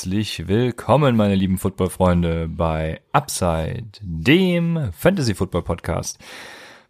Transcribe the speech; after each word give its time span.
Herzlich 0.00 0.48
willkommen, 0.48 1.14
meine 1.14 1.34
lieben 1.34 1.58
Footballfreunde, 1.58 2.48
bei 2.48 3.02
Upside, 3.12 3.90
dem 4.00 4.92
Fantasy 4.96 5.34
Football 5.34 5.60
Podcast. 5.60 6.18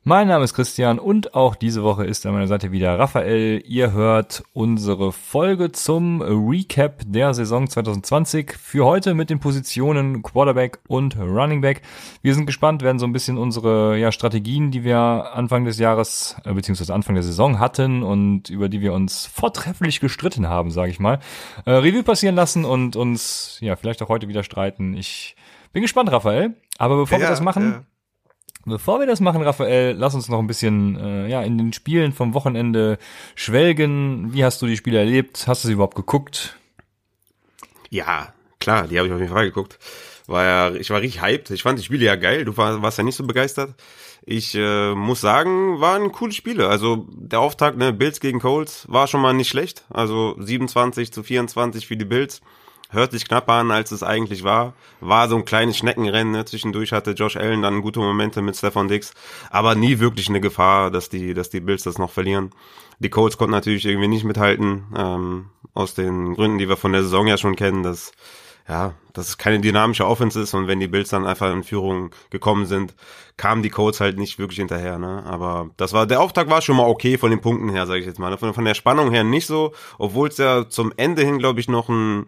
Mein 0.02 0.28
Name 0.28 0.44
ist 0.44 0.54
Christian 0.54 0.98
und 0.98 1.34
auch 1.34 1.54
diese 1.54 1.82
Woche 1.82 2.06
ist 2.06 2.24
an 2.24 2.32
meiner 2.32 2.46
Seite 2.46 2.72
wieder 2.72 2.98
Raphael. 2.98 3.62
Ihr 3.66 3.92
hört 3.92 4.42
unsere 4.54 5.12
Folge 5.12 5.72
zum 5.72 6.22
Recap 6.22 7.02
der 7.04 7.34
Saison 7.34 7.68
2020 7.68 8.54
für 8.54 8.86
heute 8.86 9.12
mit 9.12 9.28
den 9.28 9.40
Positionen 9.40 10.22
Quarterback 10.22 10.78
und 10.88 11.18
Running 11.18 11.60
Back. 11.60 11.82
Wir 12.22 12.34
sind 12.34 12.46
gespannt, 12.46 12.80
werden 12.80 12.98
so 12.98 13.04
ein 13.04 13.12
bisschen 13.12 13.36
unsere 13.36 13.98
ja, 13.98 14.10
Strategien, 14.10 14.70
die 14.70 14.84
wir 14.84 14.96
Anfang 14.96 15.66
des 15.66 15.78
Jahres 15.78 16.34
äh, 16.46 16.54
beziehungsweise 16.54 16.94
Anfang 16.94 17.14
der 17.14 17.22
Saison 17.22 17.58
hatten 17.58 18.02
und 18.02 18.48
über 18.48 18.70
die 18.70 18.80
wir 18.80 18.94
uns 18.94 19.26
vortrefflich 19.26 20.00
gestritten 20.00 20.48
haben, 20.48 20.70
sage 20.70 20.92
ich 20.92 20.98
mal, 20.98 21.18
äh, 21.66 21.72
Revue 21.72 22.04
passieren 22.04 22.36
lassen 22.36 22.64
und 22.64 22.96
uns 22.96 23.58
ja 23.60 23.76
vielleicht 23.76 24.00
auch 24.00 24.08
heute 24.08 24.28
wieder 24.28 24.44
streiten. 24.44 24.94
Ich 24.94 25.36
bin 25.74 25.82
gespannt, 25.82 26.10
Raphael. 26.10 26.54
Aber 26.78 26.96
bevor 26.96 27.18
ja, 27.18 27.24
wir 27.24 27.28
das 27.28 27.42
machen, 27.42 27.72
ja 27.72 27.89
Bevor 28.66 29.00
wir 29.00 29.06
das 29.06 29.20
machen, 29.20 29.42
Raphael, 29.42 29.96
lass 29.96 30.14
uns 30.14 30.28
noch 30.28 30.38
ein 30.38 30.46
bisschen 30.46 30.96
äh, 30.96 31.28
ja 31.28 31.42
in 31.42 31.56
den 31.56 31.72
Spielen 31.72 32.12
vom 32.12 32.34
Wochenende 32.34 32.98
schwelgen. 33.34 34.32
Wie 34.34 34.44
hast 34.44 34.60
du 34.60 34.66
die 34.66 34.76
Spiele 34.76 34.98
erlebt? 34.98 35.46
Hast 35.46 35.64
du 35.64 35.68
sie 35.68 35.74
überhaupt 35.74 35.96
geguckt? 35.96 36.56
Ja, 37.88 38.34
klar, 38.58 38.86
die 38.86 38.98
habe 38.98 39.08
ich 39.08 39.14
auf 39.14 39.20
jeden 39.20 39.32
Fall 39.32 39.46
geguckt. 39.46 39.78
War 40.26 40.44
ja, 40.44 40.74
ich 40.74 40.90
war 40.90 41.00
richtig 41.00 41.22
hyped. 41.22 41.50
Ich 41.50 41.62
fand 41.62 41.78
die 41.78 41.82
Spiele 41.82 42.04
ja 42.04 42.16
geil. 42.16 42.44
Du 42.44 42.56
war, 42.56 42.82
warst 42.82 42.98
ja 42.98 43.04
nicht 43.04 43.16
so 43.16 43.26
begeistert. 43.26 43.74
Ich 44.22 44.54
äh, 44.54 44.94
muss 44.94 45.20
sagen, 45.20 45.80
waren 45.80 46.12
coole 46.12 46.32
Spiele. 46.32 46.68
Also 46.68 47.08
der 47.10 47.40
Auftakt, 47.40 47.78
ne, 47.78 47.92
Bills 47.92 48.20
gegen 48.20 48.38
Colts, 48.38 48.86
war 48.88 49.06
schon 49.06 49.22
mal 49.22 49.32
nicht 49.32 49.48
schlecht. 49.48 49.84
Also 49.90 50.36
27 50.38 51.12
zu 51.12 51.22
24 51.22 51.86
für 51.86 51.96
die 51.96 52.04
Bills 52.04 52.42
hört 52.90 53.12
sich 53.12 53.26
knapper 53.26 53.54
an, 53.54 53.70
als 53.70 53.90
es 53.92 54.02
eigentlich 54.02 54.44
war. 54.44 54.74
War 55.00 55.28
so 55.28 55.36
ein 55.36 55.44
kleines 55.44 55.78
Schneckenrennen. 55.78 56.32
Ne? 56.32 56.44
Zwischendurch 56.44 56.92
hatte 56.92 57.12
Josh 57.12 57.36
Allen 57.36 57.62
dann 57.62 57.82
gute 57.82 58.00
Momente 58.00 58.42
mit 58.42 58.56
Stefan 58.56 58.88
Dix, 58.88 59.14
aber 59.50 59.74
nie 59.74 59.98
wirklich 59.98 60.28
eine 60.28 60.40
Gefahr, 60.40 60.90
dass 60.90 61.08
die, 61.08 61.34
dass 61.34 61.50
die 61.50 61.60
Bills 61.60 61.84
das 61.84 61.98
noch 61.98 62.10
verlieren. 62.10 62.50
Die 62.98 63.10
Colts 63.10 63.38
konnten 63.38 63.52
natürlich 63.52 63.86
irgendwie 63.86 64.08
nicht 64.08 64.24
mithalten, 64.24 64.84
ähm, 64.96 65.46
aus 65.72 65.94
den 65.94 66.34
Gründen, 66.34 66.58
die 66.58 66.68
wir 66.68 66.76
von 66.76 66.92
der 66.92 67.02
Saison 67.02 67.26
ja 67.26 67.38
schon 67.38 67.56
kennen, 67.56 67.82
dass 67.82 68.12
ja, 68.70 68.94
dass 69.14 69.28
es 69.28 69.38
keine 69.38 69.58
dynamische 69.58 70.06
Offense 70.06 70.40
ist 70.40 70.54
und 70.54 70.68
wenn 70.68 70.78
die 70.78 70.86
Bills 70.86 71.08
dann 71.08 71.26
einfach 71.26 71.52
in 71.52 71.64
Führung 71.64 72.10
gekommen 72.30 72.66
sind, 72.66 72.94
kamen 73.36 73.64
die 73.64 73.70
Colts 73.70 74.00
halt 74.00 74.16
nicht 74.16 74.38
wirklich 74.38 74.58
hinterher, 74.58 74.96
ne? 74.98 75.24
Aber 75.26 75.70
das 75.76 75.92
war, 75.92 76.06
der 76.06 76.20
Auftakt 76.20 76.48
war 76.50 76.62
schon 76.62 76.76
mal 76.76 76.86
okay 76.86 77.18
von 77.18 77.30
den 77.30 77.40
Punkten 77.40 77.70
her, 77.70 77.86
sage 77.86 78.00
ich 78.00 78.06
jetzt 78.06 78.20
mal. 78.20 78.36
Von, 78.38 78.54
von 78.54 78.64
der 78.64 78.74
Spannung 78.74 79.10
her 79.10 79.24
nicht 79.24 79.46
so, 79.46 79.72
obwohl 79.98 80.28
es 80.28 80.36
ja 80.36 80.68
zum 80.68 80.92
Ende 80.96 81.22
hin, 81.22 81.38
glaube 81.38 81.58
ich, 81.58 81.68
noch 81.68 81.88
ein 81.88 82.26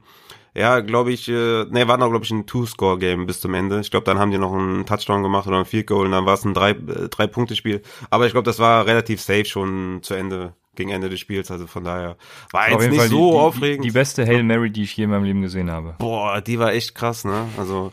ja, 0.54 0.80
glaube 0.80 1.12
ich, 1.12 1.28
äh, 1.28 1.64
ne, 1.64 1.88
war 1.88 1.96
noch, 1.96 2.10
glaube 2.10 2.24
ich, 2.24 2.30
ein 2.30 2.46
Two-Score-Game 2.46 3.26
bis 3.26 3.40
zum 3.40 3.54
Ende. 3.54 3.80
Ich 3.80 3.90
glaube, 3.90 4.04
dann 4.04 4.18
haben 4.18 4.30
die 4.30 4.38
noch 4.38 4.52
einen 4.52 4.84
Touchdown 4.84 5.22
gemacht 5.22 5.46
oder 5.46 5.58
ein 5.58 5.64
Field 5.64 5.86
Goal 5.86 6.06
und 6.06 6.12
dann 6.12 6.26
war 6.26 6.34
es 6.34 6.44
ein 6.44 6.52
drei, 6.52 6.70
äh, 6.70 7.08
drei 7.08 7.26
Punkte 7.26 7.56
Spiel. 7.56 7.82
Aber 8.10 8.26
ich 8.26 8.32
glaube, 8.32 8.44
das 8.44 8.58
war 8.58 8.86
relativ 8.86 9.20
safe 9.20 9.46
schon 9.46 10.00
zu 10.02 10.14
Ende 10.14 10.54
gegen 10.74 10.90
Ende 10.90 11.08
des 11.08 11.20
Spiels. 11.20 11.50
Also 11.50 11.66
von 11.66 11.84
daher 11.84 12.16
war 12.50 12.70
jetzt 12.70 12.88
nicht 12.88 12.98
Fall 12.98 13.08
so 13.08 13.30
die, 13.30 13.36
aufregend. 13.38 13.84
Die, 13.84 13.88
die 13.88 13.94
beste 13.94 14.26
Hail 14.26 14.42
Mary, 14.42 14.70
die 14.70 14.82
ich 14.82 14.96
je 14.96 15.04
in 15.04 15.10
meinem 15.10 15.24
Leben 15.24 15.42
gesehen 15.42 15.70
habe. 15.70 15.96
Boah, 15.98 16.40
die 16.40 16.58
war 16.58 16.72
echt 16.72 16.94
krass, 16.94 17.24
ne? 17.24 17.48
Also 17.56 17.92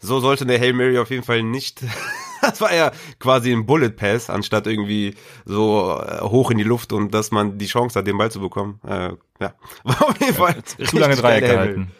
so 0.00 0.18
sollte 0.18 0.44
eine 0.44 0.58
Hail 0.58 0.72
Mary 0.72 0.98
auf 0.98 1.10
jeden 1.10 1.24
Fall 1.24 1.42
nicht. 1.42 1.82
das 2.40 2.60
war 2.60 2.74
ja 2.74 2.90
quasi 3.18 3.52
ein 3.52 3.66
Bullet 3.66 3.90
Pass, 3.90 4.30
anstatt 4.30 4.66
irgendwie 4.66 5.14
so 5.44 6.00
äh, 6.00 6.22
hoch 6.22 6.50
in 6.50 6.58
die 6.58 6.64
Luft 6.64 6.92
und 6.92 7.12
dass 7.14 7.30
man 7.30 7.58
die 7.58 7.66
Chance 7.66 7.98
hat, 7.98 8.06
den 8.06 8.18
Ball 8.18 8.30
zu 8.30 8.40
bekommen. 8.40 8.80
Äh, 8.86 9.10
ja, 9.40 9.54
war 9.84 10.08
auf 10.08 10.20
jeden 10.20 10.34
Fall 10.34 10.56
ja, 10.78 10.86
zu 10.86 10.98
lange 10.98 11.16
Dreieck 11.16 11.44
gehalten. 11.44 11.92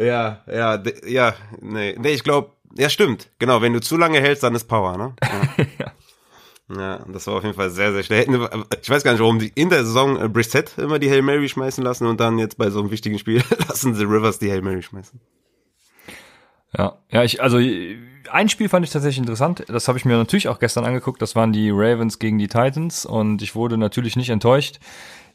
Ja, 0.00 0.40
ja, 0.50 0.82
ja, 1.06 1.34
nee, 1.60 1.94
nee, 1.98 2.12
ich 2.12 2.24
glaube, 2.24 2.52
ja, 2.74 2.88
stimmt. 2.88 3.28
Genau, 3.38 3.60
wenn 3.60 3.74
du 3.74 3.80
zu 3.80 3.98
lange 3.98 4.18
hältst, 4.20 4.42
dann 4.42 4.54
ist 4.54 4.64
Power, 4.64 4.96
ne? 4.96 5.14
Ja. 5.58 5.66
ja. 5.78 5.92
Ja, 6.72 7.04
das 7.08 7.26
war 7.26 7.34
auf 7.34 7.42
jeden 7.42 7.56
Fall 7.56 7.70
sehr, 7.70 7.92
sehr 7.92 8.04
schlecht. 8.04 8.28
Ich 8.80 8.88
weiß 8.88 9.02
gar 9.02 9.10
nicht, 9.10 9.20
warum 9.20 9.40
die 9.40 9.50
in 9.56 9.70
der 9.70 9.84
Saison 9.84 10.16
äh, 10.22 10.28
Brissett 10.28 10.78
immer 10.78 11.00
die 11.00 11.10
Hail 11.10 11.22
Mary 11.22 11.48
schmeißen 11.48 11.82
lassen 11.82 12.06
und 12.06 12.20
dann 12.20 12.38
jetzt 12.38 12.58
bei 12.58 12.70
so 12.70 12.78
einem 12.78 12.92
wichtigen 12.92 13.18
Spiel 13.18 13.42
lassen 13.68 13.96
sie 13.96 14.04
Rivers 14.04 14.38
die 14.38 14.52
Hail 14.52 14.62
Mary 14.62 14.80
schmeißen. 14.80 15.20
Ja, 16.78 16.98
ja, 17.10 17.24
ich, 17.24 17.42
also 17.42 17.58
ein 17.58 18.48
Spiel 18.48 18.68
fand 18.68 18.86
ich 18.86 18.92
tatsächlich 18.92 19.18
interessant. 19.18 19.64
Das 19.66 19.88
habe 19.88 19.98
ich 19.98 20.04
mir 20.04 20.16
natürlich 20.16 20.46
auch 20.46 20.60
gestern 20.60 20.84
angeguckt. 20.84 21.20
Das 21.20 21.34
waren 21.34 21.52
die 21.52 21.70
Ravens 21.70 22.20
gegen 22.20 22.38
die 22.38 22.46
Titans 22.46 23.04
und 23.04 23.42
ich 23.42 23.56
wurde 23.56 23.76
natürlich 23.76 24.14
nicht 24.14 24.30
enttäuscht. 24.30 24.78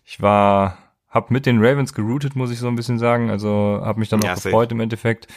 Ich 0.05 0.21
war 0.21 0.77
habe 1.15 1.33
mit 1.33 1.47
den 1.47 1.63
Ravens 1.63 1.93
geroutet, 1.93 2.35
muss 2.35 2.51
ich 2.51 2.59
so 2.59 2.67
ein 2.67 2.75
bisschen 2.75 2.99
sagen. 2.99 3.31
Also 3.31 3.79
habe 3.81 3.99
mich 3.99 4.09
dann 4.09 4.19
auch 4.19 4.25
ja, 4.25 4.35
gefreut 4.35 4.71
im 4.71 4.81
Endeffekt. 4.81 5.27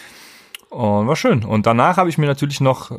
Und 0.71 1.07
war 1.07 1.17
schön. 1.17 1.45
Und 1.45 1.65
danach 1.65 1.97
habe 1.97 2.11
ich 2.11 2.19
mir 2.19 2.27
natürlich 2.27 2.61
noch, 2.61 2.91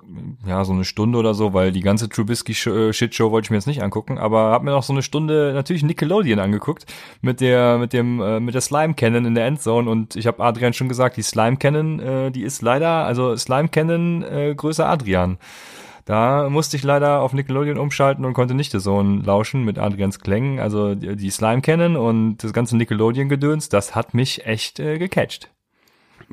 ja, 0.47 0.65
so 0.65 0.73
eine 0.73 0.85
Stunde 0.85 1.19
oder 1.19 1.35
so, 1.35 1.53
weil 1.53 1.71
die 1.71 1.81
ganze 1.81 2.09
Trubisky-Shitshow 2.09 3.27
äh, 3.27 3.31
wollte 3.31 3.45
ich 3.45 3.49
mir 3.51 3.57
jetzt 3.57 3.67
nicht 3.67 3.83
angucken, 3.83 4.17
aber 4.17 4.45
habe 4.45 4.65
mir 4.65 4.71
noch 4.71 4.81
so 4.81 4.91
eine 4.91 5.03
Stunde 5.03 5.51
natürlich 5.53 5.83
Nickelodeon 5.83 6.39
angeguckt 6.39 6.87
mit 7.21 7.41
der, 7.41 7.77
mit 7.77 7.93
dem, 7.93 8.21
äh, 8.21 8.39
mit 8.39 8.55
der 8.55 8.61
Slime 8.61 8.95
Cannon 8.95 9.25
in 9.25 9.35
der 9.35 9.45
Endzone. 9.45 9.87
Und 9.87 10.15
ich 10.15 10.25
habe 10.25 10.43
Adrian 10.43 10.73
schon 10.73 10.89
gesagt, 10.89 11.17
die 11.17 11.21
Slime 11.21 11.57
Cannon, 11.57 11.99
äh, 11.99 12.31
die 12.31 12.41
ist 12.41 12.63
leider, 12.63 13.05
also 13.05 13.35
Slime 13.37 13.67
Cannon 13.67 14.23
äh, 14.23 14.55
größer 14.55 14.89
Adrian. 14.89 15.37
Da 16.09 16.49
musste 16.49 16.75
ich 16.75 16.81
leider 16.81 17.21
auf 17.21 17.33
Nickelodeon 17.33 17.77
umschalten 17.77 18.25
und 18.25 18.33
konnte 18.33 18.55
nicht 18.55 18.71
so 18.71 18.99
ein 18.99 19.23
lauschen 19.23 19.63
mit 19.63 19.77
Adrians 19.77 20.17
Klängen. 20.17 20.59
Also 20.59 20.95
die 20.95 21.29
Slime 21.29 21.61
kennen 21.61 21.95
und 21.95 22.37
das 22.37 22.51
ganze 22.51 22.75
Nickelodeon-Gedöns, 22.77 23.69
das 23.69 23.93
hat 23.93 24.15
mich 24.15 24.43
echt 24.43 24.79
äh, 24.79 24.97
gecatcht. 24.97 25.51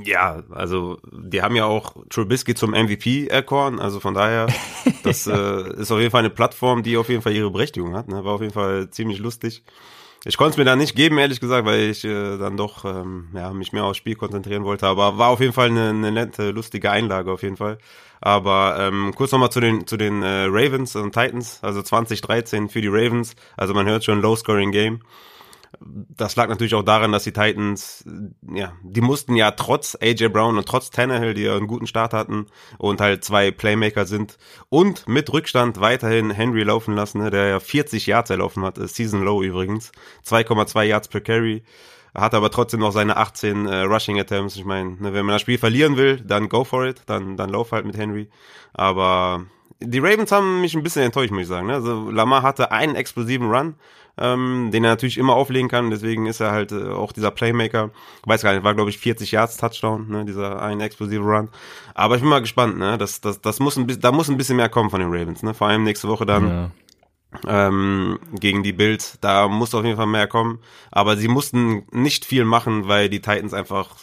Ja, 0.02 0.42
also 0.48 0.96
die 1.12 1.42
haben 1.42 1.56
ja 1.56 1.66
auch 1.66 1.94
Trubisky 2.08 2.54
zum 2.54 2.70
MVP 2.70 3.26
erkoren, 3.26 3.78
also 3.78 4.00
von 4.00 4.14
daher, 4.14 4.46
das 5.02 5.26
äh, 5.26 5.74
ist 5.74 5.92
auf 5.92 5.98
jeden 5.98 6.10
Fall 6.10 6.20
eine 6.20 6.30
Plattform, 6.30 6.82
die 6.82 6.96
auf 6.96 7.10
jeden 7.10 7.20
Fall 7.20 7.34
ihre 7.34 7.50
Berechtigung 7.50 7.94
hat. 7.94 8.08
Ne? 8.08 8.24
War 8.24 8.32
auf 8.32 8.40
jeden 8.40 8.54
Fall 8.54 8.88
ziemlich 8.88 9.18
lustig. 9.18 9.62
Ich 10.28 10.36
konnte 10.36 10.50
es 10.50 10.56
mir 10.56 10.64
da 10.64 10.74
nicht 10.74 10.96
geben, 10.96 11.18
ehrlich 11.18 11.38
gesagt, 11.38 11.64
weil 11.66 11.88
ich 11.88 12.04
äh, 12.04 12.36
dann 12.36 12.56
doch 12.56 12.84
ähm, 12.84 13.28
ja, 13.32 13.52
mich 13.52 13.72
mehr 13.72 13.84
aufs 13.84 13.98
Spiel 13.98 14.16
konzentrieren 14.16 14.64
wollte. 14.64 14.88
Aber 14.88 15.18
war 15.18 15.28
auf 15.28 15.38
jeden 15.38 15.52
Fall 15.52 15.68
eine, 15.68 15.90
eine 15.90 16.10
nette, 16.10 16.50
lustige 16.50 16.90
Einlage 16.90 17.30
auf 17.30 17.44
jeden 17.44 17.56
Fall. 17.56 17.78
Aber 18.20 18.76
ähm, 18.76 19.12
kurz 19.14 19.30
nochmal 19.30 19.50
zu 19.50 19.60
den 19.60 19.86
zu 19.86 19.96
den 19.96 20.24
äh, 20.24 20.46
Ravens 20.48 20.96
und 20.96 21.12
Titans, 21.12 21.60
also 21.62 21.80
2013 21.80 22.68
für 22.68 22.80
die 22.80 22.88
Ravens. 22.88 23.36
Also 23.56 23.72
man 23.72 23.86
hört 23.86 24.02
schon 24.02 24.20
Low-Scoring 24.20 24.72
Game. 24.72 25.00
Das 25.80 26.36
lag 26.36 26.48
natürlich 26.48 26.74
auch 26.74 26.82
daran, 26.82 27.12
dass 27.12 27.24
die 27.24 27.32
Titans, 27.32 28.04
ja, 28.52 28.72
die 28.82 29.00
mussten 29.00 29.36
ja 29.36 29.50
trotz 29.50 29.96
AJ 30.00 30.28
Brown 30.28 30.56
und 30.56 30.66
trotz 30.66 30.90
Tannehill, 30.90 31.34
die 31.34 31.42
ja 31.42 31.56
einen 31.56 31.66
guten 31.66 31.86
Start 31.86 32.12
hatten 32.12 32.46
und 32.78 33.00
halt 33.00 33.24
zwei 33.24 33.50
Playmaker 33.50 34.06
sind 34.06 34.38
und 34.68 35.08
mit 35.08 35.32
Rückstand 35.32 35.80
weiterhin 35.80 36.30
Henry 36.30 36.62
laufen 36.62 36.94
lassen, 36.94 37.18
ne, 37.18 37.30
der 37.30 37.46
ja 37.46 37.60
40 37.60 38.06
Yards 38.06 38.30
erlaufen 38.30 38.64
hat, 38.64 38.76
Season 38.76 39.22
Low 39.22 39.42
übrigens, 39.42 39.92
2,2 40.24 40.82
Yards 40.84 41.08
per 41.08 41.20
Carry 41.20 41.62
hat 42.14 42.34
aber 42.34 42.50
trotzdem 42.50 42.80
noch 42.80 42.92
seine 42.92 43.16
18 43.16 43.66
äh, 43.66 43.80
Rushing 43.82 44.18
Attempts. 44.18 44.56
Ich 44.56 44.64
meine, 44.64 44.92
ne, 44.92 45.12
wenn 45.12 45.26
man 45.26 45.34
das 45.34 45.42
Spiel 45.42 45.58
verlieren 45.58 45.96
will, 45.96 46.20
dann 46.20 46.48
go 46.48 46.64
for 46.64 46.86
it, 46.86 47.02
dann, 47.06 47.36
dann 47.36 47.50
lauf 47.50 47.72
halt 47.72 47.84
mit 47.84 47.96
Henry. 47.96 48.28
Aber 48.72 49.44
die 49.80 49.98
Ravens 49.98 50.32
haben 50.32 50.60
mich 50.60 50.74
ein 50.74 50.82
bisschen 50.82 51.02
enttäuscht, 51.02 51.30
muss 51.30 51.42
ich 51.42 51.48
sagen. 51.48 51.66
Ne? 51.66 51.74
Also 51.74 52.10
Lamar 52.10 52.42
hatte 52.42 52.72
einen 52.72 52.94
explosiven 52.94 53.50
Run, 53.50 53.74
ähm, 54.18 54.70
den 54.72 54.84
er 54.84 54.90
natürlich 54.90 55.18
immer 55.18 55.34
auflegen 55.34 55.68
kann. 55.68 55.90
Deswegen 55.90 56.26
ist 56.26 56.40
er 56.40 56.52
halt 56.52 56.72
äh, 56.72 56.88
auch 56.88 57.12
dieser 57.12 57.30
Playmaker. 57.30 57.90
Ich 58.22 58.28
weiß 58.28 58.42
gar 58.42 58.54
nicht, 58.54 58.64
war 58.64 58.74
glaube 58.74 58.90
ich 58.90 58.98
40 58.98 59.32
Yards 59.32 59.56
Touchdown, 59.56 60.08
ne? 60.08 60.24
dieser 60.24 60.62
ein 60.62 60.80
explosive 60.80 61.22
Run. 61.22 61.48
Aber 61.94 62.16
ich 62.16 62.22
bin 62.22 62.30
mal 62.30 62.40
gespannt. 62.40 62.78
Ne? 62.78 62.98
Das, 62.98 63.20
das, 63.20 63.40
das 63.40 63.60
muss 63.60 63.76
ein 63.76 63.86
bisschen, 63.86 64.02
da 64.02 64.12
muss 64.12 64.28
ein 64.28 64.36
bisschen 64.36 64.56
mehr 64.56 64.68
kommen 64.68 64.90
von 64.90 65.00
den 65.00 65.12
Ravens. 65.12 65.42
Ne? 65.42 65.54
Vor 65.54 65.68
allem 65.68 65.84
nächste 65.84 66.08
Woche 66.08 66.26
dann. 66.26 66.48
Ja 66.48 66.70
ähm, 67.46 68.18
gegen 68.32 68.62
die 68.62 68.72
Bills. 68.72 69.18
Da 69.20 69.48
muss 69.48 69.74
auf 69.74 69.84
jeden 69.84 69.96
Fall 69.96 70.06
mehr 70.06 70.26
kommen. 70.26 70.60
Aber 70.90 71.16
sie 71.16 71.28
mussten 71.28 71.84
nicht 71.90 72.24
viel 72.24 72.44
machen, 72.44 72.88
weil 72.88 73.08
die 73.08 73.20
Titans 73.20 73.52
einfach 73.52 73.96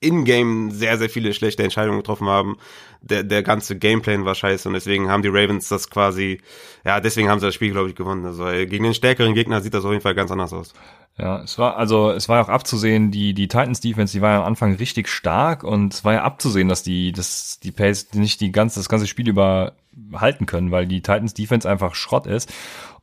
in-game 0.00 0.70
sehr, 0.70 0.98
sehr 0.98 1.10
viele 1.10 1.34
schlechte 1.34 1.62
Entscheidungen 1.62 1.98
getroffen 1.98 2.28
haben. 2.28 2.56
Der, 3.02 3.22
der 3.22 3.42
ganze 3.42 3.78
Gameplan 3.78 4.24
war 4.24 4.34
scheiße 4.34 4.68
und 4.68 4.74
deswegen 4.74 5.10
haben 5.10 5.22
die 5.22 5.28
Ravens 5.28 5.68
das 5.68 5.88
quasi, 5.88 6.40
ja, 6.84 7.00
deswegen 7.00 7.28
haben 7.28 7.40
sie 7.40 7.46
das 7.46 7.54
Spiel, 7.54 7.70
glaube 7.70 7.88
ich, 7.88 7.94
gewonnen. 7.94 8.24
Also 8.26 8.44
gegen 8.44 8.84
den 8.84 8.94
stärkeren 8.94 9.34
Gegner 9.34 9.60
sieht 9.60 9.74
das 9.74 9.84
auf 9.84 9.90
jeden 9.90 10.02
Fall 10.02 10.14
ganz 10.14 10.30
anders 10.30 10.52
aus. 10.52 10.72
Ja, 11.18 11.42
es 11.42 11.58
war, 11.58 11.76
also 11.76 12.10
es 12.10 12.28
war 12.28 12.38
ja 12.38 12.44
auch 12.44 12.48
abzusehen, 12.48 13.10
die, 13.10 13.34
die 13.34 13.48
Titans 13.48 13.80
Defense, 13.80 14.12
die 14.12 14.22
war 14.22 14.32
ja 14.32 14.38
am 14.40 14.46
Anfang 14.46 14.74
richtig 14.76 15.08
stark 15.08 15.64
und 15.64 15.92
es 15.92 16.04
war 16.04 16.14
ja 16.14 16.22
abzusehen, 16.22 16.68
dass 16.68 16.82
die, 16.82 17.12
dass 17.12 17.60
die 17.60 17.72
Pace 17.72 18.14
nicht 18.14 18.40
die 18.40 18.52
ganze, 18.52 18.80
das 18.80 18.88
ganze 18.88 19.06
Spiel 19.06 19.28
über 19.28 19.74
halten 20.14 20.46
können, 20.46 20.70
weil 20.70 20.86
die 20.86 21.02
Titans 21.02 21.34
Defense 21.34 21.68
einfach 21.68 21.94
Schrott 21.94 22.26
ist. 22.26 22.50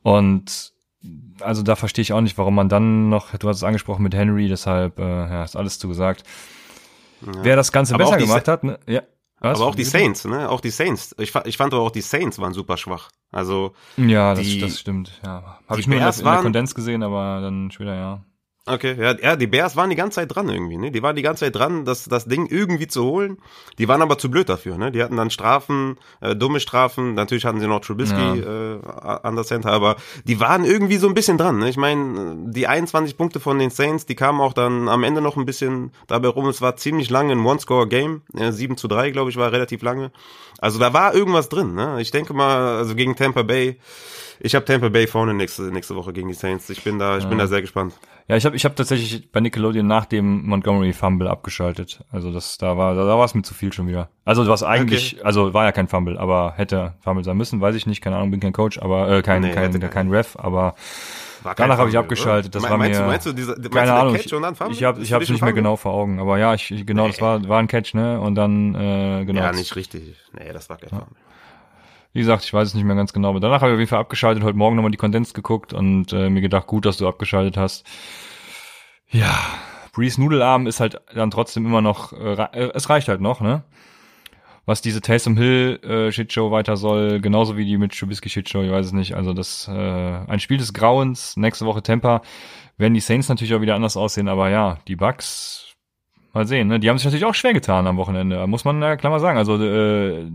Und 0.02 0.72
also 1.40 1.62
da 1.62 1.76
verstehe 1.76 2.02
ich 2.02 2.12
auch 2.12 2.20
nicht, 2.20 2.38
warum 2.38 2.54
man 2.54 2.68
dann 2.68 3.08
noch, 3.08 3.36
du 3.36 3.48
hast 3.48 3.58
es 3.58 3.62
angesprochen 3.62 4.02
mit 4.02 4.14
Henry, 4.14 4.48
deshalb, 4.48 4.98
äh, 4.98 5.02
ja, 5.02 5.44
ist 5.44 5.56
alles 5.56 5.78
zugesagt. 5.78 6.24
Ja. 7.20 7.32
Wer 7.42 7.56
das 7.56 7.72
Ganze 7.72 7.94
aber 7.94 8.04
besser 8.04 8.18
gemacht 8.18 8.48
hat, 8.48 8.64
ne? 8.64 8.78
Ja. 8.86 9.02
Was? 9.40 9.60
Aber 9.60 9.68
auch 9.68 9.74
die 9.74 9.84
Saints, 9.84 10.24
ne? 10.24 10.48
Auch 10.48 10.60
die 10.60 10.70
Saints. 10.70 11.14
Ich, 11.18 11.32
ich 11.44 11.56
fand 11.56 11.72
aber 11.72 11.82
auch 11.82 11.92
die 11.92 12.00
Saints 12.00 12.38
waren 12.40 12.52
super 12.52 12.76
schwach. 12.76 13.10
Also 13.30 13.72
ja, 13.96 14.34
das, 14.34 14.46
das 14.58 14.80
stimmt. 14.80 15.20
Ja, 15.24 15.60
habe 15.68 15.80
ich 15.80 15.86
nur 15.86 15.96
in 15.96 16.02
der, 16.02 16.16
in 16.16 16.24
der 16.24 16.36
Kondens 16.38 16.74
gesehen, 16.74 17.02
aber 17.02 17.40
dann 17.40 17.70
später 17.70 17.94
ja. 17.94 18.24
Okay, 18.68 18.96
ja, 18.98 19.16
ja, 19.18 19.36
die 19.36 19.46
Bears 19.46 19.76
waren 19.76 19.90
die 19.90 19.96
ganze 19.96 20.16
Zeit 20.16 20.34
dran 20.34 20.48
irgendwie, 20.48 20.76
ne? 20.76 20.90
Die 20.90 21.02
waren 21.02 21.16
die 21.16 21.22
ganze 21.22 21.44
Zeit 21.44 21.56
dran, 21.56 21.84
das, 21.84 22.04
das 22.04 22.26
Ding 22.26 22.46
irgendwie 22.46 22.86
zu 22.86 23.04
holen. 23.04 23.38
Die 23.78 23.88
waren 23.88 24.02
aber 24.02 24.18
zu 24.18 24.30
blöd 24.30 24.48
dafür, 24.48 24.78
ne? 24.78 24.92
Die 24.92 25.02
hatten 25.02 25.16
dann 25.16 25.30
Strafen, 25.30 25.96
äh, 26.20 26.36
dumme 26.36 26.60
Strafen. 26.60 27.14
Natürlich 27.14 27.44
hatten 27.44 27.60
sie 27.60 27.66
noch 27.66 27.80
Trubisky 27.80 28.40
ja. 28.40 28.74
äh, 28.74 28.78
an 29.22 29.34
der 29.36 29.44
Center, 29.44 29.72
aber 29.72 29.96
die 30.24 30.40
waren 30.40 30.64
irgendwie 30.64 30.96
so 30.96 31.08
ein 31.08 31.14
bisschen 31.14 31.38
dran, 31.38 31.58
ne? 31.58 31.68
Ich 31.68 31.76
meine, 31.76 32.36
die 32.46 32.66
21 32.66 33.16
Punkte 33.16 33.40
von 33.40 33.58
den 33.58 33.70
Saints, 33.70 34.06
die 34.06 34.14
kamen 34.14 34.40
auch 34.40 34.52
dann 34.52 34.88
am 34.88 35.04
Ende 35.04 35.20
noch 35.20 35.36
ein 35.36 35.46
bisschen 35.46 35.92
dabei 36.06 36.28
rum. 36.28 36.48
Es 36.48 36.60
war 36.60 36.76
ziemlich 36.76 37.10
lange 37.10 37.32
ein 37.32 37.44
One-Score-Game. 37.44 38.22
Äh, 38.36 38.52
7 38.52 38.76
zu 38.76 38.88
3, 38.88 39.10
glaube 39.10 39.30
ich, 39.30 39.36
war 39.36 39.52
relativ 39.52 39.82
lange. 39.82 40.12
Also 40.58 40.78
da 40.78 40.92
war 40.92 41.14
irgendwas 41.14 41.48
drin, 41.48 41.74
ne? 41.74 42.00
Ich 42.00 42.10
denke 42.10 42.34
mal, 42.34 42.78
also 42.78 42.94
gegen 42.94 43.16
Tampa 43.16 43.42
Bay, 43.42 43.78
ich 44.40 44.54
habe 44.54 44.64
Tampa 44.64 44.88
Bay 44.88 45.06
vorne 45.06 45.34
nächste, 45.34 45.62
nächste 45.62 45.94
Woche 45.96 46.12
gegen 46.12 46.28
die 46.28 46.34
Saints. 46.34 46.68
Ich 46.70 46.82
bin 46.84 46.98
da, 46.98 47.16
ich 47.16 47.24
ja. 47.24 47.28
bin 47.28 47.38
da 47.38 47.46
sehr 47.46 47.60
gespannt. 47.60 47.94
Ja, 48.28 48.36
ich 48.36 48.44
habe 48.44 48.56
ich 48.56 48.64
hab 48.64 48.76
tatsächlich 48.76 49.32
bei 49.32 49.40
Nickelodeon 49.40 49.86
nach 49.86 50.04
dem 50.04 50.44
Montgomery 50.46 50.92
Fumble 50.92 51.28
abgeschaltet. 51.28 52.04
Also 52.12 52.30
das 52.30 52.58
da 52.58 52.76
war 52.76 52.94
da, 52.94 53.04
da 53.04 53.16
war 53.16 53.24
es 53.24 53.34
mir 53.34 53.42
zu 53.42 53.54
viel 53.54 53.72
schon 53.72 53.88
wieder. 53.88 54.10
Also 54.24 54.46
was 54.46 54.62
eigentlich, 54.62 55.14
okay. 55.14 55.24
also 55.24 55.54
war 55.54 55.64
ja 55.64 55.72
kein 55.72 55.88
Fumble, 55.88 56.18
aber 56.18 56.52
hätte 56.56 56.94
Fumble 57.00 57.24
sein 57.24 57.38
müssen, 57.38 57.60
weiß 57.60 57.74
ich 57.74 57.86
nicht, 57.86 58.02
keine 58.02 58.16
Ahnung, 58.16 58.30
bin 58.30 58.40
kein 58.40 58.52
Coach, 58.52 58.78
aber 58.78 59.10
äh, 59.10 59.22
kein 59.22 59.42
nee, 59.42 59.52
kein 59.52 59.80
kein 59.80 60.10
Ref, 60.10 60.36
aber 60.36 60.74
danach 61.56 61.78
habe 61.78 61.90
ich 61.90 61.98
abgeschaltet. 61.98 62.54
Das 62.54 62.62
Me 62.62 62.70
war 62.70 62.78
meinst 62.78 62.98
mir 62.98 63.04
du, 63.04 63.10
meinst 63.10 63.26
du 63.26 63.32
diese, 63.32 63.52
meinst 63.52 63.72
keine 63.72 63.92
Ahnung. 63.92 64.14
Catch 64.14 64.26
ich, 64.26 64.34
und 64.34 64.42
dann 64.42 64.54
Fumble? 64.54 64.74
ich 64.74 64.84
habe 64.84 65.04
habe 65.04 65.24
nicht 65.24 65.42
mehr 65.42 65.52
genau 65.52 65.76
vor 65.76 65.92
Augen, 65.92 66.20
aber 66.20 66.38
ja, 66.38 66.54
ich 66.54 66.68
genau, 66.86 67.04
nee. 67.04 67.10
das 67.10 67.20
war 67.20 67.48
war 67.48 67.58
ein 67.58 67.68
Catch, 67.68 67.94
ne? 67.94 68.20
Und 68.20 68.34
dann 68.34 68.74
äh, 68.74 69.24
genau. 69.24 69.40
Ja, 69.40 69.52
nicht 69.52 69.74
richtig. 69.76 70.16
Nee, 70.32 70.52
das 70.52 70.68
war 70.68 70.76
kein 70.76 70.90
ja. 70.90 70.98
Fumble. 70.98 71.16
Wie 72.12 72.20
gesagt, 72.20 72.44
ich 72.44 72.52
weiß 72.52 72.68
es 72.68 72.74
nicht 72.74 72.84
mehr 72.84 72.96
ganz 72.96 73.12
genau, 73.12 73.28
aber 73.28 73.40
danach 73.40 73.60
habe 73.60 73.70
ich 73.70 73.74
auf 73.74 73.78
jeden 73.80 73.90
Fall 73.90 74.00
abgeschaltet, 74.00 74.42
heute 74.42 74.56
Morgen 74.56 74.76
nochmal 74.76 74.90
die 74.90 74.96
Kondens 74.96 75.34
geguckt 75.34 75.72
und 75.72 76.12
äh, 76.12 76.30
mir 76.30 76.40
gedacht, 76.40 76.66
gut, 76.66 76.86
dass 76.86 76.96
du 76.96 77.06
abgeschaltet 77.06 77.56
hast. 77.56 77.86
Ja, 79.10 79.38
Breeze 79.92 80.20
Nudelarm 80.20 80.66
ist 80.66 80.80
halt 80.80 81.00
dann 81.14 81.30
trotzdem 81.30 81.66
immer 81.66 81.80
noch, 81.80 82.12
äh, 82.12 82.34
äh, 82.34 82.70
es 82.74 82.88
reicht 82.88 83.08
halt 83.08 83.20
noch, 83.20 83.40
ne? 83.40 83.62
Was 84.68 84.82
diese 84.82 85.00
Taysom 85.00 85.38
Hill 85.38 85.80
äh, 85.82 86.12
Shitshow 86.12 86.50
weiter 86.50 86.76
soll, 86.76 87.22
genauso 87.22 87.56
wie 87.56 87.64
die 87.64 87.78
mit 87.78 87.98
Trubisky 87.98 88.28
Shitshow, 88.28 88.62
ich 88.62 88.70
weiß 88.70 88.84
es 88.84 88.92
nicht. 88.92 89.14
Also 89.14 89.32
das 89.32 89.66
äh, 89.66 89.72
ein 89.72 90.40
Spiel 90.40 90.58
des 90.58 90.74
Grauens, 90.74 91.38
nächste 91.38 91.64
Woche 91.64 91.82
Temper, 91.82 92.20
werden 92.76 92.92
die 92.92 93.00
Saints 93.00 93.30
natürlich 93.30 93.54
auch 93.54 93.62
wieder 93.62 93.76
anders 93.76 93.96
aussehen, 93.96 94.28
aber 94.28 94.50
ja, 94.50 94.76
die 94.86 94.94
Bucks, 94.94 95.72
mal 96.34 96.46
sehen, 96.46 96.68
ne? 96.68 96.78
Die 96.78 96.90
haben 96.90 96.98
sich 96.98 97.06
natürlich 97.06 97.24
auch 97.24 97.34
schwer 97.34 97.54
getan 97.54 97.86
am 97.86 97.96
Wochenende, 97.96 98.46
muss 98.46 98.66
man 98.66 98.82
ja 98.82 98.98
klar 98.98 99.10
mal 99.10 99.20
sagen. 99.20 99.38
Also 99.38 99.56
äh, 99.56 100.26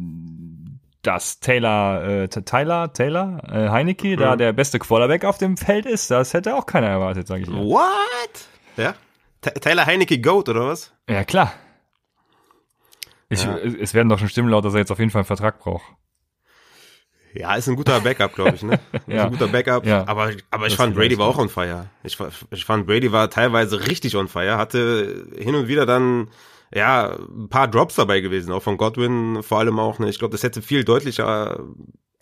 dass 1.04 1.40
Taylor, 1.40 2.04
äh, 2.04 2.28
Tyler, 2.28 2.92
Taylor, 2.92 3.40
äh, 3.52 3.70
Heineke 3.70 4.16
mhm. 4.16 4.18
da 4.18 4.36
der 4.36 4.52
beste 4.52 4.80
Quarterback 4.80 5.26
auf 5.26 5.38
dem 5.38 5.58
Feld 5.58 5.86
ist, 5.86 6.10
das 6.10 6.34
hätte 6.34 6.56
auch 6.56 6.66
keiner 6.66 6.88
erwartet, 6.88 7.28
sage 7.28 7.44
ich 7.44 7.50
mal. 7.50 7.64
What? 7.64 8.48
Ja? 8.78 8.96
Taylor 9.42 9.86
Heineke 9.86 10.20
Goat, 10.20 10.50
oder 10.50 10.66
was? 10.70 10.92
Ja, 11.08 11.24
klar. 11.24 11.54
Ich, 13.34 13.44
ja. 13.44 13.58
Es 13.58 13.94
werden 13.94 14.10
doch 14.10 14.20
schon 14.20 14.30
Stimmen 14.30 14.50
laut, 14.50 14.66
dass 14.66 14.74
er 14.74 14.80
jetzt 14.80 14.92
auf 14.92 15.00
jeden 15.00 15.12
Fall 15.12 15.22
einen 15.22 15.28
Vertrag 15.28 15.60
braucht. 15.60 15.84
Ja, 17.34 17.56
ist 17.56 17.68
ein 17.68 17.76
guter 17.76 18.00
Backup, 18.00 18.36
glaube 18.36 18.56
ich, 18.56 18.62
ne? 18.62 18.80
ja. 19.08 19.16
Ist 19.16 19.24
ein 19.26 19.32
guter 19.32 19.48
Backup. 19.48 19.86
Ja. 19.86 20.08
Aber, 20.08 20.32
aber 20.52 20.68
ich 20.68 20.74
das 20.74 20.76
fand 20.76 20.96
Brady 20.96 21.18
war 21.18 21.28
auch 21.28 21.40
on 21.40 21.50
fire. 21.50 21.90
Ich, 22.04 22.18
ich 22.52 22.64
fand 22.64 22.86
Brady 22.86 23.12
war 23.12 23.30
teilweise 23.30 23.88
richtig 23.88 24.16
on 24.16 24.28
fire, 24.28 24.58
hatte 24.58 25.26
hin 25.38 25.56
und 25.56 25.68
wieder 25.68 25.88
dann 25.88 26.30
ja, 26.74 27.18
ein 27.18 27.50
paar 27.50 27.68
Drops 27.68 27.96
dabei 27.96 28.20
gewesen, 28.20 28.52
auch 28.52 28.64
von 28.64 28.78
Godwin 28.78 29.44
vor 29.44 29.60
allem 29.60 29.80
auch. 29.80 30.00
Ne? 30.00 30.10
Ich 30.10 30.20
glaube, 30.20 30.32
das 30.32 30.44
hätte 30.44 30.62
viel 30.62 30.84
deutlicher 30.84 31.60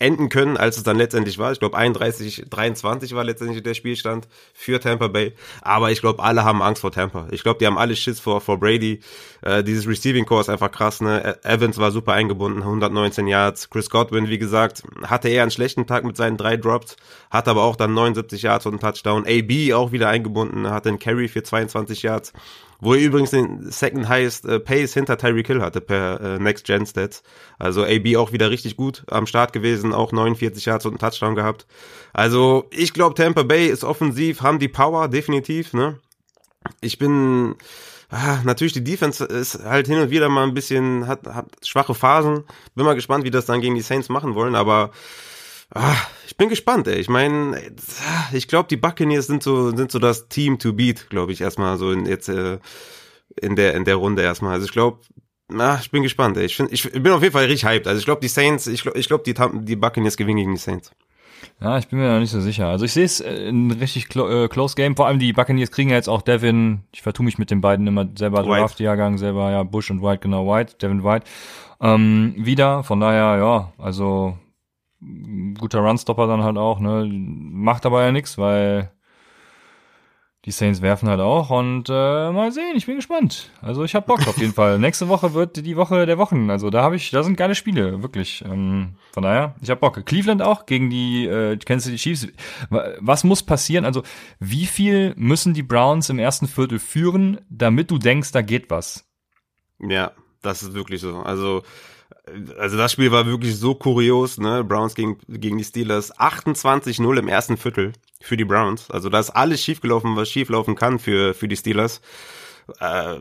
enden 0.02 0.28
können, 0.28 0.56
als 0.56 0.76
es 0.76 0.82
dann 0.82 0.96
letztendlich 0.96 1.38
war. 1.38 1.52
Ich 1.52 1.60
glaube 1.60 1.76
31, 1.76 2.46
23 2.50 3.14
war 3.14 3.24
letztendlich 3.24 3.62
der 3.62 3.74
Spielstand 3.74 4.28
für 4.52 4.80
Tampa 4.80 5.08
Bay. 5.08 5.32
Aber 5.62 5.90
ich 5.90 6.00
glaube, 6.00 6.22
alle 6.22 6.44
haben 6.44 6.60
Angst 6.60 6.82
vor 6.82 6.92
Tampa. 6.92 7.28
Ich 7.30 7.42
glaube, 7.42 7.58
die 7.58 7.66
haben 7.66 7.78
alle 7.78 7.96
Schiss 7.96 8.20
vor, 8.20 8.40
vor 8.40 8.58
Brady. 8.58 9.00
Äh, 9.42 9.62
dieses 9.62 9.86
Receiving 9.86 10.26
Core 10.26 10.42
ist 10.42 10.48
einfach 10.48 10.70
krass. 10.70 11.00
Ne? 11.00 11.38
E- 11.44 11.48
Evans 11.48 11.78
war 11.78 11.92
super 11.92 12.12
eingebunden, 12.12 12.62
119 12.62 13.26
Yards. 13.26 13.70
Chris 13.70 13.88
Godwin, 13.88 14.28
wie 14.28 14.38
gesagt, 14.38 14.82
hatte 15.04 15.28
eher 15.28 15.42
einen 15.42 15.50
schlechten 15.50 15.86
Tag 15.86 16.04
mit 16.04 16.16
seinen 16.16 16.36
drei 16.36 16.56
Drops, 16.56 16.96
hat 17.30 17.48
aber 17.48 17.62
auch 17.62 17.76
dann 17.76 17.94
79 17.94 18.42
Yards 18.42 18.66
und 18.66 18.72
einen 18.72 18.80
Touchdown. 18.80 19.24
AB 19.26 19.72
auch 19.72 19.92
wieder 19.92 20.08
eingebunden, 20.08 20.68
hatte 20.68 20.88
einen 20.88 20.98
Carry 20.98 21.28
für 21.28 21.42
22 21.42 22.02
Yards 22.02 22.32
wo 22.82 22.94
er 22.94 23.00
übrigens 23.00 23.30
den 23.30 23.70
second 23.70 24.08
highest 24.08 24.44
äh, 24.44 24.58
Pace 24.58 24.92
hinter 24.92 25.16
Tyreek 25.16 25.46
Hill 25.46 25.62
hatte 25.62 25.80
per 25.80 26.20
äh, 26.20 26.38
Next 26.40 26.66
Gen 26.66 26.84
Stats. 26.84 27.22
Also 27.56 27.84
AB 27.84 28.16
auch 28.16 28.32
wieder 28.32 28.50
richtig 28.50 28.76
gut 28.76 29.04
am 29.08 29.28
Start 29.28 29.52
gewesen, 29.52 29.94
auch 29.94 30.10
49 30.10 30.64
Yards 30.64 30.84
und 30.84 30.92
einen 30.92 30.98
Touchdown 30.98 31.36
gehabt. 31.36 31.64
Also 32.12 32.68
ich 32.70 32.92
glaube, 32.92 33.14
Tampa 33.14 33.44
Bay 33.44 33.68
ist 33.68 33.84
offensiv, 33.84 34.42
haben 34.42 34.58
die 34.58 34.66
Power 34.66 35.06
definitiv. 35.06 35.74
Ne, 35.74 36.00
ich 36.80 36.98
bin 36.98 37.54
ah, 38.10 38.38
natürlich 38.42 38.72
die 38.72 38.82
Defense 38.82 39.24
ist 39.24 39.62
halt 39.64 39.86
hin 39.86 40.00
und 40.00 40.10
wieder 40.10 40.28
mal 40.28 40.42
ein 40.42 40.54
bisschen 40.54 41.06
hat, 41.06 41.24
hat 41.28 41.46
schwache 41.64 41.94
Phasen. 41.94 42.42
Bin 42.74 42.84
mal 42.84 42.96
gespannt, 42.96 43.24
wie 43.24 43.30
das 43.30 43.46
dann 43.46 43.60
gegen 43.60 43.76
die 43.76 43.82
Saints 43.82 44.08
machen 44.08 44.34
wollen, 44.34 44.56
aber 44.56 44.90
Ah, 45.74 45.96
ich 46.26 46.36
bin 46.36 46.48
gespannt, 46.48 46.86
ey. 46.86 46.98
Ich 46.98 47.08
meine, 47.08 47.60
ich 48.32 48.46
glaube, 48.48 48.68
die 48.68 48.76
Buccaneers 48.76 49.26
sind 49.26 49.42
so 49.42 49.74
sind 49.74 49.90
so 49.90 49.98
das 49.98 50.28
Team 50.28 50.58
to 50.58 50.72
beat, 50.72 51.08
glaube 51.08 51.32
ich, 51.32 51.40
erstmal 51.40 51.78
so 51.78 51.90
in, 51.92 52.06
jetzt 52.06 52.28
äh, 52.28 52.58
in 53.40 53.56
der 53.56 53.74
in 53.74 53.84
der 53.84 53.96
Runde 53.96 54.22
erstmal. 54.22 54.52
Also 54.52 54.66
ich 54.66 54.72
glaube, 54.72 54.98
na, 55.48 55.78
ich 55.80 55.90
bin 55.90 56.02
gespannt, 56.02 56.36
ey. 56.36 56.44
Ich, 56.44 56.56
find, 56.56 56.72
ich 56.72 56.90
bin 56.90 57.08
auf 57.08 57.22
jeden 57.22 57.32
Fall 57.32 57.44
richtig 57.44 57.68
hyped. 57.68 57.86
Also 57.86 57.98
ich 57.98 58.04
glaube, 58.04 58.20
die 58.20 58.28
Saints, 58.28 58.66
ich 58.66 58.82
glaube, 58.82 58.98
ich 58.98 59.08
glaub, 59.08 59.24
die 59.24 59.34
die 59.34 59.76
Buccaneers 59.76 60.16
gewinnen 60.16 60.38
gegen 60.38 60.54
die 60.54 60.60
Saints. 60.60 60.90
Ja, 61.60 61.78
ich 61.78 61.88
bin 61.88 61.98
mir 61.98 62.12
noch 62.12 62.20
nicht 62.20 62.30
so 62.30 62.40
sicher. 62.40 62.68
Also 62.68 62.84
ich 62.84 62.92
sehe 62.92 63.04
es 63.04 63.20
äh, 63.20 63.48
ein 63.48 63.70
richtig 63.70 64.08
clo 64.08 64.44
äh, 64.44 64.48
close 64.48 64.74
Game. 64.74 64.96
Vor 64.96 65.06
allem 65.06 65.18
die 65.18 65.32
Buccaneers 65.32 65.70
kriegen 65.70 65.90
ja 65.90 65.96
jetzt 65.96 66.08
auch 66.08 66.22
Devin. 66.22 66.80
Ich 66.92 67.02
vertue 67.02 67.24
mich 67.24 67.38
mit 67.38 67.50
den 67.50 67.60
beiden 67.60 67.86
immer 67.86 68.08
selber 68.16 68.42
Draft-Jahrgang, 68.42 69.18
selber 69.18 69.50
ja 69.50 69.62
Bush 69.62 69.90
und 69.90 70.02
White, 70.02 70.20
genau 70.20 70.46
White, 70.46 70.76
Devin 70.80 71.04
White 71.04 71.26
ähm, 71.80 72.34
wieder. 72.36 72.82
Von 72.84 73.00
daher 73.00 73.38
ja, 73.38 73.72
also 73.78 74.36
guter 75.58 75.80
Runstopper 75.80 76.26
dann 76.26 76.42
halt 76.42 76.58
auch, 76.58 76.80
ne? 76.80 77.08
Macht 77.10 77.86
aber 77.86 78.04
ja 78.04 78.12
nichts, 78.12 78.38
weil 78.38 78.92
die 80.44 80.50
Saints 80.50 80.82
werfen 80.82 81.08
halt 81.08 81.20
auch 81.20 81.50
und 81.50 81.88
äh, 81.88 81.92
mal 82.32 82.50
sehen, 82.50 82.74
ich 82.74 82.86
bin 82.86 82.96
gespannt. 82.96 83.50
Also 83.60 83.84
ich 83.84 83.94
hab 83.94 84.06
Bock 84.06 84.26
auf 84.26 84.38
jeden 84.38 84.52
Fall. 84.52 84.80
Nächste 84.80 85.08
Woche 85.08 85.34
wird 85.34 85.64
die 85.64 85.76
Woche 85.76 86.04
der 86.04 86.18
Wochen. 86.18 86.50
Also 86.50 86.68
da 86.68 86.82
habe 86.82 86.96
ich, 86.96 87.10
da 87.12 87.22
sind 87.22 87.36
geile 87.36 87.54
Spiele, 87.54 88.02
wirklich. 88.02 88.44
Ähm, 88.44 88.96
von 89.12 89.22
daher, 89.22 89.54
ich 89.60 89.70
hab 89.70 89.78
Bock. 89.78 90.04
Cleveland 90.04 90.42
auch 90.42 90.66
gegen 90.66 90.90
die, 90.90 91.26
äh, 91.26 91.56
kennst 91.58 91.86
du 91.86 91.90
die 91.92 91.96
Chiefs? 91.96 92.26
Was 92.70 93.22
muss 93.22 93.44
passieren? 93.44 93.84
Also 93.84 94.02
wie 94.40 94.66
viel 94.66 95.14
müssen 95.16 95.54
die 95.54 95.62
Browns 95.62 96.10
im 96.10 96.18
ersten 96.18 96.48
Viertel 96.48 96.80
führen, 96.80 97.40
damit 97.48 97.92
du 97.92 97.98
denkst, 97.98 98.32
da 98.32 98.42
geht 98.42 98.68
was? 98.68 99.08
Ja, 99.78 100.10
das 100.42 100.64
ist 100.64 100.74
wirklich 100.74 101.00
so. 101.00 101.18
Also 101.18 101.62
also 102.58 102.76
das 102.76 102.92
Spiel 102.92 103.10
war 103.12 103.26
wirklich 103.26 103.56
so 103.58 103.74
kurios, 103.74 104.38
ne? 104.38 104.64
Browns 104.64 104.94
gegen, 104.94 105.18
gegen 105.28 105.58
die 105.58 105.64
Steelers. 105.64 106.14
28-0 106.18 107.18
im 107.18 107.28
ersten 107.28 107.56
Viertel 107.56 107.92
für 108.20 108.36
die 108.36 108.44
Browns. 108.44 108.90
Also 108.90 109.08
da 109.08 109.20
ist 109.20 109.30
alles 109.30 109.62
schiefgelaufen, 109.62 110.16
was 110.16 110.28
schieflaufen 110.28 110.74
kann 110.74 110.98
für, 110.98 111.34
für 111.34 111.48
die 111.48 111.56
Steelers. 111.56 112.00
Äh, 112.80 113.18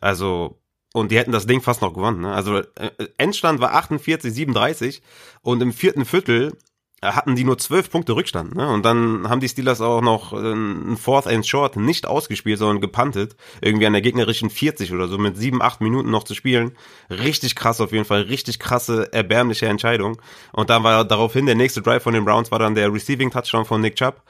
also, 0.00 0.58
und 0.92 1.10
die 1.10 1.18
hätten 1.18 1.32
das 1.32 1.46
Ding 1.46 1.60
fast 1.60 1.82
noch 1.82 1.94
gewonnen. 1.94 2.22
Ne? 2.22 2.32
Also 2.32 2.58
äh, 2.58 2.90
Endstand 3.18 3.60
war 3.60 3.74
48, 3.74 4.32
37 4.32 5.02
und 5.42 5.62
im 5.62 5.72
vierten 5.72 6.04
Viertel 6.04 6.56
hatten 7.02 7.36
die 7.36 7.44
nur 7.44 7.58
zwölf 7.58 7.90
Punkte 7.90 8.16
Rückstand. 8.16 8.56
Ne? 8.56 8.68
Und 8.68 8.84
dann 8.84 9.28
haben 9.28 9.40
die 9.40 9.48
Steelers 9.48 9.80
auch 9.80 10.00
noch 10.00 10.32
ein 10.32 10.96
Fourth 10.96 11.28
and 11.28 11.46
Short 11.46 11.76
nicht 11.76 12.06
ausgespielt, 12.06 12.58
sondern 12.58 12.80
gepantet. 12.80 13.36
Irgendwie 13.60 13.86
an 13.86 13.92
der 13.92 14.02
gegnerischen 14.02 14.50
40 14.50 14.92
oder 14.92 15.06
so 15.06 15.16
mit 15.16 15.36
sieben, 15.36 15.62
acht 15.62 15.80
Minuten 15.80 16.10
noch 16.10 16.24
zu 16.24 16.34
spielen. 16.34 16.72
Richtig 17.08 17.54
krass 17.54 17.80
auf 17.80 17.92
jeden 17.92 18.04
Fall. 18.04 18.22
Richtig 18.22 18.58
krasse, 18.58 19.12
erbärmliche 19.12 19.66
Entscheidung. 19.66 20.20
Und 20.52 20.70
dann 20.70 20.82
war 20.82 21.04
daraufhin 21.04 21.46
der 21.46 21.54
nächste 21.54 21.82
Drive 21.82 22.02
von 22.02 22.14
den 22.14 22.24
Browns 22.24 22.50
war 22.50 22.58
dann 22.58 22.74
der 22.74 22.92
Receiving 22.92 23.30
Touchdown 23.30 23.64
von 23.64 23.80
Nick 23.80 23.94
Chubb, 23.94 24.22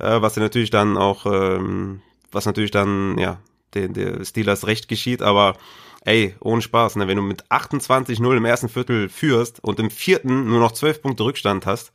äh, 0.00 0.20
was 0.20 0.36
natürlich 0.36 0.70
dann 0.70 0.96
auch, 0.96 1.26
ähm, 1.26 2.02
was 2.32 2.46
natürlich 2.46 2.72
dann, 2.72 3.18
ja, 3.18 3.38
den, 3.74 3.94
der 3.94 4.24
Steelers 4.24 4.66
recht 4.66 4.88
geschieht. 4.88 5.22
Aber 5.22 5.54
ey, 6.06 6.34
ohne 6.40 6.62
Spaß, 6.62 6.96
ne, 6.96 7.08
wenn 7.08 7.16
du 7.16 7.22
mit 7.22 7.44
28-0 7.50 8.36
im 8.36 8.44
ersten 8.44 8.68
Viertel 8.68 9.08
führst 9.08 9.62
und 9.62 9.78
im 9.80 9.90
vierten 9.90 10.48
nur 10.48 10.60
noch 10.60 10.72
12 10.72 11.02
Punkte 11.02 11.24
Rückstand 11.24 11.66
hast, 11.66 11.92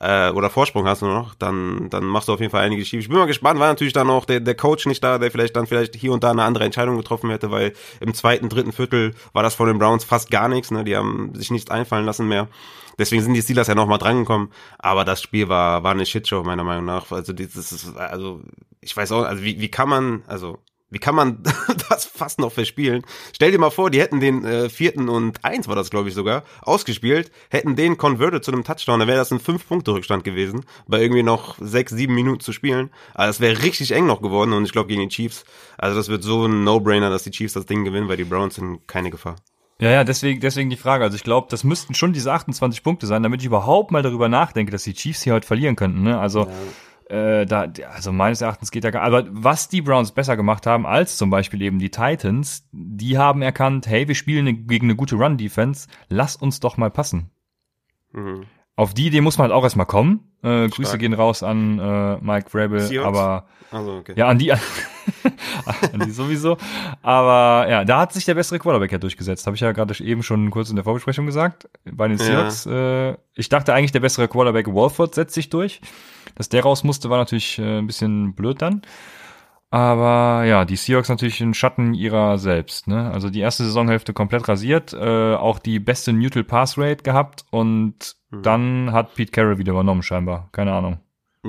äh, 0.00 0.30
oder 0.30 0.50
Vorsprung 0.50 0.86
hast 0.86 1.02
nur 1.02 1.14
noch, 1.14 1.34
dann, 1.34 1.88
dann 1.88 2.04
machst 2.04 2.28
du 2.28 2.32
auf 2.32 2.40
jeden 2.40 2.50
Fall 2.50 2.64
einige 2.64 2.84
schief. 2.84 3.00
Ich 3.00 3.08
bin 3.08 3.18
mal 3.18 3.26
gespannt, 3.26 3.60
war 3.60 3.68
natürlich 3.68 3.92
dann 3.92 4.10
auch 4.10 4.24
der, 4.24 4.40
der 4.40 4.56
Coach 4.56 4.86
nicht 4.86 5.02
da, 5.02 5.18
der 5.18 5.30
vielleicht 5.30 5.54
dann 5.54 5.66
vielleicht 5.66 5.94
hier 5.94 6.12
und 6.12 6.24
da 6.24 6.30
eine 6.30 6.42
andere 6.42 6.64
Entscheidung 6.64 6.96
getroffen 6.96 7.30
hätte, 7.30 7.50
weil 7.50 7.72
im 8.00 8.12
zweiten, 8.12 8.48
dritten 8.48 8.72
Viertel 8.72 9.14
war 9.32 9.44
das 9.44 9.54
von 9.54 9.68
den 9.68 9.78
Browns 9.78 10.02
fast 10.02 10.30
gar 10.30 10.48
nichts, 10.48 10.72
ne? 10.72 10.82
Die 10.82 10.96
haben 10.96 11.32
sich 11.34 11.52
nichts 11.52 11.70
einfallen 11.70 12.04
lassen 12.04 12.26
mehr. 12.26 12.48
Deswegen 12.98 13.22
sind 13.22 13.34
die 13.34 13.42
Steelers 13.42 13.68
ja 13.68 13.74
nochmal 13.74 13.98
drangekommen. 13.98 14.50
Aber 14.78 15.04
das 15.04 15.22
Spiel 15.22 15.48
war, 15.48 15.82
war 15.84 15.92
eine 15.92 16.04
Shitshow, 16.04 16.42
meiner 16.42 16.64
Meinung 16.64 16.84
nach. 16.84 17.10
Also, 17.12 17.32
das 17.32 17.54
ist, 17.54 17.96
also, 17.96 18.40
ich 18.80 18.96
weiß 18.96 19.12
auch, 19.12 19.22
also 19.22 19.42
wie, 19.42 19.60
wie 19.60 19.70
kann 19.70 19.88
man, 19.88 20.24
also 20.26 20.58
wie 20.92 20.98
kann 20.98 21.14
man 21.14 21.42
das 21.88 22.04
fast 22.04 22.38
noch 22.38 22.52
verspielen? 22.52 23.02
Stell 23.34 23.50
dir 23.50 23.58
mal 23.58 23.70
vor, 23.70 23.90
die 23.90 24.00
hätten 24.00 24.20
den 24.20 24.44
äh, 24.44 24.68
vierten 24.68 25.08
und 25.08 25.42
eins 25.42 25.66
war 25.66 25.74
das, 25.74 25.90
glaube 25.90 26.10
ich, 26.10 26.14
sogar, 26.14 26.44
ausgespielt, 26.60 27.32
hätten 27.48 27.76
den 27.76 27.96
converted 27.96 28.44
zu 28.44 28.52
einem 28.52 28.62
Touchdown, 28.62 29.00
dann 29.00 29.08
wäre 29.08 29.18
das 29.18 29.32
ein 29.32 29.40
Fünf-Punkte-Rückstand 29.40 30.22
gewesen, 30.22 30.66
bei 30.86 31.00
irgendwie 31.00 31.22
noch 31.22 31.56
sechs, 31.58 31.92
sieben 31.92 32.14
Minuten 32.14 32.40
zu 32.40 32.52
spielen. 32.52 32.90
Also 33.14 33.30
es 33.30 33.40
wäre 33.40 33.62
richtig 33.62 33.92
eng 33.92 34.06
noch 34.06 34.20
geworden 34.20 34.52
und 34.52 34.64
ich 34.66 34.72
glaube 34.72 34.88
gegen 34.88 35.00
die 35.00 35.08
Chiefs, 35.08 35.44
also 35.78 35.96
das 35.96 36.08
wird 36.08 36.22
so 36.22 36.46
ein 36.46 36.62
No-Brainer, 36.62 37.08
dass 37.08 37.22
die 37.22 37.30
Chiefs 37.30 37.54
das 37.54 37.64
Ding 37.64 37.84
gewinnen, 37.84 38.08
weil 38.08 38.18
die 38.18 38.24
Browns 38.24 38.56
sind 38.56 38.86
keine 38.86 39.10
Gefahr. 39.10 39.36
Ja, 39.80 39.90
ja, 39.90 40.04
deswegen, 40.04 40.40
deswegen 40.40 40.70
die 40.70 40.76
Frage. 40.76 41.02
Also 41.02 41.16
ich 41.16 41.24
glaube, 41.24 41.48
das 41.50 41.64
müssten 41.64 41.94
schon 41.94 42.12
diese 42.12 42.32
28 42.32 42.84
Punkte 42.84 43.06
sein, 43.06 43.22
damit 43.22 43.40
ich 43.40 43.46
überhaupt 43.46 43.90
mal 43.90 44.02
darüber 44.02 44.28
nachdenke, 44.28 44.70
dass 44.70 44.84
die 44.84 44.92
Chiefs 44.92 45.22
hier 45.22 45.32
heute 45.32 45.46
verlieren 45.46 45.74
könnten. 45.74 46.02
Ne? 46.02 46.20
Also 46.20 46.42
ja 46.42 46.52
äh, 47.12 47.44
da, 47.44 47.70
also 47.92 48.10
meines 48.10 48.40
Erachtens 48.40 48.70
geht 48.70 48.84
da 48.84 48.90
gar, 48.90 49.02
aber 49.02 49.26
was 49.28 49.68
die 49.68 49.82
Browns 49.82 50.12
besser 50.12 50.36
gemacht 50.36 50.66
haben 50.66 50.86
als 50.86 51.18
zum 51.18 51.28
Beispiel 51.28 51.60
eben 51.60 51.78
die 51.78 51.90
Titans, 51.90 52.66
die 52.72 53.18
haben 53.18 53.42
erkannt, 53.42 53.86
hey, 53.86 54.08
wir 54.08 54.14
spielen 54.14 54.66
gegen 54.66 54.86
eine 54.86 54.96
gute 54.96 55.16
Run-Defense, 55.16 55.88
lass 56.08 56.36
uns 56.36 56.60
doch 56.60 56.78
mal 56.78 56.90
passen. 56.90 57.30
Mhm. 58.12 58.46
Auf 58.74 58.94
die 58.94 59.06
Idee 59.06 59.20
muss 59.20 59.38
man 59.38 59.48
halt 59.48 59.54
auch 59.54 59.64
erstmal 59.64 59.86
kommen. 59.86 60.32
Äh, 60.42 60.68
Grüße 60.68 60.98
gehen 60.98 61.12
raus 61.12 61.42
an 61.42 61.78
äh, 61.78 62.16
Mike 62.20 62.50
Vrabel, 62.50 62.98
aber 63.00 63.46
also, 63.70 63.98
okay. 63.98 64.14
ja, 64.16 64.28
an 64.28 64.38
die, 64.38 64.52
an 64.52 64.60
die 66.04 66.10
sowieso. 66.10 66.56
Aber 67.02 67.68
ja, 67.68 67.84
da 67.84 68.00
hat 68.00 68.12
sich 68.12 68.24
der 68.24 68.34
bessere 68.34 68.58
Quarterback 68.58 68.92
ja 68.92 68.98
durchgesetzt. 68.98 69.46
Habe 69.46 69.56
ich 69.56 69.60
ja 69.60 69.72
gerade 69.72 70.02
eben 70.02 70.22
schon 70.22 70.50
kurz 70.50 70.68
in 70.68 70.76
der 70.76 70.84
Vorbesprechung 70.84 71.26
gesagt. 71.26 71.68
Bei 71.90 72.08
den 72.08 72.18
Seahawks. 72.18 72.64
Ja. 72.64 73.10
Äh, 73.10 73.16
ich 73.34 73.48
dachte 73.48 73.72
eigentlich, 73.72 73.92
der 73.92 74.00
bessere 74.00 74.28
Quarterback 74.28 74.66
Walford 74.68 75.14
setzt 75.14 75.34
sich 75.34 75.48
durch. 75.48 75.80
Dass 76.34 76.48
der 76.48 76.62
raus 76.62 76.84
musste, 76.84 77.08
war 77.08 77.18
natürlich 77.18 77.58
äh, 77.58 77.78
ein 77.78 77.86
bisschen 77.86 78.34
blöd 78.34 78.60
dann. 78.60 78.82
Aber 79.72 80.44
ja, 80.44 80.66
die 80.66 80.76
Seahawks 80.76 81.08
natürlich 81.08 81.40
in 81.40 81.54
Schatten 81.54 81.94
ihrer 81.94 82.36
selbst. 82.36 82.88
Ne? 82.88 83.10
Also 83.10 83.30
die 83.30 83.40
erste 83.40 83.64
Saisonhälfte 83.64 84.12
komplett 84.12 84.46
rasiert, 84.46 84.92
äh, 84.92 85.34
auch 85.34 85.58
die 85.58 85.80
beste 85.80 86.12
Neutral 86.12 86.44
Pass 86.44 86.76
Rate 86.76 87.02
gehabt 87.02 87.46
und 87.50 88.16
mhm. 88.30 88.42
dann 88.42 88.92
hat 88.92 89.14
Pete 89.14 89.32
Carroll 89.32 89.56
wieder 89.56 89.72
übernommen 89.72 90.02
scheinbar. 90.02 90.50
Keine 90.52 90.74
Ahnung. 90.74 90.98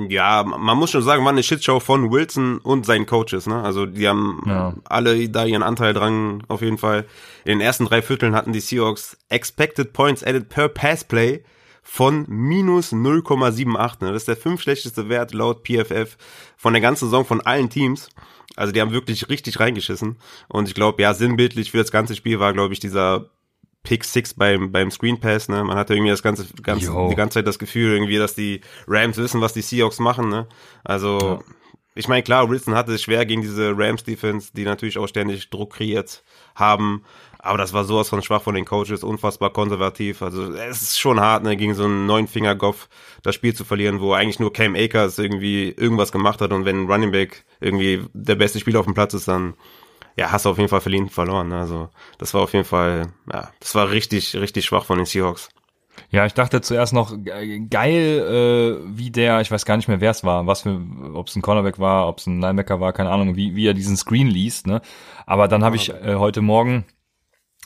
Ja, 0.08 0.42
man 0.42 0.78
muss 0.78 0.90
schon 0.90 1.02
sagen, 1.02 1.22
war 1.22 1.32
eine 1.32 1.42
Shitshow 1.42 1.80
von 1.80 2.10
Wilson 2.10 2.56
und 2.60 2.86
seinen 2.86 3.04
Coaches. 3.04 3.46
Ne? 3.46 3.62
Also 3.62 3.84
die 3.84 4.08
haben 4.08 4.42
ja. 4.46 4.72
alle 4.84 5.28
da 5.28 5.44
ihren 5.44 5.62
Anteil 5.62 5.92
dran, 5.92 6.44
auf 6.48 6.62
jeden 6.62 6.78
Fall. 6.78 7.04
In 7.44 7.58
den 7.58 7.60
ersten 7.60 7.84
drei 7.84 8.00
Vierteln 8.00 8.34
hatten 8.34 8.54
die 8.54 8.60
Seahawks 8.60 9.18
Expected 9.28 9.92
Points 9.92 10.24
Added 10.24 10.48
per 10.48 10.70
Pass 10.70 11.04
Play 11.04 11.44
von 11.84 12.24
minus 12.28 12.92
0,78. 12.92 14.04
Ne? 14.04 14.12
Das 14.12 14.22
ist 14.22 14.28
der 14.28 14.36
fünf 14.36 14.62
schlechteste 14.62 15.08
Wert 15.08 15.32
laut 15.32 15.64
PFF 15.64 16.16
von 16.56 16.72
der 16.72 16.82
ganzen 16.82 17.04
Saison 17.04 17.24
von 17.24 17.40
allen 17.42 17.70
Teams. 17.70 18.08
Also 18.56 18.72
die 18.72 18.80
haben 18.80 18.90
wirklich 18.90 19.28
richtig 19.28 19.60
reingeschissen. 19.60 20.16
Und 20.48 20.66
ich 20.66 20.74
glaube, 20.74 21.02
ja, 21.02 21.14
sinnbildlich 21.14 21.70
für 21.70 21.78
das 21.78 21.92
ganze 21.92 22.16
Spiel 22.16 22.40
war, 22.40 22.52
glaube 22.52 22.72
ich, 22.72 22.80
dieser 22.80 23.30
Pick 23.84 24.02
Six 24.02 24.34
beim, 24.34 24.72
beim 24.72 24.90
Screen 24.90 25.20
Pass, 25.20 25.48
ne? 25.48 25.62
Man 25.62 25.76
hatte 25.76 25.94
irgendwie 25.94 26.10
das 26.10 26.22
ganze, 26.22 26.46
ganze 26.62 26.90
die 27.10 27.14
ganze 27.14 27.34
Zeit 27.34 27.46
das 27.46 27.58
Gefühl 27.58 27.92
irgendwie, 27.92 28.16
dass 28.16 28.34
die 28.34 28.62
Rams 28.88 29.18
wissen, 29.18 29.42
was 29.42 29.52
die 29.52 29.60
Seahawks 29.60 29.98
machen, 29.98 30.30
ne? 30.30 30.48
Also, 30.84 31.18
ja. 31.20 31.38
ich 31.94 32.08
meine, 32.08 32.22
klar, 32.22 32.48
Wilson 32.48 32.74
hatte 32.74 32.94
es 32.94 33.02
schwer 33.02 33.26
gegen 33.26 33.42
diese 33.42 33.74
Rams 33.76 34.02
Defense, 34.02 34.52
die 34.54 34.64
natürlich 34.64 34.96
auch 34.96 35.06
ständig 35.06 35.50
Druck 35.50 35.74
kreiert 35.74 36.24
haben. 36.54 37.04
Aber 37.44 37.58
das 37.58 37.74
war 37.74 37.84
sowas 37.84 38.08
von 38.08 38.22
schwach 38.22 38.40
von 38.40 38.54
den 38.54 38.64
Coaches, 38.64 39.04
unfassbar 39.04 39.50
konservativ. 39.50 40.22
Also 40.22 40.50
es 40.54 40.80
ist 40.80 40.98
schon 40.98 41.20
hart, 41.20 41.42
ne, 41.42 41.58
gegen 41.58 41.74
so 41.74 41.84
einen 41.84 42.06
neuen 42.06 42.26
Finger 42.26 42.58
das 43.22 43.34
Spiel 43.34 43.54
zu 43.54 43.66
verlieren, 43.66 44.00
wo 44.00 44.14
eigentlich 44.14 44.40
nur 44.40 44.50
Cam 44.50 44.74
Akers 44.74 45.18
irgendwie 45.18 45.68
irgendwas 45.68 46.10
gemacht 46.10 46.40
hat 46.40 46.52
und 46.52 46.64
wenn 46.64 46.90
Running 46.90 47.10
Back 47.12 47.44
irgendwie 47.60 48.02
der 48.14 48.36
beste 48.36 48.60
Spieler 48.60 48.80
auf 48.80 48.86
dem 48.86 48.94
Platz 48.94 49.12
ist, 49.12 49.28
dann 49.28 49.52
ja, 50.16 50.32
hast 50.32 50.46
du 50.46 50.50
auf 50.50 50.56
jeden 50.56 50.70
Fall 50.70 50.80
verliehen 50.80 51.10
verloren. 51.10 51.48
Ne? 51.48 51.58
Also 51.58 51.90
das 52.16 52.32
war 52.32 52.40
auf 52.40 52.54
jeden 52.54 52.64
Fall, 52.64 53.12
ja, 53.30 53.50
das 53.60 53.74
war 53.74 53.90
richtig, 53.90 54.34
richtig 54.36 54.64
schwach 54.64 54.86
von 54.86 54.96
den 54.96 55.04
Seahawks. 55.06 55.50
Ja, 56.10 56.24
ich 56.24 56.32
dachte 56.32 56.62
zuerst 56.62 56.94
noch 56.94 57.14
geil, 57.68 58.80
äh, 58.82 58.96
wie 58.96 59.10
der, 59.10 59.42
ich 59.42 59.50
weiß 59.50 59.66
gar 59.66 59.76
nicht 59.76 59.88
mehr, 59.88 60.00
wer 60.00 60.12
es 60.12 60.24
war, 60.24 60.46
was 60.46 60.62
für, 60.62 60.80
ob 61.12 61.28
es 61.28 61.36
ein 61.36 61.42
Cornerback 61.42 61.78
war, 61.78 62.08
ob 62.08 62.18
es 62.18 62.26
ein 62.26 62.40
Linebacker 62.40 62.80
war, 62.80 62.94
keine 62.94 63.10
Ahnung, 63.10 63.36
wie, 63.36 63.54
wie 63.54 63.66
er 63.66 63.74
diesen 63.74 63.98
Screen 63.98 64.28
liest, 64.28 64.66
ne? 64.66 64.80
Aber 65.26 65.46
dann 65.46 65.62
habe 65.62 65.76
ich 65.76 65.90
äh, 65.90 66.14
heute 66.16 66.40
Morgen 66.40 66.84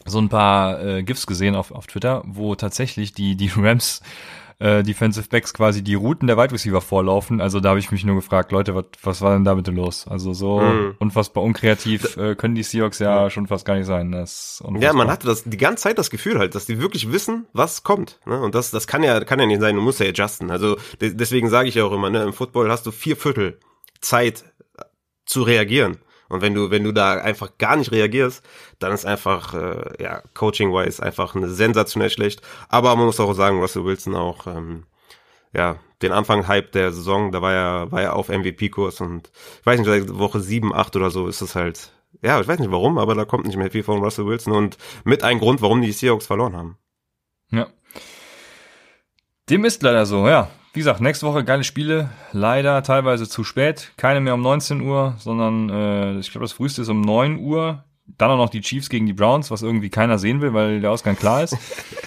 so 0.08 0.18
ein 0.18 0.28
paar 0.28 0.82
äh, 0.82 1.02
GIFs 1.02 1.26
gesehen 1.26 1.54
auf, 1.54 1.70
auf 1.70 1.86
Twitter, 1.86 2.22
wo 2.26 2.54
tatsächlich 2.54 3.12
die, 3.12 3.36
die 3.36 3.50
Rams 3.56 4.02
äh, 4.58 4.82
Defensive 4.82 5.28
Backs 5.28 5.54
quasi 5.54 5.82
die 5.82 5.94
Routen 5.94 6.26
der 6.26 6.36
Wide 6.36 6.52
Receiver 6.52 6.80
vorlaufen. 6.80 7.40
Also 7.40 7.60
da 7.60 7.70
habe 7.70 7.78
ich 7.78 7.92
mich 7.92 8.04
nur 8.04 8.16
gefragt, 8.16 8.50
Leute, 8.50 8.74
was, 8.74 8.86
was 9.02 9.20
war 9.20 9.34
denn 9.34 9.44
da 9.44 9.54
bitte 9.54 9.70
los? 9.70 10.06
Also 10.08 10.32
so 10.32 10.60
mhm. 10.60 10.96
unfassbar 10.98 11.44
unkreativ 11.44 12.16
äh, 12.16 12.34
können 12.34 12.54
die 12.54 12.64
Seahawks 12.64 12.98
ja 12.98 13.24
mhm. 13.24 13.30
schon 13.30 13.46
fast 13.46 13.64
gar 13.64 13.76
nicht 13.76 13.86
sein. 13.86 14.10
Das 14.10 14.62
ja, 14.80 14.92
man 14.92 15.10
hatte 15.10 15.26
das 15.26 15.44
die 15.44 15.56
ganze 15.56 15.84
Zeit 15.84 15.98
das 15.98 16.10
Gefühl 16.10 16.38
halt, 16.38 16.54
dass 16.54 16.66
die 16.66 16.80
wirklich 16.80 17.12
wissen, 17.12 17.46
was 17.52 17.84
kommt. 17.84 18.18
Ne? 18.26 18.40
Und 18.40 18.54
das, 18.54 18.70
das 18.70 18.86
kann 18.86 19.02
ja, 19.02 19.20
kann 19.20 19.38
ja 19.38 19.46
nicht 19.46 19.60
sein. 19.60 19.76
Du 19.76 19.80
musst 19.80 20.00
ja 20.00 20.06
adjusten. 20.06 20.50
Also 20.50 20.76
deswegen 21.00 21.50
sage 21.50 21.68
ich 21.68 21.76
ja 21.76 21.84
auch 21.84 21.92
immer, 21.92 22.10
ne, 22.10 22.22
im 22.24 22.32
Football 22.32 22.70
hast 22.70 22.84
du 22.86 22.90
vier 22.90 23.16
Viertel 23.16 23.60
Zeit 24.00 24.44
zu 25.24 25.42
reagieren. 25.42 25.98
Und 26.28 26.42
wenn 26.42 26.54
du, 26.54 26.70
wenn 26.70 26.84
du 26.84 26.92
da 26.92 27.14
einfach 27.14 27.56
gar 27.58 27.76
nicht 27.76 27.90
reagierst, 27.90 28.44
dann 28.78 28.92
ist 28.92 29.06
einfach, 29.06 29.54
äh, 29.54 30.02
ja, 30.02 30.22
coaching-wise 30.34 31.02
einfach 31.02 31.34
eine 31.34 31.48
sensationell 31.48 32.10
schlecht. 32.10 32.42
Aber 32.68 32.94
man 32.96 33.06
muss 33.06 33.20
auch 33.20 33.32
sagen, 33.32 33.60
Russell 33.60 33.84
Wilson 33.84 34.14
auch, 34.14 34.46
ähm, 34.46 34.84
ja, 35.54 35.76
den 36.02 36.12
Anfang-Hype 36.12 36.72
der 36.72 36.92
Saison, 36.92 37.32
da 37.32 37.42
war 37.42 37.52
er, 37.52 37.92
war 37.92 38.02
er 38.02 38.16
auf 38.16 38.28
MVP-Kurs 38.28 39.00
und 39.00 39.30
ich 39.60 39.66
weiß 39.66 39.80
nicht, 39.80 40.18
Woche 40.18 40.40
sieben, 40.40 40.74
acht 40.74 40.94
oder 40.96 41.10
so 41.10 41.26
ist 41.26 41.40
es 41.40 41.54
halt, 41.54 41.92
ja, 42.22 42.40
ich 42.40 42.46
weiß 42.46 42.58
nicht 42.58 42.70
warum, 42.70 42.98
aber 42.98 43.14
da 43.14 43.24
kommt 43.24 43.46
nicht 43.46 43.56
mehr 43.56 43.70
viel 43.70 43.82
von 43.82 44.02
Russell 44.02 44.26
Wilson 44.26 44.52
und 44.52 44.76
mit 45.04 45.24
ein 45.24 45.38
Grund, 45.38 45.62
warum 45.62 45.82
die 45.82 45.92
Seahawks 45.92 46.26
verloren 46.26 46.56
haben. 46.56 46.78
Ja. 47.50 47.68
Dem 49.48 49.64
ist 49.64 49.82
leider 49.82 50.04
so, 50.04 50.28
ja. 50.28 50.50
Wie 50.72 50.80
gesagt, 50.80 51.00
nächste 51.00 51.26
Woche 51.26 51.44
geile 51.44 51.64
Spiele. 51.64 52.10
Leider 52.32 52.82
teilweise 52.82 53.28
zu 53.28 53.42
spät. 53.42 53.92
Keine 53.96 54.20
mehr 54.20 54.34
um 54.34 54.42
19 54.42 54.80
Uhr, 54.82 55.14
sondern 55.18 55.70
äh, 55.70 56.18
ich 56.18 56.30
glaube, 56.30 56.44
das 56.44 56.52
früheste 56.52 56.82
ist 56.82 56.88
um 56.88 57.00
9 57.00 57.38
Uhr. 57.38 57.84
Dann 58.06 58.30
auch 58.30 58.36
noch 58.36 58.50
die 58.50 58.60
Chiefs 58.60 58.88
gegen 58.88 59.06
die 59.06 59.12
Browns, 59.12 59.50
was 59.50 59.62
irgendwie 59.62 59.90
keiner 59.90 60.18
sehen 60.18 60.40
will, 60.40 60.54
weil 60.54 60.80
der 60.80 60.90
Ausgang 60.90 61.16
klar 61.16 61.42
ist. 61.42 61.56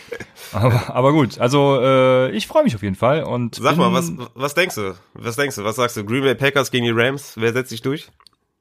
aber, 0.51 0.95
aber 0.95 1.11
gut, 1.11 1.39
also 1.39 1.79
äh, 1.81 2.31
ich 2.31 2.47
freue 2.47 2.63
mich 2.63 2.75
auf 2.75 2.81
jeden 2.81 2.95
Fall. 2.95 3.23
Und 3.23 3.55
Sag 3.55 3.77
mal, 3.77 3.93
was, 3.93 4.11
was 4.33 4.53
denkst 4.53 4.75
du? 4.75 4.95
Was 5.13 5.35
denkst 5.35 5.55
du? 5.55 5.63
Was 5.63 5.75
sagst 5.75 5.97
du? 5.97 6.03
Green 6.03 6.23
Bay 6.23 6.35
Packers 6.35 6.71
gegen 6.71 6.85
die 6.85 6.91
Rams? 6.91 7.33
Wer 7.37 7.53
setzt 7.53 7.69
sich 7.69 7.81
durch? 7.81 8.09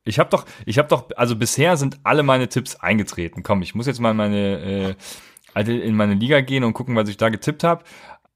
Ich 0.05 0.19
habe 0.19 0.31
doch, 0.31 0.47
ich 0.65 0.79
habe 0.79 0.89
doch, 0.89 1.05
also 1.17 1.37
bisher 1.37 1.77
sind 1.77 1.99
alle 2.05 2.23
meine 2.23 2.49
Tipps 2.49 2.77
eingetreten. 2.77 3.43
Komm, 3.43 3.63
ich 3.63 3.75
muss 3.75 3.87
jetzt 3.87 4.01
mal 4.01 4.15
meine 4.15 4.95
äh, 4.95 4.95
in 5.55 5.97
meine 5.97 6.15
Liga 6.15 6.41
gehen 6.41 6.65
und 6.65 6.73
gucken, 6.73 6.97
was 6.97 7.09
ich 7.09 7.17
da 7.17 7.29
getippt 7.29 7.65
habe. 7.65 7.85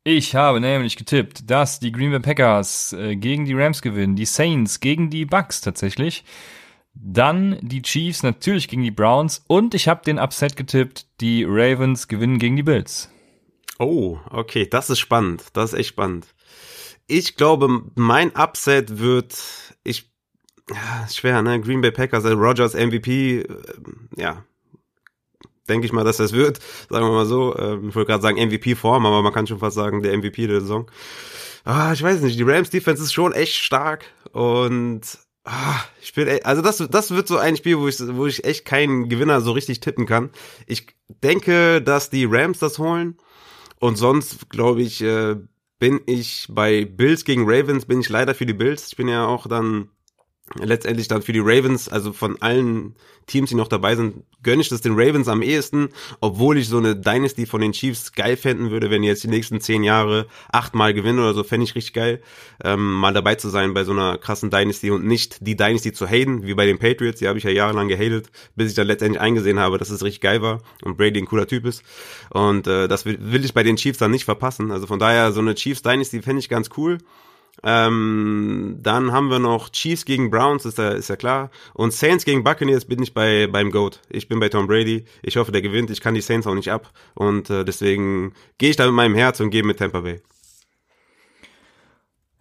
Ich 0.06 0.34
habe 0.34 0.61
nämlich 0.61 0.96
getippt, 0.96 1.50
dass 1.50 1.80
die 1.80 1.90
Green 1.90 2.11
Bay 2.11 2.20
Packers 2.20 2.92
äh, 2.92 3.16
gegen 3.16 3.46
die 3.46 3.54
Rams 3.54 3.80
gewinnen, 3.80 4.16
die 4.16 4.26
Saints 4.26 4.80
gegen 4.80 5.08
die 5.08 5.25
Bucks 5.25 5.62
tatsächlich, 5.62 6.25
dann 6.92 7.58
die 7.62 7.80
Chiefs 7.80 8.23
natürlich 8.23 8.68
gegen 8.68 8.82
die 8.82 8.90
Browns 8.90 9.42
und 9.46 9.75
ich 9.75 9.88
habe 9.88 10.04
den 10.04 10.18
Upset 10.18 10.56
getippt, 10.56 11.06
die 11.23 11.44
Ravens 11.44 12.06
gewinnen 12.06 12.38
gegen 12.38 12.54
die 12.54 12.62
Bills. 12.62 13.11
Oh, 13.78 14.18
okay, 14.28 14.68
das 14.68 14.90
ist 14.90 14.99
spannend, 14.99 15.44
das 15.54 15.73
ist 15.73 15.78
echt 15.78 15.88
spannend. 15.88 16.26
Ich 17.06 17.37
glaube, 17.37 17.84
mein 17.94 18.30
Upset 18.37 18.99
wird, 18.99 19.34
ich, 19.84 20.12
schwer, 21.11 21.40
ne? 21.40 21.62
Green 21.62 21.80
Bay 21.80 21.92
Packers, 21.92 22.26
also 22.26 22.37
Rogers 22.37 22.75
MVP, 22.75 23.40
äh, 23.40 23.46
ja, 24.18 24.44
denke 25.68 25.87
ich 25.87 25.92
mal, 25.92 26.04
dass 26.04 26.18
das 26.18 26.33
wird. 26.33 26.61
Sagen 26.88 27.06
wir 27.06 27.12
mal 27.12 27.26
so. 27.26 27.56
Ähm, 27.56 27.88
ich 27.88 27.94
wollte 27.94 28.11
gerade 28.11 28.23
sagen 28.23 28.38
MVP-Form, 28.38 29.06
aber 29.06 29.23
man 29.23 29.33
kann 29.33 29.47
schon 29.47 29.59
fast 29.59 29.76
sagen, 29.76 30.02
der 30.02 30.16
MVP 30.16 30.47
der 30.47 30.61
Saison. 30.61 30.90
Ah, 31.64 31.92
ich 31.92 32.02
weiß 32.02 32.21
nicht, 32.21 32.38
die 32.38 32.42
Rams-Defense 32.42 33.02
ist 33.02 33.12
schon 33.12 33.33
echt 33.33 33.56
stark 33.56 34.04
und 34.33 35.00
ah, 35.44 35.80
ich 36.02 36.12
bin, 36.12 36.28
also 36.44 36.61
das, 36.61 36.76
das 36.76 37.11
wird 37.11 37.26
so 37.26 37.38
ein 37.38 37.56
Spiel, 37.56 37.78
wo 37.78 37.88
ich, 37.88 37.99
wo 38.00 38.26
ich 38.26 38.44
echt 38.44 38.66
keinen 38.66 39.09
Gewinner 39.09 39.40
so 39.40 39.52
richtig 39.52 39.80
tippen 39.80 40.04
kann. 40.04 40.30
Ich 40.66 40.87
denke, 41.09 41.80
dass 41.80 42.11
die 42.11 42.26
Rams 42.26 42.59
das 42.59 42.78
holen 42.78 43.16
und 43.80 43.97
sonst 43.97 44.50
glaube 44.50 44.83
ich, 44.83 45.00
äh, 45.02 45.37
bin 45.78 46.00
ich 46.06 46.47
bei 46.50 46.85
Bills 46.85 47.25
gegen 47.25 47.44
Ravens 47.47 47.87
bin 47.87 48.00
ich 48.00 48.09
leider 48.09 48.35
für 48.35 48.47
die 48.47 48.54
Bills. 48.54 48.88
Ich 48.88 48.97
bin 48.97 49.09
ja 49.09 49.26
auch 49.26 49.47
dann 49.47 49.90
letztendlich 50.61 51.08
dann 51.08 51.23
für 51.23 51.32
die 51.32 51.40
Ravens, 51.40 51.88
also 51.88 52.12
von 52.12 52.40
allen 52.40 52.94
Teams, 53.26 53.50
die 53.50 53.56
noch 53.56 53.68
dabei 53.68 53.96
sind, 53.96 54.23
gönne 54.42 54.61
ich 54.61 54.68
das 54.68 54.82
den 54.82 54.92
Ravens 54.94 55.28
am 55.28 55.42
ehesten, 55.42 55.88
obwohl 56.20 56.58
ich 56.58 56.68
so 56.68 56.78
eine 56.78 56.94
Dynasty 56.94 57.46
von 57.46 57.61
den 57.61 57.73
Chiefs 57.73 58.12
geil 58.12 58.37
fänden 58.37 58.70
würde, 58.70 58.90
wenn 58.90 59.02
die 59.02 59.08
jetzt 59.08 59.25
die 59.25 59.28
nächsten 59.28 59.61
zehn 59.61 59.82
Jahre 59.82 60.26
achtmal 60.52 60.92
gewinnen 60.92 61.18
oder 61.18 61.32
so, 61.32 61.42
fände 61.42 61.64
ich 61.64 61.75
richtig 61.75 61.94
geil, 61.94 62.23
ähm, 62.62 62.92
mal 62.92 63.14
dabei 63.14 63.34
zu 63.37 63.49
sein 63.49 63.73
bei 63.75 63.84
so 63.84 63.92
einer 63.92 64.18
krassen 64.18 64.50
Dynasty 64.50 64.90
und 64.90 65.06
nicht 65.06 65.46
die 65.46 65.56
Dynasty 65.56 65.92
zu 65.92 66.06
haten, 66.06 66.46
wie 66.46 66.54
bei 66.54 66.66
den 66.66 66.78
Patriots, 66.78 67.18
die 67.18 67.28
habe 67.28 67.38
ich 67.38 67.44
ja 67.44 67.50
jahrelang 67.50 67.88
gehatet, 67.88 68.30
bis 68.54 68.70
ich 68.70 68.75
dann 68.75 68.87
letztendlich 68.87 69.20
eingesehen 69.20 69.58
habe, 69.58 69.78
dass 69.78 69.90
es 69.90 70.02
richtig 70.02 70.20
geil 70.20 70.42
war 70.42 70.61
und 70.82 70.96
Brady 70.96 71.20
ein 71.20 71.26
cooler 71.26 71.46
Typ 71.46 71.64
ist. 71.64 71.82
Und 72.30 72.66
äh, 72.66 72.88
das 72.88 73.06
will, 73.06 73.18
will 73.20 73.44
ich 73.44 73.54
bei 73.54 73.62
den 73.62 73.76
Chiefs 73.76 73.99
dann 73.99 74.11
nicht 74.11 74.25
verpassen, 74.25 74.70
also 74.70 74.87
von 74.87 74.99
daher 74.99 75.32
so 75.32 75.40
eine 75.40 75.54
Chiefs 75.54 75.82
Dynasty 75.82 76.20
fände 76.20 76.40
ich 76.40 76.49
ganz 76.49 76.68
cool, 76.76 76.99
ähm, 77.62 78.78
dann 78.80 79.12
haben 79.12 79.30
wir 79.30 79.38
noch 79.38 79.70
Chiefs 79.70 80.04
gegen 80.04 80.30
Browns, 80.30 80.64
ist 80.64 80.78
ja, 80.78 80.90
ist 80.90 81.16
klar. 81.18 81.50
Und 81.73 81.92
Saints 81.92 82.25
gegen 82.25 82.44
Buccaneers 82.44 82.84
bin 82.84 83.02
ich 83.02 83.14
bei 83.14 83.46
beim 83.46 83.70
Goat. 83.70 84.00
Ich 84.11 84.28
bin 84.28 84.40
bei 84.40 84.49
Tom 84.49 84.66
Brady. 84.66 85.04
Ich 85.23 85.37
hoffe, 85.37 85.52
der 85.52 85.62
gewinnt. 85.62 85.90
Ich 85.90 86.00
kann 86.00 86.14
die 86.14 86.20
Saints 86.20 86.46
auch 86.46 86.54
nicht 86.54 86.70
ab. 86.70 86.90
Und 87.14 87.50
äh, 87.50 87.64
deswegen 87.64 88.34
gehe 88.58 88.70
ich 88.70 88.76
da 88.76 88.87
mit 88.87 88.94
meinem 88.94 89.14
Herz 89.14 89.40
und 89.40 89.50
gehe 89.50 89.62
mit 89.62 89.78
Tampa 89.78 90.00
Bay. 90.00 90.20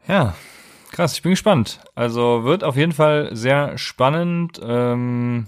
Ja, 0.07 0.35
krass. 0.91 1.13
Ich 1.13 1.21
bin 1.21 1.31
gespannt. 1.31 1.79
Also 1.95 2.43
wird 2.43 2.63
auf 2.63 2.75
jeden 2.75 2.91
Fall 2.91 3.29
sehr 3.33 3.77
spannend. 3.77 4.59
Ähm, 4.63 5.47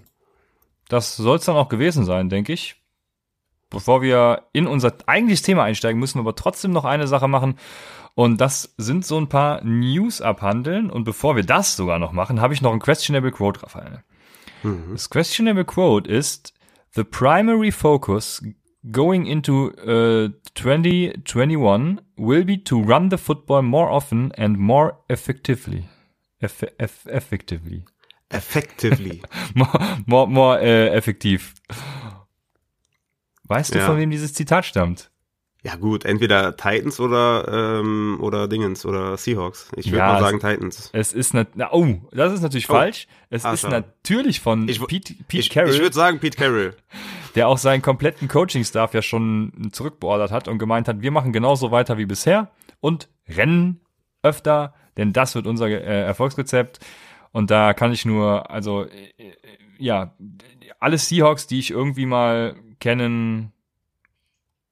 das 0.88 1.18
soll 1.18 1.38
es 1.38 1.46
dann 1.46 1.56
auch 1.56 1.70
gewesen 1.70 2.06
sein, 2.06 2.30
denke 2.30 2.54
ich. 2.54 2.76
Bevor 3.70 4.02
wir 4.02 4.44
in 4.54 4.68
unser 4.68 4.94
eigentliches 5.08 5.42
Thema 5.42 5.64
einsteigen, 5.64 6.00
müssen 6.00 6.20
wir 6.20 6.22
aber 6.22 6.36
trotzdem 6.36 6.72
noch 6.72 6.86
eine 6.86 7.08
Sache 7.08 7.28
machen. 7.28 7.58
Und 8.16 8.40
das 8.40 8.74
sind 8.78 9.06
so 9.06 9.18
ein 9.18 9.28
paar 9.28 9.64
News 9.64 10.22
abhandeln. 10.22 10.90
Und 10.90 11.04
bevor 11.04 11.36
wir 11.36 11.44
das 11.44 11.76
sogar 11.76 12.00
noch 12.00 12.14
machen, 12.14 12.42
habe 12.42 12.54
ich 12.54 12.62
noch 12.62 12.72
ein 12.72 12.80
questionable 12.80 13.32
Quote, 13.32 13.62
Raphael. 13.62 14.04
Mhm. 14.64 14.94
Das 14.94 15.10
questionable 15.10 15.66
Quote 15.66 16.10
ist, 16.10 16.54
the 16.96 17.04
primary 17.04 17.72
focus 17.72 18.42
going 18.92 19.26
into 19.26 19.72
uh, 19.86 20.30
2021 20.56 22.00
will 22.16 22.46
be 22.46 22.64
to 22.64 22.82
run 22.82 23.10
the 23.10 23.18
football 23.18 23.62
more 23.62 23.90
often 23.90 24.32
and 24.38 24.58
more 24.58 24.98
effectively. 25.10 25.90
Eff 26.40 26.64
eff 26.78 27.06
effectively. 27.08 27.84
Effectively. 28.30 29.22
more, 29.56 29.98
more, 30.06 30.28
more 30.28 30.62
äh, 30.62 30.90
effektiv. 30.90 31.54
Weißt 33.44 33.76
du, 33.76 33.80
ja. 33.80 33.86
von 33.86 33.98
wem 33.98 34.10
dieses 34.10 34.34
Zitat 34.34 34.66
stammt? 34.66 35.12
Ja 35.66 35.78
gut, 35.78 36.06
entweder 36.06 36.56
Titans 36.56 37.00
oder 37.00 37.80
ähm, 37.80 38.20
oder 38.22 38.48
Dingens 38.48 38.86
oder 38.86 39.18
Seahawks. 39.18 39.72
Ich 39.76 39.88
würde 39.88 39.98
ja, 39.98 40.14
mal 40.14 40.20
sagen 40.20 40.40
Titans. 40.40 40.92
Es 40.94 41.12
ist 41.12 41.34
na, 41.34 41.48
oh, 41.72 41.88
das 42.12 42.34
ist 42.34 42.42
natürlich 42.42 42.70
oh. 42.70 42.74
falsch. 42.74 43.08
Es 43.32 43.46
ah, 43.46 43.54
ist 43.54 43.62
schau. 43.62 43.70
natürlich 43.70 44.42
von 44.42 44.70
ich, 44.70 44.80
Pete, 44.86 45.16
Pete 45.28 45.40
ich, 45.40 45.50
Carroll. 45.50 45.72
Ich 45.72 45.80
würde 45.80 45.96
sagen 45.96 46.20
Pete 46.20 46.38
Carroll. 46.38 46.76
Der 47.34 47.48
auch 47.48 47.58
seinen 47.58 47.82
kompletten 47.82 48.28
Coaching-Staff 48.28 48.94
ja 48.94 49.02
schon 49.02 49.70
zurückbeordert 49.72 50.32
hat 50.32 50.48
und 50.48 50.60
gemeint 50.60 50.88
hat, 50.88 51.02
wir 51.02 51.10
machen 51.10 51.34
genauso 51.34 51.72
weiter 51.72 51.98
wie 51.98 52.06
bisher 52.06 52.52
und 52.80 53.10
rennen 53.28 53.82
öfter, 54.22 54.76
denn 54.98 55.14
das 55.14 55.34
wird 55.34 55.48
unser 55.48 55.68
äh, 55.68 56.04
Erfolgsrezept. 56.04 56.80
Und 57.32 57.50
da 57.50 57.74
kann 57.74 57.92
ich 57.92 58.06
nur, 58.06 58.52
also 58.52 58.84
äh, 58.84 59.12
ja, 59.80 60.14
alle 60.80 61.00
Seahawks, 61.00 61.48
die 61.48 61.58
ich 61.58 61.72
irgendwie 61.72 62.06
mal 62.06 62.56
kennen 62.80 63.52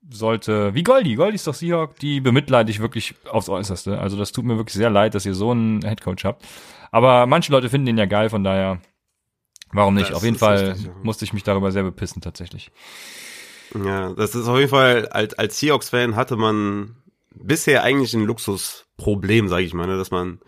sollte, 0.10 0.74
wie 0.74 0.83
Goldi, 0.83 1.15
Goldi 1.15 1.36
ist 1.36 1.48
doch 1.48 1.53
Seahawk, 1.53 1.98
die 2.00 2.19
bemitleide 2.19 2.72
ich 2.72 2.79
wirklich 2.79 3.15
aufs 3.29 3.50
Äußerste. 3.50 4.00
Also 4.00 4.17
das 4.17 4.31
tut 4.31 4.45
mir 4.45 4.57
wirklich 4.57 4.75
sehr 4.75 4.89
leid, 4.89 5.15
dass 5.15 5.25
ihr 5.25 5.33
so 5.33 5.51
einen 5.51 5.81
Headcoach 5.83 6.25
habt. 6.25 6.45
Aber 6.91 7.25
manche 7.25 7.51
Leute 7.51 7.69
finden 7.69 7.88
den 7.88 7.98
ja 7.98 8.05
geil, 8.05 8.29
von 8.29 8.43
daher, 8.43 8.79
warum 9.72 9.95
nicht? 9.95 10.10
Das 10.10 10.17
auf 10.17 10.24
jeden 10.24 10.38
Fall 10.38 10.57
richtig, 10.57 10.86
ja. 10.86 10.93
musste 11.03 11.25
ich 11.25 11.33
mich 11.33 11.43
darüber 11.43 11.72
sehr 11.72 11.83
bepissen, 11.83 12.22
tatsächlich. 12.22 12.72
Ja, 13.74 14.13
das 14.13 14.36
ist 14.36 14.48
auf 14.48 14.57
jeden 14.57 14.69
Fall, 14.69 15.07
als, 15.07 15.33
als 15.33 15.60
Seahawks-Fan 15.60 16.15
hatte 16.15 16.36
man 16.36 16.95
bisher 17.36 17.83
eigentlich 17.83 18.13
ein 18.13 18.25
Luxusproblem, 18.25 19.48
sage 19.48 19.63
ich 19.63 19.74
mal, 19.74 19.88
ne, 19.88 19.98
dass 19.98 20.12
man 20.12 20.39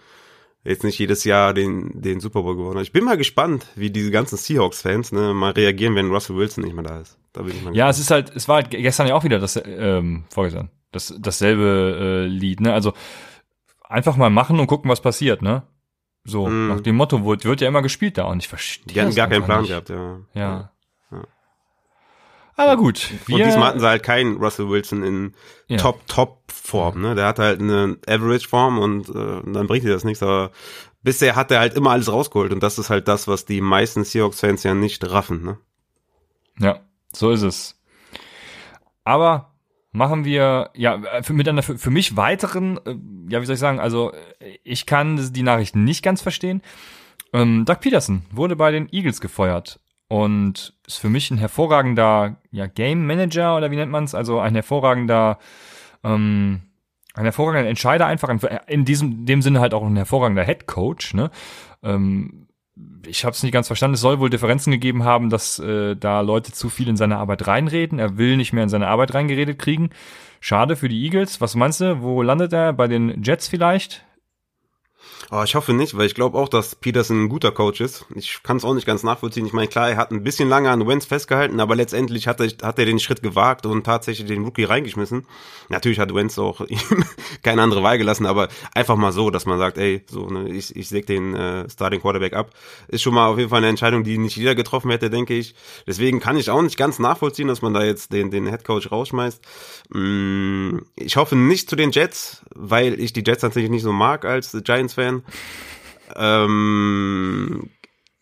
jetzt 0.64 0.84
nicht 0.84 1.00
jedes 1.00 1.24
Jahr 1.24 1.54
den, 1.54 2.02
den 2.02 2.20
Super 2.20 2.44
Bowl 2.44 2.56
gewonnen 2.56 2.78
hat. 2.78 2.86
Ich 2.86 2.92
bin 2.92 3.06
mal 3.06 3.18
gespannt, 3.18 3.68
wie 3.76 3.90
diese 3.90 4.12
ganzen 4.12 4.38
Seahawks-Fans 4.38 5.12
ne, 5.12 5.34
mal 5.34 5.52
reagieren, 5.52 5.96
wenn 5.96 6.12
Russell 6.12 6.36
Wilson 6.36 6.64
nicht 6.64 6.76
mehr 6.76 6.84
da 6.84 7.00
ist. 7.00 7.18
Da 7.36 7.42
bin 7.42 7.56
ich 7.56 7.64
mal 7.64 7.76
ja, 7.76 7.90
es 7.90 8.00
ist 8.00 8.12
halt, 8.12 8.34
es 8.34 8.48
war 8.48 8.56
halt 8.56 8.70
gestern 8.70 9.08
ja 9.08 9.16
auch 9.16 9.26
wieder 9.26 9.40
das, 9.40 9.62
ähm, 9.66 10.24
vorgestern, 10.30 10.70
das, 10.92 11.14
dasselbe 11.20 12.24
äh, 12.24 12.26
Lied, 12.28 12.62
ne? 12.62 12.74
Also 12.74 12.94
einfach 13.84 14.16
mal 14.16 14.30
machen 14.30 14.60
und 14.60 14.68
gucken, 14.68 14.90
was 14.90 15.02
passiert, 15.02 15.42
ne? 15.42 15.64
So, 16.24 16.48
mm. 16.48 16.68
nach 16.70 16.80
dem 16.80 16.96
Motto, 16.96 17.26
wird, 17.26 17.44
wird 17.44 17.62
ja 17.62 17.68
immer 17.68 17.82
gespielt 17.82 18.18
da 18.18 18.24
und 18.26 18.42
ich 18.42 18.48
verstehe 18.48 18.94
Die 18.94 19.02
hatten 19.02 19.14
gar 19.14 19.28
keinen 19.28 19.44
Plan 19.44 19.62
nicht. 19.62 19.70
gehabt, 19.70 19.90
ja. 19.90 20.20
Ja. 20.34 20.72
ja. 21.12 21.24
Aber 22.56 22.78
gut. 22.78 23.12
Wir, 23.26 23.36
und 23.36 23.46
diesmal 23.46 23.68
hatten 23.68 23.80
sie 23.80 23.88
halt 23.88 24.02
keinen 24.02 24.38
Russell 24.38 24.70
Wilson 24.70 25.04
in 25.04 25.34
ja. 25.68 25.78
Top-Top-Form, 25.78 27.02
ne? 27.02 27.16
Der 27.16 27.28
hat 27.28 27.40
halt 27.40 27.60
eine 27.60 27.98
Average-Form 28.08 28.80
und 28.80 29.10
äh, 29.10 29.42
dann 29.52 29.68
bringt 29.68 29.84
dir 29.84 29.92
das 29.92 30.06
nichts, 30.06 30.24
aber 30.24 30.52
bisher 31.04 31.36
hat 31.36 31.52
er 31.52 31.60
halt 31.60 31.76
immer 31.76 31.92
alles 31.92 32.12
rausgeholt 32.12 32.54
und 32.54 32.64
das 32.64 32.80
ist 32.80 32.90
halt 32.90 33.08
das, 33.10 33.28
was 33.28 33.46
die 33.46 33.60
meisten 33.60 34.06
Seahawks-Fans 34.06 34.64
ja 34.64 34.74
nicht 34.74 35.08
raffen, 35.12 35.44
ne? 35.44 35.58
Ja. 36.60 36.80
So 37.16 37.32
ist 37.32 37.42
es. 37.42 37.80
Aber 39.04 39.54
machen 39.92 40.26
wir 40.26 40.72
ja 40.76 41.22
für, 41.22 41.34
mit 41.34 41.48
einer 41.48 41.64
für, 41.64 41.78
für 41.78 41.92
mich 41.92 42.18
weiteren, 42.18 42.78
äh, 42.86 42.96
ja 43.30 43.42
wie 43.42 43.46
soll 43.46 43.56
ich 43.56 43.60
sagen, 43.60 43.80
also 43.80 44.12
ich 44.64 44.86
kann 44.86 45.34
die 45.34 45.44
Nachrichten 45.44 45.84
nicht 45.84 46.04
ganz 46.04 46.22
verstehen. 46.22 46.62
Ähm, 47.34 47.66
Doug 47.66 47.80
Peterson 47.80 48.24
wurde 48.32 48.56
bei 48.56 48.72
den 48.72 48.90
Eagles 48.92 49.22
gefeuert 49.22 49.80
und 50.08 50.74
ist 50.86 50.98
für 50.98 51.10
mich 51.10 51.32
ein 51.32 51.38
hervorragender 51.38 52.38
ja, 52.52 52.68
Game 52.68 53.08
Manager 53.08 53.58
oder 53.58 53.72
wie 53.72 53.76
nennt 53.76 53.92
man 53.92 54.04
es, 54.04 54.14
also 54.14 54.40
ein 54.40 54.54
hervorragender 54.54 55.40
ähm, 56.04 56.62
ein 57.14 57.24
hervorragender 57.24 57.70
Entscheider 57.70 58.06
einfach 58.08 58.30
in 58.68 58.84
diesem 58.84 59.26
dem 59.26 59.42
Sinne 59.42 59.62
halt 59.62 59.74
auch 59.74 59.84
ein 59.84 59.96
hervorragender 59.96 60.44
Head 60.44 60.68
Coach, 60.68 61.14
ne? 61.14 61.32
Ähm, 61.82 62.48
ich 63.08 63.24
habe 63.24 63.34
es 63.34 63.44
nicht 63.44 63.54
ganz 63.54 63.68
verstanden. 63.68 63.96
Es 63.96 64.02
soll 64.02 64.20
wohl 64.20 64.30
Differenzen 64.30 64.72
gegeben 64.72 65.04
haben, 65.04 65.30
dass 65.30 65.60
äh, 65.60 65.96
da 65.96 66.22
Leute 66.22 66.52
zu 66.52 66.70
viel 66.70 66.88
in 66.88 66.98
seine 66.98 67.18
Arbeit 67.18 67.48
reinreden. 67.48 68.00
Er 68.00 68.18
will 68.18 68.38
nicht 68.38 68.54
mehr 68.54 68.64
in 68.64 68.70
seine 68.70 68.88
Arbeit 68.88 69.14
reingeredet 69.14 69.60
kriegen. 69.60 69.90
Schade 70.40 70.76
für 70.76 70.90
die 70.90 71.04
Eagles. 71.04 71.42
Was 71.42 71.56
meinst 71.56 71.82
du? 71.82 72.02
Wo 72.02 72.22
landet 72.22 72.54
er? 72.54 72.74
Bei 72.74 72.88
den 72.88 73.24
Jets 73.24 73.48
vielleicht? 73.48 74.06
Oh, 75.32 75.42
ich 75.44 75.56
hoffe 75.56 75.74
nicht, 75.74 75.98
weil 75.98 76.06
ich 76.06 76.14
glaube 76.14 76.38
auch, 76.38 76.48
dass 76.50 76.76
Peterson 76.76 77.24
ein 77.24 77.30
guter 77.30 77.52
Coach 77.52 77.82
ist. 77.82 78.06
Ich 78.14 78.44
kann 78.44 78.58
es 78.58 78.64
auch 78.64 78.76
nicht 78.76 78.86
ganz 78.86 79.02
nachvollziehen. 79.02 79.48
Ich 79.48 79.54
meine, 79.54 79.68
klar, 79.68 79.90
er 79.90 79.98
hat 79.98 80.12
ein 80.12 80.24
bisschen 80.24 80.48
lange 80.48 80.70
an 80.70 80.88
Wentz 80.88 81.06
festgehalten, 81.06 81.60
aber 81.60 81.76
letztendlich 81.76 82.28
hat 82.28 82.40
er, 82.40 82.52
hat 82.62 82.78
er 82.78 82.86
den 82.86 83.00
Schritt 83.00 83.24
gewagt 83.24 83.66
und 83.66 83.84
tatsächlich 83.86 84.28
den 84.28 84.44
Rookie 84.44 84.66
reingeschmissen. 84.66 85.26
Natürlich 85.70 86.00
hat 86.00 86.14
Wentz 86.14 86.38
auch 86.38 86.62
ihm 86.68 86.80
keine 87.42 87.64
andere 87.64 87.82
Wahl 87.82 87.98
gelassen, 87.98 88.28
aber 88.28 88.50
einfach 88.76 88.98
mal 88.98 89.12
so, 89.12 89.32
dass 89.32 89.48
man 89.48 89.58
sagt, 89.58 89.80
ey, 89.80 90.04
so, 90.08 90.28
ne, 90.28 90.50
ich, 90.50 90.76
ich 90.76 90.90
säge 90.90 91.08
den 91.08 91.34
äh, 91.34 91.68
Starting 91.72 92.02
Quarterback 92.02 92.34
ab, 92.34 92.52
ist 92.88 93.02
schon 93.02 93.16
mal 93.16 93.28
auf 93.28 93.40
jeden 93.40 93.50
Fall 93.50 93.60
eine 93.60 93.70
Entscheidung, 93.70 94.04
die 94.04 94.20
nicht 94.20 94.38
jeder 94.38 94.54
getroffen 94.54 94.92
hätte, 94.92 95.10
denke 95.10 95.34
ich. 95.34 95.56
Deswegen 95.88 96.20
kann 96.20 96.38
ich 96.38 96.52
auch 96.52 96.62
nicht 96.62 96.78
ganz 96.78 97.00
nachvollziehen, 97.00 97.48
dass 97.48 97.64
man 97.64 97.74
da 97.74 97.84
jetzt 97.84 98.14
den, 98.14 98.30
den 98.30 98.48
Head 98.48 98.64
Coach 98.64 98.92
rausschmeißt. 98.92 99.42
Mm, 99.90 100.78
ich 100.96 101.18
hoffe 101.18 101.36
nicht 101.36 101.68
zu 101.68 101.76
den 101.76 101.90
Jets, 101.90 102.44
weil 102.54 103.00
ich 103.00 103.12
die 103.12 103.24
Jets 103.26 103.42
tatsächlich 103.42 103.72
nicht 103.72 103.84
so 103.84 103.92
mag 103.92 104.24
als 104.24 104.56
Giants-Fan 104.64 105.15
sein. 105.24 105.24
Ähm, 106.16 107.70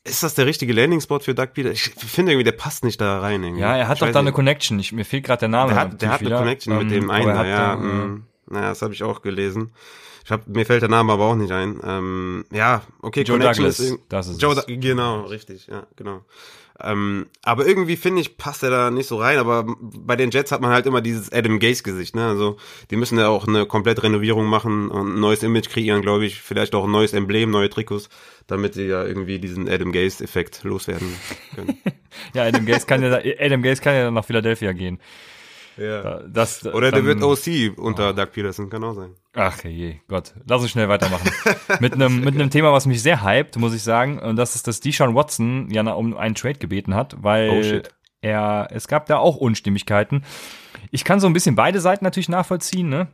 ist 0.06 0.22
das 0.24 0.36
der 0.36 0.46
richtige 0.46 0.74
Landing-Spot 0.74 1.20
für 1.20 1.34
Doug 1.34 1.48
Peter? 1.54 1.72
Ich 1.72 1.84
finde 1.84 2.34
irgendwie, 2.34 2.44
der 2.44 2.52
passt 2.52 2.84
nicht 2.84 3.00
da 3.00 3.20
rein. 3.20 3.44
Irgendwie. 3.44 3.62
Ja, 3.62 3.78
er 3.78 3.88
hat 3.88 3.98
ich 3.98 4.00
doch 4.02 4.12
da 4.12 4.20
eine 4.20 4.34
Connection. 4.34 4.78
Ich, 4.80 4.92
mir 4.92 5.06
fehlt 5.06 5.26
gerade 5.26 5.42
der 5.42 5.50
Name. 5.50 5.72
Der 5.72 5.80
hat, 5.80 6.02
der 6.02 6.10
hat 6.12 6.22
eine 6.22 6.36
Connection 6.36 6.78
mit 6.78 6.92
dem 6.92 7.06
ähm, 7.06 7.10
einen 7.10 7.28
da, 7.28 7.46
ja. 7.46 7.76
Mh, 7.76 8.06
mm, 8.06 8.24
naja, 8.48 8.70
das 8.70 8.82
habe 8.82 8.94
ich 8.94 9.04
auch 9.04 9.22
gelesen. 9.22 9.72
Ich 10.26 10.32
hab, 10.32 10.48
mir 10.48 10.66
fällt 10.66 10.82
der 10.82 10.90
Name 10.90 11.14
aber 11.14 11.26
auch 11.26 11.36
nicht 11.36 11.52
ein. 11.52 11.80
Ähm, 11.84 12.46
ja, 12.52 12.82
okay, 13.02 13.22
Joe 13.22 13.38
Connection 13.38 13.64
Douglas, 13.66 13.80
ist 13.80 14.00
das 14.10 14.28
ist 14.28 14.42
Joe, 14.42 14.56
genau, 14.68 15.22
richtig, 15.22 15.68
ja, 15.68 15.86
genau. 15.96 16.22
Ähm, 16.84 17.28
aber 17.44 17.66
irgendwie 17.66 17.96
finde 17.96 18.22
ich, 18.22 18.38
passt 18.38 18.64
er 18.64 18.70
da 18.70 18.92
nicht 18.92 19.08
so 19.08 19.18
rein. 19.18 19.38
Aber 19.38 19.66
bei 19.80 20.16
den 20.16 20.32
Jets 20.32 20.52
hat 20.52 20.62
man 20.62 20.72
halt 20.72 20.86
immer 20.86 21.02
dieses 21.02 21.32
Adam 21.32 21.60
Gaze-Gesicht. 21.60 22.16
Ne? 22.16 22.26
Also 22.26 22.58
die 22.92 22.96
müssen 22.96 23.18
ja 23.18 23.30
auch 23.30 23.48
eine 23.48 23.66
komplette 23.66 24.04
Renovierung 24.04 24.46
machen 24.46 24.90
und 24.90 25.16
ein 25.16 25.20
neues 25.20 25.44
Image 25.44 25.70
kreieren, 25.70 26.02
glaube 26.02 26.26
ich. 26.26 26.42
Vielleicht 26.42 26.76
auch 26.76 26.86
ein 26.86 26.92
neues 26.92 27.14
Emblem, 27.14 27.52
neue 27.52 27.70
Trikots, 27.70 28.10
damit 28.48 28.74
sie 28.74 28.88
ja 28.88 29.06
irgendwie 29.06 29.40
diesen 29.40 29.70
Adam 29.70 29.92
Gaze-Effekt 29.92 30.64
loswerden 30.64 31.08
können. 31.56 31.78
ja, 32.34 32.44
Adam 32.44 32.66
Gaze 32.66 32.86
kann 32.86 33.02
ja, 33.02 33.20
Adam 33.40 33.62
Gaze 33.62 33.82
kann 33.82 33.96
ja 33.96 34.12
nach 34.12 34.26
Philadelphia 34.26 34.74
gehen. 34.74 35.00
Ja. 35.78 36.22
Das, 36.28 36.66
Oder 36.66 36.92
der 36.92 37.06
wird 37.06 37.24
OC 37.24 37.78
unter 37.78 38.12
oh. 38.12 38.14
Doug 38.14 38.32
Peterson, 38.32 38.70
kann 38.70 38.84
auch 38.84 38.94
sein. 38.94 39.16
Ach 39.34 39.64
je, 39.64 39.96
Gott. 40.08 40.34
Lass 40.48 40.62
uns 40.62 40.72
schnell 40.72 40.90
weitermachen. 40.90 41.30
mit 41.80 41.94
einem 41.94 42.22
mit 42.22 42.36
einem 42.36 42.50
Thema, 42.50 42.72
was 42.72 42.86
mich 42.86 43.02
sehr 43.02 43.24
hypt, 43.24 43.58
muss 43.58 43.74
ich 43.74 43.84
sagen, 43.84 44.20
und 44.20 44.36
das 44.36 44.56
ist, 44.56 44.68
dass 44.68 44.80
Deshaun 44.80 45.16
Watson 45.16 45.70
ja 45.72 45.82
um 45.94 46.16
einen 46.16 46.36
Trade 46.36 46.60
gebeten 46.60 46.94
hat, 46.94 47.16
weil 47.22 47.84
oh, 47.84 47.90
er, 48.22 48.68
es 48.72 48.88
gab 48.88 49.08
da 49.08 49.18
auch 49.18 49.36
Unstimmigkeiten. 49.36 50.24
Ich 50.92 51.04
kann 51.04 51.20
so 51.20 51.28
ein 51.28 51.34
bisschen 51.34 51.56
beide 51.56 51.80
Seiten 51.80 52.04
natürlich 52.04 52.30
nachvollziehen, 52.30 52.90
ne? 52.90 53.08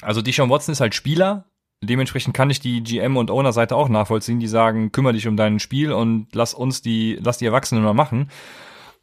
Also 0.00 0.22
Deshaun 0.22 0.50
Watson 0.50 0.72
ist 0.72 0.80
halt 0.80 0.94
Spieler, 0.94 1.46
dementsprechend 1.82 2.34
kann 2.34 2.50
ich 2.50 2.60
die 2.60 2.82
GM 2.82 3.16
und 3.16 3.30
Owner-Seite 3.30 3.76
auch 3.76 3.88
nachvollziehen, 3.88 4.40
die 4.40 4.48
sagen, 4.48 4.92
kümmere 4.92 5.12
dich 5.12 5.28
um 5.28 5.36
dein 5.36 5.60
Spiel 5.60 5.92
und 5.92 6.28
lass 6.32 6.54
uns 6.54 6.82
die, 6.82 7.18
lass 7.22 7.38
die 7.38 7.46
Erwachsenen 7.46 7.84
mal 7.84 7.94
machen. 7.94 8.30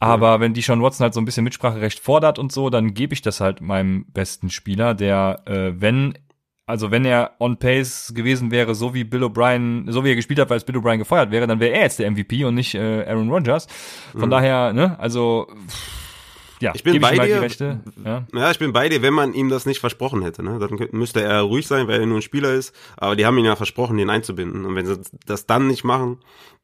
Aber 0.02 0.40
wenn 0.40 0.54
die 0.54 0.64
schon 0.64 0.82
Watson 0.82 1.04
halt 1.04 1.14
so 1.14 1.22
ein 1.22 1.26
bisschen 1.26 1.44
Mitspracherecht 1.44 2.00
fordert 2.00 2.40
und 2.40 2.52
so, 2.52 2.72
dann 2.72 2.96
gebe 2.96 3.14
ich 3.14 3.22
das 3.22 3.40
halt 3.40 3.62
meinem 3.62 4.06
besten 4.08 4.50
Spieler, 4.50 4.96
der, 4.96 5.44
äh, 5.46 5.80
wenn, 5.80 6.18
also 6.66 6.90
wenn 6.90 7.06
er 7.06 7.36
on 7.40 7.58
pace 7.58 8.12
gewesen 8.16 8.50
wäre, 8.50 8.74
so 8.74 8.96
wie 8.96 9.04
Bill 9.04 9.24
O'Brien, 9.24 9.92
so 9.92 10.04
wie 10.04 10.10
er 10.10 10.16
gespielt 10.16 10.40
hat, 10.40 10.50
weil 10.50 10.58
es 10.58 10.64
Bill 10.64 10.78
O'Brien 10.78 10.98
gefeuert 10.98 11.30
wäre, 11.30 11.46
dann 11.46 11.60
wäre 11.60 11.76
er 11.76 11.84
jetzt 11.84 12.00
der 12.00 12.10
MVP 12.10 12.44
und 12.46 12.56
nicht 12.56 12.74
äh, 12.74 13.06
Aaron 13.06 13.30
Rodgers. 13.30 13.68
Von 14.12 14.26
mhm. 14.26 14.32
daher, 14.32 14.74
ne, 14.74 15.00
also 15.00 15.48
ja, 16.62 16.72
ich 16.74 16.84
bin 16.84 17.00
bei 17.00 17.18
halt 17.18 17.60
dir. 17.60 17.82
Ja. 18.04 18.26
ja. 18.34 18.52
ich 18.52 18.60
bin 18.60 18.72
bei 18.72 18.88
dir, 18.90 19.02
wenn 19.02 19.14
man 19.14 19.34
ihm 19.34 19.50
das 19.50 19.66
nicht 19.66 19.80
versprochen 19.80 20.22
hätte. 20.24 20.44
Ne? 20.44 20.60
Dann 20.60 20.90
müsste 20.92 21.22
er 21.22 21.42
ruhig 21.42 21.68
sein, 21.68 21.88
weil 21.88 22.00
er 22.00 22.06
nur 22.06 22.20
ein 22.20 22.22
Spieler 22.22 22.54
ist. 22.54 22.76
Aber 22.98 23.16
die 23.16 23.26
haben 23.26 23.38
ihn 23.38 23.46
ja 23.46 23.56
versprochen, 23.56 23.98
den 23.98 24.10
einzubinden. 24.10 24.66
Und 24.66 24.76
wenn 24.76 24.86
sie 24.86 25.00
das 25.26 25.48
dann 25.48 25.68
nicht 25.68 25.84
machen, 25.84 26.20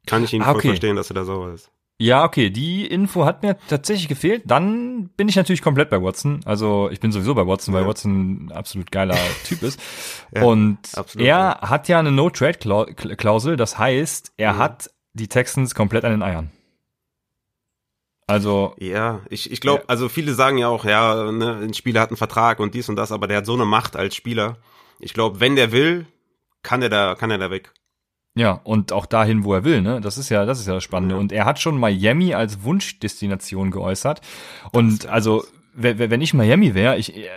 kann 0.06 0.24
ich 0.24 0.34
ihn 0.34 0.42
ah, 0.44 0.52
okay. 0.52 0.62
voll 0.62 0.70
verstehen, 0.72 0.96
dass 0.96 1.10
er 1.10 1.16
da 1.16 1.26
sauer 1.26 1.52
ist. 1.54 1.72
Ja, 2.00 2.24
okay, 2.26 2.52
die 2.52 2.86
Info 2.86 3.26
hat 3.26 3.42
mir 3.42 3.58
tatsächlich 3.68 4.08
gefehlt. 4.08 4.44
Dann 4.46 5.10
bin 5.18 5.28
ich 5.28 5.36
natürlich 5.36 5.64
komplett 5.64 5.90
bei 5.90 6.02
Watson. 6.02 6.42
Also 6.46 6.90
ich 6.92 7.00
bin 7.00 7.12
sowieso 7.12 7.34
bei 7.34 7.48
Watson, 7.48 7.74
weil 7.74 7.88
Watson 7.88 8.46
ein 8.46 8.52
absolut 8.52 8.92
geiler 8.92 9.18
Typ 9.46 9.64
ist. 9.64 9.80
ja, 10.32 10.44
und 10.44 10.78
absolut, 10.96 11.26
er 11.26 11.38
ja. 11.38 11.62
hat 11.62 11.88
ja 11.88 11.98
eine 11.98 12.12
No-Trade-Klausel. 12.12 13.58
Das 13.58 13.80
heißt, 13.80 14.34
er 14.38 14.58
hat 14.58 14.92
die 15.14 15.28
Texans 15.28 15.74
komplett 15.74 16.06
an 16.06 16.12
den 16.12 16.22
Eiern. 16.22 16.52
Also. 18.28 18.76
Ja, 18.78 19.22
ich, 19.30 19.52
ich 19.52 19.62
glaube, 19.62 19.86
also 19.88 20.08
viele 20.08 20.36
sagen 20.36 20.60
ja 20.60 20.68
auch, 20.68 20.86
ja, 20.86 21.32
ne, 21.32 21.62
ein 21.64 21.74
Spieler 21.74 22.02
hat 22.02 22.10
einen 22.10 22.18
Vertrag 22.18 22.60
und 22.60 22.76
dies 22.76 22.90
und 22.90 22.96
das, 22.96 23.12
aber 23.12 23.26
der 23.26 23.38
hat 23.38 23.48
so 23.48 23.54
eine 23.54 23.66
Macht 23.66 23.96
als 23.96 24.16
Spieler. 24.16 24.58
Ich 25.00 25.16
glaube, 25.16 25.40
wenn 25.40 25.56
der 25.56 25.72
will, 25.72 26.06
kann 26.62 26.84
er 26.84 26.90
da, 26.90 27.16
kann 27.16 27.32
er 27.32 27.40
da 27.40 27.50
weg. 27.50 27.72
Ja, 28.38 28.62
und 28.64 28.94
auch 28.94 29.08
dahin, 29.08 29.44
wo 29.44 29.54
er 29.56 29.64
will, 29.64 29.82
ne? 29.82 30.00
Das 30.00 30.20
ist 30.20 30.30
ja, 30.30 30.46
das 30.46 30.60
ist 30.60 30.68
ja 30.68 30.76
das 30.76 30.84
Spannende. 30.84 31.16
Ja. 31.16 31.20
Und 31.20 31.32
er 31.32 31.46
hat 31.46 31.60
schon 31.60 31.80
Miami 31.80 32.36
als 32.36 32.64
Wunschdestination 32.64 33.72
geäußert. 33.72 34.22
Und 34.72 35.08
also, 35.08 35.44
wenn 35.74 36.22
ich 36.22 36.36
Miami 36.36 36.76
wäre, 36.76 36.98
ich, 36.98 37.18
äh, 37.18 37.28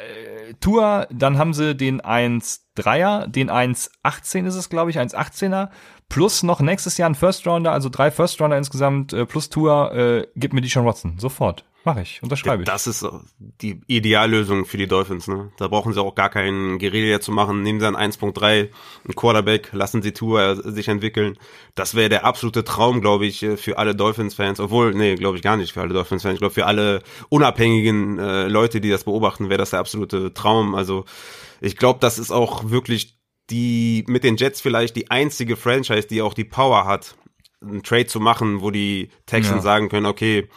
Tour, 0.60 1.06
dann 1.10 1.38
haben 1.38 1.54
sie 1.54 1.74
den 1.74 2.02
1-3er, 2.02 3.28
den 3.28 3.50
1-18 3.50 4.46
ist 4.46 4.56
es, 4.56 4.68
glaube 4.68 4.90
ich, 4.90 4.98
1-18er, 4.98 5.70
plus 6.10 6.42
noch 6.42 6.60
nächstes 6.60 6.98
Jahr 6.98 7.08
ein 7.08 7.14
First 7.14 7.46
Rounder, 7.46 7.72
also 7.72 7.88
drei 7.88 8.10
First 8.10 8.38
Rounder 8.40 8.58
insgesamt, 8.58 9.14
äh, 9.14 9.24
plus 9.24 9.48
Tour, 9.48 9.94
äh, 9.94 10.26
gib 10.36 10.52
mir 10.52 10.60
die 10.60 10.68
schon 10.68 10.84
Watson. 10.84 11.18
Sofort. 11.18 11.64
Mache 11.82 12.02
ich, 12.02 12.22
unterschreibe 12.22 12.62
ich. 12.62 12.66
Das 12.66 12.86
ist 12.86 13.06
die 13.38 13.80
Ideallösung 13.86 14.66
für 14.66 14.76
die 14.76 14.86
Dolphins. 14.86 15.28
Ne? 15.28 15.50
Da 15.56 15.68
brauchen 15.68 15.94
sie 15.94 16.02
auch 16.02 16.14
gar 16.14 16.28
keinen 16.28 16.78
Guerilla 16.78 17.20
zu 17.20 17.32
machen. 17.32 17.62
Nehmen 17.62 17.80
sie 17.80 17.86
ein 17.86 17.96
1.3, 17.96 18.68
ein 19.08 19.14
Quarterback, 19.14 19.70
lassen 19.72 20.02
sie 20.02 20.12
Tour 20.12 20.56
sich 20.56 20.88
entwickeln. 20.88 21.38
Das 21.74 21.94
wäre 21.94 22.10
der 22.10 22.26
absolute 22.26 22.64
Traum, 22.64 23.00
glaube 23.00 23.24
ich, 23.24 23.46
für 23.56 23.78
alle 23.78 23.94
Dolphins-Fans. 23.94 24.60
Obwohl, 24.60 24.92
nee, 24.94 25.14
glaube 25.14 25.38
ich 25.38 25.42
gar 25.42 25.56
nicht 25.56 25.72
für 25.72 25.80
alle 25.80 25.94
Dolphins-Fans. 25.94 26.34
Ich 26.34 26.40
glaube, 26.40 26.54
für 26.54 26.66
alle 26.66 27.02
unabhängigen 27.30 28.18
äh, 28.18 28.48
Leute, 28.48 28.82
die 28.82 28.90
das 28.90 29.04
beobachten, 29.04 29.48
wäre 29.48 29.58
das 29.58 29.70
der 29.70 29.80
absolute 29.80 30.34
Traum. 30.34 30.74
Also 30.74 31.06
ich 31.62 31.78
glaube, 31.78 32.00
das 32.00 32.18
ist 32.18 32.30
auch 32.30 32.70
wirklich 32.70 33.18
die 33.48 34.04
mit 34.06 34.22
den 34.22 34.36
Jets 34.36 34.60
vielleicht 34.60 34.96
die 34.96 35.10
einzige 35.10 35.56
Franchise, 35.56 36.06
die 36.06 36.20
auch 36.20 36.34
die 36.34 36.44
Power 36.44 36.84
hat, 36.84 37.16
einen 37.62 37.82
Trade 37.82 38.06
zu 38.06 38.20
machen, 38.20 38.60
wo 38.60 38.70
die 38.70 39.08
Texans 39.26 39.56
ja. 39.56 39.62
sagen 39.62 39.88
können, 39.88 40.06
okay, 40.06 40.48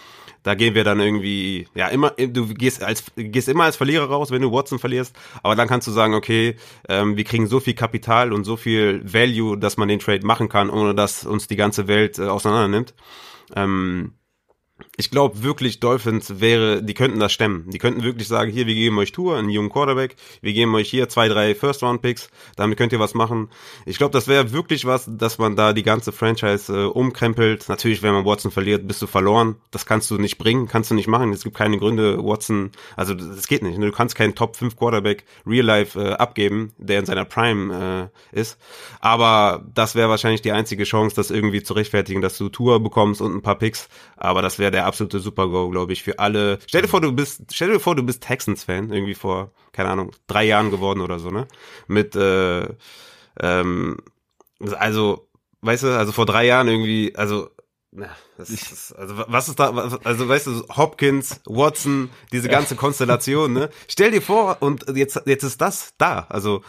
da 0.44 0.56
gehen 0.56 0.76
wir 0.76 0.84
dann 0.84 1.00
irgendwie, 1.00 1.68
ja, 1.74 1.88
immer, 1.88 2.12
du 2.12 2.54
gehst 2.54 2.84
als, 2.84 3.06
gehst 3.16 3.48
immer 3.48 3.64
als 3.64 3.78
Verlierer 3.78 4.06
raus, 4.06 4.32
wenn 4.32 4.42
du 4.42 4.52
Watson 4.52 4.80
verlierst, 4.80 5.16
aber 5.42 5.56
dann 5.56 5.68
kannst 5.68 5.88
du 5.88 5.92
sagen, 5.92 6.14
okay, 6.14 6.58
ähm, 6.90 7.18
wir 7.18 7.24
kriegen 7.24 7.48
so 7.48 7.60
viel 7.60 7.74
Kapital 7.74 8.34
und 8.34 8.44
so 8.44 8.58
viel 8.58 9.02
Value, 9.04 9.58
dass 9.58 9.78
man 9.78 9.88
den 9.88 10.00
Trade 10.00 10.26
machen 10.26 10.50
kann, 10.50 10.70
ohne 10.70 10.94
dass 10.94 11.26
uns 11.26 11.48
die 11.48 11.56
ganze 11.56 11.88
Welt 11.88 12.20
äh, 12.20 12.24
auseinander. 12.24 12.86
Ähm, 13.56 14.14
ich 14.96 15.10
glaube 15.10 15.44
wirklich, 15.44 15.80
Dolphins 15.80 16.40
wäre, 16.40 16.84
die 16.84 16.94
könnten 16.94 17.20
das 17.20 17.32
stemmen. 17.34 17.70
Die 17.70 17.80
könnten 17.80 18.04
wirklich 18.04 18.28
sagen, 18.28 18.52
hier, 18.52 18.68
wir 18.68 18.76
geben 18.76 18.98
euch 18.98 19.12
Tour, 19.12 19.38
einen 19.38 19.50
jungen 19.50 19.70
Quarterback, 19.70 20.16
wir 20.42 20.54
geben 20.54 20.76
euch 20.76 20.90
hier 20.90 21.10
zwei, 21.10 21.28
drei 21.28 21.56
First-Round-Picks, 21.56 22.30
damit 22.56 22.78
könnt 22.78 22.94
ihr 22.94 23.00
was 23.00 23.14
machen. 23.14 23.50
Ich 23.86 23.98
glaube, 23.98 24.12
das 24.12 24.28
wäre 24.28 24.52
wirklich 24.52 24.86
was, 24.86 25.10
dass 25.10 25.38
man 25.38 25.56
da 25.56 25.74
die 25.74 25.84
ganze 25.84 26.12
Franchise 26.12 26.74
äh, 26.74 26.86
umkrempelt. 26.86 27.70
Natürlich, 27.70 28.04
wenn 28.04 28.14
man 28.14 28.26
Watson 28.26 28.52
verliert, 28.52 28.88
bist 28.88 29.02
du 29.02 29.08
verloren. 29.08 29.56
Das 29.72 29.86
kannst 29.86 30.12
du 30.12 30.18
nicht 30.18 30.38
bringen, 30.38 30.68
kannst 30.68 30.92
du 30.92 30.96
nicht 30.96 31.08
machen. 31.08 31.34
Es 31.34 31.44
gibt 31.44 31.56
keine 31.56 31.78
Gründe, 31.78 32.24
Watson, 32.24 32.72
also 32.96 33.14
das 33.14 33.48
geht 33.48 33.64
nicht. 33.64 33.78
Du 33.78 33.92
kannst 33.92 34.16
keinen 34.16 34.36
Top-5 34.36 34.76
Quarterback 34.76 35.24
Real 35.46 35.66
Life 35.66 36.00
äh, 36.00 36.14
abgeben, 36.14 36.74
der 36.78 37.00
in 37.00 37.06
seiner 37.06 37.26
Prime 37.26 38.12
äh, 38.34 38.40
ist. 38.40 38.60
Aber 39.00 39.66
das 39.74 39.96
wäre 39.96 40.10
wahrscheinlich 40.10 40.42
die 40.42 40.52
einzige 40.52 40.84
Chance, 40.84 41.16
das 41.16 41.32
irgendwie 41.32 41.64
zu 41.64 41.74
rechtfertigen, 41.74 42.22
dass 42.22 42.38
du 42.38 42.50
Tour 42.50 42.82
bekommst 42.82 43.22
und 43.22 43.36
ein 43.36 43.42
paar 43.42 43.58
Picks. 43.58 43.90
Aber 44.18 44.42
das 44.42 44.60
wäre 44.60 44.72
der 44.74 44.86
absolute 44.86 45.20
Super-Go, 45.20 45.70
glaube 45.70 45.94
ich, 45.94 46.04
für 46.04 46.20
alle. 46.20 46.60
Stell 46.68 46.82
dir 46.82 46.88
vor, 46.88 47.02
du 47.02 47.12
bist, 47.12 47.44
stell 47.54 47.72
dir 47.72 47.80
vor, 47.80 47.96
du 47.96 48.04
bist 48.04 48.24
Texans-Fan, 48.24 48.92
irgendwie 48.92 49.14
vor, 49.14 49.52
keine 49.72 49.90
Ahnung, 49.90 50.12
drei 50.28 50.44
Jahren 50.44 50.72
geworden 50.72 51.00
oder 51.02 51.20
so, 51.20 51.30
ne? 51.30 51.48
Mit, 51.88 52.16
äh, 52.16 52.68
ähm, 53.40 53.98
also, 54.78 55.30
weißt 55.62 55.84
du, 55.84 55.98
also 55.98 56.12
vor 56.12 56.26
drei 56.26 56.46
Jahren 56.46 56.68
irgendwie, 56.68 57.16
also, 57.16 57.50
na, 57.92 58.10
das 58.38 58.50
ist, 58.50 58.94
also 58.94 59.24
was 59.28 59.48
ist 59.50 59.60
da, 59.60 59.70
also 60.04 60.28
weißt 60.28 60.48
du, 60.48 60.68
Hopkins, 60.76 61.42
Watson, 61.46 62.10
diese 62.32 62.50
ganze 62.50 62.76
Konstellation, 62.76 63.54
ne? 63.54 63.70
Stell 63.88 64.12
dir 64.12 64.22
vor, 64.22 64.58
und 64.62 64.86
jetzt, 64.96 65.22
jetzt 65.26 65.44
ist 65.44 65.62
das 65.62 65.94
da, 65.98 66.26
also, 66.30 66.64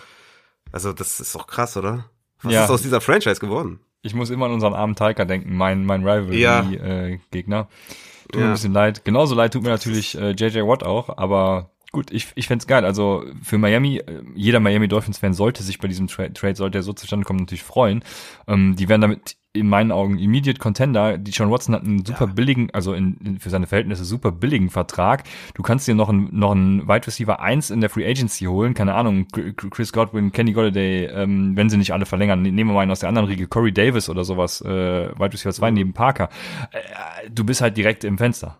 also 0.70 0.92
das 0.92 1.20
ist 1.20 1.34
doch 1.34 1.46
krass, 1.46 1.76
oder? 1.76 2.10
Was 2.42 2.52
ja. 2.52 2.64
ist 2.64 2.70
aus 2.70 2.82
dieser 2.82 3.00
Franchise 3.00 3.40
geworden? 3.40 3.80
Ich 4.04 4.14
muss 4.14 4.30
immer 4.30 4.46
an 4.46 4.52
unseren 4.52 4.74
armen 4.74 4.94
Tiger 4.94 5.24
denken, 5.24 5.56
mein, 5.56 5.84
mein 5.84 6.06
Rivalry-Gegner. 6.06 7.56
Ja. 7.56 7.62
Äh, 7.62 8.28
tut 8.30 8.40
mir 8.40 8.46
ein 8.46 8.52
bisschen 8.52 8.72
leid. 8.72 9.04
Genauso 9.04 9.34
leid 9.34 9.52
tut 9.52 9.62
mir 9.62 9.70
natürlich 9.70 10.16
äh, 10.16 10.30
JJ 10.30 10.60
Watt 10.60 10.82
auch, 10.82 11.16
aber 11.16 11.70
gut, 11.90 12.10
ich, 12.10 12.28
ich 12.34 12.46
fände 12.46 12.66
geil. 12.66 12.84
Also 12.84 13.24
für 13.42 13.56
Miami, 13.56 13.98
äh, 13.98 14.22
jeder 14.34 14.60
Miami 14.60 14.88
Dolphins-Fan 14.88 15.32
sollte 15.32 15.62
sich 15.62 15.78
bei 15.78 15.88
diesem 15.88 16.08
Tra 16.08 16.28
Trade, 16.28 16.56
sollte 16.56 16.78
er 16.78 16.82
so 16.82 16.92
zustande 16.92 17.24
kommen, 17.24 17.40
natürlich 17.40 17.62
freuen. 17.62 18.04
Ähm, 18.46 18.76
die 18.76 18.88
werden 18.88 19.00
damit 19.00 19.36
in 19.54 19.68
meinen 19.68 19.92
Augen 19.92 20.18
Immediate 20.18 20.58
Contender. 20.58 21.16
Die 21.16 21.30
John 21.30 21.50
Watson 21.50 21.74
hat 21.74 21.84
einen 21.84 22.04
super 22.04 22.26
ja. 22.26 22.32
billigen, 22.32 22.70
also 22.72 22.92
in, 22.92 23.16
in, 23.24 23.38
für 23.38 23.50
seine 23.50 23.68
Verhältnisse 23.68 24.04
super 24.04 24.32
billigen 24.32 24.68
Vertrag. 24.68 25.22
Du 25.54 25.62
kannst 25.62 25.86
dir 25.86 25.94
noch 25.94 26.08
einen, 26.08 26.28
noch 26.36 26.50
einen 26.50 26.88
Wide 26.88 27.06
Receiver 27.06 27.40
1 27.40 27.70
in 27.70 27.80
der 27.80 27.88
Free 27.88 28.06
Agency 28.06 28.46
holen. 28.46 28.74
Keine 28.74 28.94
Ahnung, 28.94 29.28
Chris 29.30 29.92
Godwin, 29.92 30.32
Kenny 30.32 30.52
Golladay, 30.52 31.06
ähm, 31.06 31.56
wenn 31.56 31.70
sie 31.70 31.76
nicht 31.76 31.92
alle 31.92 32.04
verlängern. 32.04 32.42
Nehmen 32.42 32.70
wir 32.70 32.74
mal 32.74 32.80
einen 32.80 32.90
aus 32.90 33.00
der 33.00 33.08
anderen 33.08 33.28
Riege, 33.28 33.46
Corey 33.46 33.72
Davis 33.72 34.10
oder 34.10 34.24
sowas, 34.24 34.60
äh, 34.60 34.68
Wide 34.68 35.32
Receiver 35.32 35.52
2 35.52 35.70
mhm. 35.70 35.74
neben 35.74 35.92
Parker. 35.92 36.28
Äh, 36.72 37.30
du 37.30 37.44
bist 37.44 37.60
halt 37.60 37.76
direkt 37.76 38.02
im 38.02 38.18
Fenster 38.18 38.58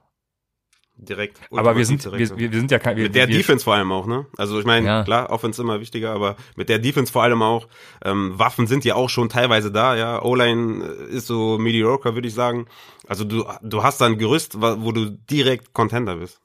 direkt. 0.97 1.41
Aber 1.51 1.77
wir 1.77 1.85
sind, 1.85 2.05
direkt. 2.05 2.37
wir, 2.39 2.53
wir 2.53 2.59
sind 2.59 2.71
ja 2.71 2.79
kein, 2.79 2.97
wir, 2.97 3.05
Mit 3.05 3.15
der 3.15 3.29
wir, 3.29 3.37
Defense 3.37 3.65
vor 3.65 3.75
allem 3.75 3.91
auch, 3.93 4.07
ne? 4.07 4.27
Also 4.37 4.59
ich 4.59 4.65
meine, 4.65 4.87
ja. 4.87 5.05
klar, 5.05 5.31
Offense 5.31 5.61
immer 5.61 5.81
wichtiger, 5.81 6.13
aber 6.13 6.37
mit 6.57 6.69
der 6.69 6.79
Defense 6.79 7.13
vor 7.13 7.23
allem 7.23 7.43
auch. 7.43 7.69
Ähm, 8.05 8.39
Waffen 8.39 8.67
sind 8.67 8.85
ja 8.85 8.95
auch 8.95 9.09
schon 9.09 9.29
teilweise 9.29 9.73
da, 9.73 9.97
ja. 9.97 10.23
O-Line 10.23 10.85
ist 10.85 11.27
so 11.27 11.59
mediocre, 11.59 12.15
würde 12.15 12.29
ich 12.29 12.35
sagen. 12.35 12.67
Also 13.07 13.25
du, 13.25 13.45
du 13.63 13.83
hast 13.83 14.01
da 14.01 14.07
ein 14.07 14.19
Gerüst, 14.19 14.61
wo 14.61 14.93
du 14.93 15.11
direkt 15.11 15.73
Contender 15.73 16.17
bist. 16.17 16.41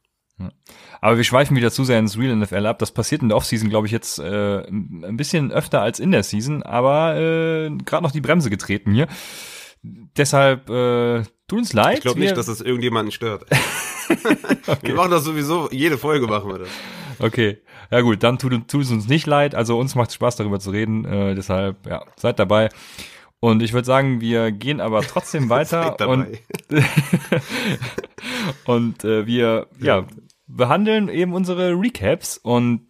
Aber 1.01 1.17
wir 1.17 1.23
schweifen 1.23 1.55
wieder 1.55 1.71
zu 1.71 1.83
sehr 1.83 1.99
ins 1.99 2.17
Real 2.17 2.35
NFL 2.35 2.65
ab. 2.65 2.79
Das 2.79 2.91
passiert 2.91 3.21
in 3.21 3.29
der 3.29 3.37
Offseason, 3.37 3.69
glaube 3.69 3.87
ich, 3.87 3.93
jetzt 3.93 4.19
äh, 4.19 4.61
ein 4.67 5.17
bisschen 5.17 5.51
öfter 5.51 5.81
als 5.81 5.99
in 5.99 6.11
der 6.11 6.23
Season, 6.23 6.63
aber 6.63 7.15
äh, 7.17 7.69
gerade 7.85 8.03
noch 8.03 8.11
die 8.11 8.21
Bremse 8.21 8.49
getreten 8.49 8.93
hier. 8.93 9.07
Deshalb 9.81 10.69
äh, 10.69 11.23
tut 11.49 11.59
uns 11.59 11.73
leid. 11.73 11.97
Ich 11.97 12.01
glaube 12.03 12.19
nicht, 12.19 12.37
dass 12.37 12.45
das 12.45 12.61
irgendjemanden 12.61 13.11
stört. 13.11 13.45
okay. 14.67 14.77
Wir 14.81 14.95
machen 14.95 15.11
das 15.11 15.23
sowieso, 15.23 15.69
jede 15.71 15.97
Folge 15.97 16.27
machen 16.27 16.49
wir 16.49 16.59
das. 16.59 16.69
Okay, 17.19 17.57
ja 17.91 18.01
gut, 18.01 18.23
dann 18.23 18.37
tut, 18.37 18.67
tut 18.67 18.83
es 18.83 18.91
uns 18.91 19.07
nicht 19.07 19.27
leid. 19.27 19.55
Also 19.55 19.77
uns 19.77 19.95
macht 19.95 20.13
Spaß 20.13 20.37
darüber 20.37 20.59
zu 20.59 20.71
reden. 20.71 21.05
Äh, 21.05 21.35
deshalb, 21.35 21.85
ja, 21.85 22.03
seid 22.15 22.39
dabei. 22.39 22.69
Und 23.41 23.61
ich 23.61 23.73
würde 23.73 23.85
sagen, 23.85 24.21
wir 24.21 24.51
gehen 24.51 24.81
aber 24.81 25.01
trotzdem 25.01 25.49
weiter 25.49 26.07
und, 26.07 26.27
und 28.65 29.03
äh, 29.03 29.25
wir 29.25 29.67
ja, 29.79 30.05
behandeln 30.47 31.09
eben 31.09 31.33
unsere 31.33 31.71
Recaps 31.73 32.37
und 32.37 32.85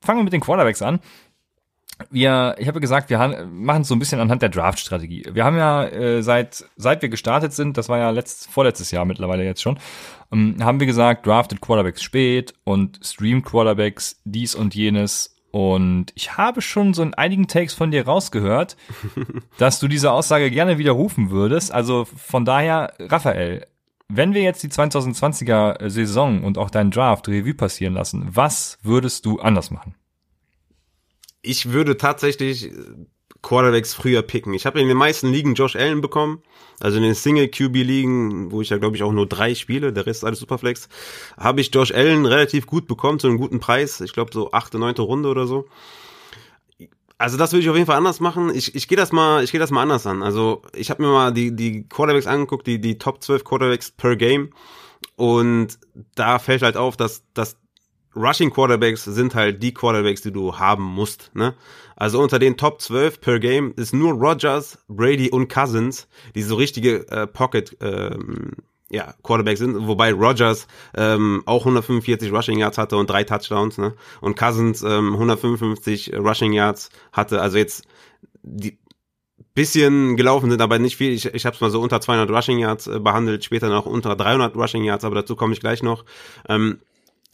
fangen 0.00 0.20
wir 0.20 0.24
mit 0.24 0.32
den 0.32 0.40
Quarterbacks 0.40 0.82
an 0.82 1.00
wir, 2.10 2.56
ich 2.58 2.68
habe 2.68 2.80
gesagt, 2.80 3.10
wir 3.10 3.18
machen 3.50 3.82
es 3.82 3.88
so 3.88 3.94
ein 3.94 3.98
bisschen 3.98 4.20
anhand 4.20 4.42
der 4.42 4.48
Draft-Strategie. 4.48 5.26
Wir 5.32 5.44
haben 5.44 5.56
ja 5.56 5.84
äh, 5.84 6.22
seit 6.22 6.64
seit 6.76 7.02
wir 7.02 7.08
gestartet 7.08 7.52
sind, 7.52 7.76
das 7.76 7.88
war 7.88 7.98
ja 7.98 8.10
letzt, 8.10 8.50
vorletztes 8.50 8.90
Jahr 8.90 9.04
mittlerweile 9.04 9.44
jetzt 9.44 9.62
schon, 9.62 9.78
ähm, 10.32 10.56
haben 10.60 10.80
wir 10.80 10.86
gesagt, 10.86 11.26
drafted 11.26 11.60
Quarterbacks 11.60 12.02
spät 12.02 12.54
und 12.64 13.00
stream 13.02 13.42
Quarterbacks 13.42 14.20
dies 14.24 14.54
und 14.54 14.74
jenes. 14.74 15.36
Und 15.50 16.06
ich 16.16 16.36
habe 16.36 16.60
schon 16.60 16.94
so 16.94 17.02
in 17.02 17.14
einigen 17.14 17.46
Takes 17.46 17.74
von 17.74 17.92
dir 17.92 18.06
rausgehört, 18.06 18.76
dass 19.58 19.78
du 19.78 19.86
diese 19.86 20.10
Aussage 20.10 20.50
gerne 20.50 20.78
widerrufen 20.78 21.30
würdest. 21.30 21.72
Also 21.72 22.04
von 22.04 22.44
daher, 22.44 22.92
Raphael, 22.98 23.64
wenn 24.08 24.34
wir 24.34 24.42
jetzt 24.42 24.62
die 24.62 24.68
2020er 24.68 25.88
Saison 25.88 26.42
und 26.42 26.58
auch 26.58 26.70
deinen 26.70 26.90
Draft 26.90 27.28
Revue 27.28 27.54
passieren 27.54 27.94
lassen, 27.94 28.26
was 28.30 28.78
würdest 28.82 29.26
du 29.26 29.38
anders 29.38 29.70
machen? 29.70 29.94
Ich 31.44 31.72
würde 31.72 31.96
tatsächlich 31.96 32.70
Quarterbacks 33.44 33.94
früher 33.94 34.22
picken. 34.22 34.54
Ich 34.54 34.66
habe 34.66 34.80
in 34.80 34.88
den 34.88 34.96
meisten 34.96 35.30
Ligen 35.30 35.54
Josh 35.54 35.76
Allen 35.76 36.00
bekommen. 36.00 36.42
Also 36.80 36.96
in 36.96 37.04
den 37.04 37.14
Single 37.14 37.48
QB 37.48 37.74
Ligen, 37.74 38.50
wo 38.50 38.60
ich 38.60 38.70
ja 38.70 38.78
glaube 38.78 38.96
ich 38.96 39.02
auch 39.02 39.12
nur 39.12 39.28
drei 39.28 39.54
spiele, 39.54 39.92
der 39.92 40.06
Rest 40.06 40.22
ist 40.22 40.24
alles 40.24 40.40
Superflex, 40.40 40.88
habe 41.38 41.60
ich 41.60 41.72
Josh 41.72 41.92
Allen 41.92 42.26
relativ 42.26 42.66
gut 42.66 42.88
bekommen 42.88 43.20
zu 43.20 43.28
einem 43.28 43.38
guten 43.38 43.60
Preis. 43.60 44.00
Ich 44.00 44.12
glaube 44.12 44.32
so 44.32 44.50
achte, 44.52 44.78
neunte 44.78 45.02
Runde 45.02 45.28
oder 45.28 45.46
so. 45.46 45.66
Also 47.16 47.36
das 47.36 47.52
würde 47.52 47.62
ich 47.62 47.70
auf 47.70 47.76
jeden 47.76 47.86
Fall 47.86 47.96
anders 47.96 48.18
machen. 48.18 48.52
Ich, 48.52 48.74
ich 48.74 48.88
gehe 48.88 48.96
das 48.96 49.12
mal, 49.12 49.44
ich 49.44 49.52
gehe 49.52 49.60
das 49.60 49.70
mal 49.70 49.82
anders 49.82 50.06
an. 50.06 50.22
Also 50.22 50.62
ich 50.74 50.90
habe 50.90 51.02
mir 51.02 51.12
mal 51.12 51.32
die 51.32 51.54
die 51.54 51.86
Quarterbacks 51.86 52.26
angeguckt, 52.26 52.66
die 52.66 52.80
die 52.80 52.98
Top 52.98 53.22
12 53.22 53.44
Quarterbacks 53.44 53.92
per 53.92 54.16
Game 54.16 54.50
und 55.16 55.78
da 56.16 56.38
fällt 56.38 56.62
halt 56.62 56.76
auf, 56.76 56.96
dass 56.96 57.22
dass 57.34 57.56
Rushing 58.16 58.50
Quarterbacks 58.50 59.04
sind 59.04 59.34
halt 59.34 59.62
die 59.62 59.74
Quarterbacks, 59.74 60.22
die 60.22 60.32
du 60.32 60.58
haben 60.58 60.84
musst, 60.84 61.30
ne? 61.34 61.54
Also 61.96 62.20
unter 62.20 62.38
den 62.38 62.56
Top 62.56 62.80
12 62.80 63.20
per 63.20 63.38
Game 63.38 63.72
ist 63.76 63.94
nur 63.94 64.12
Rogers, 64.12 64.78
Brady 64.88 65.30
und 65.30 65.48
Cousins, 65.48 66.08
die 66.34 66.42
so 66.42 66.56
richtige 66.56 67.08
äh, 67.08 67.26
Pocket 67.26 67.76
ähm, 67.80 68.52
ja, 68.90 69.14
Quarterbacks 69.22 69.60
sind, 69.60 69.86
wobei 69.86 70.12
Rogers 70.12 70.66
ähm, 70.96 71.42
auch 71.46 71.60
145 71.60 72.32
Rushing 72.32 72.58
Yards 72.58 72.78
hatte 72.78 72.96
und 72.96 73.08
drei 73.08 73.24
Touchdowns, 73.24 73.78
ne? 73.78 73.94
Und 74.20 74.36
Cousins 74.36 74.82
ähm, 74.82 75.12
155 75.14 76.14
Rushing 76.14 76.52
Yards 76.52 76.90
hatte, 77.12 77.40
also 77.40 77.58
jetzt 77.58 77.84
die 78.42 78.78
bisschen 79.54 80.16
gelaufen 80.16 80.50
sind, 80.50 80.60
aber 80.60 80.78
nicht 80.78 80.96
viel. 80.96 81.12
Ich, 81.12 81.26
ich 81.26 81.46
habe 81.46 81.54
es 81.54 81.60
mal 81.60 81.70
so 81.70 81.80
unter 81.80 82.00
200 82.00 82.28
Rushing 82.28 82.58
Yards 82.58 82.88
äh, 82.88 82.98
behandelt, 82.98 83.44
später 83.44 83.68
noch 83.68 83.86
unter 83.86 84.16
300 84.16 84.56
Rushing 84.56 84.84
Yards, 84.84 85.04
aber 85.04 85.14
dazu 85.14 85.36
komme 85.36 85.54
ich 85.54 85.60
gleich 85.60 85.82
noch. 85.82 86.04
Ähm, 86.48 86.80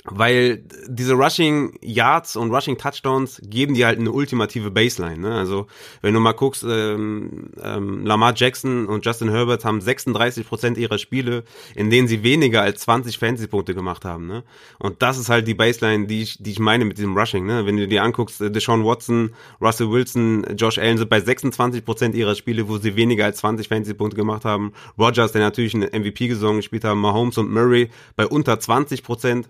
weil 0.04 0.64
diese 0.88 1.12
Rushing 1.12 1.78
Yards 1.82 2.36
und 2.36 2.50
Rushing 2.50 2.78
Touchdowns 2.78 3.40
geben 3.44 3.74
dir 3.74 3.86
halt 3.86 3.98
eine 3.98 4.10
ultimative 4.10 4.70
Baseline. 4.70 5.18
Ne? 5.18 5.34
Also 5.34 5.66
wenn 6.00 6.14
du 6.14 6.20
mal 6.20 6.32
guckst, 6.32 6.64
ähm, 6.66 7.50
ähm, 7.62 8.06
Lamar 8.06 8.32
Jackson 8.34 8.86
und 8.86 9.04
Justin 9.04 9.28
Herbert 9.28 9.64
haben 9.64 9.80
36 9.80 10.46
Prozent 10.46 10.78
ihrer 10.78 10.96
Spiele, 10.96 11.44
in 11.74 11.90
denen 11.90 12.08
sie 12.08 12.22
weniger 12.22 12.62
als 12.62 12.80
20 12.82 13.18
Fantasy-Punkte 13.18 13.74
gemacht 13.74 14.04
haben. 14.06 14.26
Ne? 14.26 14.42
Und 14.78 15.02
das 15.02 15.18
ist 15.18 15.28
halt 15.28 15.46
die 15.46 15.54
Baseline, 15.54 16.06
die 16.06 16.22
ich, 16.22 16.42
die 16.42 16.52
ich 16.52 16.58
meine 16.58 16.86
mit 16.86 16.96
diesem 16.96 17.16
Rushing. 17.16 17.44
Ne? 17.44 17.66
Wenn 17.66 17.76
du 17.76 17.86
dir 17.86 18.02
anguckst, 18.02 18.40
äh, 18.40 18.50
Deshaun 18.50 18.84
Watson, 18.84 19.34
Russell 19.60 19.90
Wilson, 19.90 20.46
Josh 20.56 20.78
Allen 20.78 20.96
sind 20.96 21.10
bei 21.10 21.20
26 21.20 21.84
Prozent 21.84 22.14
ihrer 22.14 22.34
Spiele, 22.34 22.68
wo 22.68 22.78
sie 22.78 22.96
weniger 22.96 23.26
als 23.26 23.38
20 23.38 23.68
Fantasy-Punkte 23.68 24.16
gemacht 24.16 24.46
haben. 24.46 24.72
Rogers, 24.98 25.32
der 25.32 25.42
natürlich 25.42 25.74
eine 25.74 25.88
MVP-Gesang 25.88 26.56
gespielt 26.56 26.84
haben, 26.84 27.00
Mahomes 27.00 27.36
und 27.36 27.52
Murray 27.52 27.90
bei 28.16 28.26
unter 28.26 28.58
20 28.58 29.02
Prozent. 29.02 29.48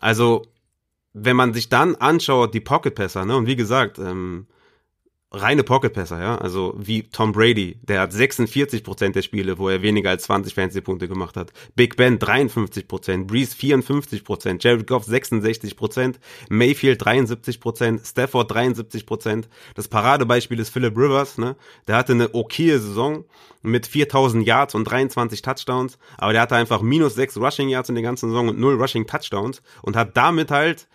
Also, 0.00 0.42
wenn 1.12 1.36
man 1.36 1.54
sich 1.54 1.68
dann 1.68 1.94
anschaut, 1.96 2.54
die 2.54 2.60
Pocket-Passer, 2.60 3.24
ne, 3.24 3.36
und 3.36 3.46
wie 3.46 3.56
gesagt, 3.56 3.98
ähm, 3.98 4.46
reine 5.32 5.64
Pocket-Passer, 5.64 6.20
ja, 6.20 6.38
also 6.38 6.74
wie 6.78 7.02
Tom 7.02 7.32
Brady, 7.32 7.78
der 7.82 8.00
hat 8.00 8.12
46 8.12 8.84
Prozent 8.84 9.16
der 9.16 9.22
Spiele, 9.22 9.58
wo 9.58 9.68
er 9.68 9.82
weniger 9.82 10.10
als 10.10 10.24
20 10.24 10.54
Fantasy-Punkte 10.54 11.08
gemacht 11.08 11.36
hat. 11.36 11.52
Big 11.74 11.96
Ben 11.96 12.18
53%, 12.18 12.86
Prozent, 12.86 13.26
Breeze 13.26 13.54
54%, 13.56 14.24
Prozent, 14.24 14.62
Jared 14.62 14.86
Goff 14.86 15.06
66%, 15.06 15.76
Prozent, 15.76 16.20
Mayfield 16.48 17.02
73%, 17.02 17.60
Prozent, 17.60 18.06
Stafford 18.06 18.52
73%. 18.52 19.06
Prozent. 19.06 19.48
Das 19.74 19.88
Paradebeispiel 19.88 20.58
ist 20.60 20.70
Philip 20.70 20.96
Rivers, 20.96 21.38
ne, 21.38 21.56
der 21.88 21.96
hatte 21.96 22.12
eine 22.12 22.34
okaye 22.34 22.78
Saison 22.78 23.24
mit 23.62 23.86
4000 23.86 24.46
Yards 24.46 24.74
und 24.74 24.84
23 24.84 25.42
Touchdowns, 25.42 25.98
aber 26.18 26.32
der 26.32 26.42
hatte 26.42 26.54
einfach 26.54 26.82
minus 26.82 27.16
6 27.16 27.38
Rushing 27.38 27.68
Yards 27.68 27.88
in 27.88 27.96
der 27.96 28.04
ganzen 28.04 28.30
Saison 28.30 28.48
und 28.48 28.60
0 28.60 28.80
Rushing 28.80 29.06
Touchdowns 29.06 29.60
und 29.82 29.96
hat 29.96 30.16
damit 30.16 30.50
halt 30.50 30.86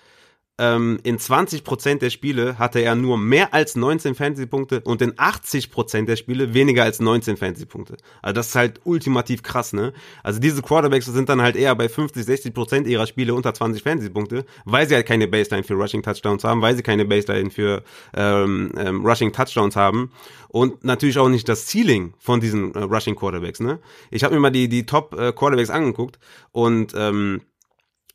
ähm, 0.62 1.00
in 1.02 1.17
20% 1.17 1.97
der 1.97 2.12
Spiele 2.12 2.60
hatte 2.60 2.80
er 2.82 2.93
nur 2.93 3.17
mehr 3.17 3.52
als 3.52 3.76
19 3.76 4.13
Fantasy-Punkte 4.13 4.82
und 4.82 5.02
in 5.02 5.13
80% 5.13 6.06
der 6.06 6.15
Spiele 6.15 6.54
weniger 6.54 6.84
als 6.84 7.00
19 7.00 7.36
Fantasy-Punkte. 7.36 7.97
Also 8.21 8.36
das 8.36 8.50
ist 8.50 8.56
halt 8.56 8.80
ultimativ 8.84 9.41
krass, 9.41 9.74
ne? 9.74 9.91
Also 10.21 10.39
diese 10.39 10.62
Quarterbacks 10.62 11.08
sind 11.08 11.30
dann 11.30 11.41
halt 11.41 11.56
eher 11.56 11.74
bei 11.74 11.89
50, 11.89 12.28
60% 12.28 12.86
ihrer 12.86 13.08
Spiele 13.08 13.34
unter 13.34 13.56
20 13.56 13.82
Fantasy-Punkte, 13.82 14.45
weil 14.65 14.88
sie 14.88 14.93
halt 14.93 15.08
keine 15.08 15.28
Baseline 15.28 15.63
für 15.63 15.74
Rushing 15.74 16.04
Touchdowns 16.04 16.43
haben, 16.43 16.62
weil 16.62 16.76
sie 16.76 16.84
keine 16.84 17.06
Baseline 17.06 17.50
für 17.50 17.82
ähm, 18.13 18.71
ähm, 18.78 19.04
Rushing 19.04 19.34
Touchdowns 19.34 19.76
haben 19.76 20.12
und 20.50 20.84
natürlich 20.84 21.17
auch 21.17 21.30
nicht 21.30 21.50
das 21.50 21.65
Ceiling 21.65 22.13
von 22.19 22.39
diesen 22.39 22.76
äh, 22.76 22.84
Rushing 22.84 23.15
Quarterbacks, 23.15 23.62
ne? 23.62 23.80
Ich 24.12 24.24
habe 24.24 24.36
mir 24.36 24.41
mal 24.41 24.52
die, 24.52 24.69
die 24.69 24.86
Top 24.86 25.15
äh, 25.17 25.34
angeguckt 25.71 26.19
und 26.52 26.93
ähm, 26.95 27.41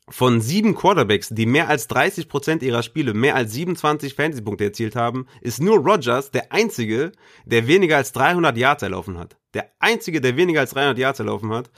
von 0.09 0.39
sieben 0.39 0.73
Quarterbacks, 0.73 1.29
die 1.29 1.45
mehr 1.45 1.67
als 1.67 1.87
30 1.87 2.29
Prozent 2.29 2.63
ihrer 2.63 2.81
Spiele 2.81 3.13
mehr 3.13 3.35
als 3.35 3.53
27 3.53 4.13
Fantasy-Punkte 4.13 4.63
erzielt 4.63 4.95
haben, 4.95 5.27
ist 5.41 5.61
nur 5.61 5.77
Rogers 5.77 6.31
der 6.31 6.53
einzige, 6.53 7.11
der 7.45 7.67
weniger 7.67 7.97
als 7.97 8.13
300 8.13 8.57
Yards 8.57 8.83
erlaufen 8.83 9.17
hat. 9.17 9.37
Der 9.53 9.69
einzige, 9.79 10.21
der 10.21 10.37
weniger 10.37 10.61
als 10.61 10.71
300 10.71 10.97
Yards 10.97 11.19
erlaufen 11.19 11.51
hat. 11.51 11.69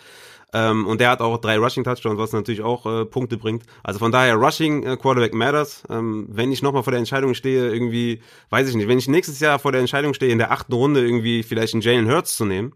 Ähm, 0.51 0.87
und 0.87 0.99
der 0.99 1.11
hat 1.11 1.21
auch 1.21 1.37
drei 1.37 1.57
Rushing-Touchdowns, 1.57 2.19
was 2.19 2.33
natürlich 2.33 2.61
auch 2.61 2.85
äh, 2.85 3.05
Punkte 3.05 3.37
bringt. 3.37 3.63
Also 3.83 3.99
von 3.99 4.11
daher, 4.11 4.35
Rushing 4.35 4.83
äh, 4.83 4.97
Quarterback 4.97 5.33
matters. 5.33 5.83
Ähm, 5.89 6.27
wenn 6.29 6.51
ich 6.51 6.61
nochmal 6.61 6.83
vor 6.83 6.91
der 6.91 6.99
Entscheidung 6.99 7.33
stehe, 7.35 7.71
irgendwie, 7.71 8.21
weiß 8.49 8.67
ich 8.69 8.75
nicht, 8.75 8.87
wenn 8.87 8.97
ich 8.97 9.07
nächstes 9.07 9.39
Jahr 9.39 9.59
vor 9.59 9.71
der 9.71 9.81
Entscheidung 9.81 10.13
stehe, 10.13 10.31
in 10.31 10.39
der 10.39 10.51
achten 10.51 10.73
Runde 10.73 11.01
irgendwie 11.01 11.43
vielleicht 11.43 11.73
einen 11.73 11.81
Jalen 11.81 12.09
Hurts 12.09 12.35
zu 12.35 12.45
nehmen, 12.45 12.73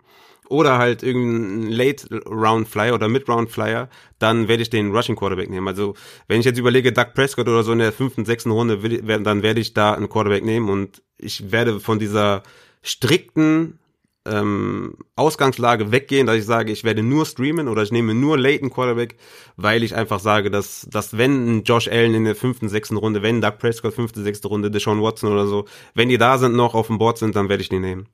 oder 0.50 0.78
halt 0.78 1.04
irgendein 1.04 1.72
Late 1.72 2.22
Round 2.26 2.68
Flyer 2.68 2.96
oder 2.96 3.08
Mid 3.08 3.28
Round 3.28 3.50
Flyer, 3.50 3.90
dann 4.20 4.48
werde 4.48 4.64
ich 4.64 4.70
den 4.70 4.96
Rushing 4.96 5.16
Quarterback 5.16 5.50
nehmen. 5.50 5.68
Also 5.68 5.96
wenn 6.28 6.40
ich 6.40 6.46
jetzt 6.46 6.60
überlege, 6.60 6.92
Doug 6.92 7.14
Prescott 7.14 7.48
oder 7.48 7.64
so 7.64 7.72
in 7.72 7.80
der 7.80 7.92
fünften, 7.92 8.26
sechsten 8.26 8.52
Runde, 8.52 8.78
dann 9.22 9.44
werde 9.44 9.60
ich 9.60 9.74
da 9.74 9.94
einen 9.94 10.10
Quarterback 10.10 10.44
nehmen 10.44 10.70
und 10.70 11.02
ich 11.18 11.52
werde 11.52 11.80
von 11.80 12.00
dieser 12.00 12.44
strikten 12.82 13.80
ähm, 14.26 14.96
Ausgangslage 15.16 15.92
weggehen, 15.92 16.28
dass 16.28 16.38
ich 16.38 16.46
sage, 16.46 16.72
ich 16.72 16.84
werde 16.84 17.04
nur 17.04 17.26
streamen 17.26 17.68
oder 17.68 17.84
ich 17.84 17.92
nehme 17.92 18.14
nur 18.14 18.38
Leighton 18.38 18.70
Quarterback, 18.70 19.18
weil 19.58 19.84
ich 19.84 19.96
einfach 19.96 20.20
sage, 20.20 20.50
dass, 20.50 20.88
dass 20.90 21.18
wenn 21.18 21.64
Josh 21.64 21.88
Allen 21.88 22.14
in 22.14 22.24
der 22.24 22.36
fünften, 22.36 22.70
sechsten 22.70 22.98
Runde, 22.98 23.22
wenn 23.22 23.42
Doug 23.42 23.58
Prescott 23.60 23.94
fünfte, 23.94 24.22
sechste 24.22 24.48
Runde, 24.48 24.72
Deshaun 24.72 25.02
Watson 25.02 25.32
oder 25.32 25.48
so, 25.48 25.66
wenn 25.94 26.10
die 26.10 26.18
da 26.18 26.38
sind, 26.38 26.56
noch 26.56 26.74
auf 26.74 26.88
dem 26.88 26.98
Board 26.98 27.18
sind, 27.18 27.36
dann 27.36 27.50
werde 27.50 27.64
ich 27.64 27.70
die 27.70 27.80
nehmen. 27.80 28.08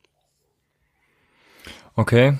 Okay. 2.00 2.38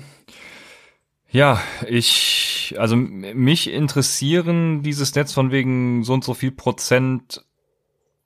Ja, 1.30 1.60
ich, 1.86 2.74
also 2.78 2.96
mich 2.96 3.70
interessieren 3.70 4.82
diese 4.82 5.04
Stats 5.04 5.34
von 5.34 5.50
wegen 5.50 6.02
so 6.02 6.14
und 6.14 6.24
so 6.24 6.32
viel 6.32 6.50
Prozent 6.50 7.44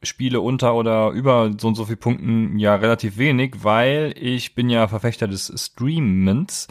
Spiele 0.05 0.41
unter 0.41 0.77
oder 0.77 1.11
über 1.11 1.51
so 1.59 1.67
und 1.67 1.75
so 1.75 1.87
viel 1.87 1.97
Punkten 1.97 2.57
ja 2.61 2.77
relativ 2.77 3.19
wenig, 3.19 3.65
weil 3.65 4.15
ich 4.17 4.55
bin 4.55 4.71
ja 4.71 4.87
Verfechter 4.87 5.27
des 5.27 5.53
Streamens 5.57 6.69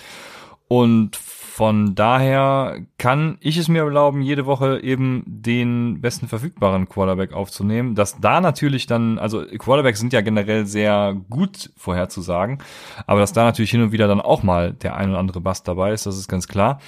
und 0.69 1.19
von 1.55 1.93
daher 1.93 2.79
kann 2.97 3.37
ich 3.39 3.57
es 3.57 3.67
mir 3.67 3.83
erlauben, 3.83 4.23
jede 4.23 4.47
Woche 4.47 4.79
eben 4.79 5.23
den 5.27 6.01
besten 6.01 6.27
verfügbaren 6.27 6.89
Quarterback 6.89 7.31
aufzunehmen. 7.31 7.93
Dass 7.93 8.19
da 8.19 8.41
natürlich 8.41 8.87
dann, 8.87 9.19
also 9.19 9.45
Quarterbacks 9.45 9.99
sind 9.99 10.13
ja 10.13 10.21
generell 10.21 10.65
sehr 10.65 11.15
gut 11.29 11.69
vorherzusagen, 11.77 12.57
aber 13.05 13.19
dass 13.19 13.33
da 13.33 13.43
natürlich 13.43 13.69
hin 13.69 13.83
und 13.83 13.91
wieder 13.91 14.07
dann 14.07 14.19
auch 14.19 14.41
mal 14.41 14.73
der 14.73 14.95
ein 14.95 15.11
oder 15.11 15.19
andere 15.19 15.41
Bass 15.41 15.61
dabei 15.61 15.93
ist, 15.93 16.07
das 16.07 16.17
ist 16.17 16.27
ganz 16.27 16.47
klar. 16.47 16.79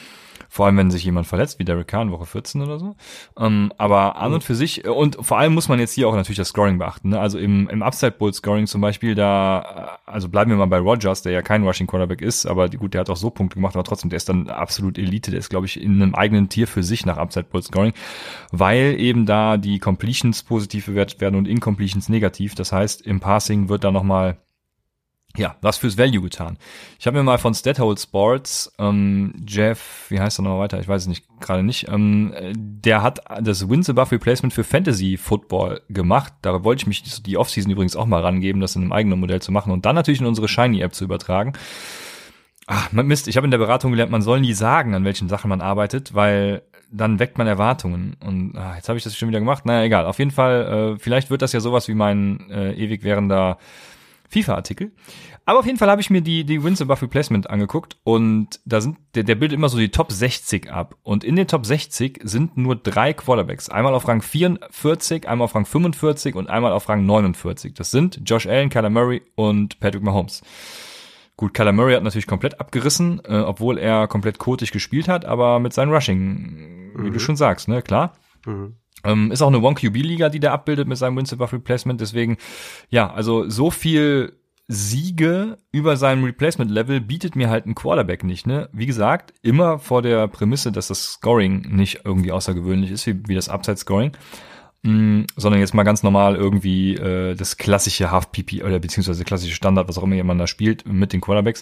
Vor 0.49 0.65
allem, 0.65 0.77
wenn 0.77 0.91
sich 0.91 1.03
jemand 1.03 1.27
verletzt, 1.27 1.59
wie 1.59 1.65
Derek 1.65 1.87
Carr 1.87 2.03
in 2.03 2.11
Woche 2.11 2.25
14 2.25 2.61
oder 2.61 2.79
so. 2.79 2.95
Ähm, 3.37 3.71
aber 3.77 4.17
an 4.17 4.33
und 4.33 4.43
für 4.43 4.55
sich, 4.55 4.85
äh, 4.85 4.89
und 4.89 5.17
vor 5.21 5.37
allem 5.37 5.53
muss 5.53 5.69
man 5.69 5.79
jetzt 5.79 5.93
hier 5.93 6.07
auch 6.07 6.15
natürlich 6.15 6.37
das 6.37 6.49
Scoring 6.49 6.77
beachten. 6.77 7.09
Ne? 7.09 7.19
Also 7.19 7.37
im, 7.37 7.69
im 7.69 7.83
Upside 7.83 8.13
Bowl 8.13 8.33
Scoring 8.33 8.67
zum 8.67 8.81
Beispiel, 8.81 9.15
da, 9.15 9.99
äh, 10.05 10.11
also 10.11 10.29
bleiben 10.29 10.51
wir 10.51 10.57
mal 10.57 10.65
bei 10.65 10.79
Rogers, 10.79 11.21
der 11.21 11.31
ja 11.31 11.41
kein 11.41 11.63
Rushing 11.63 11.87
Quarterback 11.87 12.21
ist, 12.21 12.45
aber 12.45 12.69
gut, 12.69 12.93
der 12.93 13.01
hat 13.01 13.09
auch 13.09 13.17
so 13.17 13.29
Punkte 13.29 13.55
gemacht, 13.55 13.75
aber 13.75 13.83
trotzdem, 13.83 14.09
der 14.09 14.17
ist 14.17 14.29
dann 14.29 14.49
absolut 14.49 14.97
Elite. 14.97 15.31
Der 15.31 15.39
ist, 15.39 15.49
glaube 15.49 15.65
ich, 15.65 15.81
in 15.81 16.01
einem 16.01 16.15
eigenen 16.15 16.49
Tier 16.49 16.67
für 16.67 16.83
sich 16.83 17.05
nach 17.05 17.17
Upside 17.17 17.47
Bowl 17.51 17.61
Scoring, 17.61 17.93
weil 18.51 18.99
eben 18.99 19.25
da 19.25 19.57
die 19.57 19.79
Completions 19.79 20.43
positiv 20.43 20.87
bewertet 20.87 21.21
werden 21.21 21.35
und 21.35 21.47
Incompletions 21.47 22.09
negativ. 22.09 22.55
Das 22.55 22.71
heißt, 22.71 23.01
im 23.01 23.19
Passing 23.19 23.69
wird 23.69 23.83
da 23.83 23.91
nochmal 23.91 24.37
ja, 25.35 25.55
was 25.61 25.77
fürs 25.77 25.97
Value 25.97 26.21
getan. 26.21 26.57
Ich 26.99 27.07
habe 27.07 27.17
mir 27.17 27.23
mal 27.23 27.37
von 27.37 27.53
Stathole 27.53 27.97
Sports, 27.97 28.73
ähm, 28.79 29.33
Jeff, 29.47 30.05
wie 30.09 30.19
heißt 30.19 30.39
er 30.39 30.43
noch 30.43 30.59
weiter? 30.59 30.79
Ich 30.79 30.87
weiß 30.87 31.03
es 31.03 31.07
nicht, 31.07 31.25
gerade 31.39 31.63
nicht. 31.63 31.87
Ähm, 31.89 32.33
der 32.53 33.01
hat 33.01 33.21
das 33.41 33.69
Wins 33.69 33.89
Above 33.89 34.11
Replacement 34.11 34.53
für 34.53 34.63
Fantasy 34.63 35.17
Football 35.17 35.81
gemacht. 35.89 36.33
Da 36.41 36.63
wollte 36.63 36.83
ich 36.83 36.87
mich 36.87 37.23
die 37.23 37.37
Offseason 37.37 37.71
übrigens 37.71 37.95
auch 37.95 38.05
mal 38.05 38.21
rangeben, 38.21 38.61
das 38.61 38.75
in 38.75 38.83
einem 38.83 38.91
eigenen 38.91 39.19
Modell 39.19 39.41
zu 39.41 39.51
machen 39.51 39.71
und 39.71 39.85
dann 39.85 39.95
natürlich 39.95 40.21
in 40.21 40.27
unsere 40.27 40.47
Shiny 40.47 40.81
App 40.81 40.93
zu 40.93 41.03
übertragen. 41.03 41.53
Ach, 42.67 42.91
Mist, 42.91 43.27
ich 43.27 43.37
habe 43.37 43.45
in 43.45 43.51
der 43.51 43.59
Beratung 43.59 43.91
gelernt, 43.91 44.11
man 44.11 44.23
soll 44.23 44.41
nie 44.41 44.53
sagen, 44.53 44.95
an 44.95 45.05
welchen 45.05 45.29
Sachen 45.29 45.49
man 45.49 45.61
arbeitet, 45.61 46.15
weil 46.15 46.63
dann 46.91 47.19
weckt 47.19 47.37
man 47.37 47.45
Erwartungen. 47.45 48.15
Und 48.25 48.57
ah, 48.57 48.75
jetzt 48.75 48.89
habe 48.89 48.97
ich 48.97 49.03
das 49.03 49.15
schon 49.15 49.29
wieder 49.29 49.39
gemacht. 49.39 49.65
Naja, 49.65 49.83
egal. 49.83 50.05
Auf 50.05 50.17
jeden 50.17 50.31
Fall, 50.31 50.95
äh, 50.95 50.99
vielleicht 50.99 51.29
wird 51.29 51.41
das 51.41 51.53
ja 51.53 51.59
sowas 51.59 51.87
wie 51.87 51.93
mein 51.93 52.49
äh, 52.49 52.73
ewig 52.73 53.03
währender 53.03 53.57
FIFA-Artikel. 54.35 54.91
Aber 55.45 55.59
auf 55.59 55.65
jeden 55.65 55.77
Fall 55.77 55.89
habe 55.89 56.01
ich 56.01 56.09
mir 56.09 56.21
die, 56.21 56.43
die 56.43 56.63
Wins 56.63 56.81
above 56.81 57.03
Replacement 57.03 57.49
angeguckt 57.49 57.97
und 58.03 58.59
da 58.65 58.81
sind, 58.81 58.97
der, 59.13 59.23
der 59.23 59.35
bildet 59.35 59.57
immer 59.57 59.69
so 59.69 59.77
die 59.77 59.89
Top 59.89 60.11
60 60.11 60.71
ab. 60.71 60.95
Und 61.03 61.23
in 61.23 61.35
den 61.35 61.47
Top 61.47 61.65
60 61.65 62.21
sind 62.23 62.57
nur 62.57 62.75
drei 62.75 63.13
Quarterbacks. 63.13 63.69
Einmal 63.69 63.93
auf 63.93 64.07
Rang 64.07 64.21
44, 64.21 65.27
einmal 65.27 65.45
auf 65.45 65.55
Rang 65.55 65.65
45 65.65 66.35
und 66.35 66.49
einmal 66.49 66.73
auf 66.73 66.89
Rang 66.89 67.05
49. 67.05 67.73
Das 67.73 67.91
sind 67.91 68.21
Josh 68.25 68.47
Allen, 68.47 68.69
Kyler 68.69 68.89
Murray 68.89 69.21
und 69.35 69.79
Patrick 69.79 70.03
Mahomes. 70.03 70.41
Gut, 71.37 71.53
Kyler 71.53 71.73
Murray 71.73 71.93
hat 71.93 72.03
natürlich 72.03 72.27
komplett 72.27 72.59
abgerissen, 72.59 73.21
äh, 73.25 73.39
obwohl 73.39 73.77
er 73.77 74.07
komplett 74.07 74.39
kotig 74.39 74.71
gespielt 74.71 75.07
hat, 75.07 75.25
aber 75.25 75.59
mit 75.59 75.73
seinem 75.73 75.91
Rushing, 75.91 76.93
wie 76.95 77.09
mhm. 77.09 77.13
du 77.13 77.19
schon 77.19 77.35
sagst, 77.35 77.67
ne, 77.67 77.81
klar. 77.81 78.13
Mhm. 78.45 78.77
Ähm, 79.05 79.31
ist 79.31 79.41
auch 79.41 79.47
eine 79.47 79.61
One-QB-Liga, 79.61 80.29
die 80.29 80.39
der 80.39 80.53
abbildet 80.53 80.87
mit 80.87 80.97
seinem 80.97 81.17
above 81.17 81.53
Replacement. 81.53 82.01
Deswegen, 82.01 82.37
ja, 82.89 83.11
also 83.11 83.49
so 83.49 83.71
viel 83.71 84.33
Siege 84.67 85.57
über 85.71 85.95
seinem 85.95 86.23
Replacement-Level 86.23 87.01
bietet 87.01 87.35
mir 87.35 87.49
halt 87.49 87.65
ein 87.65 87.75
Quarterback 87.75 88.23
nicht. 88.23 88.47
Ne? 88.47 88.69
Wie 88.73 88.87
gesagt, 88.87 89.33
immer 89.43 89.77
vor 89.77 90.01
der 90.01 90.27
Prämisse, 90.27 90.71
dass 90.71 90.87
das 90.87 91.13
Scoring 91.13 91.67
nicht 91.69 92.01
irgendwie 92.03 92.31
außergewöhnlich 92.31 92.91
ist, 92.91 93.05
wie, 93.05 93.21
wie 93.27 93.35
das 93.35 93.47
Upside-Scoring, 93.47 94.13
mm, 94.81 95.21
sondern 95.35 95.61
jetzt 95.61 95.75
mal 95.75 95.83
ganz 95.83 96.01
normal 96.01 96.35
irgendwie 96.35 96.95
äh, 96.95 97.35
das 97.35 97.57
klassische 97.57 98.09
Half-PP 98.09 98.63
oder 98.63 98.79
beziehungsweise 98.79 99.23
klassische 99.23 99.55
Standard, 99.55 99.87
was 99.87 99.99
auch 99.99 100.03
immer 100.03 100.15
jemand 100.15 100.41
da 100.41 100.47
spielt, 100.47 100.87
mit 100.87 101.13
den 101.13 101.21
Quarterbacks. 101.21 101.61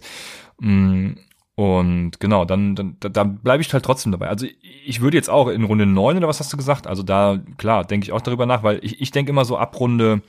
Mm, 0.62 1.14
und 1.56 2.20
genau, 2.20 2.46
dann, 2.46 2.76
dann 2.76 2.98
da 3.00 3.24
bleibe 3.24 3.62
ich 3.62 3.72
halt 3.74 3.86
trotzdem 3.86 4.12
dabei. 4.12 4.28
Also 4.28 4.48
ich 4.86 5.02
würde 5.02 5.18
jetzt 5.18 5.30
auch 5.30 5.48
in 5.48 5.64
Runde 5.64 5.86
neun 5.86 6.18
oder 6.18 6.28
was 6.28 6.40
hast 6.40 6.52
du 6.52 6.58
gesagt? 6.58 6.88
Also 6.88 7.04
da, 7.04 7.40
klar, 7.58 7.86
denke 7.86 8.06
ich 8.06 8.12
auch 8.12 8.22
darüber 8.22 8.46
nach, 8.46 8.64
weil 8.64 8.80
ich, 8.82 9.02
ich 9.02 9.12
denke 9.12 9.32
immer 9.32 9.46
so 9.46 9.58
ab 9.58 9.80
Runde 9.80 10.22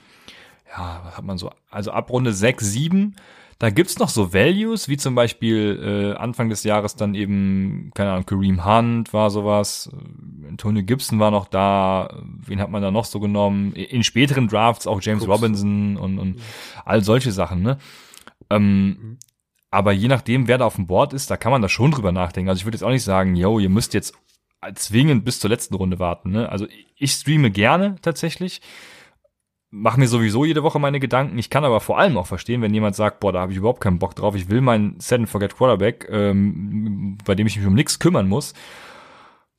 ja, 0.77 1.01
was 1.03 1.17
hat 1.17 1.25
man 1.25 1.37
so, 1.37 1.51
also 1.69 1.91
ab 1.91 2.09
Runde 2.09 2.33
6, 2.33 2.65
7, 2.65 3.15
da 3.59 3.69
gibt's 3.69 3.99
noch 3.99 4.09
so 4.09 4.33
Values, 4.33 4.89
wie 4.89 4.97
zum 4.97 5.15
Beispiel 5.15 6.13
äh, 6.15 6.19
Anfang 6.19 6.49
des 6.49 6.63
Jahres 6.63 6.95
dann 6.95 7.15
eben, 7.15 7.91
keine 7.93 8.11
Ahnung, 8.11 8.25
Kareem 8.25 8.65
Hunt 8.65 9.13
war 9.13 9.29
sowas, 9.29 9.89
äh, 9.93 10.47
Antonio 10.47 10.83
Gibson 10.83 11.19
war 11.19 11.31
noch 11.31 11.47
da, 11.47 12.21
wen 12.23 12.59
hat 12.59 12.69
man 12.69 12.81
da 12.81 12.91
noch 12.91 13.05
so 13.05 13.19
genommen? 13.19 13.73
In 13.73 14.03
späteren 14.03 14.47
Drafts 14.47 14.87
auch 14.87 15.01
James 15.01 15.23
Ups. 15.23 15.31
Robinson 15.31 15.95
und, 15.97 16.19
und 16.19 16.41
all 16.83 17.01
solche 17.03 17.31
Sachen, 17.31 17.61
ne? 17.61 17.77
Ähm, 18.49 18.87
mhm. 18.87 19.17
Aber 19.75 19.91
je 19.91 20.07
nachdem, 20.07 20.47
wer 20.47 20.57
da 20.57 20.65
auf 20.65 20.75
dem 20.75 20.87
Board 20.87 21.11
ist, 21.11 21.29
da 21.29 21.35
kann 21.35 21.51
man 21.51 21.61
da 21.61 21.67
schon 21.67 21.91
drüber 21.91 22.11
nachdenken. 22.13 22.49
Also 22.49 22.59
ich 22.59 22.65
würde 22.65 22.77
jetzt 22.77 22.83
auch 22.83 22.89
nicht 22.89 23.03
sagen, 23.03 23.35
yo, 23.35 23.59
ihr 23.59 23.69
müsst 23.69 23.93
jetzt 23.93 24.13
zwingend 24.75 25.25
bis 25.25 25.39
zur 25.39 25.49
letzten 25.49 25.75
Runde 25.75 25.99
warten. 25.99 26.31
Ne? 26.31 26.49
Also 26.49 26.65
ich 26.95 27.11
streame 27.11 27.51
gerne 27.51 27.95
tatsächlich 28.01 28.61
mache 29.75 29.99
mir 29.99 30.07
sowieso 30.07 30.45
jede 30.45 30.63
Woche 30.63 30.79
meine 30.79 31.01
Gedanken. 31.01 31.37
Ich 31.37 31.49
kann 31.49 31.65
aber 31.65 31.81
vor 31.81 31.99
allem 31.99 32.17
auch 32.17 32.27
verstehen, 32.27 32.61
wenn 32.61 32.73
jemand 32.73 32.95
sagt, 32.95 33.19
boah, 33.19 33.33
da 33.33 33.41
habe 33.41 33.51
ich 33.51 33.57
überhaupt 33.57 33.81
keinen 33.81 33.99
Bock 33.99 34.15
drauf. 34.15 34.33
Ich 34.35 34.49
will 34.49 34.61
meinen 34.61 34.97
Set 35.01 35.19
and 35.19 35.29
Forget 35.29 35.57
Quarterback, 35.57 36.07
ähm, 36.09 37.17
bei 37.25 37.35
dem 37.35 37.45
ich 37.45 37.57
mich 37.57 37.67
um 37.67 37.73
nichts 37.73 37.99
kümmern 37.99 38.29
muss. 38.29 38.53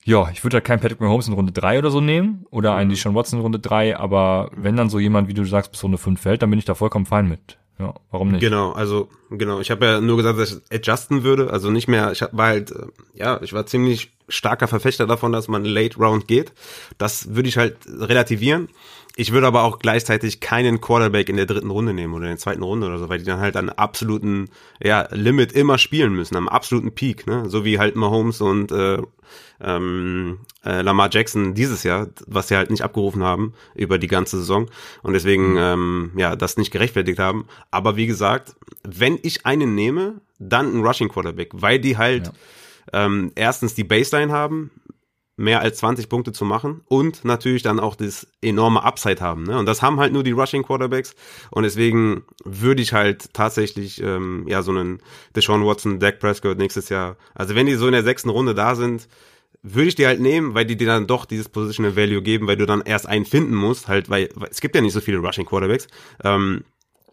Ja, 0.05 0.31
ich 0.33 0.43
würde 0.43 0.57
halt 0.57 0.65
keinen 0.65 0.81
Patrick 0.81 1.01
Mahomes 1.01 1.29
in 1.29 1.35
Runde 1.35 1.53
3 1.53 1.81
oder 1.81 1.91
so 1.91 2.01
nehmen 2.01 2.47
oder 2.51 2.75
einen 2.75 2.89
mhm. 2.89 2.95
Deshaun 2.95 3.15
Watson 3.15 3.41
in 3.41 3.43
Runde 3.43 3.59
3, 3.59 3.99
aber 3.99 4.51
wenn 4.55 4.77
dann 4.77 4.89
so 4.89 4.99
jemand, 4.99 5.29
wie 5.29 5.35
du 5.35 5.45
sagst, 5.45 5.73
bis 5.73 5.83
Runde 5.85 5.99
5 5.99 6.19
fällt, 6.19 6.43
dann 6.43 6.51
bin 6.51 6.59
ich 6.59 6.65
da 6.65 6.75
vollkommen 6.75 7.07
fein 7.07 7.29
mit. 7.29 7.59
Ja, 7.79 7.95
warum 8.11 8.33
nicht? 8.33 8.41
Genau, 8.41 8.73
also 8.73 9.09
genau, 9.31 9.61
ich 9.61 9.71
habe 9.71 9.85
ja 9.85 10.01
nur 10.01 10.17
gesagt, 10.17 10.39
dass 10.39 10.53
ich 10.53 10.73
adjusten 10.73 11.25
würde, 11.25 11.51
also 11.53 11.71
nicht 11.71 11.89
mehr, 11.89 12.13
ich 12.13 12.23
war 12.33 12.47
halt, 12.47 12.71
äh, 12.71 12.87
ja, 13.15 13.41
ich 13.43 13.53
war 13.53 13.67
ziemlich 13.67 14.13
starker 14.29 14.67
Verfechter 14.67 15.07
davon, 15.07 15.33
dass 15.33 15.49
man 15.49 15.65
Late 15.65 15.99
Round 15.99 16.27
geht. 16.27 16.53
Das 16.99 17.35
würde 17.35 17.49
ich 17.49 17.59
halt 17.59 17.77
relativieren. 17.87 18.69
Ich 19.19 19.33
würde 19.33 19.47
aber 19.47 19.63
auch 19.63 19.79
gleichzeitig 19.79 20.41
keinen 20.41 20.83
Quarterback 20.83 21.31
in 21.31 21.37
der 21.37 21.47
dritten 21.47 21.71
Runde 21.71 21.95
nehmen 21.95 22.13
oder 22.13 22.25
in 22.25 22.33
der 22.33 22.39
zweiten 22.39 22.63
Runde 22.63 22.87
oder 22.87 22.99
so, 22.99 23.09
weil 23.09 23.19
die 23.19 23.25
dann 23.25 23.41
halt 23.41 23.57
an 23.57 23.71
absoluten 23.71 24.51
ja, 24.83 25.09
Limit 25.11 25.53
immer 25.53 25.79
spielen 25.79 26.15
müssen, 26.15 26.37
am 26.37 26.51
absoluten 26.51 26.95
Peak, 26.95 27.27
ne? 27.27 27.49
So 27.49 27.65
wie 27.65 27.79
halt 27.79 27.97
Mahomes 27.97 28.43
und 28.43 28.71
äh, 28.73 28.99
ähm, 29.59 30.41
äh, 30.67 30.83
Lamar 30.83 31.09
Jackson 31.11 31.55
dieses 31.55 31.83
Jahr, 31.83 32.09
was 32.27 32.49
sie 32.49 32.57
halt 32.57 32.71
nicht 32.71 32.83
abgerufen 32.83 33.23
haben 33.23 33.55
über 33.75 33.97
die 33.97 34.07
ganze 34.07 34.37
Saison 34.37 34.69
und 35.03 35.15
deswegen 35.15 35.53
mhm. 35.53 35.59
ähm, 35.59 36.11
ja 36.17 36.37
das 36.37 36.59
nicht 36.59 36.71
gerechtfertigt 36.71 37.19
haben. 37.19 37.47
Aber 37.71 37.97
wie 37.97 38.07
gesagt, 38.07 38.55
wenn 38.83 39.19
ich 39.23 39.47
einen 39.47 39.75
nehme, 39.75 40.21
dann 40.39 40.77
ein 40.77 40.85
Rushing 40.85 41.09
Quarterback, 41.09 41.53
weil 41.55 41.79
die 41.79 41.97
halt 41.97 42.33
ja. 42.93 43.07
ähm, 43.07 43.33
erstens 43.35 43.75
die 43.75 43.85
Baseline 43.85 44.31
haben, 44.31 44.71
mehr 45.37 45.61
als 45.61 45.79
20 45.79 46.09
Punkte 46.09 46.33
zu 46.33 46.45
machen 46.45 46.81
und 46.87 47.25
natürlich 47.25 47.63
dann 47.63 47.79
auch 47.79 47.95
das 47.95 48.27
enorme 48.41 48.83
Upside 48.83 49.21
haben. 49.21 49.45
Ne? 49.45 49.59
Und 49.59 49.67
das 49.67 49.83
haben 49.83 50.01
halt 50.01 50.13
nur 50.13 50.25
die 50.25 50.33
Rushing 50.33 50.63
Quarterbacks 50.63 51.15
und 51.51 51.63
deswegen 51.63 52.25
würde 52.45 52.83
ich 52.83 52.93
halt 52.93 53.35
tatsächlich 53.35 54.03
ähm, 54.03 54.47
ja 54.49 54.63
so 54.63 54.71
einen 54.71 55.01
Deshaun 55.35 55.65
Watson, 55.65 56.01
Dak 56.01 56.21
Prescott 56.21 56.59
nächstes 56.59 56.89
Jahr, 56.89 57.17
also 57.35 57.55
wenn 57.55 57.67
die 57.67 57.75
so 57.75 57.87
in 57.87 57.93
der 57.93 58.03
sechsten 58.03 58.31
Runde 58.31 58.55
da 58.55 58.75
sind, 58.75 59.09
würde 59.63 59.89
ich 59.89 59.95
die 59.95 60.07
halt 60.07 60.21
nehmen, 60.21 60.55
weil 60.55 60.65
die 60.65 60.77
dir 60.77 60.87
dann 60.87 61.07
doch 61.07 61.25
dieses 61.25 61.49
Positional 61.49 61.97
Value 61.97 62.23
geben, 62.23 62.47
weil 62.47 62.57
du 62.57 62.67
dann 62.67 62.83
erst 62.83 63.07
einen 63.07 63.25
finden 63.25 63.55
musst, 63.55 63.89
halt, 63.89 64.09
weil, 64.09 64.29
weil 64.35 64.49
es 64.51 64.61
gibt 64.61 64.75
ja 64.75 64.81
nicht 64.81 64.93
so 64.93 65.01
viele 65.01 65.19
Rushing 65.19 65.45
Quarterbacks. 65.45 65.89
Ähm, 66.23 66.65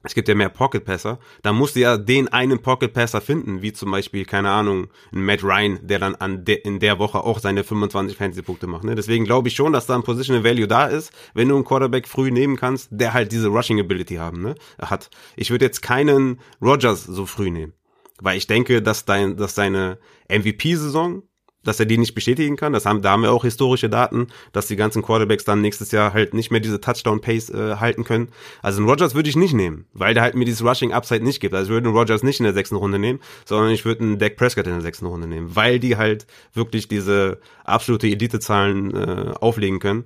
es 0.04 0.14
gibt 0.14 0.28
ja 0.28 0.36
mehr 0.36 0.50
Pocket 0.50 0.84
Passer, 0.84 1.20
da 1.42 1.54
musst 1.54 1.76
du 1.76 1.80
ja 1.80 1.98
den 1.98 2.28
einen 2.28 2.62
Pocket 2.62 2.94
Passer 2.94 3.22
finden, 3.22 3.62
wie 3.62 3.74
zum 3.74 3.92
Beispiel, 3.92 4.26
keine 4.26 4.50
Ahnung, 4.50 4.88
ein 5.12 5.26
Matt 5.26 5.44
Ryan, 5.44 5.80
der 5.82 6.00
dann 6.00 6.16
an 6.16 6.46
de, 6.46 6.56
in 6.56 6.80
der 6.80 7.00
Woche 7.00 7.24
auch 7.24 7.40
seine 7.40 7.64
25 7.64 8.18
Fantasy-Punkte 8.18 8.68
macht. 8.68 8.84
Ne? 8.84 8.96
Deswegen 8.96 9.26
glaube 9.26 9.48
ich 9.48 9.56
schon, 9.56 9.74
dass 9.74 9.86
da 9.86 9.96
ein 9.96 10.04
Positional 10.04 10.44
Value 10.44 10.68
da 10.68 10.88
ist, 10.88 11.12
wenn 11.34 11.48
du 11.48 11.56
einen 11.56 11.66
Quarterback 11.66 12.08
früh 12.08 12.32
nehmen 12.32 12.58
kannst, 12.58 12.90
der 12.92 13.14
halt 13.14 13.32
diese 13.32 13.48
Rushing 13.48 13.80
Ability 13.80 14.16
haben, 14.16 14.42
ne? 14.42 14.56
hat. 14.82 15.10
Ich 15.36 15.50
würde 15.50 15.66
jetzt 15.66 15.82
keinen 15.82 16.40
Rogers 16.62 17.04
so 17.04 17.26
früh 17.26 17.50
nehmen, 17.50 17.74
weil 18.20 18.38
ich 18.38 18.48
denke, 18.48 18.82
dass 18.82 19.06
dein, 19.06 19.38
dass 19.38 19.56
seine 19.56 19.98
MVP-Saison 20.30 21.24
dass 21.64 21.80
er 21.80 21.86
die 21.86 21.98
nicht 21.98 22.16
bestätigen 22.16 22.56
kann. 22.56 22.74
Das 22.74 22.86
haben, 22.86 23.02
da 23.02 23.12
haben 23.12 23.24
wir 23.24 23.32
auch 23.32 23.44
historische 23.44 23.90
Daten, 23.90 24.28
dass 24.52 24.68
die 24.68 24.76
ganzen 24.76 25.02
Quarterbacks 25.02 25.44
dann 25.44 25.62
nächstes 25.62 25.92
Jahr 25.92 26.14
halt 26.14 26.34
nicht 26.34 26.52
mehr 26.52 26.60
diese 26.60 26.82
Touchdown-Pace 26.82 27.50
äh, 27.50 27.76
halten 27.78 28.04
können. 28.04 28.30
Also 28.62 28.80
einen 28.80 28.90
Rogers 28.90 29.16
würde 29.16 29.30
ich 29.30 29.36
nicht 29.36 29.54
nehmen, 29.54 29.86
weil 29.94 30.14
der 30.14 30.24
halt 30.24 30.36
mir 30.36 30.46
dieses 30.46 30.64
Rushing-Upside 30.64 31.24
nicht 31.24 31.40
gibt. 31.40 31.54
Also 31.54 31.66
ich 31.66 31.74
würde 31.74 31.88
einen 31.88 31.98
Rogers 31.98 32.24
nicht 32.24 32.40
in 32.40 32.46
der 32.46 32.54
sechsten 32.54 32.76
Runde 32.76 33.00
nehmen, 33.00 33.20
sondern 33.46 33.72
ich 33.72 33.86
würde 33.86 34.02
einen 34.02 34.20
Dak 34.20 34.36
Prescott 34.36 34.68
in 34.68 34.74
der 34.74 34.82
sechsten 34.82 35.06
Runde 35.06 35.28
nehmen, 35.28 35.56
weil 35.56 35.80
die 35.80 35.98
halt 35.98 36.26
wirklich 36.54 36.88
diese 36.88 37.40
absolute 37.64 38.08
Elite-Zahlen 38.08 38.94
äh, 38.96 39.34
auflegen 39.40 39.80
können. 39.80 40.06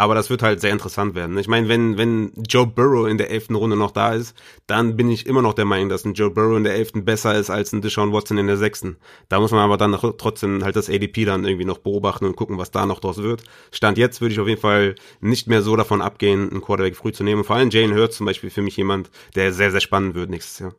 Aber 0.00 0.14
das 0.14 0.30
wird 0.30 0.42
halt 0.42 0.62
sehr 0.62 0.72
interessant 0.72 1.14
werden. 1.14 1.36
Ich 1.36 1.46
meine, 1.46 1.68
wenn, 1.68 1.98
wenn 1.98 2.32
Joe 2.48 2.66
Burrow 2.66 3.06
in 3.06 3.18
der 3.18 3.28
elften 3.28 3.54
Runde 3.54 3.76
noch 3.76 3.90
da 3.90 4.14
ist, 4.14 4.34
dann 4.66 4.96
bin 4.96 5.10
ich 5.10 5.26
immer 5.26 5.42
noch 5.42 5.52
der 5.52 5.66
Meinung, 5.66 5.90
dass 5.90 6.06
ein 6.06 6.14
Joe 6.14 6.30
Burrow 6.30 6.56
in 6.56 6.64
der 6.64 6.74
elften 6.74 7.04
besser 7.04 7.38
ist 7.38 7.50
als 7.50 7.74
ein 7.74 7.82
Deshaun 7.82 8.10
Watson 8.10 8.38
in 8.38 8.46
der 8.46 8.56
sechsten. 8.56 8.96
Da 9.28 9.38
muss 9.40 9.50
man 9.50 9.60
aber 9.60 9.76
dann 9.76 9.92
trotzdem 10.16 10.64
halt 10.64 10.76
das 10.76 10.88
ADP 10.88 11.26
dann 11.26 11.44
irgendwie 11.44 11.66
noch 11.66 11.76
beobachten 11.76 12.24
und 12.24 12.34
gucken, 12.34 12.56
was 12.56 12.70
da 12.70 12.86
noch 12.86 13.00
draus 13.00 13.18
wird. 13.18 13.44
Stand 13.72 13.98
jetzt 13.98 14.22
würde 14.22 14.32
ich 14.32 14.40
auf 14.40 14.48
jeden 14.48 14.62
Fall 14.62 14.94
nicht 15.20 15.48
mehr 15.48 15.60
so 15.60 15.76
davon 15.76 16.00
abgehen, 16.00 16.50
einen 16.50 16.62
Quarterback 16.62 16.96
früh 16.96 17.12
zu 17.12 17.22
nehmen. 17.22 17.44
Vor 17.44 17.56
allem 17.56 17.68
Jane 17.68 17.94
Hurts 17.94 18.16
zum 18.16 18.24
Beispiel 18.24 18.48
für 18.48 18.62
mich 18.62 18.78
jemand, 18.78 19.10
der 19.34 19.52
sehr, 19.52 19.70
sehr 19.70 19.82
spannend 19.82 20.14
wird 20.14 20.30
nächstes 20.30 20.60
Jahr. 20.60 20.74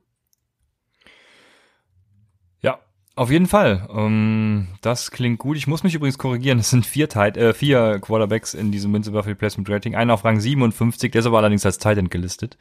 Auf 3.21 3.29
jeden 3.29 3.45
Fall. 3.45 3.87
Um, 3.87 3.99
ähm, 3.99 4.67
das 4.81 5.11
klingt 5.11 5.37
gut. 5.37 5.55
Ich 5.55 5.67
muss 5.67 5.83
mich 5.83 5.93
übrigens 5.93 6.17
korrigieren. 6.17 6.57
Es 6.57 6.71
sind 6.71 6.87
vier, 6.87 7.07
Tight, 7.07 7.37
äh, 7.37 7.53
vier 7.53 7.99
Quarterbacks 8.01 8.55
in 8.55 8.71
diesem 8.71 8.89
Münze 8.89 9.11
Buffalo 9.11 9.35
Placement 9.35 9.69
Rating. 9.69 9.93
Einer 9.93 10.15
auf 10.15 10.25
Rang 10.25 10.39
57, 10.39 11.11
der 11.11 11.19
ist 11.19 11.27
aber 11.27 11.37
allerdings 11.37 11.63
als 11.63 11.77
Tight 11.77 11.99
End 11.99 12.09
gelistet. 12.09 12.57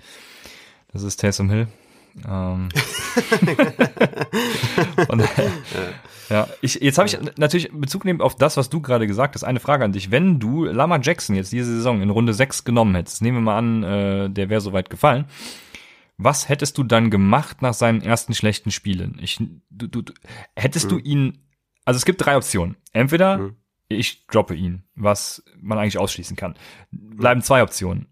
Das 0.92 1.02
ist 1.02 1.16
Taysom 1.18 1.48
Hill. 1.48 1.66
Ähm. 2.28 2.68
Und, 5.08 5.22
ja, 6.28 6.46
ich, 6.60 6.74
jetzt 6.74 6.98
habe 6.98 7.08
ich 7.08 7.16
natürlich 7.38 7.72
Bezug 7.72 8.04
nehmen 8.04 8.20
auf 8.20 8.36
das, 8.36 8.58
was 8.58 8.68
du 8.68 8.82
gerade 8.82 9.06
gesagt 9.06 9.36
hast. 9.36 9.44
Eine 9.44 9.60
Frage 9.60 9.86
an 9.86 9.92
dich. 9.92 10.10
Wenn 10.10 10.40
du 10.40 10.66
Lama 10.66 10.98
Jackson 11.00 11.36
jetzt 11.36 11.52
diese 11.52 11.74
Saison 11.74 12.02
in 12.02 12.10
Runde 12.10 12.34
6 12.34 12.64
genommen 12.64 12.94
hättest, 12.96 13.22
nehmen 13.22 13.38
wir 13.38 13.42
mal 13.44 13.56
an, 13.56 13.82
äh, 13.82 14.28
der 14.28 14.50
wäre 14.50 14.60
soweit 14.60 14.90
gefallen 14.90 15.24
was 16.22 16.48
hättest 16.48 16.76
du 16.78 16.82
dann 16.82 17.10
gemacht 17.10 17.62
nach 17.62 17.74
seinen 17.74 18.02
ersten 18.02 18.34
schlechten 18.34 18.70
Spielen? 18.70 19.18
Ich, 19.22 19.42
du, 19.70 19.86
du, 19.86 20.02
hättest 20.54 20.86
mhm. 20.86 20.88
du 20.90 20.98
ihn, 20.98 21.48
also 21.84 21.96
es 21.96 22.04
gibt 22.04 22.24
drei 22.24 22.36
Optionen. 22.36 22.76
Entweder 22.92 23.38
mhm. 23.38 23.56
ich 23.88 24.26
droppe 24.26 24.54
ihn, 24.54 24.84
was 24.94 25.42
man 25.60 25.78
eigentlich 25.78 25.98
ausschließen 25.98 26.36
kann. 26.36 26.56
Bleiben 26.90 27.42
zwei 27.42 27.62
Optionen. 27.62 28.06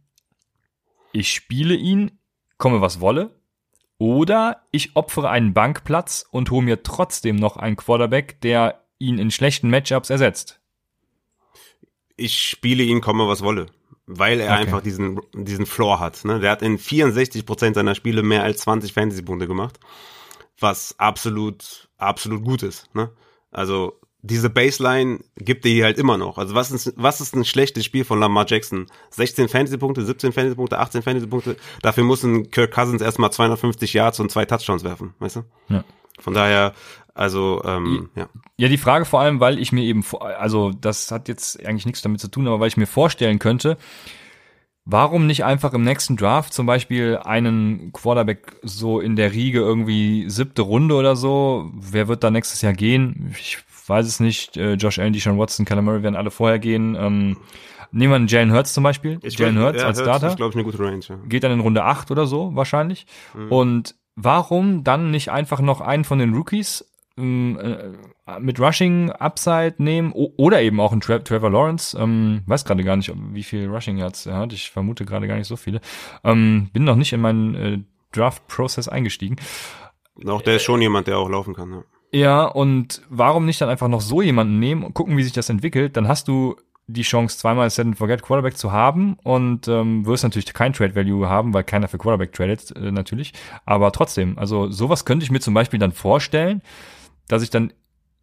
Ich 1.12 1.32
spiele 1.32 1.74
ihn, 1.74 2.18
komme 2.56 2.80
was 2.80 3.00
wolle, 3.00 3.38
oder 3.98 4.66
ich 4.70 4.96
opfere 4.96 5.28
einen 5.28 5.52
Bankplatz 5.52 6.24
und 6.30 6.50
hole 6.50 6.64
mir 6.64 6.82
trotzdem 6.82 7.36
noch 7.36 7.56
einen 7.56 7.76
Quarterback, 7.76 8.40
der 8.40 8.84
ihn 8.98 9.18
in 9.18 9.30
schlechten 9.30 9.70
Matchups 9.70 10.10
ersetzt. 10.10 10.60
Ich 12.16 12.40
spiele 12.40 12.82
ihn, 12.82 13.00
komme 13.00 13.28
was 13.28 13.42
wolle 13.42 13.66
weil 14.08 14.40
er 14.40 14.52
okay. 14.52 14.62
einfach 14.62 14.80
diesen, 14.80 15.20
diesen 15.34 15.66
Floor 15.66 16.00
hat. 16.00 16.24
Ne? 16.24 16.40
Der 16.40 16.50
hat 16.50 16.62
in 16.62 16.78
64 16.78 17.44
Prozent 17.44 17.76
seiner 17.76 17.94
Spiele 17.94 18.22
mehr 18.22 18.42
als 18.42 18.60
20 18.62 18.92
Fantasy-Punkte 18.92 19.46
gemacht, 19.46 19.78
was 20.58 20.94
absolut, 20.98 21.88
absolut 21.98 22.42
gut 22.42 22.62
ist. 22.62 22.92
Ne? 22.94 23.10
Also 23.52 24.00
diese 24.22 24.50
Baseline 24.50 25.20
gibt 25.36 25.64
dir 25.64 25.84
halt 25.84 25.98
immer 25.98 26.16
noch. 26.16 26.38
Also 26.38 26.54
was 26.54 26.72
ist, 26.72 26.92
was 26.96 27.20
ist 27.20 27.36
ein 27.36 27.44
schlechtes 27.44 27.84
Spiel 27.84 28.04
von 28.04 28.18
Lamar 28.18 28.46
Jackson? 28.48 28.86
16 29.10 29.48
Fantasy-Punkte, 29.48 30.04
17 30.04 30.32
Fantasy-Punkte, 30.32 30.78
18 30.78 31.02
Fantasy-Punkte. 31.02 31.56
Dafür 31.82 32.04
muss 32.04 32.24
ein 32.24 32.50
Kirk 32.50 32.72
Cousins 32.72 33.02
erstmal 33.02 33.30
250 33.30 33.92
Yards 33.92 34.20
und 34.20 34.32
zwei 34.32 34.46
Touchdowns 34.46 34.84
werfen, 34.84 35.14
weißt 35.18 35.36
du? 35.36 35.42
Ja. 35.68 35.84
Von 36.18 36.34
daher, 36.34 36.72
also, 37.18 37.62
ähm, 37.64 38.08
ja. 38.14 38.28
Ja, 38.56 38.68
die 38.68 38.78
Frage 38.78 39.04
vor 39.04 39.20
allem, 39.20 39.40
weil 39.40 39.58
ich 39.58 39.72
mir 39.72 39.82
eben, 39.82 40.04
also 40.20 40.70
das 40.70 41.10
hat 41.10 41.28
jetzt 41.28 41.64
eigentlich 41.66 41.86
nichts 41.86 42.02
damit 42.02 42.20
zu 42.20 42.28
tun, 42.28 42.46
aber 42.46 42.60
weil 42.60 42.68
ich 42.68 42.76
mir 42.76 42.86
vorstellen 42.86 43.38
könnte, 43.38 43.76
Warum 44.90 45.26
nicht 45.26 45.44
einfach 45.44 45.74
im 45.74 45.84
nächsten 45.84 46.16
Draft 46.16 46.54
zum 46.54 46.64
Beispiel 46.64 47.18
einen 47.22 47.92
Quarterback 47.92 48.56
so 48.62 49.00
in 49.00 49.16
der 49.16 49.34
Riege 49.34 49.58
irgendwie 49.58 50.30
siebte 50.30 50.62
Runde 50.62 50.94
oder 50.94 51.14
so? 51.14 51.70
Wer 51.74 52.08
wird 52.08 52.24
da 52.24 52.30
nächstes 52.30 52.62
Jahr 52.62 52.72
gehen? 52.72 53.34
Ich 53.38 53.58
weiß 53.86 54.06
es 54.06 54.18
nicht. 54.18 54.56
Äh, 54.56 54.74
Josh 54.74 54.98
Allen, 54.98 55.12
Deshaun 55.12 55.38
Watson, 55.38 55.66
Kyler 55.66 55.82
Murray 55.82 56.02
werden 56.02 56.16
alle 56.16 56.30
vorher 56.30 56.58
gehen. 56.58 56.96
Ähm, 56.98 57.36
nehmen 57.92 58.12
wir 58.12 58.16
einen 58.16 58.28
Jalen 58.28 58.50
Hurts 58.50 58.72
zum 58.72 58.82
Beispiel. 58.82 59.18
Ich 59.20 59.38
Jalen 59.38 59.58
Hurts 59.58 59.82
ja, 59.82 59.88
als 59.88 59.98
Hurts 59.98 60.08
Starter. 60.08 60.28
ist, 60.28 60.36
glaube 60.36 60.52
ich, 60.52 60.56
eine 60.56 60.64
gute 60.64 60.78
Range. 60.78 61.04
Ja. 61.06 61.16
Geht 61.28 61.44
dann 61.44 61.52
in 61.52 61.60
Runde 61.60 61.84
8 61.84 62.10
oder 62.10 62.26
so 62.26 62.56
wahrscheinlich. 62.56 63.04
Mhm. 63.34 63.52
Und 63.52 63.94
warum 64.16 64.84
dann 64.84 65.10
nicht 65.10 65.30
einfach 65.30 65.60
noch 65.60 65.82
einen 65.82 66.04
von 66.04 66.18
den 66.18 66.32
Rookies 66.32 66.90
mit 67.18 68.60
Rushing 68.60 69.10
Upside 69.10 69.74
nehmen 69.78 70.12
oder 70.12 70.62
eben 70.62 70.80
auch 70.80 70.92
einen 70.92 71.00
Tra 71.00 71.18
Trevor 71.18 71.50
Lawrence. 71.50 71.96
Ähm, 71.98 72.42
weiß 72.46 72.64
gerade 72.64 72.84
gar 72.84 72.96
nicht, 72.96 73.12
wie 73.32 73.42
viel 73.42 73.68
Rushing 73.68 73.98
Yards 73.98 74.26
er 74.26 74.36
hat. 74.36 74.52
Ich 74.52 74.70
vermute 74.70 75.04
gerade 75.04 75.26
gar 75.28 75.36
nicht 75.36 75.48
so 75.48 75.56
viele. 75.56 75.80
Ähm, 76.24 76.70
bin 76.72 76.84
noch 76.84 76.96
nicht 76.96 77.12
in 77.12 77.20
meinen 77.20 77.54
äh, 77.54 77.78
Draft-Prozess 78.12 78.88
eingestiegen. 78.88 79.36
Auch 80.26 80.42
der 80.42 80.56
ist 80.56 80.62
schon 80.62 80.80
jemand, 80.80 81.06
der 81.06 81.18
auch 81.18 81.28
laufen 81.28 81.54
kann. 81.54 81.70
Ja. 81.70 81.82
Ja, 82.10 82.44
und 82.46 83.02
warum 83.10 83.44
nicht 83.44 83.60
dann 83.60 83.68
einfach 83.68 83.88
noch 83.88 84.00
so 84.00 84.22
jemanden 84.22 84.58
nehmen 84.58 84.82
und 84.82 84.94
gucken, 84.94 85.18
wie 85.18 85.22
sich 85.22 85.34
das 85.34 85.50
entwickelt? 85.50 85.96
Dann 85.96 86.08
hast 86.08 86.26
du 86.26 86.56
die 86.86 87.02
Chance, 87.02 87.36
zweimal 87.36 87.68
Set 87.68 87.84
and 87.84 87.98
Forget 87.98 88.22
Quarterback 88.22 88.56
zu 88.56 88.72
haben 88.72 89.18
und 89.22 89.68
ähm, 89.68 90.06
wirst 90.06 90.24
natürlich 90.24 90.54
kein 90.54 90.72
Trade 90.72 90.94
Value 90.96 91.28
haben, 91.28 91.52
weil 91.52 91.64
keiner 91.64 91.86
für 91.86 91.98
Quarterback 91.98 92.32
tradet, 92.32 92.74
äh, 92.74 92.90
natürlich. 92.90 93.34
Aber 93.66 93.92
trotzdem, 93.92 94.38
also 94.38 94.70
sowas 94.70 95.04
könnte 95.04 95.24
ich 95.24 95.30
mir 95.30 95.40
zum 95.40 95.52
Beispiel 95.52 95.78
dann 95.78 95.92
vorstellen, 95.92 96.62
dass 97.28 97.42
ich 97.42 97.50
dann 97.50 97.72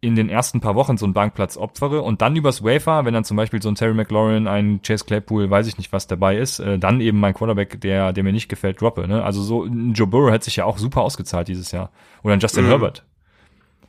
in 0.02 0.14
den 0.14 0.28
ersten 0.28 0.60
paar 0.60 0.74
Wochen 0.74 0.98
so 0.98 1.06
einen 1.06 1.14
Bankplatz 1.14 1.56
opfere 1.56 2.02
und 2.02 2.20
dann 2.20 2.36
übers 2.36 2.62
Wafer, 2.62 3.04
wenn 3.06 3.14
dann 3.14 3.24
zum 3.24 3.36
Beispiel 3.36 3.62
so 3.62 3.70
ein 3.70 3.76
Terry 3.76 3.94
McLaurin, 3.94 4.46
ein 4.46 4.82
Chase 4.82 5.04
Claypool, 5.06 5.48
weiß 5.50 5.66
ich 5.66 5.78
nicht, 5.78 5.90
was 5.92 6.06
dabei 6.06 6.36
ist, 6.36 6.58
äh, 6.58 6.78
dann 6.78 7.00
eben 7.00 7.18
mein 7.18 7.32
Quarterback, 7.32 7.80
der, 7.80 8.12
der 8.12 8.22
mir 8.22 8.32
nicht 8.32 8.48
gefällt, 8.48 8.80
droppe. 8.80 9.08
Ne? 9.08 9.24
Also 9.24 9.42
so 9.42 9.64
ein 9.64 9.94
Joe 9.94 10.06
Burrow 10.06 10.30
hat 10.30 10.44
sich 10.44 10.56
ja 10.56 10.66
auch 10.66 10.76
super 10.78 11.00
ausgezahlt 11.00 11.48
dieses 11.48 11.72
Jahr. 11.72 11.90
Oder 12.22 12.34
ein 12.34 12.40
Justin 12.40 12.64
Mhm. 12.64 12.68
Herbert. 12.68 13.04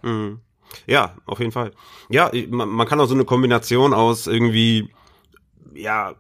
Mhm. 0.02 0.40
Ja, 0.86 1.16
auf 1.26 1.40
jeden 1.40 1.52
Fall. 1.52 1.72
Ja, 2.10 2.32
man, 2.50 2.70
man 2.70 2.88
kann 2.88 3.00
auch 3.00 3.06
so 3.06 3.14
eine 3.14 3.26
Kombination 3.26 3.94
aus 3.94 4.28
irgendwie, 4.28 4.90
ja, 5.74 6.16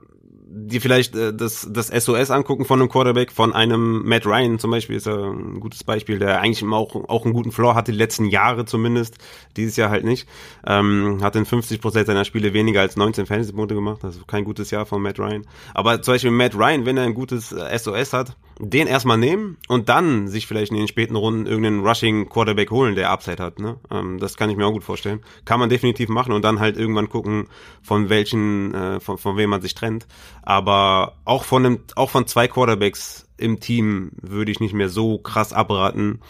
die 0.66 0.80
vielleicht 0.80 1.16
äh, 1.16 1.34
das, 1.34 1.68
das 1.70 1.88
SOS 1.88 2.32
angucken 2.32 2.66
von 2.66 2.80
einem 2.80 2.89
Quarterback, 2.89 3.32
von 3.32 3.53
einem 3.53 4.03
Matt 4.08 4.26
Ryan 4.26 4.60
zum 4.60 4.72
Beispiel 4.72 4.95
ist 4.95 5.05
ja 5.05 5.16
ein 5.16 5.60
gutes 5.60 5.84
Beispiel, 5.84 6.20
der 6.20 6.41
eigentlich 6.41 6.64
auch, 6.70 6.95
auch 7.08 7.26
einen 7.26 7.34
guten 7.34 7.51
Floor 7.51 7.76
hatte, 7.76 7.91
die 7.91 7.97
letzten 7.97 8.26
Jahre 8.26 8.66
zumindest, 8.66 9.18
dieses 9.55 9.76
Jahr 9.76 9.89
halt 9.89 10.03
nicht. 10.03 10.28
Ähm, 10.66 11.20
hat 11.22 11.36
in 11.36 11.45
50 11.45 11.80
Prozent 11.80 12.08
seiner 12.08 12.26
Spiele 12.26 12.53
weniger 12.53 12.82
als 12.82 12.95
19 12.95 13.26
Fantasy-Punkte 13.26 13.76
gemacht, 13.76 14.03
also 14.03 14.22
kein 14.26 14.43
gutes 14.43 14.72
Jahr 14.72 14.86
von 14.86 15.01
Matt 15.01 15.20
Ryan. 15.20 15.45
Aber 15.74 16.01
zum 16.01 16.16
Beispiel 16.16 16.32
Matt 16.32 16.55
Ryan, 16.55 16.86
wenn 16.86 16.97
er 16.97 17.03
ein 17.03 17.14
gutes 17.14 17.51
äh, 17.51 17.78
SOS 17.78 18.14
hat, 18.14 18.36
den 18.60 18.88
erstmal 18.88 19.18
nehmen 19.18 19.58
und 19.68 19.89
dann 19.89 20.28
sich 20.28 20.47
vielleicht 20.47 20.72
in 20.72 20.78
den 20.78 20.88
späten 20.88 21.16
Runden 21.16 21.45
irgendeinen 21.45 21.86
Rushing 21.86 22.30
Quarterback 22.30 22.72
holen, 22.72 22.95
der 22.95 23.12
Upside 23.12 23.41
hat. 23.41 23.60
Ne? 23.60 23.80
Ähm, 23.91 24.20
das 24.20 24.38
kann 24.38 24.49
ich 24.49 24.58
mir 24.58 24.66
auch 24.66 24.72
gut 24.72 24.84
vorstellen. 24.84 25.22
Kann 25.45 25.60
man 25.60 25.70
definitiv 25.70 26.10
machen 26.10 26.34
und 26.34 26.43
dann 26.43 26.60
halt 26.60 26.78
irgendwann 26.78 27.10
gucken, 27.10 27.47
von 27.82 28.10
welchen, 28.10 28.74
äh, 28.74 28.99
von, 28.99 29.18
von 29.18 29.38
wem 29.38 29.49
man 29.49 29.62
sich 29.62 29.76
trennt. 29.76 30.08
Aber 30.41 31.18
auch 31.26 31.43
von 31.43 31.66
einem, 31.66 31.80
auch 31.95 32.10
von 32.10 32.26
zwei 32.26 32.47
Quarterbacks 32.47 33.28
im 33.38 33.60
Team 33.60 34.12
würde 34.22 34.51
ich 34.51 34.60
nicht 34.60 34.74
mehr 34.74 34.89
so 34.89 35.20
krass 35.20 35.53
abraten, 35.53 36.22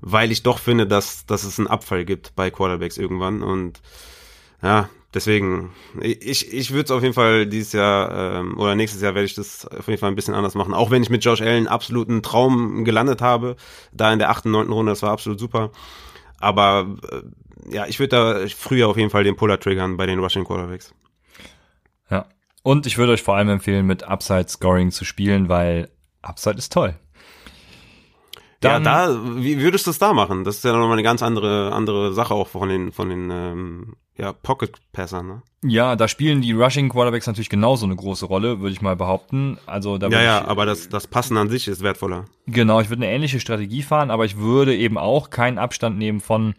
weil 0.00 0.30
ich 0.30 0.42
doch 0.42 0.58
finde, 0.58 0.86
dass, 0.86 1.26
dass 1.26 1.44
es 1.44 1.58
einen 1.58 1.68
Abfall 1.68 2.04
gibt 2.04 2.34
bei 2.36 2.50
Quarterbacks 2.50 2.98
irgendwann 2.98 3.42
und 3.42 3.80
ja, 4.62 4.88
deswegen, 5.14 5.70
ich, 6.00 6.52
ich 6.52 6.70
würde 6.70 6.84
es 6.84 6.90
auf 6.90 7.02
jeden 7.02 7.14
Fall 7.14 7.46
dieses 7.46 7.72
Jahr 7.72 8.40
ähm, 8.40 8.58
oder 8.58 8.74
nächstes 8.74 9.02
Jahr 9.02 9.14
werde 9.14 9.26
ich 9.26 9.34
das 9.34 9.66
auf 9.66 9.88
jeden 9.88 10.00
Fall 10.00 10.10
ein 10.10 10.14
bisschen 10.14 10.34
anders 10.34 10.54
machen. 10.54 10.74
Auch 10.74 10.90
wenn 10.90 11.02
ich 11.02 11.10
mit 11.10 11.24
Josh 11.24 11.42
Allen 11.42 11.66
absoluten 11.66 12.22
Traum 12.22 12.84
gelandet 12.84 13.20
habe, 13.20 13.56
da 13.92 14.12
in 14.12 14.18
der 14.18 14.30
achten, 14.30 14.50
neunten 14.50 14.72
Runde, 14.72 14.92
das 14.92 15.02
war 15.02 15.10
absolut 15.10 15.38
super. 15.38 15.70
Aber 16.38 16.96
äh, 17.10 17.74
ja, 17.74 17.86
ich 17.86 17.98
würde 17.98 18.08
da 18.08 18.46
früher 18.56 18.88
auf 18.88 18.96
jeden 18.96 19.10
Fall 19.10 19.24
den 19.24 19.36
Puller 19.36 19.60
triggern 19.60 19.96
bei 19.96 20.06
den 20.06 20.18
Rushing 20.18 20.44
Quarterbacks. 20.44 20.94
Ja. 22.10 22.26
Und 22.62 22.86
ich 22.86 22.98
würde 22.98 23.12
euch 23.12 23.22
vor 23.22 23.36
allem 23.36 23.48
empfehlen, 23.48 23.86
mit 23.86 24.04
Upside 24.04 24.48
Scoring 24.48 24.90
zu 24.90 25.04
spielen, 25.04 25.48
weil 25.48 25.88
Upside 26.22 26.56
ist 26.56 26.72
toll. 26.72 26.94
Dann- 28.62 28.84
ja, 28.84 29.06
da, 29.08 29.20
wie 29.36 29.60
würdest 29.60 29.86
du 29.86 29.90
es 29.90 29.98
da 29.98 30.12
machen? 30.12 30.44
Das 30.44 30.56
ist 30.56 30.64
ja 30.64 30.72
nochmal 30.72 30.92
eine 30.92 31.02
ganz 31.02 31.22
andere, 31.22 31.72
andere 31.72 32.12
Sache 32.14 32.34
auch 32.34 32.48
von 32.48 32.68
den, 32.68 32.92
von 32.92 33.08
den, 33.10 33.30
ähm, 33.30 33.94
ja, 34.16 34.32
Pocket-Passern, 34.32 35.26
ne? 35.26 35.42
Ja, 35.64 35.96
da 35.96 36.06
spielen 36.08 36.42
die 36.42 36.52
Rushing 36.52 36.88
Quarterbacks 36.88 37.26
natürlich 37.26 37.48
genauso 37.48 37.86
eine 37.86 37.96
große 37.96 38.26
Rolle, 38.26 38.60
würde 38.60 38.72
ich 38.72 38.82
mal 38.82 38.96
behaupten. 38.96 39.58
Also 39.66 39.96
da 39.98 40.08
Ja, 40.08 40.22
ja, 40.22 40.40
ich, 40.42 40.48
aber 40.48 40.66
das, 40.66 40.88
das 40.88 41.06
Passen 41.06 41.36
an 41.36 41.48
sich 41.48 41.66
ist 41.68 41.82
wertvoller. 41.82 42.24
Genau, 42.46 42.80
ich 42.80 42.88
würde 42.90 43.04
eine 43.04 43.12
ähnliche 43.14 43.40
Strategie 43.40 43.82
fahren, 43.82 44.10
aber 44.10 44.24
ich 44.24 44.36
würde 44.36 44.76
eben 44.76 44.98
auch 44.98 45.30
keinen 45.30 45.58
Abstand 45.58 45.98
nehmen 45.98 46.20
von, 46.20 46.54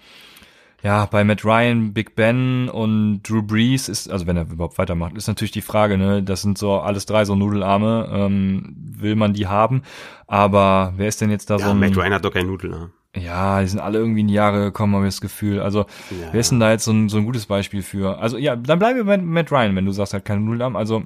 ja, 0.84 1.06
bei 1.06 1.24
Matt 1.24 1.46
Ryan, 1.46 1.94
Big 1.94 2.16
Ben 2.16 2.68
und 2.70 3.24
Drew 3.24 3.42
Brees 3.42 3.88
ist, 3.88 4.12
also 4.12 4.28
wenn 4.28 4.36
er 4.36 4.44
überhaupt 4.52 4.78
weitermacht, 4.78 5.16
ist 5.16 5.28
natürlich 5.28 5.52
die 5.52 5.62
Frage, 5.62 5.98
ne, 5.98 6.22
das 6.22 6.42
sind 6.42 6.58
so 6.58 6.74
alles 6.80 7.06
drei 7.06 7.24
so 7.24 7.36
Nudelarme, 7.36 8.10
ähm, 8.12 8.76
will 8.78 9.16
man 9.16 9.34
die 9.34 9.48
haben, 9.48 9.82
aber 10.28 10.94
wer 10.98 11.08
ist 11.08 11.22
denn 11.22 11.30
jetzt 11.32 11.50
da 11.50 11.58
so 11.58 11.66
Ja, 11.66 11.72
ein, 11.72 11.80
Matt 11.80 11.96
Ryan 11.96 12.14
hat 12.14 12.26
doch 12.26 12.34
keinen 12.34 12.48
Nudel, 12.48 12.70
ne? 12.70 12.92
ja, 13.16 13.62
die 13.62 13.68
sind 13.68 13.80
alle 13.80 14.00
irgendwie 14.00 14.22
in 14.22 14.28
die 14.28 14.34
Jahre 14.34 14.60
gekommen, 14.60 14.96
habe 14.96 15.08
ich 15.08 15.14
das 15.14 15.22
Gefühl, 15.22 15.60
also 15.62 15.86
wer 16.32 16.40
ist 16.40 16.52
denn 16.52 16.60
da 16.60 16.72
jetzt 16.72 16.84
so 16.84 16.92
ein, 16.92 17.10
so 17.10 17.18
ein 17.18 17.26
gutes 17.26 17.46
Beispiel 17.46 17.82
für, 17.82 18.20
also 18.20 18.38
ja, 18.38 18.56
dann 18.56 18.80
bleiben 18.80 18.98
wir 18.98 19.06
bei 19.06 19.18
Matt 19.18 19.52
Ryan, 19.52 19.76
wenn 19.76 19.86
du 19.86 19.92
sagst 19.94 20.14
halt 20.14 20.26
keine 20.26 20.42
Nudelarme, 20.42 20.78
also 20.78 21.04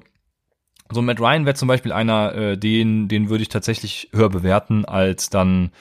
so 0.90 1.02
Matt 1.02 1.20
Ryan 1.20 1.46
wäre 1.46 1.56
zum 1.56 1.68
Beispiel 1.68 1.92
einer, 1.92 2.34
äh, 2.34 2.58
den, 2.58 3.10
den 3.10 3.30
würde 3.30 3.42
ich 3.44 3.50
tatsächlich 3.50 4.10
höher 4.14 4.30
bewerten 4.30 4.86
als 4.86 5.30
dann, 5.30 5.72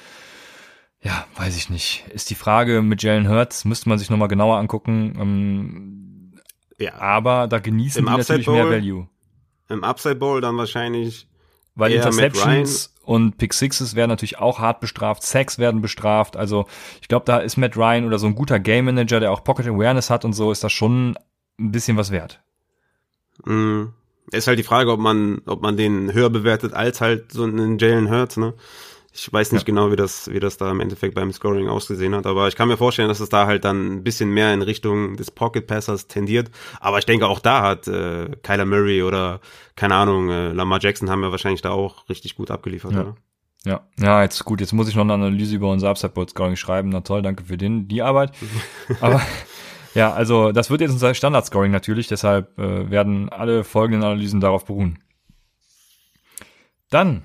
ja, 1.06 1.26
weiß 1.36 1.56
ich 1.56 1.70
nicht. 1.70 2.04
Ist 2.12 2.30
die 2.30 2.34
Frage 2.34 2.82
mit 2.82 3.02
Jalen 3.02 3.28
Hurts, 3.28 3.64
müsste 3.64 3.88
man 3.88 3.98
sich 3.98 4.10
nochmal 4.10 4.28
genauer 4.28 4.56
angucken. 4.58 5.14
Ähm, 5.20 6.32
Ja, 6.78 6.94
aber 6.98 7.46
da 7.48 7.58
genießen 7.58 8.00
Im 8.00 8.06
die 8.06 8.10
Upside 8.10 8.40
natürlich 8.40 8.48
mehr 8.48 8.64
Bowl? 8.64 8.72
Value. 8.72 9.08
im 9.68 9.84
Upside 9.84 10.16
Bowl 10.16 10.40
dann 10.40 10.56
wahrscheinlich 10.56 11.28
Weil 11.74 11.92
Interceptions 11.92 12.94
und 13.02 13.38
Pick 13.38 13.54
Sixes 13.54 13.94
werden 13.94 14.10
natürlich 14.10 14.38
auch 14.38 14.58
hart 14.58 14.80
bestraft, 14.80 15.22
Sacks 15.22 15.58
werden 15.58 15.80
bestraft. 15.80 16.36
Also 16.36 16.66
ich 17.00 17.08
glaube, 17.08 17.24
da 17.24 17.38
ist 17.38 17.56
Matt 17.56 17.76
Ryan 17.76 18.04
oder 18.06 18.18
so 18.18 18.26
ein 18.26 18.34
guter 18.34 18.58
Game 18.58 18.86
Manager, 18.86 19.20
der 19.20 19.32
auch 19.32 19.44
Pocket 19.44 19.66
Awareness 19.68 20.10
hat 20.10 20.24
und 20.24 20.32
so, 20.32 20.50
ist 20.52 20.64
das 20.64 20.72
schon 20.72 21.16
ein 21.58 21.72
bisschen 21.72 21.96
was 21.96 22.10
wert. 22.10 22.40
mh, 23.44 23.92
ist 24.32 24.46
halt 24.48 24.58
die 24.58 24.62
Frage, 24.64 24.90
ob 24.92 25.00
man, 25.00 25.40
ob 25.46 25.62
man 25.62 25.76
den 25.76 26.12
höher 26.12 26.30
bewertet 26.30 26.72
als 26.74 27.00
halt 27.00 27.32
so 27.32 27.44
einen 27.44 27.78
Jalen 27.78 28.10
Hurts, 28.10 28.36
ne? 28.36 28.54
Ich 29.18 29.32
weiß 29.32 29.52
nicht 29.52 29.62
Ja. 29.62 29.64
genau, 29.66 29.90
wie 29.90 29.96
das, 29.96 30.30
wie 30.30 30.40
das 30.40 30.58
da 30.58 30.70
im 30.70 30.80
Endeffekt 30.80 31.14
beim 31.14 31.32
Scoring 31.32 31.68
ausgesehen 31.68 32.14
hat, 32.14 32.26
aber 32.26 32.48
ich 32.48 32.54
kann 32.56 32.68
mir 32.68 32.76
vorstellen, 32.76 33.08
dass 33.08 33.20
es 33.20 33.30
da 33.30 33.46
halt 33.46 33.64
dann 33.64 33.86
ein 33.96 34.02
bisschen 34.04 34.28
mehr 34.30 34.52
in 34.52 34.60
Richtung 34.62 35.16
des 35.16 35.30
Pocket 35.30 35.66
Passers 35.66 36.06
tendiert. 36.06 36.50
Aber 36.80 36.98
ich 36.98 37.06
denke, 37.06 37.26
auch 37.26 37.40
da 37.40 37.62
hat 37.62 37.88
äh, 37.88 38.28
Kyler 38.42 38.66
Murray 38.66 39.02
oder 39.02 39.40
keine 39.74 39.94
Ahnung, 39.94 40.28
äh, 40.30 40.52
Lamar 40.52 40.80
Jackson 40.82 41.08
haben 41.08 41.22
ja 41.22 41.30
wahrscheinlich 41.30 41.62
da 41.62 41.70
auch 41.70 42.08
richtig 42.10 42.34
gut 42.36 42.50
abgeliefert, 42.50 42.92
Ja. 42.92 43.00
oder? 43.00 43.14
Ja, 43.64 43.80
ja, 43.98 44.22
jetzt 44.22 44.44
gut, 44.44 44.60
jetzt 44.60 44.72
muss 44.72 44.86
ich 44.88 44.94
noch 44.94 45.02
eine 45.02 45.14
Analyse 45.14 45.56
über 45.56 45.70
unser 45.72 45.88
Upside 45.88 46.12
Board 46.12 46.30
Scoring 46.30 46.54
schreiben. 46.56 46.90
Na 46.90 47.00
toll, 47.00 47.22
danke 47.22 47.42
für 47.44 47.56
den, 47.56 47.88
die 47.88 48.00
Arbeit. 48.02 48.30
Aber 49.00 49.20
ja, 49.94 50.12
also 50.12 50.52
das 50.52 50.70
wird 50.70 50.82
jetzt 50.82 50.92
unser 50.92 51.14
Standard 51.14 51.46
Scoring 51.46 51.72
natürlich, 51.72 52.06
deshalb 52.06 52.56
äh, 52.58 52.90
werden 52.90 53.28
alle 53.30 53.64
folgenden 53.64 54.04
Analysen 54.04 54.40
darauf 54.40 54.66
beruhen. 54.66 54.98
Dann, 56.90 57.22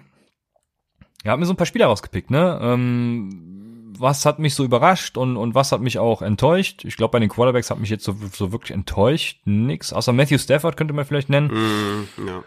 ja, 1.23 1.31
hab 1.31 1.39
mir 1.39 1.45
so 1.45 1.53
ein 1.53 1.57
paar 1.57 1.65
Spieler 1.65 1.87
rausgepickt, 1.87 2.31
ne? 2.31 2.59
Ähm, 2.61 3.93
was 3.97 4.25
hat 4.25 4.39
mich 4.39 4.55
so 4.55 4.63
überrascht 4.63 5.17
und, 5.17 5.37
und 5.37 5.53
was 5.53 5.71
hat 5.71 5.81
mich 5.81 5.99
auch 5.99 6.21
enttäuscht? 6.21 6.83
Ich 6.85 6.97
glaube, 6.97 7.11
bei 7.11 7.19
den 7.19 7.29
Quarterbacks 7.29 7.69
hat 7.69 7.79
mich 7.79 7.89
jetzt 7.89 8.03
so, 8.03 8.15
so 8.33 8.51
wirklich 8.51 8.71
enttäuscht. 8.71 9.39
Nix. 9.45 9.93
Außer 9.93 10.11
Matthew 10.11 10.39
Stafford 10.39 10.75
könnte 10.75 10.93
man 10.93 11.05
vielleicht 11.05 11.29
nennen. 11.29 11.47
Mm, 11.47 12.27
ja. 12.27 12.43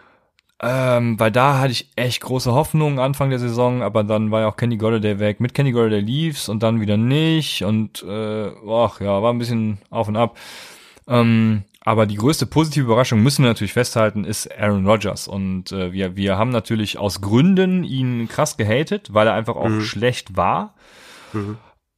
Ähm, 0.61 1.19
weil 1.19 1.31
da 1.31 1.59
hatte 1.59 1.71
ich 1.71 1.91
echt 1.95 2.21
große 2.21 2.53
Hoffnungen 2.53 2.99
Anfang 2.99 3.29
der 3.29 3.39
Saison, 3.39 3.81
aber 3.81 4.03
dann 4.03 4.31
war 4.31 4.41
ja 4.41 4.47
auch 4.47 4.55
Kenny 4.55 4.77
Golladay 4.77 5.19
weg. 5.19 5.39
Mit 5.39 5.53
Kenny 5.53 5.71
Golladay 5.71 5.99
lief's 5.99 6.47
und 6.47 6.63
dann 6.63 6.79
wieder 6.79 6.97
nicht 6.97 7.63
und 7.63 8.03
äh, 8.03 8.51
ach 8.69 9.01
ja, 9.01 9.21
war 9.21 9.33
ein 9.33 9.37
bisschen 9.37 9.79
auf 9.89 10.07
und 10.07 10.15
ab. 10.15 10.37
Ähm, 11.07 11.63
aber 11.85 12.07
die 12.07 12.15
größte 12.15 12.47
positive 12.47 12.85
Überraschung 12.85 13.21
müssen 13.21 13.43
wir 13.43 13.49
natürlich 13.49 13.73
festhalten, 13.73 14.25
ist 14.25 14.51
Aaron 14.59 14.87
Rodgers. 14.87 15.27
Und 15.27 15.71
äh, 15.71 15.93
wir, 15.93 16.15
wir 16.15 16.35
haben 16.35 16.49
natürlich 16.49 16.97
aus 16.97 17.21
Gründen 17.21 17.83
ihn 17.83 18.27
krass 18.27 18.57
gehatet, 18.57 19.13
weil 19.13 19.27
er 19.27 19.35
einfach 19.35 19.55
auch 19.55 19.69
schlecht 19.81 20.35
war. 20.35 20.73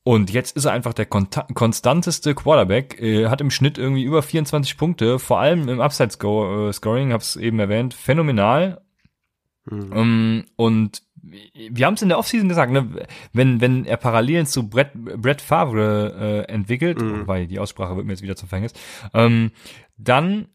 Und 0.04 0.30
jetzt 0.30 0.58
ist 0.58 0.66
er 0.66 0.74
einfach 0.74 0.94
der 0.94 1.06
konstanteste 1.06 2.36
Quarterback, 2.36 3.02
äh, 3.02 3.28
hat 3.28 3.40
im 3.40 3.50
Schnitt 3.50 3.78
irgendwie 3.78 4.04
über 4.04 4.22
24 4.22 4.78
Punkte, 4.78 5.20
vor 5.20 5.40
allem 5.40 5.70
im 5.70 5.80
Upside-Scoring, 5.80 7.10
äh, 7.10 7.14
hab's 7.14 7.38
eben 7.38 7.60
erwähnt, 7.60 7.94
phänomenal. 7.94 8.82
Mhm. 9.66 9.82
Um, 9.82 9.92
ähm, 9.94 10.46
und 10.58 11.02
wir 11.70 11.86
haben 11.86 11.96
es 11.96 12.02
in 12.02 12.10
der 12.10 12.20
Offseason 12.20 12.50
gesagt, 12.50 12.72
ne, 12.72 13.08
wenn, 13.34 13.62
wenn 13.62 13.86
er 13.86 13.98
Parallelen 13.98 14.46
zu 14.46 14.70
Brett, 14.70 14.94
Brett 14.94 15.42
Favre 15.42 16.46
äh, 16.48 16.52
entwickelt, 16.52 17.02
mhm. 17.02 17.28
weil 17.28 17.48
die 17.48 17.60
Aussprache 17.60 17.96
wird 17.96 18.06
mir 18.06 18.14
jetzt 18.14 18.22
wieder 18.22 18.36
zum 18.36 18.50
Verhängnis, 18.50 18.74
ähm, 19.14 19.52
dann 19.98 20.48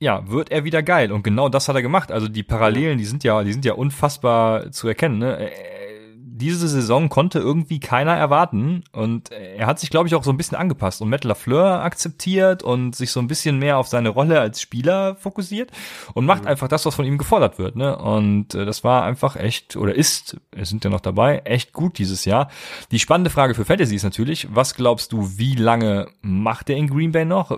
ja, 0.00 0.26
wird 0.28 0.50
er 0.50 0.64
wieder 0.64 0.82
geil. 0.82 1.12
Und 1.12 1.22
genau 1.22 1.48
das 1.48 1.68
hat 1.68 1.76
er 1.76 1.82
gemacht. 1.82 2.10
Also 2.10 2.26
die 2.26 2.42
Parallelen, 2.42 2.96
die 2.96 3.04
sind 3.04 3.22
ja, 3.22 3.44
die 3.44 3.52
sind 3.52 3.66
ja 3.66 3.74
unfassbar 3.74 4.72
zu 4.72 4.88
erkennen. 4.88 5.18
Ne? 5.18 5.50
Diese 6.40 6.68
Saison 6.68 7.08
konnte 7.08 7.38
irgendwie 7.38 7.78
keiner 7.78 8.16
erwarten 8.16 8.82
und 8.92 9.30
er 9.30 9.66
hat 9.66 9.78
sich, 9.78 9.90
glaube 9.90 10.08
ich, 10.08 10.14
auch 10.14 10.24
so 10.24 10.30
ein 10.30 10.36
bisschen 10.36 10.58
angepasst 10.58 11.00
und 11.00 11.08
Matt 11.08 11.24
LaFleur 11.24 11.82
akzeptiert 11.82 12.62
und 12.62 12.96
sich 12.96 13.12
so 13.12 13.20
ein 13.20 13.28
bisschen 13.28 13.58
mehr 13.58 13.78
auf 13.78 13.86
seine 13.86 14.08
Rolle 14.08 14.40
als 14.40 14.60
Spieler 14.60 15.14
fokussiert 15.16 15.70
und 16.14 16.26
macht 16.26 16.42
mhm. 16.42 16.48
einfach 16.48 16.68
das, 16.68 16.86
was 16.86 16.94
von 16.94 17.04
ihm 17.04 17.18
gefordert 17.18 17.58
wird. 17.58 17.76
Ne? 17.76 17.96
Und 17.96 18.54
äh, 18.54 18.64
das 18.64 18.82
war 18.82 19.04
einfach 19.04 19.36
echt 19.36 19.76
oder 19.76 19.94
ist, 19.94 20.36
es 20.50 20.68
sind 20.68 20.84
ja 20.84 20.90
noch 20.90 21.00
dabei, 21.00 21.42
echt 21.44 21.72
gut 21.72 21.98
dieses 21.98 22.24
Jahr. 22.24 22.50
Die 22.90 22.98
spannende 22.98 23.30
Frage 23.30 23.54
für 23.54 23.64
Fantasy 23.64 23.94
ist 23.94 24.04
natürlich, 24.04 24.48
was 24.54 24.74
glaubst 24.74 25.12
du, 25.12 25.38
wie 25.38 25.54
lange 25.54 26.08
macht 26.22 26.70
er 26.70 26.76
in 26.76 26.88
Green 26.88 27.12
Bay 27.12 27.24
noch? 27.24 27.50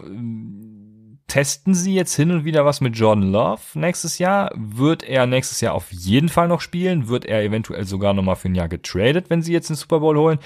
Testen 1.27 1.75
sie 1.75 1.95
jetzt 1.95 2.15
hin 2.15 2.31
und 2.31 2.45
wieder 2.45 2.65
was 2.65 2.81
mit 2.81 2.97
Jordan 2.97 3.31
Love 3.31 3.61
nächstes 3.75 4.19
Jahr? 4.19 4.53
Wird 4.55 5.03
er 5.03 5.27
nächstes 5.27 5.61
Jahr 5.61 5.75
auf 5.75 5.91
jeden 5.93 6.29
Fall 6.29 6.49
noch 6.49 6.61
spielen? 6.61 7.09
Wird 7.09 7.25
er 7.25 7.43
eventuell 7.43 7.85
sogar 7.85 8.15
nochmal 8.15 8.37
für 8.37 8.49
ein 8.49 8.55
Jahr 8.55 8.69
getradet, 8.69 9.27
wenn 9.29 9.43
sie 9.43 9.53
jetzt 9.53 9.69
den 9.69 9.77
Super 9.77 10.01
Bowl 10.01 10.17
holen? 10.17 10.39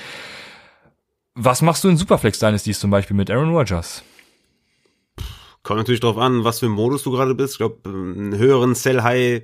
Was 1.35 1.63
machst 1.63 1.85
du 1.85 1.89
in 1.89 1.97
Superflex 1.97 2.39
Dynasties 2.39 2.81
zum 2.81 2.91
Beispiel 2.91 3.17
mit 3.17 3.31
Aaron 3.31 3.55
Rodgers? 3.55 4.03
Kommt 5.63 5.79
natürlich 5.79 6.01
darauf 6.01 6.19
an, 6.19 6.45
was 6.45 6.61
für 6.61 6.67
ein 6.67 6.73
Modus 6.73 7.03
du 7.03 7.11
gerade 7.11 7.35
bist. 7.35 7.55
Ich 7.55 7.59
glaube, 7.59 7.89
einen 7.89 8.39
höheren 8.39 8.75
Sell-High 8.75 9.43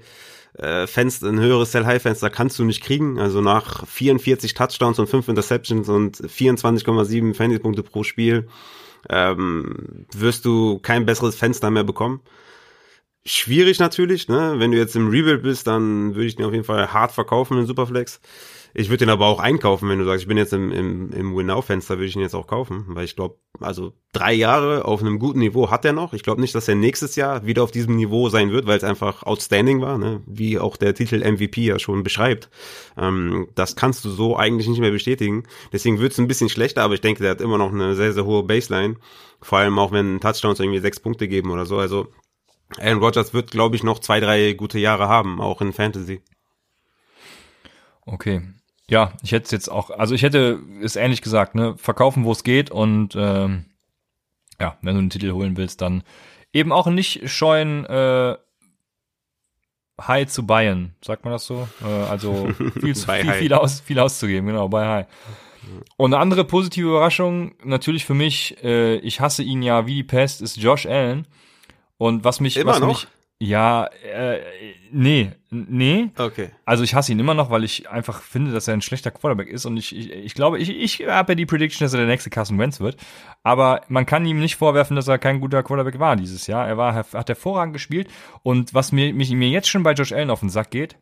äh, 0.59 0.87
Fenster, 0.87 1.29
ein 1.29 1.41
höheres 1.41 1.73
Sell-High-Fenster 1.73 2.31
kannst 2.31 2.59
du 2.59 2.65
nicht 2.65 2.83
kriegen. 2.83 3.19
Also 3.19 3.41
nach 3.41 3.87
44 3.87 4.55
Touchdowns 4.55 4.99
und 4.99 5.09
5 5.09 5.29
Interceptions 5.29 5.89
und 5.89 6.17
24,7 6.17 7.35
Fantasy-Punkte 7.35 7.83
pro 7.83 8.03
Spiel 8.03 8.49
ähm, 9.09 10.07
wirst 10.13 10.45
du 10.45 10.79
kein 10.79 11.07
besseres 11.07 11.35
Fenster 11.37 11.71
mehr 11.71 11.85
bekommen. 11.85 12.21
Schwierig 13.25 13.79
natürlich, 13.79 14.29
ne? 14.29 14.55
Wenn 14.59 14.73
du 14.73 14.79
jetzt 14.79 14.97
im 14.97 15.09
Rebuild 15.09 15.43
bist, 15.43 15.67
dann 15.69 16.15
würde 16.15 16.27
ich 16.27 16.37
den 16.37 16.45
auf 16.47 16.53
jeden 16.53 16.65
Fall 16.65 16.93
hart 16.93 17.13
verkaufen 17.13 17.59
in 17.59 17.67
Superflex. 17.67 18.21
Ich 18.75 18.89
würde 18.89 19.05
den 19.05 19.11
aber 19.11 19.27
auch 19.27 19.39
einkaufen, 19.39 19.89
wenn 19.89 19.99
du 19.99 20.05
sagst, 20.05 20.23
ich 20.23 20.29
bin 20.29 20.39
jetzt 20.39 20.53
im, 20.55 20.73
im, 20.73 21.11
im 21.13 21.37
Win-Now-Fenster, 21.37 21.97
würde 21.97 22.07
ich 22.07 22.17
ihn 22.17 22.23
jetzt 22.23 22.35
auch 22.35 22.47
kaufen, 22.47 22.85
weil 22.89 23.05
ich 23.05 23.17
glaube, 23.17 23.37
also 23.61 23.93
drei 24.13 24.33
Jahre 24.33 24.87
auf 24.87 25.03
einem 25.03 25.19
guten 25.19 25.41
Niveau 25.41 25.71
hat 25.71 25.85
er 25.85 25.93
noch. 25.93 26.15
Ich 26.15 26.23
glaube 26.23 26.41
nicht, 26.41 26.55
dass 26.55 26.69
er 26.69 26.75
nächstes 26.75 27.15
Jahr 27.17 27.45
wieder 27.45 27.63
auf 27.63 27.71
diesem 27.71 27.97
Niveau 27.97 28.31
sein 28.31 28.51
wird, 28.51 28.67
weil 28.67 28.79
es 28.79 28.85
einfach 28.85 29.25
outstanding 29.25 29.83
war, 29.83 29.99
ne? 29.99 30.23
wie 30.27 30.59
auch 30.59 30.79
der 30.79 30.95
Titel 30.95 31.23
MVP 31.23 31.63
ja 31.65 31.79
schon 31.79 32.03
beschreibt. 32.03 32.49
Ähm, 32.97 33.49
das 33.55 33.77
kannst 33.77 34.07
du 34.07 34.11
so 34.11 34.37
eigentlich 34.39 34.69
nicht 34.69 34.81
mehr 34.81 34.91
bestätigen. 34.91 35.45
Deswegen 35.73 35.99
wird 35.99 36.13
es 36.13 36.19
ein 36.19 36.29
bisschen 36.29 36.49
schlechter, 36.49 36.83
aber 36.83 36.95
ich 36.95 37.03
denke, 37.03 37.23
der 37.23 37.33
hat 37.33 37.43
immer 37.43 37.59
noch 37.59 37.73
eine 37.73 37.95
sehr, 37.95 38.15
sehr 38.15 38.25
hohe 38.25 38.43
Baseline. 38.43 38.97
Vor 39.43 39.59
allem 39.59 39.79
auch, 39.79 39.93
wenn 39.93 40.21
Touchdowns 40.21 40.61
irgendwie 40.61 40.81
sechs 40.81 40.99
Punkte 40.99 41.29
geben 41.29 41.51
oder 41.51 41.67
so. 41.67 41.77
Also 41.77 42.09
Aaron 42.79 43.03
Rodgers 43.03 43.35
wird, 43.35 43.51
glaube 43.51 43.77
ich, 43.77 43.83
noch 43.83 43.99
zwei, 43.99 44.21
drei 44.21 44.55
gute 44.55 44.79
Jahre 44.79 45.09
haben, 45.09 45.43
auch 45.43 45.61
in 45.61 45.75
Fantasy. 45.75 46.23
Okay, 48.05 48.43
ja, 48.93 49.11
ich 49.23 49.33
hätte 49.33 49.47
es 49.47 49.51
jetzt 49.53 49.71
auch, 49.71 49.89
also 49.89 50.15
ich 50.15 50.23
hätte 50.23 50.61
es 50.83 50.97
ähnlich 50.97 51.23
gesagt, 51.23 51.55
ne, 51.55 51.75
verkaufen, 51.79 52.27
wo 52.27 52.33
es 52.33 52.45
geht 52.45 52.71
und 52.71 53.17
ähm, 53.17 53.65
ja, 54.61 54.77
wenn 54.83 54.95
du 54.95 54.99
einen 55.01 55.09
Titel 55.09 55.33
holen 55.33 55.57
willst, 55.57 55.81
dann 55.81 56.03
eben 56.53 56.73
auch 56.73 56.87
nicht 56.89 57.27
scheuen, 57.31 57.87
äh, 57.87 58.37
High 59.99 60.29
zu 60.29 60.47
buyen, 60.47 60.95
sagt 61.03 61.25
man 61.25 61.33
das 61.33 61.47
so? 61.47 61.67
Äh, 61.83 61.87
also 61.87 62.49
viel, 62.81 62.95
zu, 62.95 63.11
viel, 63.11 63.33
viel, 63.33 63.55
aus, 63.55 63.81
viel 63.81 63.99
auszugeben, 63.99 64.49
genau, 64.49 64.69
bei 64.69 64.87
High. 64.87 65.07
Und 65.97 66.13
eine 66.13 66.21
andere 66.21 66.45
positive 66.45 66.89
Überraschung, 66.89 67.55
natürlich 67.65 68.05
für 68.05 68.15
mich, 68.15 68.63
äh, 68.63 68.97
ich 68.97 69.21
hasse 69.21 69.43
ihn 69.43 69.63
ja 69.63 69.87
wie 69.87 69.95
die 69.95 70.05
Pest, 70.05 70.43
ist 70.43 70.59
Josh 70.59 70.85
Allen. 70.85 71.27
Und 71.97 72.25
was 72.25 72.41
mich, 72.41 72.59
Immer 72.59 72.73
was 72.73 72.81
noch? 72.81 72.89
mich, 72.89 73.07
ja, 73.45 73.87
äh, 74.05 74.39
nee, 74.93 75.33
nee. 75.51 76.11
Okay. 76.17 76.51
Also 76.65 76.85
ich 76.85 76.95
hasse 76.95 77.11
ihn 77.11 77.19
immer 77.19 77.35
noch, 77.35 77.51
weil 77.51 77.65
ich 77.65 77.91
einfach 77.91 78.23
finde, 78.23 78.53
dass 78.53 78.69
er 78.69 78.75
ein 78.75 78.83
schlechter 78.83 79.11
Quarterback 79.11 79.49
ist 79.49 79.67
und 79.67 79.77
ich, 79.77 79.97
ich, 79.97 80.13
ich 80.13 80.35
glaube, 80.35 80.61
ich, 80.61 80.71
ich 80.71 81.05
habe 81.09 81.33
ja 81.33 81.35
die 81.35 81.45
Prediction, 81.45 81.85
dass 81.85 81.93
er 81.93 81.99
der 81.99 82.07
nächste 82.07 82.31
Carson 82.31 82.57
Wentz 82.61 82.79
wird. 82.79 82.99
Aber 83.43 83.81
man 83.89 84.07
kann 84.07 84.25
ihm 84.27 84.39
nicht 84.39 84.55
vorwerfen, 84.55 84.95
dass 84.95 85.09
er 85.09 85.19
kein 85.19 85.41
guter 85.41 85.65
Quarterback 85.65 85.99
war 85.99 86.15
dieses 86.15 86.47
Jahr. 86.47 86.69
Er 86.69 86.77
war, 86.77 86.95
hat 86.95 87.29
hervorragend 87.29 87.73
gespielt 87.73 88.09
und 88.45 88.75
was 88.75 88.93
mir, 88.93 89.13
mich, 89.13 89.33
mir 89.33 89.49
jetzt 89.49 89.69
schon 89.69 89.83
bei 89.83 89.95
Josh 89.95 90.13
Allen 90.13 90.31
auf 90.31 90.39
den 90.39 90.49
Sack 90.49 90.71
geht, 90.71 90.97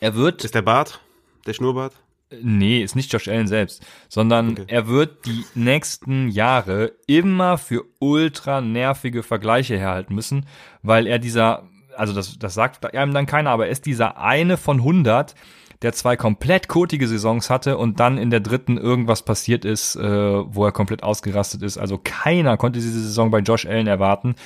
er 0.00 0.16
wird. 0.16 0.42
Ist 0.42 0.56
der 0.56 0.62
Bart? 0.62 0.98
Der 1.46 1.52
Schnurrbart? 1.52 1.94
Nee, 2.42 2.82
ist 2.82 2.96
nicht 2.96 3.12
Josh 3.12 3.28
Allen 3.28 3.46
selbst, 3.46 3.84
sondern 4.08 4.52
okay. 4.52 4.64
er 4.68 4.88
wird 4.88 5.26
die 5.26 5.44
nächsten 5.54 6.28
Jahre 6.28 6.92
immer 7.06 7.58
für 7.58 7.84
ultra 7.98 8.60
nervige 8.60 9.22
Vergleiche 9.22 9.78
herhalten 9.78 10.14
müssen, 10.14 10.46
weil 10.82 11.06
er 11.06 11.18
dieser, 11.18 11.68
also 11.96 12.12
das, 12.12 12.38
das 12.38 12.54
sagt 12.54 12.94
einem 12.94 13.14
dann 13.14 13.26
keiner, 13.26 13.50
aber 13.50 13.66
er 13.66 13.72
ist 13.72 13.86
dieser 13.86 14.18
eine 14.18 14.56
von 14.56 14.78
100, 14.78 15.34
der 15.82 15.92
zwei 15.92 16.16
komplett 16.16 16.68
kotige 16.68 17.08
Saisons 17.08 17.50
hatte 17.50 17.76
und 17.76 18.00
dann 18.00 18.16
in 18.16 18.30
der 18.30 18.40
dritten 18.40 18.78
irgendwas 18.78 19.24
passiert 19.24 19.64
ist, 19.64 19.96
äh, 19.96 20.00
wo 20.02 20.64
er 20.64 20.72
komplett 20.72 21.02
ausgerastet 21.02 21.62
ist. 21.62 21.76
Also 21.76 21.98
keiner 22.02 22.56
konnte 22.56 22.78
diese 22.78 23.00
Saison 23.00 23.30
bei 23.30 23.40
Josh 23.40 23.66
Allen 23.66 23.88
erwarten. 23.88 24.36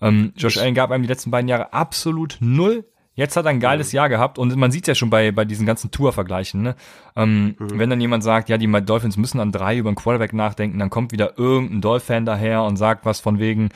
Ähm, 0.00 0.32
Josh 0.36 0.58
Allen 0.58 0.74
gab 0.74 0.90
einem 0.90 1.02
die 1.02 1.08
letzten 1.08 1.30
beiden 1.30 1.48
Jahre 1.48 1.72
absolut 1.72 2.36
null 2.40 2.84
Jetzt 3.14 3.36
hat 3.36 3.44
er 3.44 3.50
ein 3.50 3.60
geiles 3.60 3.92
mhm. 3.92 3.96
Jahr 3.96 4.08
gehabt 4.08 4.38
und 4.38 4.56
man 4.56 4.70
sieht 4.70 4.86
ja 4.86 4.94
schon 4.94 5.10
bei, 5.10 5.32
bei 5.32 5.44
diesen 5.44 5.66
ganzen 5.66 5.90
Tour-Vergleichen, 5.90 6.62
ne? 6.62 6.76
Ähm, 7.14 7.56
mhm. 7.58 7.78
Wenn 7.78 7.90
dann 7.90 8.00
jemand 8.00 8.24
sagt, 8.24 8.48
ja, 8.48 8.56
die 8.56 8.70
Dolphins 8.82 9.16
müssen 9.16 9.38
an 9.38 9.52
drei 9.52 9.76
über 9.76 9.90
einen 9.90 9.96
Quarterback 9.96 10.32
nachdenken, 10.32 10.78
dann 10.78 10.90
kommt 10.90 11.12
wieder 11.12 11.38
irgendein 11.38 11.82
Dolphin 11.82 12.24
daher 12.24 12.62
und 12.62 12.76
sagt 12.76 13.04
was 13.04 13.20
von 13.20 13.38
wegen, 13.38 13.68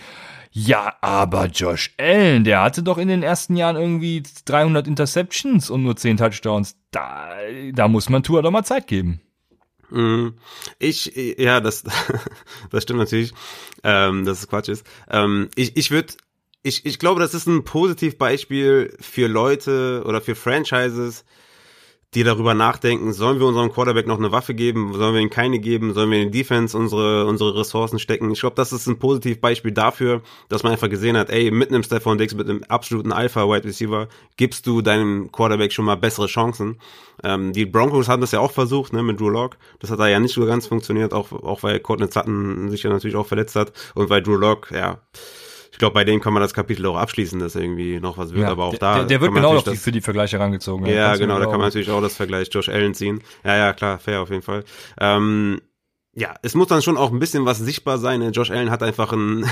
ja, 0.50 0.94
aber 1.02 1.48
Josh 1.48 1.92
Allen, 1.98 2.44
der 2.44 2.62
hatte 2.62 2.82
doch 2.82 2.96
in 2.96 3.08
den 3.08 3.22
ersten 3.22 3.56
Jahren 3.56 3.76
irgendwie 3.76 4.22
300 4.46 4.86
Interceptions 4.86 5.68
und 5.68 5.82
nur 5.82 5.96
10 5.96 6.16
Touchdowns. 6.16 6.76
Da, 6.90 7.28
da 7.74 7.88
muss 7.88 8.08
man 8.08 8.22
Tour 8.22 8.40
doch 8.40 8.50
mal 8.50 8.64
Zeit 8.64 8.86
geben. 8.86 9.20
Mhm. 9.90 10.34
Ich, 10.78 11.12
ja, 11.38 11.60
das, 11.60 11.84
das 12.70 12.82
stimmt 12.82 13.00
natürlich, 13.00 13.34
ähm, 13.84 14.24
dass 14.24 14.38
es 14.38 14.48
Quatsch 14.48 14.70
ist. 14.70 14.86
Ähm, 15.10 15.50
ich 15.54 15.76
ich 15.76 15.90
würde 15.90 16.14
ich, 16.66 16.84
ich 16.84 16.98
glaube, 16.98 17.20
das 17.20 17.32
ist 17.32 17.46
ein 17.46 17.62
Positivbeispiel 17.62 18.96
für 19.00 19.28
Leute 19.28 20.02
oder 20.04 20.20
für 20.20 20.34
Franchises, 20.34 21.24
die 22.14 22.24
darüber 22.24 22.54
nachdenken, 22.54 23.12
sollen 23.12 23.38
wir 23.38 23.46
unserem 23.46 23.70
Quarterback 23.70 24.06
noch 24.06 24.18
eine 24.18 24.32
Waffe 24.32 24.54
geben, 24.54 24.92
sollen 24.94 25.14
wir 25.14 25.20
ihm 25.20 25.30
keine 25.30 25.60
geben, 25.60 25.92
sollen 25.92 26.10
wir 26.10 26.20
in 26.20 26.32
die 26.32 26.38
Defense 26.38 26.76
unsere, 26.76 27.26
unsere 27.26 27.56
Ressourcen 27.56 27.98
stecken. 27.98 28.32
Ich 28.32 28.40
glaube, 28.40 28.56
das 28.56 28.72
ist 28.72 28.86
ein 28.88 28.98
Positivbeispiel 28.98 29.70
dafür, 29.70 30.22
dass 30.48 30.62
man 30.64 30.72
einfach 30.72 30.88
gesehen 30.88 31.16
hat, 31.16 31.30
ey, 31.30 31.50
mit 31.50 31.68
einem 31.68 31.82
Stephon 31.82 32.18
Diggs, 32.18 32.34
mit 32.34 32.48
einem 32.48 32.64
absoluten 32.64 33.12
Alpha-Wide 33.12 33.64
Receiver, 33.64 34.08
gibst 34.36 34.66
du 34.66 34.82
deinem 34.82 35.30
Quarterback 35.30 35.72
schon 35.72 35.84
mal 35.84 35.96
bessere 35.96 36.26
Chancen. 36.26 36.80
Ähm, 37.22 37.52
die 37.52 37.66
Broncos 37.66 38.08
haben 38.08 38.22
das 38.22 38.32
ja 38.32 38.40
auch 38.40 38.52
versucht, 38.52 38.92
ne, 38.92 39.02
mit 39.02 39.20
Drew 39.20 39.28
Lock. 39.28 39.56
Das 39.78 39.90
hat 39.90 40.00
da 40.00 40.08
ja 40.08 40.18
nicht 40.18 40.34
so 40.34 40.46
ganz 40.46 40.66
funktioniert, 40.66 41.12
auch, 41.12 41.30
auch 41.30 41.62
weil 41.62 41.78
Courtney 41.78 42.10
Sutton 42.10 42.70
sich 42.70 42.82
ja 42.82 42.90
natürlich 42.90 43.16
auch 43.16 43.26
verletzt 43.26 43.54
hat 43.54 43.72
und 43.94 44.10
weil 44.10 44.22
Drew 44.22 44.36
Lock, 44.36 44.70
ja, 44.72 45.00
ich 45.72 45.78
glaube, 45.78 45.94
bei 45.94 46.04
denen 46.04 46.20
kann 46.20 46.32
man 46.32 46.42
das 46.42 46.54
Kapitel 46.54 46.86
auch 46.86 46.96
abschließen, 46.96 47.38
dass 47.38 47.54
irgendwie 47.54 48.00
noch 48.00 48.18
was 48.18 48.32
wird, 48.32 48.42
ja, 48.42 48.50
aber 48.50 48.64
auch 48.64 48.76
da. 48.76 48.96
Der, 48.96 49.04
der 49.04 49.20
wird 49.20 49.34
genau 49.34 49.60
das, 49.60 49.78
für 49.78 49.92
die 49.92 50.00
Vergleiche 50.00 50.38
rangezogen. 50.38 50.86
Ja, 50.86 50.94
ja 50.94 51.16
genau, 51.16 51.38
da 51.38 51.44
kann 51.44 51.58
man 51.58 51.68
natürlich 51.68 51.90
auch 51.90 52.00
das 52.00 52.16
Vergleich 52.16 52.48
Josh 52.50 52.68
Allen 52.68 52.94
ziehen. 52.94 53.22
Ja, 53.44 53.56
ja, 53.56 53.72
klar, 53.72 53.98
fair 53.98 54.22
auf 54.22 54.30
jeden 54.30 54.42
Fall. 54.42 54.64
Ähm, 55.00 55.60
ja, 56.14 56.34
es 56.42 56.54
muss 56.54 56.68
dann 56.68 56.82
schon 56.82 56.96
auch 56.96 57.12
ein 57.12 57.18
bisschen 57.18 57.44
was 57.44 57.58
sichtbar 57.58 57.98
sein. 57.98 58.20
Ne? 58.20 58.30
Josh 58.30 58.50
Allen 58.50 58.70
hat 58.70 58.82
einfach 58.82 59.12
ein 59.12 59.44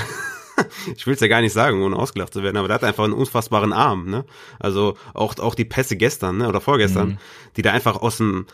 ich 0.95 1.05
will 1.07 1.13
es 1.13 1.19
ja 1.19 1.27
gar 1.27 1.41
nicht 1.41 1.53
sagen, 1.53 1.81
ohne 1.81 1.95
ausgelacht 1.95 2.33
zu 2.33 2.43
werden, 2.43 2.57
aber 2.57 2.67
der 2.67 2.75
hat 2.75 2.83
einfach 2.83 3.03
einen 3.03 3.13
unfassbaren 3.13 3.73
Arm, 3.73 4.09
ne? 4.09 4.25
Also 4.59 4.97
auch, 5.13 5.37
auch 5.39 5.55
die 5.55 5.65
Pässe 5.65 5.95
gestern, 5.95 6.37
ne? 6.37 6.47
Oder 6.47 6.61
vorgestern, 6.61 7.09
mhm. 7.09 7.17
die 7.57 7.61
da 7.61 7.71
einfach 7.71 8.01
aus 8.01 8.17
dem, 8.17 8.45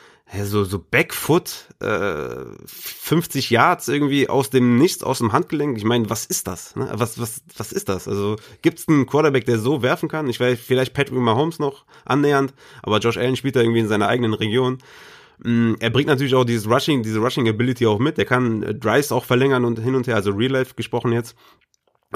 so, 0.43 0.63
so 0.63 0.79
Backfoot, 0.79 1.67
äh, 1.81 2.45
50 2.65 3.49
Yards 3.49 3.87
irgendwie 3.89 4.29
aus 4.29 4.49
dem 4.49 4.77
Nichts, 4.77 5.03
aus 5.03 5.17
dem 5.17 5.33
Handgelenk. 5.33 5.77
Ich 5.77 5.83
meine, 5.83 6.09
was 6.09 6.25
ist 6.25 6.47
das? 6.47 6.75
Ne? 6.75 6.89
Was, 6.93 7.19
was, 7.19 7.41
was 7.57 7.71
ist 7.73 7.89
das? 7.89 8.07
Also 8.07 8.37
gibt's 8.61 8.87
einen 8.87 9.05
Quarterback, 9.05 9.45
der 9.45 9.59
so 9.59 9.81
werfen 9.81 10.07
kann? 10.07 10.29
Ich 10.29 10.39
weiß, 10.39 10.59
vielleicht 10.59 10.93
Patrick 10.93 11.19
Mahomes 11.19 11.59
noch 11.59 11.85
annähernd, 12.05 12.53
aber 12.81 12.99
Josh 12.99 13.17
Allen 13.17 13.35
spielt 13.35 13.55
da 13.55 13.61
irgendwie 13.61 13.81
in 13.81 13.89
seiner 13.89 14.07
eigenen 14.07 14.33
Region. 14.33 14.77
Mm, 15.43 15.73
er 15.79 15.89
bringt 15.89 16.07
natürlich 16.07 16.35
auch 16.35 16.45
dieses 16.45 16.69
Rushing, 16.69 17.03
diese 17.03 17.19
Rushing 17.19 17.49
Ability 17.49 17.85
auch 17.85 17.99
mit. 17.99 18.17
Er 18.17 18.25
kann 18.25 18.61
Drives 18.79 19.11
auch 19.11 19.25
verlängern 19.25 19.65
und 19.65 19.79
hin 19.79 19.95
und 19.95 20.07
her, 20.07 20.15
also 20.15 20.31
Real 20.31 20.51
Life 20.51 20.75
gesprochen 20.75 21.11
jetzt. 21.11 21.35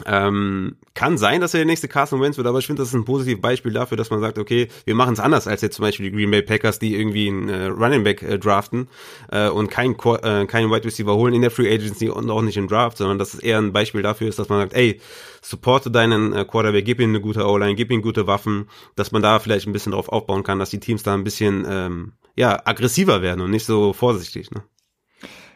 Ähm, 0.05 0.75
kann 0.93 1.17
sein, 1.17 1.39
dass 1.39 1.53
er 1.53 1.59
der 1.59 1.67
nächste 1.67 1.87
Carson 1.87 2.19
Wentz 2.19 2.35
wird, 2.35 2.47
aber 2.47 2.59
ich 2.59 2.67
finde, 2.67 2.81
das 2.81 2.89
ist 2.89 2.95
ein 2.95 3.05
positives 3.05 3.41
Beispiel 3.41 3.71
dafür, 3.71 3.95
dass 3.95 4.09
man 4.09 4.19
sagt, 4.19 4.37
okay, 4.37 4.67
wir 4.83 4.93
machen 4.93 5.13
es 5.13 5.21
anders 5.21 5.47
als 5.47 5.61
jetzt 5.61 5.75
zum 5.77 5.83
Beispiel 5.83 6.09
die 6.09 6.15
Green 6.15 6.31
Bay 6.31 6.41
Packers, 6.41 6.79
die 6.79 6.95
irgendwie 6.95 7.29
einen 7.29 7.47
äh, 7.47 7.67
Running 7.67 8.03
Back 8.03 8.21
äh, 8.21 8.37
draften 8.37 8.89
äh, 9.31 9.47
und 9.47 9.71
keinen 9.71 9.93
äh, 9.93 10.45
keinen 10.47 10.69
Wide 10.69 10.83
Receiver 10.83 11.15
holen 11.15 11.33
in 11.33 11.41
der 11.41 11.51
Free 11.51 11.73
Agency 11.73 12.09
und 12.09 12.29
auch 12.29 12.41
nicht 12.41 12.57
im 12.57 12.67
Draft, 12.67 12.97
sondern 12.97 13.19
dass 13.19 13.33
es 13.33 13.39
eher 13.39 13.57
ein 13.57 13.71
Beispiel 13.71 14.01
dafür 14.01 14.27
ist, 14.27 14.37
dass 14.37 14.49
man 14.49 14.59
sagt, 14.59 14.73
ey, 14.73 14.99
supporte 15.41 15.89
deinen 15.89 16.33
äh, 16.33 16.43
Quarterback, 16.43 16.83
gib 16.83 16.99
ihm 16.99 17.09
eine 17.09 17.21
gute 17.21 17.47
O-Line, 17.47 17.75
gib 17.75 17.89
ihm 17.89 18.01
gute 18.01 18.27
Waffen, 18.27 18.67
dass 18.97 19.13
man 19.13 19.21
da 19.21 19.39
vielleicht 19.39 19.65
ein 19.65 19.73
bisschen 19.73 19.93
drauf 19.93 20.09
aufbauen 20.09 20.43
kann, 20.43 20.59
dass 20.59 20.71
die 20.71 20.81
Teams 20.81 21.03
da 21.03 21.13
ein 21.13 21.23
bisschen 21.23 21.65
ähm, 21.69 22.13
ja 22.35 22.61
aggressiver 22.65 23.21
werden 23.21 23.39
und 23.39 23.51
nicht 23.51 23.65
so 23.65 23.93
vorsichtig. 23.93 24.51
Ne? 24.51 24.63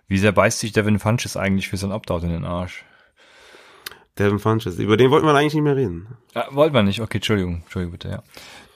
Wie 0.07 0.17
sehr 0.17 0.31
beißt 0.31 0.59
sich 0.59 0.71
Devin 0.71 0.97
Funches 0.97 1.35
eigentlich 1.35 1.67
für 1.67 1.77
sein 1.77 1.91
Opt-out 1.91 2.23
in 2.23 2.29
den 2.29 2.45
Arsch? 2.45 2.85
Devin 4.19 4.39
Funches, 4.39 4.77
über 4.77 4.97
den 4.97 5.11
wollten 5.11 5.25
wir 5.25 5.33
eigentlich 5.33 5.53
nicht 5.53 5.63
mehr 5.63 5.75
reden. 5.75 6.07
Ja, 6.35 6.47
wollten 6.51 6.75
wir 6.75 6.83
nicht, 6.83 7.01
okay, 7.01 7.17
Entschuldigung, 7.17 7.61
Entschuldigung 7.63 7.93
bitte, 7.93 8.09
ja. 8.09 8.23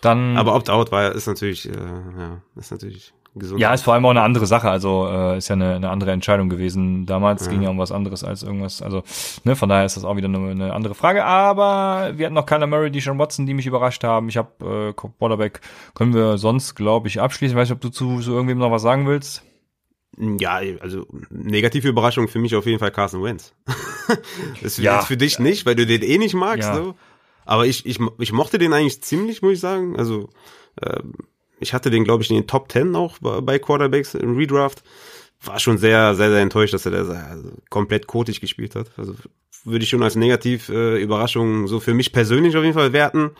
Dann. 0.02 0.38
Aber 0.38 0.56
Opt-out 0.56 0.92
war 0.92 1.12
ist 1.12 1.28
natürlich, 1.28 1.70
äh, 1.70 1.74
ja, 1.74 2.42
ist 2.56 2.72
natürlich 2.72 3.14
gesund. 3.36 3.60
Ja, 3.60 3.74
ist 3.74 3.84
vor 3.84 3.94
allem 3.94 4.06
auch 4.06 4.12
eine 4.12 4.22
andere 4.22 4.46
Sache, 4.46 4.70
also 4.70 5.08
äh, 5.10 5.38
ist 5.38 5.48
ja 5.48 5.54
eine, 5.54 5.76
eine 5.76 5.90
andere 5.90 6.12
Entscheidung 6.12 6.50
gewesen. 6.50 7.06
Damals 7.06 7.46
ja. 7.46 7.52
ging 7.52 7.62
ja 7.62 7.70
um 7.70 7.78
was 7.78 7.92
anderes 7.92 8.24
als 8.24 8.44
irgendwas, 8.44 8.82
also 8.82 9.04
ne, 9.44 9.56
von 9.56 9.70
daher 9.70 9.86
ist 9.86 9.98
das 9.98 10.04
auch 10.04 10.16
wieder 10.16 10.28
eine, 10.28 10.52
eine 10.52 10.74
andere 10.74 10.96
Frage. 10.96 11.26
Aber 11.26 12.12
wir 12.16 12.26
hatten 12.26 12.36
noch 12.36 12.46
Kyler 12.46 12.68
Murray, 12.68 12.92
die 12.92 13.00
Sean 13.00 13.18
Watson, 13.20 13.46
die 13.46 13.54
mich 13.54 13.66
überrascht 13.66 14.04
haben. 14.04 14.30
Ich 14.30 14.38
habe 14.38 14.90
äh, 14.90 14.94
Quarterback, 14.94 15.62
können 15.96 16.14
wir 16.14 16.38
sonst, 16.38 16.76
glaube 16.76 17.08
ich, 17.08 17.22
abschließen. 17.22 17.56
Ich 17.56 17.62
weiß 17.62 17.70
nicht, 17.70 17.76
ob 17.76 17.82
du 17.82 17.90
zu 17.90 18.22
so 18.22 18.34
irgendwem 18.34 18.60
noch 18.60 18.72
was 18.72 18.82
sagen 18.82 19.08
willst. 19.08 19.44
Ja, 20.18 20.62
also 20.80 21.08
negative 21.30 21.88
Überraschung 21.88 22.28
für 22.28 22.40
mich 22.40 22.56
auf 22.56 22.66
jeden 22.66 22.80
Fall 22.80 22.92
Carson 22.92 23.24
Wentz. 23.24 23.54
das 24.62 24.78
ja. 24.78 25.02
für 25.02 25.18
dich 25.18 25.40
nicht, 25.40 25.66
weil 25.66 25.76
du 25.76 25.86
den 25.86 26.04
eh 26.04 26.18
nicht 26.18 26.36
magst. 26.36 26.70
Ja. 26.70 26.76
So. 26.76 26.96
Aber 27.46 27.66
ich, 27.66 27.86
ich, 27.86 28.00
ich 28.20 28.32
mochte 28.32 28.58
den 28.58 28.74
eigentlich 28.74 29.02
ziemlich, 29.02 29.42
muss 29.42 29.54
ich 29.54 29.60
sagen. 29.60 29.98
Also 29.98 30.30
äh, 30.82 31.02
ich 31.60 31.74
hatte 31.74 31.90
den, 31.90 32.04
glaube 32.04 32.24
ich, 32.24 32.30
in 32.30 32.36
den 32.36 32.48
Top 32.48 32.70
Ten 32.70 32.96
auch 32.96 33.18
bei 33.20 33.60
Quarterbacks 33.60 34.14
im 34.14 34.38
Redraft. 34.38 34.84
War 35.42 35.60
schon 35.60 35.78
sehr, 35.78 36.16
sehr, 36.16 36.30
sehr 36.30 36.42
enttäuscht, 36.42 36.74
dass 36.74 36.86
er 36.86 36.92
da 36.92 37.04
also 37.30 37.50
komplett 37.70 38.08
kotig 38.08 38.40
gespielt 38.40 38.76
hat. 38.76 38.92
Also 38.98 39.16
würde 39.66 39.84
ich 39.84 39.90
schon 39.90 40.04
als 40.04 40.16
negativ 40.16 40.70
äh, 40.70 41.02
Überraschung 41.02 41.68
so 41.68 41.80
für 41.80 41.94
mich 41.94 42.12
persönlich 42.12 42.56
auf 42.56 42.64
jeden 42.64 42.76
Fall 42.76 42.94
werten. 42.94 43.32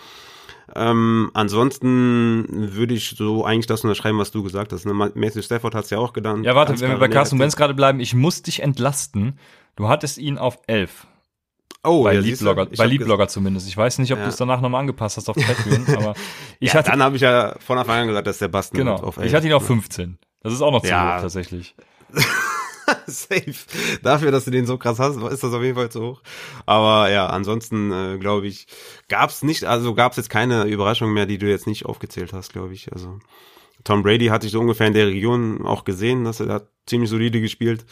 Ähm, 0.76 1.30
ansonsten 1.34 2.46
würde 2.50 2.94
ich 2.94 3.16
so 3.18 3.46
eigentlich 3.46 3.68
das 3.68 3.84
unterschreiben, 3.84 4.18
was 4.18 4.32
du 4.32 4.44
gesagt 4.44 4.72
hast. 4.74 4.86
Ne? 4.86 4.94
Matthew 4.94 5.42
Stafford 5.42 5.76
hat 5.76 5.86
es 5.86 5.90
ja 5.90 5.98
auch 5.98 6.14
genannt. 6.14 6.46
Ja, 6.46 6.56
warte, 6.56 6.80
wenn 6.80 6.92
wir 6.92 6.98
bei 6.98 7.10
Carson 7.10 7.40
Wentz 7.40 7.56
gerade 7.56 7.74
bleiben, 7.74 8.00
ich 8.00 8.14
muss 8.14 8.42
dich 8.42 8.62
entlasten. 8.62 9.38
Du 9.76 9.90
hattest 9.90 10.18
ihn 10.18 10.38
auf 10.38 10.60
11. 10.68 11.08
Oh, 11.86 12.04
bei 12.04 12.14
ja, 12.14 12.22
Leadblogger, 12.22 12.68
bei 12.68 12.86
Leadblogger 12.86 13.28
zumindest. 13.28 13.68
Ich 13.68 13.76
weiß 13.76 13.98
nicht, 14.00 14.14
ob 14.14 14.20
ja. 14.20 14.26
du 14.26 14.30
es 14.30 14.38
danach 14.38 14.62
nochmal 14.62 14.82
angepasst 14.82 15.18
hast 15.18 15.30
auf 15.30 15.36
Patreon, 15.48 15.86
aber 15.98 16.14
ich 16.60 16.72
ja, 16.72 16.80
hatte 16.80 16.92
dann 16.92 17.04
habe 17.04 17.18
ich 17.18 17.22
ja 17.22 17.56
von 17.60 17.78
Anfang 17.78 18.02
an 18.02 18.08
gesagt, 18.08 18.28
dass 18.28 18.38
der 18.38 18.48
Basten 18.48 18.78
genau. 18.78 18.96
auf 18.96 19.18
11. 19.18 19.28
Ich 19.28 19.36
hatte 19.36 19.48
ihn 19.48 19.54
auf 19.54 19.66
15. 19.66 20.18
Das 20.42 20.54
ist 20.54 20.62
auch 20.62 20.72
noch 20.72 20.82
zu 20.82 20.88
ja. 20.88 21.18
hoch 21.18 21.22
tatsächlich. 21.22 21.76
Safe. 23.08 23.54
Dafür, 24.02 24.32
dass 24.32 24.46
du 24.46 24.52
den 24.52 24.66
so 24.66 24.78
krass 24.78 25.00
hast, 25.00 25.18
ist 25.18 25.44
das 25.44 25.54
auf 25.54 25.64
jeden 25.64 25.76
Fall 25.76 25.90
zu 25.90 26.02
hoch. 26.02 26.22
Aber 26.66 27.10
ja, 27.10 27.28
ansonsten 27.28 27.92
äh, 27.92 28.18
glaube 28.18 28.48
ich, 28.48 28.68
gab's 29.10 29.44
nicht, 29.44 29.66
also 29.66 29.94
gab's 29.94 30.18
jetzt 30.18 30.30
keine 30.30 30.66
Überraschung 30.66 31.14
mehr, 31.14 31.26
die 31.26 31.38
du 31.38 31.50
jetzt 31.50 31.68
nicht 31.68 31.86
aufgezählt 31.86 32.34
hast, 32.34 32.54
glaube 32.54 32.74
ich. 32.74 32.92
Also 32.94 33.20
Tom 33.84 34.04
Brady 34.04 34.28
hatte 34.28 34.46
ich 34.46 34.54
so 34.54 34.60
ungefähr 34.60 34.88
in 34.88 34.94
der 34.94 35.08
Region 35.08 35.66
auch 35.66 35.84
gesehen, 35.84 36.24
dass 36.24 36.40
er 36.40 36.46
da 36.46 36.62
ziemlich 36.86 37.10
solide 37.10 37.42
gespielt. 37.42 37.86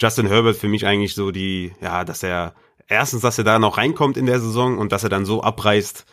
Justin 0.00 0.26
Herbert 0.26 0.56
für 0.56 0.68
mich 0.68 0.86
eigentlich 0.86 1.14
so 1.14 1.30
die, 1.30 1.72
ja, 1.80 2.04
dass 2.04 2.22
er 2.22 2.54
erstens, 2.88 3.22
dass 3.22 3.38
er 3.38 3.44
da 3.44 3.58
noch 3.58 3.78
reinkommt 3.78 4.16
in 4.16 4.26
der 4.26 4.40
Saison 4.40 4.78
und 4.78 4.92
dass 4.92 5.04
er 5.04 5.10
dann 5.10 5.24
so 5.24 5.42
abreißt, 5.42 6.04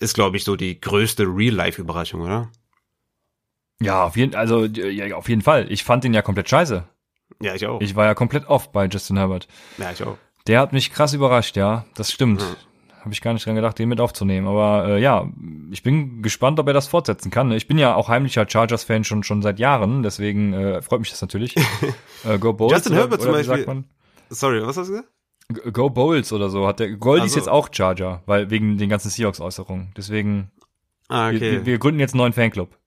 ist 0.00 0.14
glaube 0.14 0.36
ich 0.36 0.44
so 0.44 0.56
die 0.56 0.80
größte 0.80 1.24
Real-Life-Überraschung, 1.24 2.20
oder? 2.20 2.50
Ja, 3.80 4.04
auf 4.04 4.16
jeden, 4.16 4.34
also 4.34 4.64
ja, 4.64 5.16
auf 5.16 5.28
jeden 5.28 5.42
Fall. 5.42 5.70
Ich 5.70 5.84
fand 5.84 6.04
ihn 6.04 6.14
ja 6.14 6.22
komplett 6.22 6.48
scheiße. 6.48 6.88
Ja, 7.40 7.54
ich 7.54 7.66
auch. 7.66 7.80
Ich 7.80 7.94
war 7.96 8.06
ja 8.06 8.14
komplett 8.14 8.48
off 8.48 8.72
bei 8.72 8.86
Justin 8.86 9.16
Herbert. 9.16 9.48
Ja, 9.78 9.92
ich 9.92 10.02
auch. 10.02 10.16
Der 10.46 10.60
hat 10.60 10.72
mich 10.72 10.92
krass 10.92 11.12
überrascht, 11.12 11.56
ja. 11.56 11.84
Das 11.94 12.10
stimmt. 12.10 12.40
Ja. 12.40 12.56
Habe 13.00 13.12
ich 13.12 13.20
gar 13.20 13.32
nicht 13.32 13.46
dran 13.46 13.54
gedacht, 13.54 13.78
den 13.78 13.88
mit 13.88 14.00
aufzunehmen. 14.00 14.48
Aber 14.48 14.88
äh, 14.88 15.00
ja, 15.00 15.28
ich 15.70 15.82
bin 15.82 16.22
gespannt, 16.22 16.58
ob 16.58 16.66
er 16.66 16.72
das 16.72 16.88
fortsetzen 16.88 17.30
kann. 17.30 17.52
Ich 17.52 17.68
bin 17.68 17.78
ja 17.78 17.94
auch 17.94 18.08
heimlicher 18.08 18.48
Chargers-Fan 18.48 19.04
schon 19.04 19.22
schon 19.22 19.40
seit 19.40 19.58
Jahren, 19.58 20.02
deswegen 20.02 20.52
äh, 20.52 20.82
freut 20.82 21.00
mich 21.00 21.10
das 21.10 21.20
natürlich. 21.20 21.54
äh, 22.24 22.38
Go 22.38 22.52
Bulls. 22.52 22.72
Justin 22.72 22.94
Herbert 22.94 23.22
zum 23.22 23.32
Beispiel. 23.32 23.84
Sorry, 24.30 24.66
was 24.66 24.76
hast 24.76 24.88
du 24.88 24.92
gesagt? 24.94 25.08
Go 25.72 25.88
Bowls 25.88 26.32
oder 26.32 26.50
so 26.50 26.66
hat 26.66 26.78
der. 26.78 26.96
Goldie 26.96 27.22
also. 27.22 27.32
ist 27.32 27.36
jetzt 27.36 27.48
auch 27.48 27.68
Charger, 27.72 28.22
weil 28.26 28.50
wegen 28.50 28.76
den 28.76 28.90
ganzen 28.90 29.10
Seahawks-Äußerungen. 29.10 29.92
Deswegen. 29.96 30.50
Ah, 31.08 31.28
okay. 31.28 31.40
Wir, 31.40 31.66
wir 31.66 31.78
gründen 31.78 32.00
jetzt 32.00 32.12
einen 32.12 32.18
neuen 32.18 32.34
Fanclub. 32.34 32.77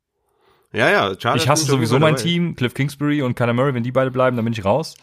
Ja, 0.73 0.89
ja, 0.89 1.19
Chargers. 1.19 1.43
Ich 1.43 1.49
hasse 1.49 1.65
sowieso 1.65 1.99
mein 1.99 2.15
dabei. 2.15 2.23
Team, 2.23 2.55
Cliff 2.55 2.73
Kingsbury 2.73 3.21
und 3.21 3.35
Kyler 3.35 3.53
Murray, 3.53 3.73
wenn 3.73 3.83
die 3.83 3.91
beide 3.91 4.11
bleiben, 4.11 4.35
dann 4.37 4.45
bin 4.45 4.53
ich 4.53 4.63
raus. 4.63 4.95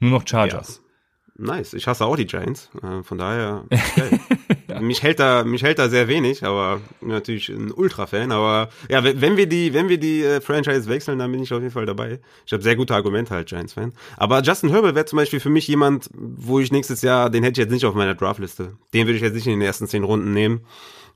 Nur 0.00 0.10
noch 0.10 0.26
Chargers. 0.26 0.76
Ja. 0.76 0.84
Nice. 1.36 1.74
Ich 1.74 1.88
hasse 1.88 2.04
auch 2.04 2.14
die 2.14 2.26
Giants. 2.26 2.70
Äh, 2.80 3.02
von 3.02 3.18
daher, 3.18 3.64
ja. 4.68 4.80
mich 4.80 5.02
hält 5.02 5.18
da, 5.18 5.42
mich 5.42 5.64
hält 5.64 5.80
da 5.80 5.88
sehr 5.88 6.06
wenig, 6.06 6.44
aber 6.44 6.80
natürlich 7.00 7.48
ein 7.48 7.72
Ultra-Fan. 7.72 8.30
Aber 8.30 8.68
ja, 8.88 9.02
wenn 9.02 9.36
wir 9.36 9.48
die, 9.48 9.74
wenn 9.74 9.88
wir 9.88 9.98
die 9.98 10.22
äh, 10.22 10.40
Franchise 10.40 10.88
wechseln, 10.88 11.18
dann 11.18 11.32
bin 11.32 11.42
ich 11.42 11.52
auf 11.52 11.60
jeden 11.60 11.72
Fall 11.72 11.86
dabei. 11.86 12.20
Ich 12.46 12.52
habe 12.52 12.62
sehr 12.62 12.76
gute 12.76 12.94
Argumente 12.94 13.34
als 13.34 13.50
Giants-Fan. 13.50 13.92
Aber 14.16 14.42
Justin 14.42 14.70
Herbert 14.70 14.94
wäre 14.94 15.06
zum 15.06 15.16
Beispiel 15.16 15.40
für 15.40 15.50
mich 15.50 15.66
jemand, 15.66 16.08
wo 16.14 16.60
ich 16.60 16.70
nächstes 16.70 17.02
Jahr, 17.02 17.30
den 17.30 17.42
hätte 17.42 17.60
ich 17.60 17.64
jetzt 17.64 17.72
nicht 17.72 17.84
auf 17.84 17.94
meiner 17.94 18.14
Draftliste. 18.14 18.76
Den 18.92 19.06
würde 19.06 19.16
ich 19.16 19.22
jetzt 19.22 19.34
nicht 19.34 19.46
in 19.46 19.54
den 19.54 19.62
ersten 19.62 19.88
zehn 19.88 20.04
Runden 20.04 20.32
nehmen 20.32 20.60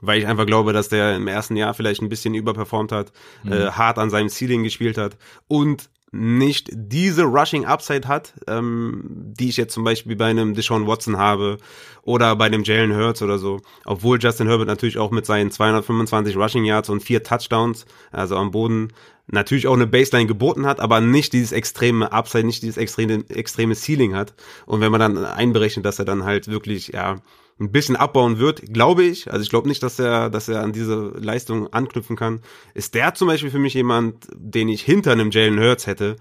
weil 0.00 0.18
ich 0.18 0.26
einfach 0.26 0.46
glaube, 0.46 0.72
dass 0.72 0.88
der 0.88 1.16
im 1.16 1.28
ersten 1.28 1.56
Jahr 1.56 1.74
vielleicht 1.74 2.02
ein 2.02 2.08
bisschen 2.08 2.34
überperformt 2.34 2.92
hat, 2.92 3.12
mhm. 3.42 3.52
äh, 3.52 3.70
hart 3.70 3.98
an 3.98 4.10
seinem 4.10 4.28
Ceiling 4.28 4.62
gespielt 4.62 4.98
hat 4.98 5.16
und 5.48 5.88
nicht 6.10 6.70
diese 6.72 7.24
Rushing 7.24 7.66
Upside 7.66 8.08
hat, 8.08 8.32
ähm, 8.46 9.02
die 9.08 9.50
ich 9.50 9.58
jetzt 9.58 9.74
zum 9.74 9.84
Beispiel 9.84 10.16
bei 10.16 10.26
einem 10.26 10.54
Deshaun 10.54 10.86
Watson 10.86 11.18
habe 11.18 11.58
oder 12.02 12.34
bei 12.36 12.46
einem 12.46 12.64
Jalen 12.64 12.96
Hurts 12.96 13.20
oder 13.20 13.38
so. 13.38 13.60
Obwohl 13.84 14.18
Justin 14.18 14.48
Herbert 14.48 14.68
natürlich 14.68 14.96
auch 14.96 15.10
mit 15.10 15.26
seinen 15.26 15.50
225 15.50 16.36
Rushing 16.36 16.64
Yards 16.64 16.88
und 16.88 17.02
vier 17.02 17.22
Touchdowns, 17.22 17.84
also 18.10 18.36
am 18.36 18.52
Boden, 18.52 18.92
natürlich 19.26 19.66
auch 19.66 19.74
eine 19.74 19.86
Baseline 19.86 20.26
geboten 20.26 20.64
hat, 20.64 20.80
aber 20.80 21.02
nicht 21.02 21.34
dieses 21.34 21.52
extreme 21.52 22.10
Upside, 22.10 22.44
nicht 22.44 22.62
dieses 22.62 22.78
extreme, 22.78 23.24
extreme 23.28 23.74
Ceiling 23.74 24.14
hat. 24.14 24.32
Und 24.64 24.80
wenn 24.80 24.90
man 24.90 25.00
dann 25.00 25.18
einberechnet, 25.18 25.84
dass 25.84 25.98
er 25.98 26.06
dann 26.06 26.24
halt 26.24 26.48
wirklich, 26.48 26.88
ja, 26.88 27.16
ein 27.60 27.72
bisschen 27.72 27.96
abbauen 27.96 28.38
wird, 28.38 28.72
glaube 28.72 29.02
ich. 29.02 29.30
Also 29.30 29.42
ich 29.42 29.50
glaube 29.50 29.68
nicht, 29.68 29.82
dass 29.82 29.98
er, 29.98 30.30
dass 30.30 30.48
er 30.48 30.62
an 30.62 30.72
diese 30.72 31.12
Leistung 31.18 31.72
anknüpfen 31.72 32.16
kann. 32.16 32.40
Ist 32.74 32.94
der 32.94 33.14
zum 33.14 33.28
Beispiel 33.28 33.50
für 33.50 33.58
mich 33.58 33.74
jemand, 33.74 34.28
den 34.34 34.68
ich 34.68 34.82
hinter 34.82 35.12
einem 35.12 35.30
Jalen 35.30 35.58
Hurts 35.58 35.86
hätte, 35.86 36.16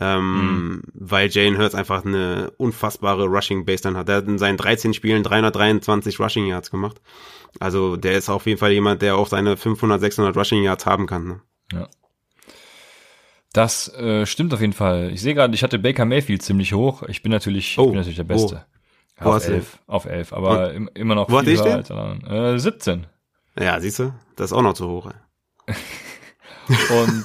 ähm, 0.00 0.22
mhm. 0.34 0.82
weil 0.94 1.28
Jalen 1.28 1.58
Hurts 1.58 1.74
einfach 1.74 2.04
eine 2.04 2.52
unfassbare 2.56 3.26
Rushing 3.26 3.64
Baseline 3.64 3.98
hat. 3.98 4.08
Der 4.08 4.16
hat 4.16 4.28
in 4.28 4.38
seinen 4.38 4.56
13 4.56 4.94
Spielen 4.94 5.22
323 5.22 6.18
Rushing 6.20 6.46
Yards 6.46 6.70
gemacht. 6.70 7.00
Also 7.60 7.96
der 7.96 8.12
ist 8.12 8.30
auf 8.30 8.46
jeden 8.46 8.58
Fall 8.58 8.72
jemand, 8.72 9.02
der 9.02 9.16
auch 9.16 9.28
seine 9.28 9.56
500, 9.56 10.00
600 10.00 10.36
Rushing 10.36 10.62
Yards 10.62 10.86
haben 10.86 11.06
kann. 11.06 11.26
Ne? 11.26 11.40
Ja. 11.72 11.88
Das 13.52 13.92
äh, 13.94 14.24
stimmt 14.26 14.54
auf 14.54 14.60
jeden 14.60 14.74
Fall. 14.74 15.10
Ich 15.12 15.20
sehe 15.20 15.34
gerade, 15.34 15.54
ich 15.54 15.62
hatte 15.62 15.78
Baker 15.78 16.04
Mayfield 16.04 16.42
ziemlich 16.42 16.72
hoch. 16.72 17.02
Ich 17.04 17.22
bin 17.22 17.32
natürlich, 17.32 17.78
oh, 17.78 17.82
ich 17.82 17.88
bin 17.88 17.96
natürlich 17.96 18.16
der 18.16 18.24
Beste. 18.24 18.64
Oh. 18.64 18.77
Wo 19.20 19.30
auf 19.30 19.48
elf, 19.48 19.78
auf 19.86 20.04
elf, 20.04 20.32
aber 20.32 20.72
Und, 20.74 20.88
immer 20.96 21.14
noch 21.14 21.28
wo 21.30 21.40
viel 21.40 21.58
höher 21.58 21.74
als 21.76 21.90
alle 21.90 22.54
Äh, 22.54 22.58
17. 22.58 23.06
Ja, 23.58 23.80
siehst 23.80 23.98
du, 23.98 24.12
das 24.36 24.50
ist 24.50 24.56
auch 24.56 24.62
noch 24.62 24.74
zu 24.74 24.88
hoch. 24.88 25.10
Und 26.68 27.24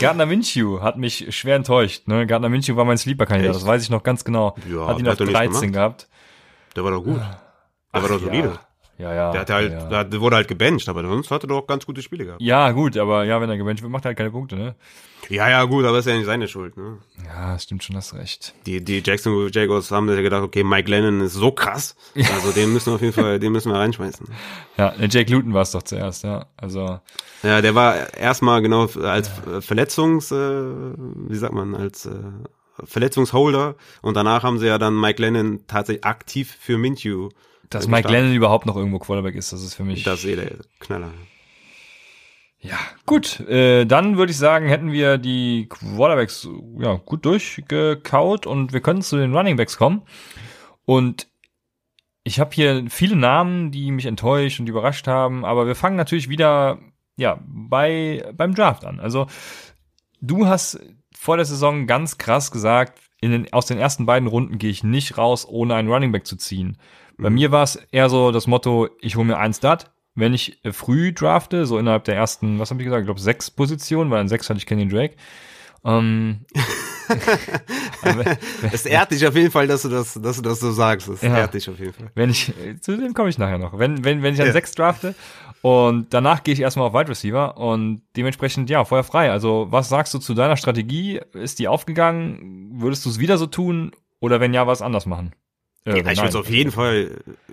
Gardner 0.00 0.26
Minshew 0.26 0.80
hat 0.80 0.98
mich 0.98 1.34
schwer 1.34 1.56
enttäuscht. 1.56 2.06
Ne? 2.08 2.26
Gardner 2.26 2.50
Minshew 2.50 2.76
war 2.76 2.84
mein 2.84 2.98
Sleeper-Kandidat, 2.98 3.54
das 3.54 3.66
weiß 3.66 3.82
ich 3.82 3.90
noch 3.90 4.02
ganz 4.02 4.22
genau. 4.24 4.54
Ja, 4.70 4.86
hat 4.86 4.98
ihn 4.98 5.08
auf 5.08 5.16
13 5.16 5.72
gehabt. 5.72 6.08
Der 6.76 6.84
war 6.84 6.90
doch 6.90 7.02
gut. 7.02 7.16
Der 7.16 7.40
Ach, 7.92 8.02
war 8.02 8.08
doch 8.08 8.20
solide. 8.20 8.48
Ja. 8.48 8.60
Ja, 9.02 9.12
ja. 9.12 9.32
Der 9.32 9.40
hatte 9.40 9.54
halt, 9.54 9.72
ja. 9.72 10.04
der 10.04 10.20
wurde 10.20 10.36
halt 10.36 10.46
gebencht, 10.46 10.88
aber 10.88 11.02
sonst 11.02 11.30
hatte 11.32 11.46
er 11.46 11.48
doch 11.48 11.66
ganz 11.66 11.84
gute 11.84 12.02
Spiele 12.02 12.24
gehabt. 12.24 12.40
Ja, 12.40 12.70
gut, 12.70 12.96
aber 12.96 13.24
ja, 13.24 13.40
wenn 13.40 13.50
er 13.50 13.56
gebencht 13.56 13.82
wird, 13.82 13.90
macht 13.90 14.04
er 14.04 14.10
halt 14.10 14.18
keine 14.18 14.30
Punkte, 14.30 14.54
ne? 14.54 14.76
Ja, 15.28 15.48
ja, 15.48 15.64
gut, 15.64 15.84
aber 15.84 15.98
ist 15.98 16.06
ja 16.06 16.14
nicht 16.14 16.26
seine 16.26 16.46
Schuld, 16.46 16.76
ne? 16.76 16.98
Ja, 17.26 17.58
stimmt 17.58 17.82
schon, 17.82 17.96
hast 17.96 18.14
recht. 18.14 18.54
Die, 18.64 18.84
die 18.84 19.02
Jacksonville 19.04 19.50
Jaguars 19.52 19.90
haben 19.90 20.08
ja 20.08 20.20
gedacht, 20.20 20.42
okay, 20.42 20.62
Mike 20.62 20.88
Lennon 20.88 21.20
ist 21.20 21.34
so 21.34 21.50
krass, 21.50 21.96
also 22.14 22.52
den 22.52 22.72
müssen 22.72 22.92
wir 22.92 22.94
auf 22.94 23.00
jeden 23.00 23.12
Fall, 23.12 23.40
den 23.40 23.50
müssen 23.50 23.72
wir 23.72 23.78
reinschmeißen. 23.78 24.26
Ja, 24.76 24.90
der 24.90 25.08
Jake 25.08 25.32
Luton 25.32 25.52
war 25.52 25.62
es 25.62 25.72
doch 25.72 25.82
zuerst, 25.82 26.22
ja, 26.22 26.46
also. 26.56 27.00
Ja, 27.42 27.60
der 27.60 27.74
war 27.74 28.14
erstmal 28.16 28.62
genau 28.62 28.86
als 29.02 29.30
ja. 29.46 29.60
Verletzungs, 29.60 30.30
äh, 30.30 30.36
wie 30.36 31.36
sagt 31.36 31.54
man, 31.54 31.74
als 31.74 32.06
äh, 32.06 32.12
Verletzungsholder 32.84 33.74
und 34.00 34.16
danach 34.16 34.44
haben 34.44 34.58
sie 34.58 34.66
ja 34.68 34.78
dann 34.78 34.98
Mike 34.98 35.20
Lennon 35.20 35.64
tatsächlich 35.66 36.04
aktiv 36.04 36.56
für 36.60 36.78
Minshew 36.78 37.30
dass 37.74 37.88
Mike 37.88 38.08
Lennon 38.08 38.34
überhaupt 38.34 38.66
noch 38.66 38.76
irgendwo 38.76 38.98
Quarterback 38.98 39.34
ist, 39.34 39.52
das 39.52 39.62
ist 39.62 39.74
für 39.74 39.84
mich. 39.84 40.02
Das 40.02 40.20
ist 40.20 40.26
eh 40.26 40.36
der 40.36 40.56
Knaller. 40.80 41.12
Ja, 42.60 42.78
gut. 43.06 43.40
Äh, 43.40 43.86
dann 43.86 44.16
würde 44.16 44.30
ich 44.30 44.38
sagen, 44.38 44.68
hätten 44.68 44.92
wir 44.92 45.18
die 45.18 45.66
Quarterbacks 45.68 46.48
ja, 46.78 46.94
gut 46.94 47.24
durchgekaut 47.24 48.46
und 48.46 48.72
wir 48.72 48.80
können 48.80 49.02
zu 49.02 49.16
den 49.16 49.34
Runningbacks 49.34 49.76
kommen. 49.76 50.02
Und 50.84 51.26
ich 52.22 52.38
habe 52.38 52.54
hier 52.54 52.84
viele 52.88 53.16
Namen, 53.16 53.72
die 53.72 53.90
mich 53.90 54.06
enttäuscht 54.06 54.60
und 54.60 54.68
überrascht 54.68 55.08
haben, 55.08 55.44
aber 55.44 55.66
wir 55.66 55.74
fangen 55.74 55.96
natürlich 55.96 56.28
wieder 56.28 56.78
ja 57.16 57.40
bei 57.46 58.30
beim 58.34 58.54
Draft 58.54 58.84
an. 58.84 59.00
Also 59.00 59.26
du 60.20 60.46
hast 60.46 60.78
vor 61.16 61.36
der 61.36 61.46
Saison 61.46 61.88
ganz 61.88 62.16
krass 62.16 62.52
gesagt, 62.52 63.00
in 63.20 63.30
den, 63.30 63.52
aus 63.52 63.66
den 63.66 63.78
ersten 63.78 64.06
beiden 64.06 64.28
Runden 64.28 64.58
gehe 64.58 64.70
ich 64.70 64.84
nicht 64.84 65.18
raus, 65.18 65.46
ohne 65.48 65.74
einen 65.74 65.90
Running 65.90 66.12
Back 66.12 66.26
zu 66.26 66.36
ziehen. 66.36 66.78
Bei 67.18 67.30
mhm. 67.30 67.34
mir 67.34 67.52
war 67.52 67.62
es 67.62 67.76
eher 67.90 68.08
so 68.08 68.32
das 68.32 68.46
Motto, 68.46 68.88
ich 69.00 69.16
hole 69.16 69.26
mir 69.26 69.38
einen 69.38 69.54
Start. 69.54 69.90
Wenn 70.14 70.34
ich 70.34 70.62
äh, 70.64 70.72
früh 70.72 71.12
drafte, 71.12 71.64
so 71.64 71.78
innerhalb 71.78 72.04
der 72.04 72.16
ersten, 72.16 72.58
was 72.58 72.70
habe 72.70 72.82
ich 72.82 72.84
gesagt, 72.84 73.00
ich 73.00 73.06
glaube 73.06 73.20
sechs 73.20 73.50
Positionen, 73.50 74.10
weil 74.10 74.20
in 74.20 74.28
sechs 74.28 74.48
hatte 74.50 74.58
ich 74.58 74.66
Kenny 74.66 74.86
Drake. 74.86 75.14
Ähm, 75.84 76.44
es 78.72 78.86
ehrt 78.86 79.10
dich 79.10 79.26
auf 79.26 79.34
jeden 79.34 79.50
Fall, 79.50 79.66
dass 79.66 79.82
du 79.82 79.88
das, 79.88 80.14
dass 80.14 80.36
du 80.36 80.42
das 80.42 80.60
so 80.60 80.70
sagst. 80.70 81.08
Es 81.08 81.22
ja, 81.22 81.36
ehrt 81.36 81.54
dich 81.54 81.68
auf 81.68 81.78
jeden 81.78 81.92
Fall. 81.92 82.10
Wenn 82.14 82.30
ich, 82.30 82.52
zu 82.80 82.96
dem 82.96 83.14
komme 83.14 83.30
ich 83.30 83.38
nachher 83.38 83.58
noch. 83.58 83.78
Wenn, 83.78 84.04
wenn, 84.04 84.22
wenn 84.22 84.34
ich 84.34 84.40
an 84.40 84.46
ja. 84.46 84.52
sechs 84.52 84.72
drafte 84.72 85.14
und 85.62 86.12
danach 86.12 86.42
gehe 86.42 86.54
ich 86.54 86.60
erstmal 86.60 86.88
auf 86.88 86.94
Wide 86.94 87.08
Receiver 87.08 87.56
und 87.56 88.02
dementsprechend, 88.16 88.70
ja, 88.70 88.84
Feuer 88.84 89.04
frei. 89.04 89.30
Also, 89.30 89.68
was 89.70 89.88
sagst 89.88 90.12
du 90.14 90.18
zu 90.18 90.34
deiner 90.34 90.56
Strategie? 90.56 91.20
Ist 91.32 91.58
die 91.58 91.68
aufgegangen? 91.68 92.70
Würdest 92.74 93.04
du 93.04 93.10
es 93.10 93.18
wieder 93.18 93.38
so 93.38 93.46
tun? 93.46 93.92
Oder 94.20 94.40
wenn 94.40 94.54
ja, 94.54 94.66
was 94.66 94.82
anders 94.82 95.06
machen? 95.06 95.32
Äh, 95.84 95.98
ja, 95.98 96.10
ich 96.10 96.18
würde 96.18 96.28
es 96.28 96.34
auf 96.36 96.50
jeden 96.50 96.70
Fall, 96.70 97.22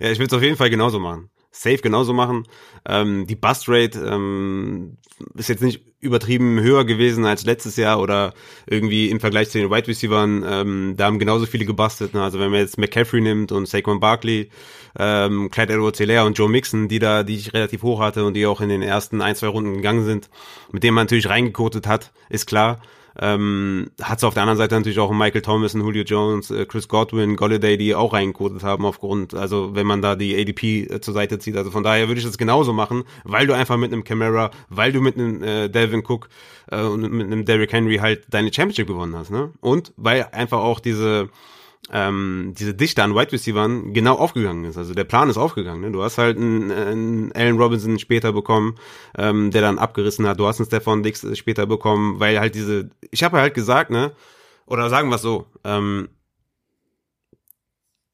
ja, 0.00 0.10
ich 0.10 0.18
würde 0.18 0.26
es 0.26 0.32
auf 0.32 0.42
jeden 0.42 0.56
Fall 0.56 0.70
genauso 0.70 0.98
machen 0.98 1.30
safe 1.50 1.78
genauso 1.78 2.12
machen. 2.12 2.46
Ähm, 2.86 3.26
die 3.26 3.36
Bust 3.36 3.68
Rate 3.68 3.98
ähm, 4.00 4.96
ist 5.34 5.48
jetzt 5.48 5.62
nicht 5.62 5.82
übertrieben 6.00 6.60
höher 6.60 6.84
gewesen 6.84 7.26
als 7.26 7.44
letztes 7.44 7.76
Jahr 7.76 8.00
oder 8.00 8.32
irgendwie 8.66 9.10
im 9.10 9.20
Vergleich 9.20 9.50
zu 9.50 9.58
den 9.58 9.70
Wide 9.70 9.88
Receivers. 9.88 10.24
Ähm, 10.46 10.94
da 10.96 11.06
haben 11.06 11.18
genauso 11.18 11.46
viele 11.46 11.66
gebastelt. 11.66 12.14
Ne? 12.14 12.22
Also 12.22 12.38
wenn 12.38 12.50
man 12.50 12.60
jetzt 12.60 12.78
McCaffrey 12.78 13.20
nimmt 13.20 13.52
und 13.52 13.66
Saquon 13.66 14.00
Barkley, 14.00 14.50
ähm, 14.98 15.50
Clyde 15.50 15.74
Edwards-Helaire 15.74 16.24
und 16.24 16.38
Joe 16.38 16.48
Mixon, 16.48 16.88
die 16.88 16.98
da, 16.98 17.22
die 17.22 17.36
ich 17.36 17.52
relativ 17.52 17.82
hoch 17.82 18.00
hatte 18.00 18.24
und 18.24 18.34
die 18.34 18.46
auch 18.46 18.60
in 18.60 18.68
den 18.68 18.82
ersten 18.82 19.20
ein, 19.20 19.36
zwei 19.36 19.48
Runden 19.48 19.74
gegangen 19.74 20.04
sind, 20.04 20.30
mit 20.72 20.82
denen 20.82 20.94
man 20.94 21.04
natürlich 21.04 21.28
reingekotet 21.28 21.86
hat, 21.86 22.12
ist 22.28 22.46
klar. 22.46 22.80
Ähm, 23.18 23.90
hat 24.00 24.18
es 24.18 24.24
auf 24.24 24.34
der 24.34 24.42
anderen 24.44 24.58
Seite 24.58 24.74
natürlich 24.74 24.98
auch 24.98 25.10
Michael 25.12 25.42
Thomas, 25.42 25.72
Julio 25.72 26.04
Jones, 26.04 26.50
äh, 26.50 26.66
Chris 26.66 26.88
Godwin, 26.88 27.36
Golladay, 27.36 27.76
die 27.76 27.94
auch 27.94 28.12
reingekotet 28.12 28.62
haben 28.62 28.84
aufgrund, 28.84 29.34
also 29.34 29.74
wenn 29.74 29.86
man 29.86 30.02
da 30.02 30.16
die 30.16 30.38
ADP 30.40 30.84
äh, 30.84 31.00
zur 31.00 31.14
Seite 31.14 31.38
zieht. 31.38 31.56
Also 31.56 31.70
von 31.70 31.82
daher 31.82 32.08
würde 32.08 32.20
ich 32.20 32.26
das 32.26 32.38
genauso 32.38 32.72
machen, 32.72 33.04
weil 33.24 33.46
du 33.46 33.54
einfach 33.54 33.76
mit 33.76 33.92
einem 33.92 34.04
Camera, 34.04 34.50
weil 34.68 34.92
du 34.92 35.00
mit 35.00 35.16
einem 35.16 35.42
äh, 35.42 35.68
Delvin 35.68 36.04
Cook 36.06 36.28
äh, 36.70 36.82
und 36.82 37.10
mit 37.10 37.26
einem 37.26 37.44
Derrick 37.44 37.72
Henry 37.72 37.96
halt 37.98 38.24
deine 38.30 38.52
Championship 38.52 38.86
gewonnen 38.86 39.16
hast, 39.16 39.30
ne? 39.30 39.50
Und 39.60 39.92
weil 39.96 40.28
einfach 40.32 40.60
auch 40.60 40.80
diese 40.80 41.28
ähm, 41.92 42.54
diese 42.56 42.74
Dichte 42.74 43.02
an 43.02 43.14
Wide 43.14 43.32
Receivers 43.32 43.70
genau 43.92 44.16
aufgegangen 44.16 44.64
ist. 44.64 44.76
Also 44.76 44.94
der 44.94 45.04
Plan 45.04 45.28
ist 45.28 45.38
aufgegangen. 45.38 45.80
Ne? 45.80 45.90
Du 45.90 46.02
hast 46.02 46.18
halt 46.18 46.36
einen, 46.36 46.70
einen 46.70 47.32
Allen 47.32 47.58
Robinson 47.58 47.98
später 47.98 48.32
bekommen, 48.32 48.76
ähm, 49.16 49.50
der 49.50 49.62
dann 49.62 49.78
abgerissen 49.78 50.26
hat. 50.26 50.38
Du 50.38 50.46
hast 50.46 50.60
einen 50.60 50.66
Stefan 50.66 51.02
Dix 51.02 51.26
später 51.36 51.66
bekommen, 51.66 52.20
weil 52.20 52.38
halt 52.38 52.54
diese, 52.54 52.90
ich 53.10 53.22
habe 53.24 53.38
halt 53.38 53.54
gesagt, 53.54 53.90
ne, 53.90 54.12
oder 54.66 54.88
sagen 54.88 55.08
wir 55.08 55.16
es 55.16 55.22
so, 55.22 55.46
ähm, 55.64 56.08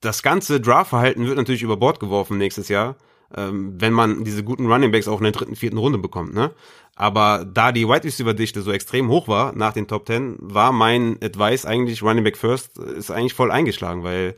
das 0.01 0.23
ganze 0.23 0.61
Draftverhalten 0.61 1.27
wird 1.27 1.37
natürlich 1.37 1.63
über 1.63 1.77
Bord 1.77 2.01
geworfen 2.01 2.39
nächstes 2.39 2.69
Jahr, 2.69 2.97
ähm, 3.35 3.75
wenn 3.81 3.93
man 3.93 4.25
diese 4.25 4.45
guten 4.45 4.71
Running 4.71 4.93
Backs 4.93 5.09
auch 5.09 5.19
in 5.19 5.25
der 5.25 5.33
dritten, 5.33 5.57
vierten 5.57 5.79
Runde 5.79 5.99
bekommt, 5.99 6.33
ne? 6.33 6.53
Aber 6.97 7.45
da 7.45 7.73
die 7.73 7.87
Wide 7.87 8.05
Receiver 8.05 8.33
Dichte 8.33 8.63
so 8.63 8.73
extrem 8.73 9.09
hoch 9.09 9.29
war 9.29 9.55
nach 9.55 9.75
den 9.75 9.87
Top 9.87 10.07
10, 10.07 10.39
war 10.41 10.73
mein 10.73 11.19
Advice 11.23 11.67
eigentlich 11.67 12.03
Running 12.03 12.25
Back 12.25 12.39
First 12.39 12.79
ist 12.79 13.11
eigentlich 13.11 13.35
voll 13.35 13.51
eingeschlagen, 13.51 14.03
weil 14.03 14.35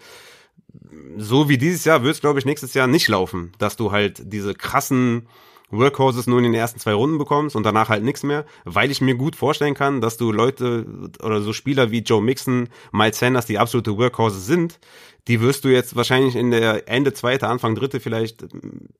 so 1.17 1.49
wie 1.49 1.57
dieses 1.57 1.85
Jahr 1.85 2.03
wird 2.03 2.17
es 2.17 2.21
glaube 2.21 2.41
ich 2.41 2.45
nächstes 2.45 2.75
Jahr 2.75 2.89
nicht 2.89 3.07
laufen, 3.07 3.53
dass 3.59 3.77
du 3.77 3.93
halt 3.93 4.21
diese 4.25 4.55
krassen 4.55 5.29
Workhorses 5.71 6.27
nur 6.27 6.39
in 6.39 6.45
den 6.45 6.55
ersten 6.55 6.81
zwei 6.81 6.95
Runden 6.95 7.19
bekommst 7.19 7.55
und 7.55 7.63
danach 7.63 7.91
halt 7.91 8.03
nichts 8.03 8.23
mehr, 8.23 8.45
weil 8.65 8.91
ich 8.91 9.01
mir 9.01 9.15
gut 9.15 9.37
vorstellen 9.37 9.75
kann, 9.75 10.01
dass 10.01 10.17
du 10.17 10.33
Leute 10.33 10.87
oder 11.23 11.41
so 11.43 11.53
Spieler 11.53 11.91
wie 11.91 12.01
Joe 12.01 12.23
Mixon, 12.23 12.69
Miles 12.91 13.19
Sanders, 13.19 13.47
die 13.47 13.59
absolute 13.59 13.97
Workhorses 13.99 14.47
sind, 14.47 14.81
die 15.29 15.41
wirst 15.43 15.65
du 15.65 15.69
jetzt 15.69 15.95
wahrscheinlich 15.95 16.35
in 16.35 16.51
der 16.51 16.89
Ende 16.89 17.13
zweite, 17.13 17.49
Anfang 17.49 17.75
dritte, 17.75 18.01
vielleicht 18.01 18.47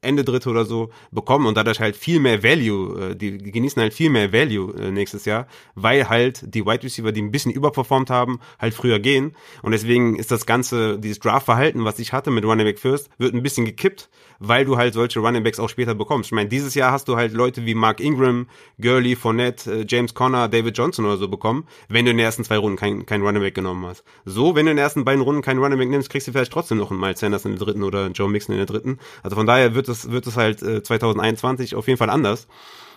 Ende 0.03 0.25
dritte 0.25 0.51
oder 0.51 0.65
so 0.67 0.91
bekommen 1.11 1.47
und 1.47 1.57
dadurch 1.57 1.81
halt 1.81 1.97
viel 1.97 2.21
mehr 2.21 2.43
Value, 2.43 3.11
äh, 3.11 3.17
die, 3.17 3.39
genießen 3.39 3.81
halt 3.81 3.95
viel 3.95 4.11
mehr 4.11 4.33
Value 4.33 4.75
äh, 4.75 4.91
nächstes 4.91 5.25
Jahr, 5.25 5.47
weil 5.75 6.09
halt 6.09 6.55
die 6.55 6.67
Wide 6.67 6.83
Receiver, 6.83 7.13
die 7.13 7.23
ein 7.23 7.33
bisschen 7.33 7.51
überperformt 7.51 8.11
haben, 8.11 8.41
halt 8.59 8.75
früher 8.75 8.99
gehen. 8.99 9.35
Und 9.63 9.73
deswegen 9.73 10.17
ist 10.17 10.31
das 10.31 10.45
ganze, 10.45 10.99
dieses 10.99 11.19
Draft-Verhalten, 11.19 11.85
was 11.85 11.99
ich 11.99 12.13
hatte 12.13 12.31
mit 12.31 12.45
Running 12.45 12.67
Back 12.67 12.79
First, 12.79 13.09
wird 13.19 13.35
ein 13.35 13.43
bisschen 13.43 13.65
gekippt, 13.65 14.11
weil 14.39 14.65
du 14.65 14.77
halt 14.77 14.95
solche 14.95 15.21
Running 15.21 15.43
Backs 15.43 15.59
auch 15.59 15.69
später 15.69 15.95
bekommst. 15.95 16.29
Ich 16.29 16.33
meine, 16.33 16.49
dieses 16.49 16.75
Jahr 16.75 16.93
hast 16.93 17.09
du 17.09 17.17
halt 17.17 17.33
Leute 17.33 17.67
wie 17.67 17.75
Mark 17.75 18.01
Ingram, 18.01 18.47
Gurley, 18.81 19.17
Fournette, 19.17 19.81
äh, 19.81 19.87
James 19.89 20.15
Conner, 20.15 20.49
David 20.49 20.77
Johnson 20.77 21.05
oder 21.05 21.17
so 21.17 21.29
bekommen, 21.29 21.67
wenn 21.89 22.05
du 22.05 22.11
in 22.11 22.17
den 22.17 22.25
ersten 22.25 22.45
zwei 22.45 22.59
Runden 22.59 22.79
kein, 22.79 23.07
kein 23.07 23.23
Running 23.23 23.43
Back 23.43 23.55
genommen 23.55 23.85
hast. 23.87 24.05
So, 24.25 24.55
wenn 24.55 24.67
du 24.67 24.71
in 24.71 24.77
den 24.77 24.83
ersten 24.83 25.05
beiden 25.05 25.23
Runden 25.23 25.43
kein 25.43 25.59
Running 25.59 25.79
Back 25.79 25.89
nimmst, 25.89 26.11
kriegst 26.11 26.29
du 26.29 26.33
vielleicht 26.33 26.53
trotzdem 26.53 26.79
noch 26.79 26.91
einen 26.91 27.01
Miles 27.01 27.21
Sanders 27.21 27.45
in 27.45 27.53
der 27.53 27.61
dritten 27.61 27.83
oder 27.83 28.05
einen 28.05 28.15
Joe 28.15 28.29
Mixon 28.29 28.55
in 28.55 28.59
der 28.59 28.67
dritten. 28.67 28.99
Also 29.23 29.37
von 29.37 29.47
daher 29.47 29.75
wird 29.75 29.89
es, 29.89 30.11
wird 30.11 30.27
es 30.27 30.37
halt 30.37 30.63
äh, 30.63 30.83
2021 30.83 31.75
auf 31.75 31.87
jeden 31.87 31.99
Fall 31.99 32.11
anders, 32.11 32.49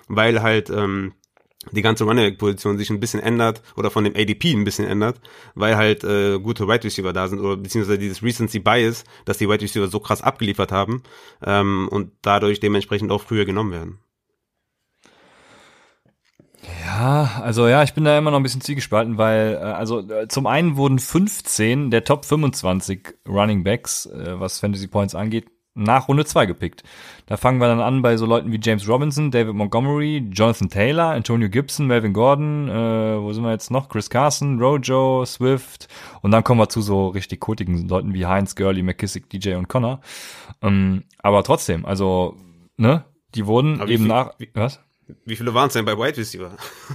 weil 0.07 0.41
halt, 0.41 0.69
ähm, 0.69 1.13
die 1.71 1.81
ganze 1.81 2.05
Running-Position 2.05 2.77
sich 2.77 2.89
ein 2.89 2.99
bisschen 2.99 3.21
ändert 3.21 3.61
oder 3.75 3.91
von 3.91 4.03
dem 4.03 4.15
ADP 4.15 4.53
ein 4.53 4.63
bisschen 4.63 4.87
ändert, 4.87 5.21
weil 5.53 5.77
halt 5.77 6.03
äh, 6.03 6.39
gute 6.39 6.67
Wide 6.67 6.83
Receiver 6.83 7.13
da 7.13 7.27
sind 7.27 7.39
oder 7.39 7.57
beziehungsweise 7.57 7.99
dieses 7.99 8.23
Recency 8.23 8.59
Bias, 8.59 9.03
dass 9.25 9.37
die 9.37 9.47
Wide 9.47 9.61
Receiver 9.61 9.87
so 9.87 9.99
krass 9.99 10.21
abgeliefert 10.21 10.71
haben 10.71 11.03
ähm, 11.45 11.87
und 11.91 12.11
dadurch 12.21 12.59
dementsprechend 12.59 13.11
auch 13.11 13.21
früher 13.21 13.45
genommen 13.45 13.71
werden. 13.71 13.99
Ja, 16.85 17.41
also 17.41 17.67
ja, 17.67 17.81
ich 17.83 17.93
bin 17.93 18.03
da 18.03 18.17
immer 18.17 18.31
noch 18.31 18.39
ein 18.39 18.43
bisschen 18.43 18.61
zielgespalten, 18.61 19.17
weil 19.17 19.53
äh, 19.53 19.57
also 19.57 19.99
äh, 19.99 20.27
zum 20.27 20.45
einen 20.47 20.75
wurden 20.77 20.99
15 20.99 21.89
der 21.89 22.03
Top 22.03 22.25
25 22.25 23.15
Running 23.27 23.63
Backs, 23.63 24.05
äh, 24.05 24.39
was 24.39 24.59
Fantasy 24.59 24.87
Points 24.87 25.15
angeht, 25.15 25.45
nach 25.73 26.07
Runde 26.07 26.25
2 26.25 26.45
gepickt. 26.45 26.83
Da 27.25 27.37
fangen 27.37 27.59
wir 27.59 27.67
dann 27.67 27.79
an 27.79 28.01
bei 28.01 28.17
so 28.17 28.25
Leuten 28.25 28.51
wie 28.51 28.59
James 28.61 28.87
Robinson, 28.87 29.31
David 29.31 29.53
Montgomery, 29.53 30.27
Jonathan 30.31 30.69
Taylor, 30.69 31.11
Antonio 31.11 31.49
Gibson, 31.49 31.87
Melvin 31.87 32.13
Gordon, 32.13 32.67
äh, 32.67 33.21
wo 33.21 33.31
sind 33.31 33.43
wir 33.43 33.51
jetzt 33.51 33.71
noch? 33.71 33.87
Chris 33.87 34.09
Carson, 34.09 34.59
Rojo, 34.59 35.25
Swift 35.25 35.87
und 36.21 36.31
dann 36.31 36.43
kommen 36.43 36.59
wir 36.59 36.69
zu 36.69 36.81
so 36.81 37.07
richtig 37.07 37.39
kotigen 37.39 37.87
Leuten 37.87 38.13
wie 38.13 38.25
Heinz, 38.25 38.55
Gurley, 38.55 38.83
McKissick, 38.83 39.29
DJ 39.29 39.53
und 39.55 39.69
Connor. 39.69 40.01
Ähm, 40.61 41.03
aber 41.19 41.43
trotzdem, 41.43 41.85
also, 41.85 42.35
ne, 42.77 43.05
die 43.35 43.45
wurden 43.45 43.79
aber 43.79 43.89
eben 43.89 44.03
viel, 44.03 44.07
nach, 44.07 44.33
wie, 44.39 44.49
was? 44.53 44.81
Wie 45.25 45.35
viele 45.35 45.53
waren 45.53 45.67
es 45.67 45.73
denn 45.73 45.85
bei 45.85 45.97
Wide 45.97 46.17
Receiver? 46.17 46.51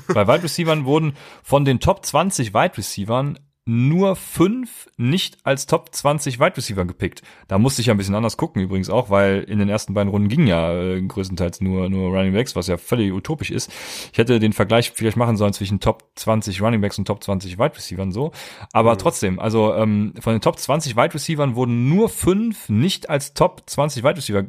bei 0.09 0.27
Wide 0.27 0.43
Receivern 0.43 0.85
wurden 0.85 1.15
von 1.43 1.65
den 1.65 1.81
Top 1.81 2.05
20 2.05 2.55
Wide 2.55 2.77
Receivern 2.77 3.39
nur 3.69 4.15
fünf 4.15 4.89
nicht 4.97 5.39
als 5.43 5.67
Top 5.67 5.93
20 5.93 6.39
Wide 6.39 6.57
Receiver 6.57 6.85
gepickt. 6.85 7.23
Da 7.49 7.59
musste 7.59 7.81
ich 7.81 7.89
ja 7.89 7.95
ein 7.95 7.97
bisschen 7.97 8.15
anders 8.15 8.37
gucken 8.37 8.63
übrigens 8.63 8.89
auch, 8.89 9.11
weil 9.11 9.43
in 9.43 9.59
den 9.59 9.69
ersten 9.69 9.93
beiden 9.93 10.09
Runden 10.09 10.29
ging 10.29 10.47
ja 10.47 10.73
äh, 10.73 11.03
größtenteils 11.03 11.61
nur, 11.61 11.91
nur 11.91 12.17
Running 12.17 12.33
Backs, 12.33 12.55
was 12.55 12.69
ja 12.69 12.77
völlig 12.77 13.13
utopisch 13.13 13.51
ist. 13.51 13.73
Ich 14.13 14.19
hätte 14.19 14.39
den 14.39 14.53
Vergleich 14.53 14.93
vielleicht 14.95 15.17
machen 15.17 15.37
sollen 15.37 15.53
zwischen 15.53 15.81
Top 15.81 16.05
20 16.15 16.63
Running 16.63 16.81
Backs 16.81 16.97
und 16.97 17.07
Top 17.07 17.25
20 17.25 17.59
Wide 17.59 17.77
Receivern 17.77 18.13
so. 18.13 18.31
Aber 18.73 18.95
mhm. 18.95 18.99
trotzdem, 18.99 19.39
also 19.41 19.75
ähm, 19.75 20.15
von 20.21 20.33
den 20.33 20.41
Top 20.41 20.61
20 20.61 20.97
Wide 20.97 21.15
Receivern 21.15 21.57
wurden 21.57 21.89
nur 21.89 22.09
fünf 22.09 22.69
nicht 22.69 23.11
als 23.11 23.35
Top 23.35 23.65
20 23.67 24.05
Wide 24.05 24.17
Receiver 24.17 24.45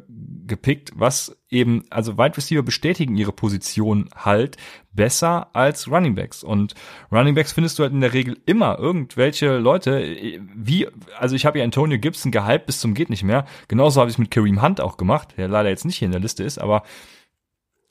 gepickt, 0.46 0.92
was 0.94 1.36
eben, 1.50 1.84
also 1.90 2.18
Wide 2.18 2.36
Receiver 2.36 2.62
bestätigen 2.62 3.16
ihre 3.16 3.32
Position 3.32 4.08
halt 4.14 4.56
besser 4.92 5.54
als 5.54 5.90
Running 5.90 6.14
Backs. 6.14 6.42
Und 6.42 6.74
Running 7.10 7.34
Backs 7.34 7.52
findest 7.52 7.78
du 7.78 7.82
halt 7.82 7.92
in 7.92 8.00
der 8.00 8.12
Regel 8.12 8.38
immer 8.46 8.78
irgendwelche 8.78 9.58
Leute, 9.58 10.16
wie, 10.54 10.88
also 11.18 11.36
ich 11.36 11.46
habe 11.46 11.58
ja 11.58 11.64
Antonio 11.64 11.98
Gibson 11.98 12.32
gehypt 12.32 12.66
bis 12.66 12.80
zum 12.80 12.94
geht 12.94 13.10
nicht 13.10 13.24
mehr. 13.24 13.46
Genauso 13.68 14.00
habe 14.00 14.10
ich 14.10 14.14
es 14.14 14.18
mit 14.18 14.30
Kareem 14.30 14.62
Hunt 14.62 14.80
auch 14.80 14.96
gemacht, 14.96 15.34
der 15.36 15.48
leider 15.48 15.68
jetzt 15.68 15.84
nicht 15.84 15.96
hier 15.96 16.06
in 16.06 16.12
der 16.12 16.20
Liste 16.20 16.44
ist, 16.44 16.58
aber 16.58 16.82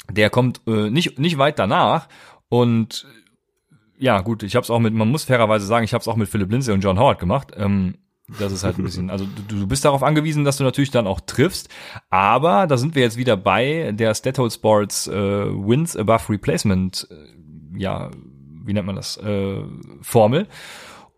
der 0.09 0.29
kommt 0.29 0.61
äh, 0.67 0.89
nicht, 0.89 1.19
nicht 1.19 1.37
weit 1.37 1.59
danach. 1.59 2.07
Und 2.49 3.07
ja, 3.97 4.21
gut, 4.21 4.43
ich 4.43 4.55
habe 4.55 4.63
es 4.63 4.69
auch 4.69 4.79
mit, 4.79 4.93
man 4.93 5.09
muss 5.09 5.23
fairerweise 5.23 5.65
sagen, 5.65 5.83
ich 5.83 5.93
habe 5.93 6.01
es 6.01 6.07
auch 6.07 6.15
mit 6.15 6.29
Philip 6.29 6.51
Lindsay 6.51 6.73
und 6.73 6.81
John 6.81 6.99
Howard 6.99 7.19
gemacht. 7.19 7.51
Ähm, 7.57 7.95
das 8.39 8.51
ist 8.51 8.63
halt 8.63 8.77
ein 8.77 8.83
bisschen, 8.83 9.09
also 9.09 9.25
du, 9.47 9.55
du 9.55 9.67
bist 9.67 9.85
darauf 9.85 10.03
angewiesen, 10.03 10.43
dass 10.43 10.57
du 10.57 10.63
natürlich 10.63 10.91
dann 10.91 11.07
auch 11.07 11.21
triffst, 11.21 11.69
aber 12.09 12.67
da 12.67 12.77
sind 12.77 12.93
wir 12.93 13.01
jetzt 13.01 13.17
wieder 13.17 13.37
bei 13.37 13.91
der 13.93 14.13
Stathold 14.13 14.51
Sports 14.51 15.07
äh, 15.07 15.13
Wins 15.13 15.95
Above 15.95 16.29
Replacement, 16.29 17.07
äh, 17.09 17.79
ja, 17.79 18.11
wie 18.65 18.73
nennt 18.73 18.85
man 18.85 18.97
das, 18.97 19.17
äh, 19.17 19.61
Formel. 20.01 20.47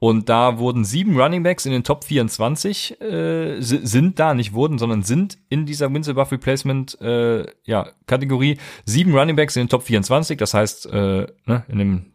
Und 0.01 0.29
da 0.29 0.59
wurden 0.59 0.85
sieben 0.85 1.19
Running 1.19 1.43
Backs 1.43 1.65
in 1.65 1.73
den 1.73 1.83
Top 1.83 2.05
24, 2.05 3.01
äh, 3.01 3.57
sind 3.59 4.17
da, 4.17 4.33
nicht 4.33 4.53
wurden, 4.53 4.77
sondern 4.77 5.03
sind 5.03 5.37
in 5.49 5.65
dieser 5.65 5.93
Wins 5.93 6.07
Above 6.07 6.31
Replacement 6.31 7.01
äh, 7.01 7.45
ja, 7.65 7.89
Kategorie. 8.07 8.57
Sieben 8.85 9.13
Running 9.13 9.35
Backs 9.35 9.57
in 9.57 9.63
den 9.63 9.69
Top 9.69 9.83
24, 9.83 10.37
das 10.37 10.53
heißt, 10.53 10.85
äh, 10.85 11.27
ne, 11.45 11.65
in 11.67 11.79
dem 11.79 12.05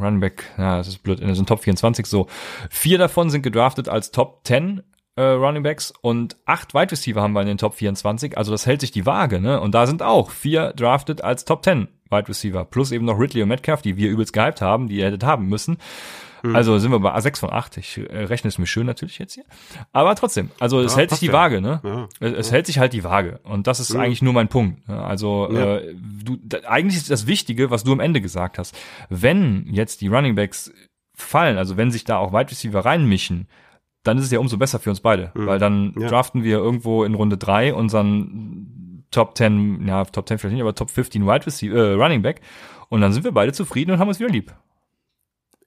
Runback, 0.00 0.44
ja, 0.58 0.78
das 0.78 0.88
ist 0.88 1.02
blöd, 1.02 1.20
in 1.20 1.32
den 1.32 1.46
Top 1.46 1.60
24 1.60 2.06
so. 2.06 2.26
Vier 2.70 2.98
davon 2.98 3.30
sind 3.30 3.42
gedraftet 3.42 3.88
als 3.88 4.10
Top 4.10 4.40
10 4.44 4.82
äh, 5.16 5.22
Running 5.22 5.62
Backs 5.62 5.92
und 6.00 6.36
acht 6.44 6.74
Wide 6.74 6.92
Receiver 6.92 7.22
haben 7.22 7.32
wir 7.32 7.42
in 7.42 7.46
den 7.46 7.58
Top 7.58 7.74
24. 7.74 8.36
Also 8.36 8.50
das 8.50 8.66
hält 8.66 8.80
sich 8.80 8.90
die 8.90 9.06
Waage, 9.06 9.40
ne? 9.40 9.60
Und 9.60 9.74
da 9.74 9.86
sind 9.86 10.02
auch 10.02 10.30
vier 10.30 10.72
drafted 10.72 11.22
als 11.22 11.44
Top 11.44 11.64
10 11.64 11.88
Wide 12.10 12.28
Receiver. 12.28 12.64
Plus 12.64 12.92
eben 12.92 13.04
noch 13.04 13.18
Ridley 13.18 13.42
und 13.42 13.48
Metcalf, 13.48 13.82
die 13.82 13.96
wir 13.96 14.10
übelst 14.10 14.32
gehypt 14.32 14.60
haben, 14.60 14.88
die 14.88 14.96
ihr 14.96 15.06
hättet 15.06 15.24
haben 15.24 15.48
müssen. 15.48 15.78
Mhm. 16.44 16.54
Also 16.54 16.78
sind 16.78 16.90
wir 16.90 17.00
bei 17.00 17.14
A6 17.14 17.40
von 17.40 17.50
8. 17.50 17.78
Ich 17.78 17.98
äh, 17.98 18.24
rechne 18.24 18.48
es 18.48 18.58
mir 18.58 18.66
schön 18.66 18.86
natürlich 18.86 19.18
jetzt 19.18 19.32
hier. 19.32 19.44
Aber 19.92 20.14
trotzdem, 20.14 20.50
also 20.60 20.80
es 20.80 20.94
hält 20.94 21.10
sich 21.10 21.20
die 21.20 21.26
ja. 21.26 21.32
Waage, 21.32 21.62
ne? 21.62 21.80
Ja. 21.82 22.08
Es, 22.20 22.32
es 22.32 22.52
hält 22.52 22.66
sich 22.66 22.78
halt 22.78 22.92
die 22.92 23.02
Waage. 23.02 23.40
Und 23.44 23.66
das 23.66 23.80
ist 23.80 23.96
eigentlich 23.96 24.20
nur 24.20 24.34
mein 24.34 24.48
Punkt. 24.48 24.86
Ne? 24.86 25.02
Also 25.02 25.48
äh, 25.50 25.94
du, 25.96 26.36
da, 26.42 26.58
eigentlich 26.68 26.98
ist 26.98 27.10
das 27.10 27.26
Wichtige, 27.26 27.70
was 27.70 27.82
du 27.82 27.92
am 27.92 28.00
Ende 28.00 28.20
gesagt 28.20 28.58
hast. 28.58 28.76
Wenn 29.08 29.66
jetzt 29.70 30.02
die 30.02 30.08
Running 30.08 30.34
Backs 30.34 30.70
fallen, 31.14 31.56
also 31.56 31.78
wenn 31.78 31.90
sich 31.90 32.04
da 32.04 32.18
auch 32.18 32.32
Wide 32.32 32.50
Receiver 32.50 32.84
reinmischen, 32.84 33.48
dann 34.02 34.18
ist 34.18 34.24
es 34.24 34.30
ja 34.30 34.38
umso 34.38 34.58
besser 34.58 34.78
für 34.78 34.90
uns 34.90 35.00
beide, 35.00 35.32
mhm. 35.34 35.46
weil 35.46 35.58
dann 35.58 35.94
ja. 35.98 36.08
draften 36.08 36.44
wir 36.44 36.58
irgendwo 36.58 37.04
in 37.04 37.14
Runde 37.14 37.38
drei 37.38 37.72
unseren 37.72 39.06
Top 39.10 39.36
10, 39.36 39.86
ja, 39.86 40.04
Top 40.04 40.28
10 40.28 40.38
vielleicht 40.38 40.54
nicht, 40.54 40.62
aber 40.62 40.74
Top 40.74 40.90
15 40.90 41.26
Wide 41.26 41.46
Receiver, 41.46 41.74
äh, 41.74 41.92
Running 41.94 42.20
Back 42.20 42.42
und 42.90 43.00
dann 43.00 43.14
sind 43.14 43.24
wir 43.24 43.32
beide 43.32 43.52
zufrieden 43.52 43.92
und 43.92 43.98
haben 43.98 44.08
uns 44.08 44.20
wieder 44.20 44.28
lieb. 44.28 44.52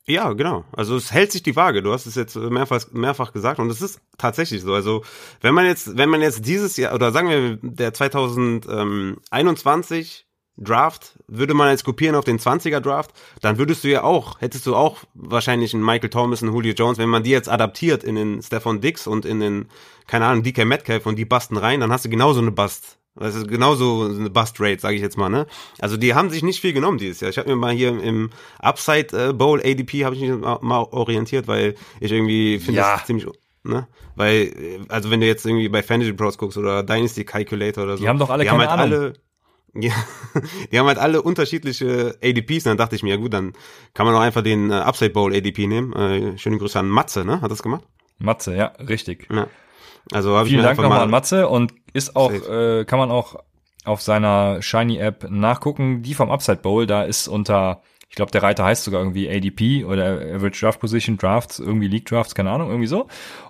Ja, 0.10 0.32
genau. 0.32 0.64
Also 0.72 0.96
es 0.96 1.12
hält 1.12 1.34
sich 1.34 1.44
die 1.44 1.58
Waage. 1.58 1.84
Du 1.84 1.92
hast 1.92 2.06
es 2.06 2.16
jetzt 2.16 2.38
mehrfach, 2.38 2.86
mehrfach 2.94 3.34
gesagt 3.34 3.60
und 3.60 3.70
es 3.70 3.82
ist 3.82 4.00
tatsächlich 4.18 4.62
so. 4.62 4.74
Also 4.74 5.04
wenn 5.42 5.54
man 5.54 5.66
jetzt, 5.66 5.98
wenn 5.98 6.08
man 6.10 6.22
jetzt 6.22 6.46
dieses 6.46 6.78
Jahr 6.78 6.94
oder 6.94 7.12
sagen 7.12 7.28
wir 7.30 7.58
der 7.62 7.94
2021 7.94 10.28
Draft, 10.58 11.20
würde 11.28 11.54
man 11.54 11.70
jetzt 11.70 11.84
kopieren 11.84 12.16
auf 12.16 12.24
den 12.24 12.40
20er 12.40 12.80
Draft, 12.80 13.12
dann 13.42 13.58
würdest 13.58 13.84
du 13.84 13.90
ja 13.90 14.04
auch, 14.04 14.40
hättest 14.40 14.66
du 14.66 14.76
auch 14.76 15.00
wahrscheinlich 15.14 15.74
einen 15.74 15.84
Michael 15.86 16.10
Thomas, 16.10 16.42
einen 16.42 16.54
Julio 16.54 16.74
Jones, 16.74 16.98
wenn 16.98 17.10
man 17.10 17.24
die 17.24 17.32
jetzt 17.32 17.50
adaptiert 17.50 18.04
in 18.04 18.16
den 18.16 18.42
Stefan 18.42 18.80
Dix 18.82 19.08
und 19.08 19.26
in 19.26 19.42
den, 19.42 19.68
keine 20.08 20.26
Ahnung, 20.26 20.44
DK 20.44 20.66
Metcalf 20.66 21.06
und 21.06 21.18
die 21.18 21.26
basten 21.26 21.58
rein, 21.58 21.82
dann 21.82 21.92
hast 21.92 22.06
du 22.06 22.10
genauso 22.10 22.40
eine 22.40 22.52
Bust. 22.52 22.97
Das 23.20 23.36
ist 23.36 23.48
genauso 23.48 24.04
eine 24.04 24.30
Bust-Rate, 24.30 24.80
sage 24.80 24.96
ich 24.96 25.02
jetzt 25.02 25.18
mal, 25.18 25.30
ne? 25.30 25.48
Also 25.80 25.98
die 25.98 26.14
haben 26.14 26.30
sich 26.30 26.44
nicht 26.44 26.62
viel 26.62 26.74
genommen 26.74 26.98
dieses 26.98 27.20
Jahr. 27.20 27.30
Ich 27.30 27.38
habe 27.38 27.50
mir 27.50 27.56
mal 27.56 27.74
hier 27.74 27.90
im 27.90 28.30
Upside 28.60 29.30
äh, 29.30 29.34
Bowl 29.34 29.60
ADP 29.60 30.06
habe 30.06 30.16
ich 30.16 30.22
mich 30.22 30.32
mal 30.40 30.88
orientiert, 30.92 31.48
weil 31.48 31.76
ich 32.00 32.12
irgendwie 32.12 32.60
finde 32.60 32.82
ja. 32.82 32.98
das 32.98 33.06
ziemlich 33.06 33.28
ne? 33.64 33.88
Weil 34.16 34.36
äh, 34.36 34.80
also 34.90 35.10
wenn 35.12 35.22
du 35.22 35.28
jetzt 35.28 35.46
irgendwie 35.46 35.70
bei 35.70 35.84
Fantasy 35.84 36.14
Pros 36.14 36.38
guckst 36.38 36.58
oder 36.58 36.84
Dynasty 36.84 37.24
Calculator 37.26 37.84
oder 37.84 37.98
so, 37.98 38.04
die 38.04 38.10
haben 38.10 38.20
doch 38.20 38.30
alle 38.30 38.44
die 38.44 38.50
keine 38.50 38.64
haben 38.64 38.70
halt 38.70 38.82
Ahnung. 38.82 39.00
alle 39.00 39.14
ja, 39.74 39.94
die 40.72 40.80
haben 40.80 40.88
halt 40.88 40.98
alle 40.98 41.22
unterschiedliche 41.22 42.18
ADPs. 42.24 42.66
Und 42.66 42.66
dann 42.66 42.78
dachte 42.78 42.96
ich 42.96 43.04
mir, 43.04 43.12
ja 43.12 43.16
gut, 43.18 43.34
dann 43.34 43.54
kann 43.94 44.06
man 44.06 44.16
auch 44.16 44.22
einfach 44.22 44.42
den 44.42 44.72
äh, 44.72 44.76
Upside 44.76 45.12
Bowl 45.12 45.36
ADP 45.36 45.68
nehmen. 45.68 45.94
Äh, 45.94 46.38
schöne 46.38 46.58
Grüße 46.58 46.80
an 46.80 46.88
Matze, 46.90 47.26
ne? 47.26 47.42
Hat 47.42 47.52
das 47.52 47.62
gemacht? 47.62 47.84
Matze, 48.18 48.56
ja, 48.56 48.68
richtig. 48.88 49.28
Ja. 49.32 49.48
Also 50.12 50.38
hab 50.38 50.48
Vielen 50.48 50.64
Dank 50.64 50.80
nochmal 50.80 51.02
an 51.02 51.10
Matze 51.10 51.48
und 51.48 51.74
ist 51.94 52.16
auch, 52.16 52.32
äh, 52.32 52.86
kann 52.86 53.00
man 53.00 53.12
auch 53.12 53.36
auf 53.86 54.02
seiner 54.02 54.62
Shiny 54.62 54.98
App 54.98 55.30
nachgucken. 55.30 56.04
Die 56.04 56.14
vom 56.14 56.30
Upside 56.30 56.58
Bowl, 56.58 56.86
da 56.86 57.04
ist 57.04 57.28
unter, 57.28 57.82
ich 58.10 58.16
glaube, 58.16 58.32
der 58.32 58.44
Reiter 58.44 58.66
heißt 58.66 58.84
sogar 58.84 59.02
irgendwie 59.02 59.30
ADP 59.30 59.86
oder 59.86 60.06
Average 60.36 60.60
Draft 60.60 60.80
Position 60.80 61.18
Drafts, 61.18 61.60
irgendwie 61.60 61.88
League 61.88 62.06
Drafts, 62.06 62.36
keine 62.36 62.52
Ahnung, 62.52 62.70
irgendwie 62.70 62.88
so. 62.88 63.04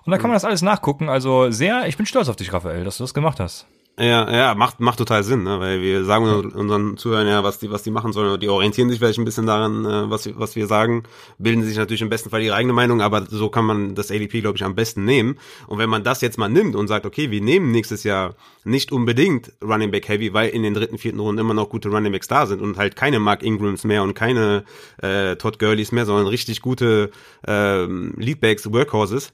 Und 0.04 0.10
da 0.10 0.18
kann 0.18 0.30
man 0.30 0.36
das 0.36 0.44
alles 0.44 0.62
nachgucken. 0.62 1.08
Also 1.08 1.50
sehr, 1.50 1.86
ich 1.86 1.96
bin 1.96 2.06
stolz 2.06 2.28
auf 2.28 2.36
dich, 2.36 2.52
Raphael, 2.52 2.84
dass 2.84 2.98
du 2.98 3.04
das 3.04 3.14
gemacht 3.14 3.40
hast. 3.40 3.66
Ja, 4.00 4.30
ja, 4.30 4.54
macht, 4.54 4.78
macht 4.78 4.98
total 4.98 5.24
Sinn, 5.24 5.42
ne? 5.42 5.58
weil 5.58 5.82
wir 5.82 6.04
sagen 6.04 6.24
unseren 6.52 6.96
Zuhörern 6.96 7.26
ja, 7.26 7.42
was 7.42 7.58
die, 7.58 7.68
was 7.68 7.82
die 7.82 7.90
machen 7.90 8.12
sollen. 8.12 8.38
Die 8.38 8.48
orientieren 8.48 8.88
sich 8.90 9.00
vielleicht 9.00 9.18
ein 9.18 9.24
bisschen 9.24 9.46
daran, 9.46 9.84
äh, 9.84 10.08
was, 10.08 10.30
was 10.38 10.54
wir 10.54 10.68
sagen, 10.68 11.02
bilden 11.38 11.64
sich 11.64 11.76
natürlich 11.76 12.02
im 12.02 12.08
besten 12.08 12.30
Fall 12.30 12.40
ihre 12.42 12.54
eigene 12.54 12.72
Meinung, 12.72 13.02
aber 13.02 13.26
so 13.28 13.48
kann 13.48 13.64
man 13.64 13.96
das 13.96 14.12
ADP, 14.12 14.40
glaube 14.40 14.56
ich, 14.56 14.62
am 14.62 14.76
besten 14.76 15.04
nehmen. 15.04 15.36
Und 15.66 15.78
wenn 15.78 15.90
man 15.90 16.04
das 16.04 16.20
jetzt 16.20 16.38
mal 16.38 16.48
nimmt 16.48 16.76
und 16.76 16.86
sagt, 16.86 17.06
okay, 17.06 17.32
wir 17.32 17.40
nehmen 17.40 17.72
nächstes 17.72 18.04
Jahr 18.04 18.36
nicht 18.62 18.92
unbedingt 18.92 19.50
Running 19.64 19.90
Back 19.90 20.08
Heavy, 20.08 20.32
weil 20.32 20.50
in 20.50 20.62
den 20.62 20.74
dritten, 20.74 20.98
vierten 20.98 21.18
Runden 21.18 21.40
immer 21.40 21.54
noch 21.54 21.68
gute 21.68 21.88
Running 21.88 22.12
Backs 22.12 22.28
da 22.28 22.46
sind 22.46 22.62
und 22.62 22.76
halt 22.76 22.94
keine 22.94 23.18
Mark 23.18 23.42
Ingrams 23.42 23.82
mehr 23.82 24.04
und 24.04 24.14
keine 24.14 24.62
äh, 25.02 25.34
Todd 25.34 25.58
Gurleys 25.58 25.90
mehr, 25.90 26.06
sondern 26.06 26.28
richtig 26.28 26.62
gute 26.62 27.10
äh, 27.48 27.84
Leadbacks, 27.84 28.72
Workhorses, 28.72 29.32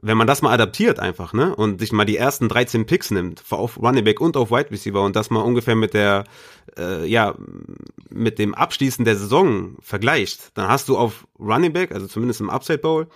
wenn 0.00 0.16
man 0.16 0.26
das 0.26 0.42
mal 0.42 0.52
adaptiert 0.52 1.00
einfach, 1.00 1.32
ne, 1.32 1.54
und 1.54 1.80
sich 1.80 1.92
mal 1.92 2.04
die 2.04 2.16
ersten 2.16 2.48
13 2.48 2.86
Picks 2.86 3.10
nimmt, 3.10 3.42
auf 3.50 3.78
Running 3.78 4.04
Back 4.04 4.20
und 4.20 4.36
auf 4.36 4.50
Wide 4.50 4.70
Receiver 4.70 5.02
und 5.02 5.16
das 5.16 5.30
mal 5.30 5.40
ungefähr 5.40 5.74
mit 5.74 5.94
der, 5.94 6.24
äh, 6.78 7.06
ja, 7.06 7.34
mit 8.10 8.38
dem 8.38 8.54
Abschließen 8.54 9.04
der 9.04 9.16
Saison 9.16 9.76
vergleicht, 9.80 10.50
dann 10.54 10.68
hast 10.68 10.88
du 10.88 10.98
auf 10.98 11.26
Running 11.38 11.72
Back, 11.72 11.92
also 11.92 12.06
zumindest 12.06 12.40
im 12.40 12.50
Upside 12.50 12.78
Bowl, 12.78 13.06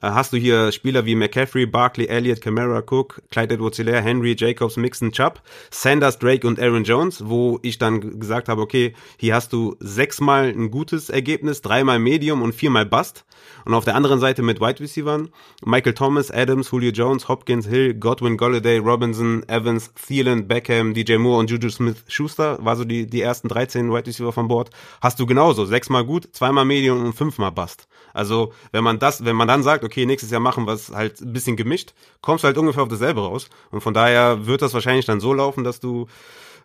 hast 0.00 0.32
du 0.32 0.36
hier 0.36 0.72
Spieler 0.72 1.04
wie 1.04 1.14
McCaffrey, 1.14 1.66
Barkley, 1.66 2.06
Elliott, 2.06 2.40
Camara, 2.40 2.78
Cook, 2.78 3.22
Clyde 3.30 3.54
Edwards-Helaire, 3.54 4.02
Henry, 4.02 4.34
Jacobs, 4.38 4.76
Mixon, 4.76 5.12
Chubb, 5.12 5.42
Sanders, 5.70 6.18
Drake 6.18 6.46
und 6.46 6.60
Aaron 6.60 6.84
Jones, 6.84 7.22
wo 7.26 7.58
ich 7.62 7.78
dann 7.78 8.18
gesagt 8.18 8.48
habe, 8.48 8.62
okay, 8.62 8.94
hier 9.18 9.34
hast 9.34 9.52
du 9.52 9.76
sechsmal 9.80 10.48
ein 10.48 10.70
gutes 10.70 11.10
Ergebnis, 11.10 11.62
dreimal 11.62 11.98
Medium 11.98 12.42
und 12.42 12.54
viermal 12.54 12.86
Bust. 12.86 13.24
Und 13.64 13.74
auf 13.74 13.84
der 13.84 13.94
anderen 13.94 14.20
Seite 14.20 14.42
mit 14.42 14.60
Wide 14.60 14.80
Receivers 14.80 15.28
Michael 15.64 15.94
Thomas, 15.94 16.30
Adams, 16.30 16.70
Julio 16.70 16.90
Jones, 16.90 17.28
Hopkins, 17.28 17.66
Hill, 17.66 17.94
Godwin, 17.94 18.36
Golladay, 18.36 18.78
Robinson, 18.78 19.42
Evans, 19.48 19.92
Thielen, 19.94 20.48
Beckham, 20.48 20.94
DJ 20.94 21.16
Moore 21.16 21.40
und 21.40 21.50
Juju 21.50 21.70
Smith-Schuster, 21.70 22.58
war 22.64 22.76
so 22.76 22.84
die, 22.84 23.06
die 23.06 23.20
ersten 23.20 23.48
13 23.48 23.92
Wide 23.92 24.06
Receiver 24.06 24.32
von 24.32 24.48
Bord. 24.48 24.70
Hast 25.00 25.18
du 25.20 25.26
genauso, 25.26 25.64
sechsmal 25.64 26.04
gut, 26.04 26.28
zweimal 26.32 26.64
Medium 26.64 27.04
und 27.04 27.12
fünfmal 27.14 27.52
Bust. 27.52 27.88
Also, 28.12 28.52
wenn 28.72 28.84
man 28.84 28.98
das, 28.98 29.24
wenn 29.24 29.36
man 29.36 29.48
dann 29.48 29.62
sagt, 29.62 29.84
okay, 29.84 30.06
nächstes 30.06 30.30
Jahr 30.30 30.40
machen 30.40 30.66
wir 30.66 30.72
es 30.72 30.90
halt 30.90 31.20
ein 31.20 31.32
bisschen 31.32 31.56
gemischt, 31.56 31.94
kommst 32.20 32.44
du 32.44 32.46
halt 32.46 32.58
ungefähr 32.58 32.82
auf 32.82 32.88
dasselbe 32.88 33.20
raus. 33.20 33.48
Und 33.70 33.80
von 33.80 33.94
daher 33.94 34.46
wird 34.46 34.62
das 34.62 34.74
wahrscheinlich 34.74 35.06
dann 35.06 35.20
so 35.20 35.32
laufen, 35.32 35.64
dass 35.64 35.80
du 35.80 36.06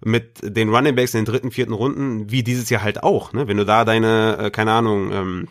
mit 0.03 0.39
den 0.43 0.69
Running 0.69 0.95
Backs 0.95 1.13
in 1.13 1.21
den 1.21 1.31
dritten, 1.31 1.51
vierten 1.51 1.73
Runden, 1.73 2.29
wie 2.31 2.43
dieses 2.43 2.69
Jahr 2.69 2.83
halt 2.83 3.03
auch, 3.03 3.33
ne? 3.33 3.47
Wenn 3.47 3.57
du 3.57 3.65
da 3.65 3.85
deine, 3.85 4.37
äh, 4.39 4.49
keine 4.51 4.73
Ahnung, 4.73 5.11
ähm, 5.11 5.47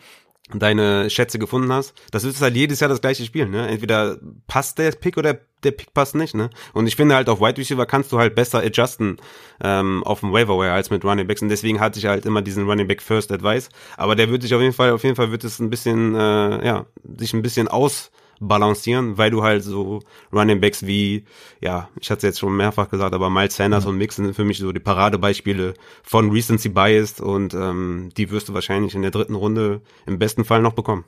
deine 0.53 1.09
Schätze 1.09 1.39
gefunden 1.39 1.71
hast. 1.73 1.93
Das 2.11 2.23
ist 2.23 2.41
halt 2.41 2.55
jedes 2.55 2.79
Jahr 2.79 2.89
das 2.89 3.01
gleiche 3.01 3.25
Spiel, 3.25 3.47
ne? 3.47 3.67
Entweder 3.67 4.17
passt 4.47 4.77
der 4.77 4.91
Pick 4.91 5.17
oder 5.17 5.39
der 5.63 5.71
Pick 5.71 5.93
passt 5.93 6.13
nicht, 6.13 6.35
ne? 6.35 6.51
Und 6.73 6.85
ich 6.85 6.95
finde 6.95 7.15
halt 7.15 7.29
auf 7.29 7.41
Wide 7.41 7.57
Receiver 7.57 7.85
kannst 7.87 8.11
du 8.11 8.19
halt 8.19 8.35
besser 8.35 8.59
adjusten 8.59 9.17
ähm, 9.63 10.03
auf 10.03 10.19
dem 10.19 10.31
Waiver 10.31 10.53
als 10.71 10.91
mit 10.91 11.03
Running 11.03 11.27
Backs 11.27 11.41
und 11.41 11.49
deswegen 11.49 11.79
hatte 11.79 11.97
ich 11.97 12.05
halt 12.05 12.25
immer 12.27 12.43
diesen 12.43 12.69
Running 12.69 12.87
Back 12.87 13.01
First 13.01 13.31
Advice. 13.31 13.69
Aber 13.97 14.15
der 14.15 14.29
wird 14.29 14.43
sich 14.43 14.53
auf 14.53 14.61
jeden 14.61 14.73
Fall, 14.73 14.91
auf 14.91 15.03
jeden 15.03 15.15
Fall 15.15 15.31
wird 15.31 15.43
es 15.43 15.59
ein 15.59 15.71
bisschen, 15.71 16.13
äh, 16.13 16.65
ja, 16.65 16.85
sich 17.17 17.33
ein 17.33 17.41
bisschen 17.41 17.67
aus 17.67 18.11
balancieren, 18.39 19.17
weil 19.17 19.31
du 19.31 19.43
halt 19.43 19.63
so 19.63 20.01
Running 20.33 20.59
Backs 20.59 20.85
wie, 20.85 21.25
ja, 21.61 21.89
ich 21.99 22.09
hatte 22.09 22.19
es 22.19 22.23
jetzt 22.23 22.39
schon 22.39 22.55
mehrfach 22.55 22.89
gesagt, 22.89 23.13
aber 23.13 23.29
Miles 23.29 23.55
Sanders 23.55 23.85
ja. 23.85 23.89
und 23.89 23.97
Mixon 23.97 24.25
sind 24.25 24.35
für 24.35 24.43
mich 24.43 24.57
so 24.57 24.71
die 24.71 24.79
Paradebeispiele 24.79 25.73
von 26.03 26.31
Recency 26.31 26.69
Biased 26.69 27.21
und 27.21 27.53
ähm, 27.53 28.11
die 28.17 28.31
wirst 28.31 28.49
du 28.49 28.53
wahrscheinlich 28.53 28.95
in 28.95 29.01
der 29.01 29.11
dritten 29.11 29.35
Runde 29.35 29.81
im 30.05 30.19
besten 30.19 30.45
Fall 30.45 30.61
noch 30.61 30.73
bekommen. 30.73 31.05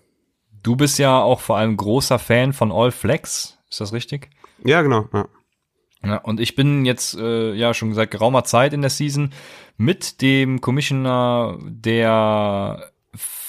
Du 0.64 0.76
bist 0.76 1.00
ja 1.00 1.22
auch 1.22 1.40
vor 1.40 1.58
allem 1.58 1.78
großer 1.78 2.20
Fan 2.20 2.54
von 2.54 2.72
All 2.72 2.92
Flex, 2.92 3.58
ist 3.70 3.82
das 3.82 3.94
richtig? 3.94 4.30
Ja, 4.64 4.82
genau. 4.82 5.08
Ja. 5.14 5.28
Ja, 6.04 6.18
und 6.18 6.40
ich 6.40 6.56
bin 6.56 6.86
jetzt 6.86 7.18
äh, 7.18 7.54
ja 7.54 7.74
schon 7.74 7.94
seit 7.94 8.12
geraumer 8.12 8.44
Zeit 8.44 8.74
in 8.74 8.82
der 8.82 8.90
Season 8.90 9.34
mit 9.78 10.22
dem 10.22 10.62
Commissioner 10.62 11.58
der 11.62 12.92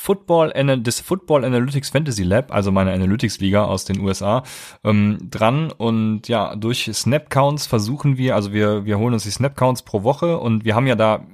Football, 0.08 0.52
des 0.80 1.00
Football 1.00 1.44
Analytics 1.44 1.90
Fantasy 1.90 2.22
Lab, 2.22 2.50
also 2.50 2.72
meine 2.72 2.94
Analytics-Liga 2.94 3.64
aus 3.64 3.84
den 3.84 4.00
USA, 4.00 4.42
ähm, 4.82 5.18
dran. 5.20 5.70
Und 5.70 6.28
ja, 6.28 6.56
durch 6.56 6.88
Snap-Counts 6.90 7.66
versuchen 7.66 8.16
wir, 8.16 8.34
also 8.34 8.54
wir, 8.54 8.86
wir 8.86 8.98
holen 8.98 9.12
uns 9.12 9.24
die 9.24 9.30
Snap-Counts 9.30 9.82
pro 9.82 10.04
Woche 10.04 10.38
und 10.38 10.64
wir 10.64 10.74
haben 10.74 10.86
ja 10.86 10.94
da 10.94 11.26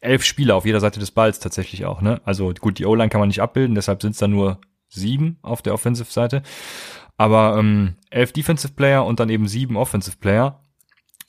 elf 0.00 0.24
Spieler 0.24 0.56
auf 0.56 0.64
jeder 0.64 0.80
Seite 0.80 1.00
des 1.00 1.10
Balls 1.10 1.38
tatsächlich 1.38 1.84
auch. 1.84 2.00
Ne? 2.00 2.22
Also 2.24 2.54
gut, 2.58 2.78
die 2.78 2.86
O-Line 2.86 3.10
kann 3.10 3.20
man 3.20 3.28
nicht 3.28 3.42
abbilden, 3.42 3.74
deshalb 3.74 4.00
sind 4.00 4.12
es 4.12 4.18
da 4.18 4.26
nur 4.26 4.58
sieben 4.88 5.36
auf 5.42 5.60
der 5.60 5.74
Offensive-Seite. 5.74 6.42
Aber 7.18 7.58
ähm, 7.58 7.96
elf 8.08 8.32
Defensive 8.32 8.72
Player 8.72 9.04
und 9.04 9.20
dann 9.20 9.28
eben 9.28 9.48
sieben 9.48 9.76
Offensive 9.76 10.16
Player 10.16 10.61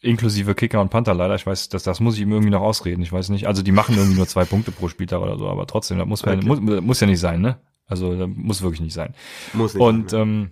inklusive 0.04 0.56
Kicker 0.56 0.82
und 0.82 0.90
Panther 0.90 1.14
leider. 1.14 1.36
Ich 1.36 1.46
weiß, 1.46 1.70
das, 1.70 1.84
das 1.84 2.00
muss 2.00 2.16
ich 2.16 2.22
ihm 2.22 2.32
irgendwie 2.32 2.52
noch 2.52 2.62
ausreden. 2.62 3.02
Ich 3.02 3.12
weiß 3.12 3.30
nicht. 3.30 3.48
Also 3.48 3.64
die 3.64 3.72
machen 3.72 3.96
irgendwie 3.96 4.18
nur 4.18 4.28
zwei 4.28 4.46
Punkte 4.46 4.72
pro 4.72 4.88
Spieltag 4.88 5.22
oder 5.22 5.38
so, 5.38 5.48
aber 5.48 5.66
trotzdem, 5.68 5.98
das 5.98 6.08
muss, 6.08 6.24
okay. 6.24 6.40
muss, 6.44 6.60
muss 6.60 7.00
ja 7.00 7.08
nicht 7.08 7.20
sein, 7.20 7.42
ne? 7.42 7.58
Also 7.86 8.16
das 8.16 8.30
muss 8.34 8.62
wirklich 8.62 8.82
nicht 8.82 8.94
sein. 8.94 9.14
Muss 9.54 9.74
nicht 9.74 9.84
und 9.84 10.10
sein, 10.12 10.22
ähm, 10.22 10.52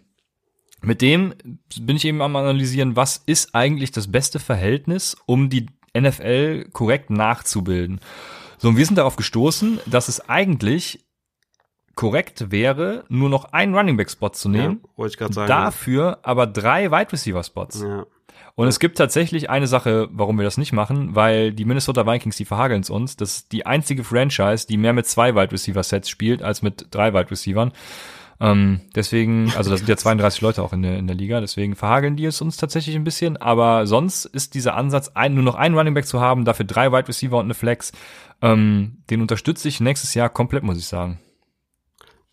mit 0.81 1.01
dem 1.01 1.33
bin 1.79 1.95
ich 1.95 2.05
eben 2.05 2.21
am 2.21 2.35
analysieren, 2.35 2.95
was 2.95 3.21
ist 3.25 3.53
eigentlich 3.53 3.91
das 3.91 4.11
beste 4.11 4.39
Verhältnis, 4.39 5.15
um 5.25 5.49
die 5.49 5.67
NFL 5.97 6.69
korrekt 6.71 7.09
nachzubilden. 7.09 7.99
So, 8.57 8.69
und 8.69 8.77
wir 8.77 8.85
sind 8.85 8.97
darauf 8.97 9.15
gestoßen, 9.15 9.79
dass 9.85 10.07
es 10.07 10.27
eigentlich 10.29 10.99
korrekt 11.95 12.51
wäre, 12.51 13.03
nur 13.09 13.29
noch 13.29 13.53
einen 13.53 13.75
Running 13.75 13.97
Back 13.97 14.09
Spot 14.09 14.29
zu 14.29 14.49
nehmen. 14.49 14.81
Ja, 14.83 14.89
wollte 14.97 15.13
ich 15.13 15.17
gerade 15.17 15.33
sagen. 15.33 15.47
Dafür 15.47 16.05
ja. 16.05 16.17
aber 16.23 16.47
drei 16.47 16.91
Wide 16.91 17.11
Receiver 17.11 17.43
Spots. 17.43 17.81
Ja. 17.81 18.05
Und 18.55 18.67
es 18.67 18.79
gibt 18.79 18.97
tatsächlich 18.97 19.49
eine 19.49 19.67
Sache, 19.67 20.09
warum 20.11 20.37
wir 20.37 20.43
das 20.43 20.57
nicht 20.57 20.73
machen, 20.73 21.15
weil 21.15 21.53
die 21.53 21.65
Minnesota 21.65 22.05
Vikings, 22.05 22.35
die 22.35 22.45
verhageln 22.45 22.81
es 22.81 22.89
uns. 22.89 23.15
Das 23.15 23.37
ist 23.37 23.51
die 23.51 23.65
einzige 23.65 24.03
Franchise, 24.03 24.67
die 24.67 24.77
mehr 24.77 24.93
mit 24.93 25.07
zwei 25.07 25.35
Wide 25.35 25.51
Receiver 25.51 25.83
Sets 25.83 26.09
spielt 26.09 26.43
als 26.43 26.61
mit 26.61 26.87
drei 26.91 27.13
Wide 27.13 27.31
Receivern. 27.31 27.71
Ähm, 28.41 28.81
deswegen, 28.95 29.53
also 29.55 29.69
da 29.69 29.77
sind 29.77 29.87
ja 29.87 29.95
32 29.95 30.41
Leute 30.41 30.63
auch 30.63 30.73
in 30.73 30.81
der, 30.81 30.97
in 30.97 31.05
der 31.05 31.15
Liga, 31.15 31.41
deswegen 31.41 31.75
verhageln 31.75 32.15
die 32.15 32.25
es 32.25 32.41
uns 32.41 32.57
tatsächlich 32.57 32.95
ein 32.95 33.03
bisschen. 33.03 33.37
Aber 33.37 33.85
sonst 33.85 34.25
ist 34.25 34.55
dieser 34.55 34.75
Ansatz, 34.75 35.09
ein, 35.09 35.35
nur 35.35 35.43
noch 35.43 35.55
einen 35.55 35.77
Running 35.77 35.93
Back 35.93 36.07
zu 36.07 36.19
haben, 36.19 36.43
dafür 36.43 36.65
drei 36.65 36.91
Wide 36.91 37.07
Receiver 37.07 37.37
und 37.37 37.45
eine 37.45 37.53
Flex, 37.53 37.91
ähm, 38.41 38.97
den 39.09 39.21
unterstütze 39.21 39.67
ich 39.67 39.79
nächstes 39.79 40.15
Jahr 40.15 40.29
komplett, 40.29 40.63
muss 40.63 40.79
ich 40.79 40.87
sagen. 40.87 41.19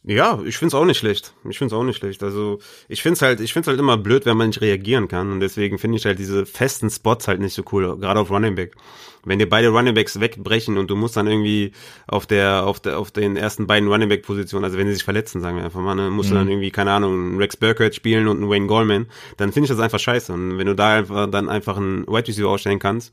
Ja, 0.05 0.41
ich 0.45 0.57
find's 0.57 0.75
auch 0.75 0.85
nicht 0.85 0.99
schlecht. 0.99 1.35
Ich 1.49 1.59
find's 1.59 1.75
auch 1.75 1.83
nicht 1.83 1.97
schlecht. 1.97 2.23
Also 2.23 2.61
ich 2.89 3.03
find's 3.03 3.21
halt, 3.21 3.41
ich 3.41 3.53
find's 3.53 3.69
halt 3.69 3.79
immer 3.79 3.97
blöd, 3.97 4.27
wenn 4.27 4.37
man 4.37 4.49
nicht 4.49 4.61
reagieren 4.61 5.09
kann. 5.09 5.33
Und 5.33 5.41
deswegen 5.41 5.79
finde 5.79 5.99
ich 5.99 6.07
halt 6.07 6.19
diese 6.19 6.47
festen 6.47 6.89
Spots 6.89 7.29
halt 7.29 7.41
nicht 7.41 7.55
so 7.55 7.63
cool, 7.73 7.99
gerade 7.99 8.21
auf 8.21 8.31
Running 8.31 8.55
Back. 8.55 8.75
Wenn 9.25 9.41
dir 9.41 9.49
beide 9.49 9.69
Running 9.69 9.95
Backs 9.95 10.21
wegbrechen 10.21 10.79
und 10.79 10.89
du 10.89 10.97
musst 10.97 11.17
dann 11.17 11.27
irgendwie 11.27 11.73
auf 12.07 12.27
der, 12.27 12.65
auf 12.65 12.81
der, 12.81 12.99
auf 12.99 13.11
den 13.11 13.37
ersten 13.37 13.67
beiden 13.67 13.89
Running 13.89 14.09
Back 14.09 14.23
Positionen, 14.23 14.65
also 14.65 14.79
wenn 14.79 14.87
sie 14.87 14.95
sich 14.95 15.05
verletzen, 15.05 15.41
sagen 15.41 15.57
wir 15.57 15.65
einfach 15.65 15.81
mal, 15.81 15.97
ne, 15.97 16.09
musst 16.11 16.31
mhm. 16.31 16.35
du 16.35 16.39
dann 16.39 16.47
mhm. 16.47 16.53
irgendwie, 16.53 16.71
keine 16.71 16.93
Ahnung, 16.93 17.13
einen 17.13 17.39
Rex 17.39 17.57
Burkhardt 17.57 17.95
spielen 17.95 18.29
und 18.29 18.39
einen 18.39 18.49
Wayne 18.49 18.69
Goldman, 18.69 19.07
dann 19.37 19.53
finde 19.53 19.65
ich 19.65 19.71
das 19.71 19.81
einfach 19.81 19.99
scheiße. 19.99 20.33
Und 20.33 20.57
wenn 20.57 20.67
du 20.67 20.75
da 20.75 20.99
einfach 20.99 21.29
dann 21.29 21.49
einfach 21.49 21.77
einen 21.77 22.07
Wide 22.07 22.29
Receiver 22.29 22.49
ausstellen 22.49 22.79
kannst, 22.79 23.13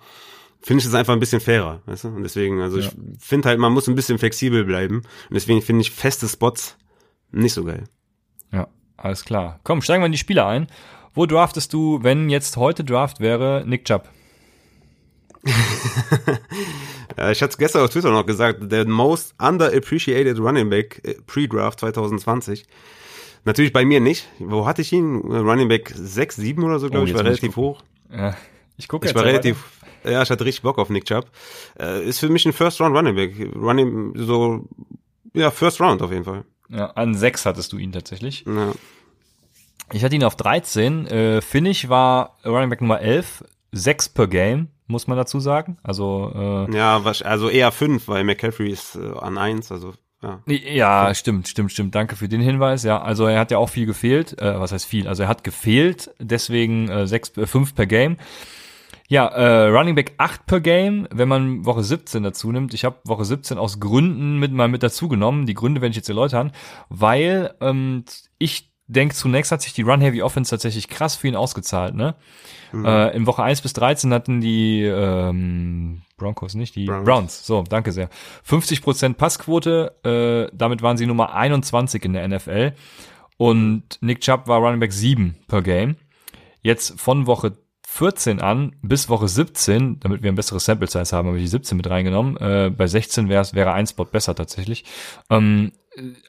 finde 0.65 0.79
ich 0.79 0.85
das 0.85 0.95
einfach 0.95 1.13
ein 1.13 1.19
bisschen 1.19 1.41
fairer, 1.41 1.81
weißt 1.85 2.05
du? 2.05 2.07
Und 2.07 2.23
deswegen, 2.23 2.59
also 2.59 2.79
ja. 2.79 2.87
ich 2.87 2.91
finde 3.19 3.49
halt, 3.49 3.59
man 3.59 3.71
muss 3.71 3.87
ein 3.87 3.93
bisschen 3.93 4.17
flexibel 4.17 4.65
bleiben. 4.65 4.97
Und 4.97 5.33
deswegen 5.33 5.61
finde 5.61 5.81
ich 5.81 5.91
feste 5.91 6.27
Spots 6.27 6.75
nicht 7.31 7.53
so 7.53 7.63
geil. 7.63 7.83
Ja, 8.51 8.67
alles 8.97 9.25
klar. 9.25 9.59
Komm, 9.63 9.83
steigen 9.83 10.01
wir 10.01 10.07
in 10.07 10.11
die 10.11 10.17
Spiele 10.17 10.43
ein. 10.43 10.65
Wo 11.13 11.27
draftest 11.27 11.71
du, 11.71 11.99
wenn 12.01 12.31
jetzt 12.31 12.57
heute 12.57 12.83
Draft 12.83 13.19
wäre, 13.19 13.63
Nick 13.67 13.85
Chubb? 13.85 14.09
ja, 17.15 17.29
ich 17.31 17.43
hatte 17.43 17.51
es 17.51 17.57
gestern 17.59 17.83
auf 17.83 17.91
Twitter 17.91 18.09
noch 18.09 18.25
gesagt, 18.25 18.71
der 18.71 18.87
most 18.87 19.35
underappreciated 19.39 20.39
Running 20.39 20.71
Back 20.71 20.99
äh, 21.03 21.13
Pre-Draft 21.27 21.81
2020. 21.81 22.65
Natürlich 23.43 23.71
bei 23.71 23.85
mir 23.85 23.99
nicht. 23.99 24.27
Wo 24.39 24.65
hatte 24.65 24.81
ich 24.81 24.91
ihn? 24.91 25.17
Running 25.17 25.67
Back 25.67 25.93
6, 25.95 26.37
7 26.37 26.63
oder 26.63 26.79
so, 26.79 26.89
glaube 26.89 27.05
oh, 27.05 27.07
ich, 27.07 27.13
war 27.13 27.23
relativ 27.23 27.55
hoch. 27.55 27.83
Ja, 28.11 28.35
ich 28.77 28.87
gucke 28.87 29.07
Ich 29.07 29.13
war 29.13 29.25
relativ. 29.25 29.63
Ja, 30.09 30.21
ich 30.21 30.29
hatte 30.29 30.45
richtig 30.45 30.63
Bock 30.63 30.77
auf 30.77 30.89
Nick 30.89 31.05
Chubb. 31.05 31.25
Äh, 31.79 32.05
ist 32.05 32.19
für 32.19 32.29
mich 32.29 32.45
ein 32.45 32.53
First 32.53 32.79
Round 32.81 32.95
Running 32.95 33.15
Back. 33.15 33.33
Running, 33.55 34.13
so, 34.15 34.67
ja, 35.33 35.51
First 35.51 35.81
Round 35.81 36.01
auf 36.01 36.11
jeden 36.11 36.25
Fall. 36.25 36.43
Ja, 36.69 36.87
an 36.91 37.13
6 37.13 37.45
hattest 37.45 37.73
du 37.73 37.77
ihn 37.77 37.91
tatsächlich. 37.91 38.45
Ja. 38.47 38.71
Ich 39.93 40.03
hatte 40.03 40.15
ihn 40.15 40.23
auf 40.23 40.35
13. 40.35 41.07
Äh, 41.07 41.41
Finish 41.41 41.89
war 41.89 42.37
Running 42.45 42.69
Back 42.69 42.81
Nummer 42.81 43.01
11. 43.01 43.43
6 43.71 44.09
per 44.09 44.27
Game, 44.27 44.69
muss 44.87 45.07
man 45.07 45.17
dazu 45.17 45.39
sagen. 45.39 45.77
Also 45.83 46.31
äh, 46.33 46.75
Ja, 46.75 47.01
also 47.03 47.49
eher 47.49 47.71
5, 47.71 48.07
weil 48.07 48.23
McCaffrey 48.23 48.69
ist 48.71 48.95
äh, 48.95 49.11
an 49.19 49.37
1, 49.37 49.71
also 49.71 49.93
ja. 50.21 50.41
Ja, 50.47 51.13
stimmt, 51.13 51.47
stimmt, 51.47 51.71
stimmt. 51.71 51.93
Danke 51.93 52.15
für 52.15 52.27
den 52.27 52.41
Hinweis. 52.41 52.83
Ja, 52.83 53.01
also 53.01 53.27
er 53.27 53.39
hat 53.39 53.51
ja 53.51 53.57
auch 53.59 53.69
viel 53.69 53.85
gefehlt. 53.85 54.41
Äh, 54.41 54.59
was 54.59 54.71
heißt 54.71 54.85
viel? 54.85 55.07
Also 55.07 55.23
er 55.23 55.29
hat 55.29 55.43
gefehlt, 55.43 56.09
deswegen 56.19 56.89
äh, 56.89 57.05
sechs, 57.05 57.35
äh, 57.37 57.45
fünf 57.45 57.75
per 57.75 57.85
Game. 57.85 58.17
Ja, 59.07 59.27
äh, 59.27 59.67
Running 59.67 59.95
Back 59.95 60.13
8 60.17 60.45
per 60.47 60.61
Game, 60.61 61.07
wenn 61.11 61.27
man 61.27 61.65
Woche 61.65 61.83
17 61.83 62.23
dazu 62.23 62.51
nimmt. 62.51 62.73
Ich 62.73 62.85
habe 62.85 62.97
Woche 63.03 63.23
17 63.23 63.57
aus 63.57 63.79
Gründen 63.79 64.39
mit 64.39 64.51
mal 64.51 64.67
mit 64.67 64.81
dazu 64.81 65.07
genommen. 65.07 65.45
Die 65.45 65.53
Gründe 65.53 65.81
werde 65.81 65.91
ich 65.91 65.97
jetzt 65.97 66.09
erläutern, 66.09 66.51
weil 66.89 67.53
ähm, 67.61 68.03
ich 68.39 68.71
denke, 68.87 69.15
zunächst 69.15 69.51
hat 69.51 69.61
sich 69.61 69.73
die 69.73 69.83
Run 69.83 70.01
Heavy 70.01 70.21
Offense 70.21 70.49
tatsächlich 70.49 70.87
krass 70.87 71.15
für 71.15 71.27
ihn 71.27 71.35
ausgezahlt. 71.35 71.95
Ne? 71.95 72.15
Mhm. 72.71 72.85
Äh, 72.85 73.09
in 73.11 73.27
Woche 73.27 73.43
1 73.43 73.61
bis 73.61 73.73
13 73.73 74.13
hatten 74.13 74.41
die 74.41 74.83
ähm, 74.83 76.01
Broncos 76.17 76.55
nicht, 76.55 76.75
die 76.75 76.85
Browns. 76.85 77.05
Browns. 77.05 77.45
So, 77.45 77.63
danke 77.63 77.91
sehr. 77.91 78.09
50% 78.47 79.13
Passquote, 79.13 79.95
äh, 80.03 80.55
damit 80.55 80.81
waren 80.81 80.97
sie 80.97 81.05
Nummer 81.05 81.33
21 81.33 82.03
in 82.05 82.13
der 82.13 82.27
NFL. 82.27 82.73
Und 83.37 83.83
Nick 84.01 84.21
Chubb 84.21 84.47
war 84.47 84.59
Running 84.59 84.79
Back 84.79 84.93
7 84.93 85.35
per 85.47 85.61
Game. 85.61 85.97
Jetzt 86.61 86.99
von 86.99 87.27
Woche 87.27 87.57
14 87.95 88.41
an 88.41 88.75
bis 88.81 89.07
Woche 89.07 89.29
17, 89.29 90.01
damit 90.01 90.21
wir 90.21 90.29
ein 90.29 90.35
besseres 90.35 90.65
Sample 90.65 90.87
Size 90.87 91.15
haben, 91.15 91.29
habe 91.29 91.37
ich 91.37 91.45
die 91.45 91.49
17 91.49 91.77
mit 91.77 91.89
reingenommen. 91.89 92.35
Äh, 92.35 92.69
bei 92.75 92.87
16 92.87 93.29
wäre 93.29 93.45
wäre 93.53 93.71
ein 93.71 93.87
Spot 93.87 94.03
besser 94.03 94.35
tatsächlich. 94.35 94.83
Ähm, 95.29 95.71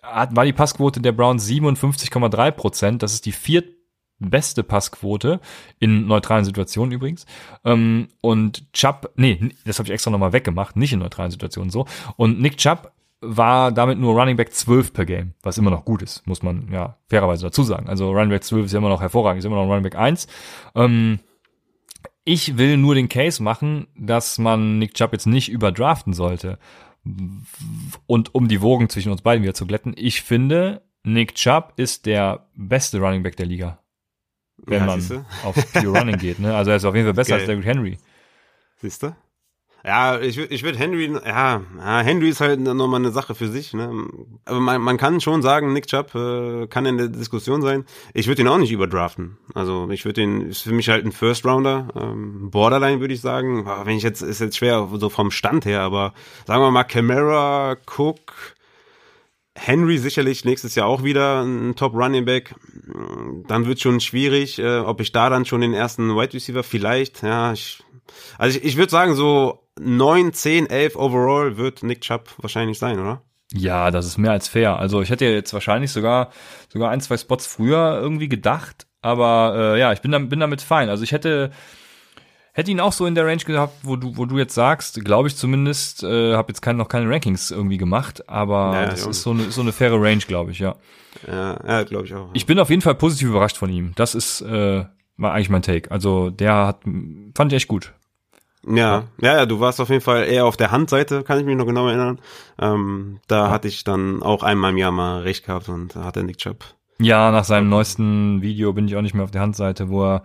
war 0.01 0.45
die 0.45 0.53
Passquote 0.53 1.01
der 1.01 1.11
Browns 1.11 1.49
57,3 1.49 2.53
Prozent. 2.53 3.03
Das 3.03 3.14
ist 3.14 3.27
die 3.27 3.33
viertbeste 3.33 4.62
Passquote 4.62 5.41
in 5.81 6.07
neutralen 6.07 6.45
Situationen 6.45 6.93
übrigens. 6.93 7.27
Ähm, 7.64 8.11
und 8.21 8.73
Chubb, 8.73 9.11
nee, 9.17 9.51
das 9.64 9.81
habe 9.81 9.89
ich 9.89 9.93
extra 9.93 10.12
nochmal 10.12 10.33
weggemacht, 10.33 10.77
nicht 10.77 10.93
in 10.93 11.01
neutralen 11.01 11.33
Situationen 11.33 11.71
so. 11.71 11.87
Und 12.17 12.41
Nick 12.41 12.59
Chubb 12.59 12.93
war 13.21 13.73
damit 13.73 13.99
nur 13.99 14.14
Running 14.14 14.37
Back 14.37 14.53
12 14.53 14.93
per 14.93 15.05
Game, 15.05 15.35
was 15.43 15.59
immer 15.59 15.71
noch 15.71 15.85
gut 15.85 16.03
ist, 16.03 16.25
muss 16.29 16.45
man 16.45 16.69
ja 16.71 16.97
fairerweise 17.09 17.47
dazu 17.47 17.64
sagen. 17.64 17.89
Also 17.89 18.12
Running 18.12 18.31
Back 18.31 18.45
12 18.45 18.67
ist 18.67 18.75
immer 18.75 18.89
noch 18.89 19.01
hervorragend, 19.01 19.41
ist 19.41 19.47
immer 19.47 19.57
noch 19.57 19.69
Running 19.69 19.83
Back 19.83 19.97
1. 19.97 20.29
Ähm, 20.77 21.19
ich 22.27 22.59
will 22.59 22.77
nur 22.77 22.97
den 22.97 23.09
Case 23.09 23.41
machen, 23.43 23.87
dass 23.97 24.37
man 24.37 24.79
Nick 24.79 24.95
Chubb 24.95 25.12
jetzt 25.12 25.27
nicht 25.27 25.49
überdraften 25.49 26.12
sollte. 26.12 26.59
Und 28.07 28.35
um 28.35 28.49
die 28.49 28.61
Wogen 28.61 28.89
zwischen 28.89 29.12
uns 29.12 29.22
beiden 29.22 29.45
wieder 29.45 29.55
zu 29.55 29.64
glätten, 29.64 29.95
ich 29.97 30.22
finde, 30.22 30.83
Nick 31.05 31.37
Chubb 31.37 31.74
ist 31.77 32.05
der 32.05 32.49
beste 32.57 32.99
Running 32.99 33.22
Back 33.22 33.37
der 33.37 33.47
Liga. 33.47 33.79
Wenn 34.57 34.81
ja, 34.81 34.87
man 34.87 35.27
auf 35.45 35.72
Pure 35.72 35.99
Running 35.99 36.18
geht. 36.18 36.41
Ne? 36.41 36.55
Also 36.55 36.72
er 36.72 36.79
ist 36.79 36.85
auf 36.85 36.97
jeden 36.97 37.07
Fall 37.07 37.14
besser 37.14 37.31
Geil. 37.39 37.41
als 37.41 37.47
David 37.47 37.64
Henry. 37.64 37.99
Siehst 38.79 39.05
du? 39.05 39.14
Ja, 39.87 40.18
ich 40.18 40.37
würde 40.37 40.53
ich 40.53 40.64
würd 40.64 40.76
Henry, 40.76 41.12
ja, 41.24 41.62
ja, 41.78 42.01
Henry 42.01 42.28
ist 42.28 42.41
halt 42.41 42.59
nochmal 42.59 42.99
eine 42.99 43.12
Sache 43.12 43.37
für 43.37 43.47
sich, 43.47 43.72
ne? 43.72 44.09
Aber 44.45 44.59
man, 44.59 44.82
man 44.82 44.97
kann 44.97 45.20
schon 45.20 45.43
sagen, 45.43 45.72
Nick 45.72 45.87
Chubb 45.87 46.12
äh, 46.16 46.66
kann 46.66 46.87
in 46.87 46.99
der 46.99 47.07
Diskussion 47.07 47.62
sein. 47.62 47.84
Ich 48.12 48.26
würde 48.26 48.43
ihn 48.43 48.49
auch 48.49 48.59
nicht 48.59 48.72
überdraften. 48.72 49.39
Also 49.55 49.89
ich 49.91 50.05
würde 50.05 50.22
ihn, 50.22 50.41
ist 50.41 50.62
für 50.62 50.72
mich 50.72 50.89
halt 50.89 51.05
ein 51.05 51.12
First 51.12 51.47
Rounder, 51.47 51.87
ähm, 51.95 52.51
Borderline 52.51 52.99
würde 52.99 53.14
ich 53.14 53.20
sagen. 53.20 53.64
Wenn 53.84 53.97
ich 53.97 54.03
jetzt, 54.03 54.22
ist 54.22 54.41
jetzt 54.41 54.57
schwer 54.57 54.89
so 54.93 55.09
vom 55.09 55.30
Stand 55.30 55.66
her, 55.66 55.82
aber 55.82 56.14
sagen 56.49 56.62
wir 56.62 56.72
mal 56.72 56.82
Camara, 56.82 57.76
Cook, 57.87 58.57
Henry 59.55 59.99
sicherlich 59.99 60.45
nächstes 60.45 60.74
Jahr 60.74 60.89
auch 60.89 61.05
wieder 61.05 61.45
ein 61.45 61.76
Top 61.76 61.95
Running 61.95 62.24
Back. 62.24 62.57
Dann 63.47 63.66
wird 63.66 63.78
schon 63.78 64.01
schwierig, 64.01 64.59
äh, 64.59 64.80
ob 64.80 65.01
ich 65.01 65.12
da 65.12 65.30
dann 65.30 65.45
schon 65.45 65.61
den 65.61 65.74
ersten 65.74 66.16
Wide 66.16 66.34
Receiver 66.34 66.64
vielleicht, 66.64 67.22
ja, 67.22 67.53
ich, 67.53 67.84
also 68.37 68.59
ich, 68.59 68.64
ich 68.64 68.76
würde 68.76 68.91
sagen 68.91 69.14
so 69.14 69.62
9, 69.79 70.33
10, 70.33 70.70
11 70.70 70.97
overall 70.97 71.57
wird 71.57 71.83
Nick 71.83 72.01
Chubb 72.01 72.31
wahrscheinlich 72.39 72.79
sein, 72.79 72.99
oder? 72.99 73.22
Ja, 73.53 73.91
das 73.91 74.07
ist 74.07 74.18
mehr 74.18 74.33
als 74.33 74.49
fair. 74.49 74.79
Also 74.79 75.03
ich 75.03 75.11
hätte 75.11 75.24
jetzt 75.24 75.53
wahrscheinlich 75.53 75.93
sogar 75.93 76.31
sogar 76.68 76.91
ein, 76.91 77.01
zwei 77.01 77.16
Spots 77.16 77.47
früher 77.47 77.99
irgendwie 78.01 78.29
gedacht, 78.29 78.87
aber 79.03 79.55
äh, 79.57 79.81
ja, 79.81 79.93
ich 79.93 80.01
bin, 80.01 80.11
damit 80.11 80.31
bin 80.31 80.41
damit 80.41 80.62
fein. 80.62 80.89
Also 80.89 81.05
ich 81.05 81.12
hätte 81.12 81.53
hätte 82.53 82.70
ihn 82.70 82.81
auch 82.81 82.93
so 82.93 83.07
in 83.07 83.14
der 83.14 83.27
Range 83.27 83.45
gehabt, 83.45 83.74
wo 83.83 83.97
du 83.97 84.16
wo 84.16 84.24
du 84.24 84.39
jetzt 84.39 84.55
sagst, 84.55 85.05
glaube 85.05 85.29
ich 85.29 85.37
zumindest, 85.37 86.03
äh, 86.03 86.35
habe 86.35 86.49
jetzt 86.49 86.62
kein, 86.62 86.77
noch 86.77 86.89
keine 86.89 87.09
Rankings 87.09 87.51
irgendwie 87.51 87.77
gemacht, 87.77 88.29
aber 88.29 88.72
ja, 88.74 88.87
das 88.87 89.07
ist 89.07 89.22
so 89.22 89.31
eine 89.31 89.51
so 89.51 89.61
eine 89.61 89.72
faire 89.72 90.01
Range, 90.01 90.22
glaube 90.27 90.51
ich, 90.51 90.59
ja. 90.59 90.74
Ja, 91.27 91.59
ja 91.66 91.83
glaube 91.85 92.07
ich 92.07 92.14
auch. 92.14 92.27
Ja. 92.27 92.31
Ich 92.33 92.47
bin 92.47 92.59
auf 92.59 92.70
jeden 92.70 92.83
Fall 92.83 92.95
positiv 92.95 93.29
überrascht 93.29 93.59
von 93.59 93.70
ihm. 93.70 93.93
Das 93.95 94.14
ist 94.14 94.41
äh, 94.41 94.85
war 95.18 95.33
eigentlich 95.33 95.51
mein 95.51 95.62
Take. 95.62 95.91
Also 95.91 96.31
der 96.31 96.66
hat 96.66 96.81
fand 97.35 97.53
ich 97.53 97.57
echt 97.57 97.68
gut. 97.68 97.93
Ja, 98.67 99.05
ja, 99.21 99.37
ja, 99.37 99.47
du 99.47 99.61
warst 99.61 99.81
auf 99.81 99.91
jeden 99.91 100.01
Fall 100.01 100.25
eher 100.25 100.45
auf 100.45 100.57
der 100.57 100.73
Handseite, 100.73 101.23
kann 101.23 101.39
ich 101.39 101.47
mich 101.47 101.57
noch 101.57 101.67
genau 101.67 101.87
erinnern. 101.87 102.19
Ähm, 102.59 103.21
da 103.29 103.45
ja. 103.45 103.51
hatte 103.51 103.69
ich 103.69 103.85
dann 103.85 104.23
auch 104.23 104.43
einmal 104.43 104.73
im 104.73 104.79
Jahr 104.79 104.93
mal 104.93 105.23
recht 105.23 105.47
gehabt 105.47 105.69
und 105.69 105.95
hatte 105.95 106.25
Nick 106.25 106.39
Chubb. 106.39 106.64
Ja, 106.99 107.31
nach 107.31 107.45
seinem 107.45 107.69
neuesten 107.69 108.43
Video 108.43 108.73
bin 108.73 108.89
ich 108.89 108.97
auch 108.97 109.03
nicht 109.03 109.14
mehr 109.14 109.25
auf 109.25 109.31
der 109.31 109.43
Handseite, 109.43 109.89
wo 109.89 110.05
er 110.05 110.23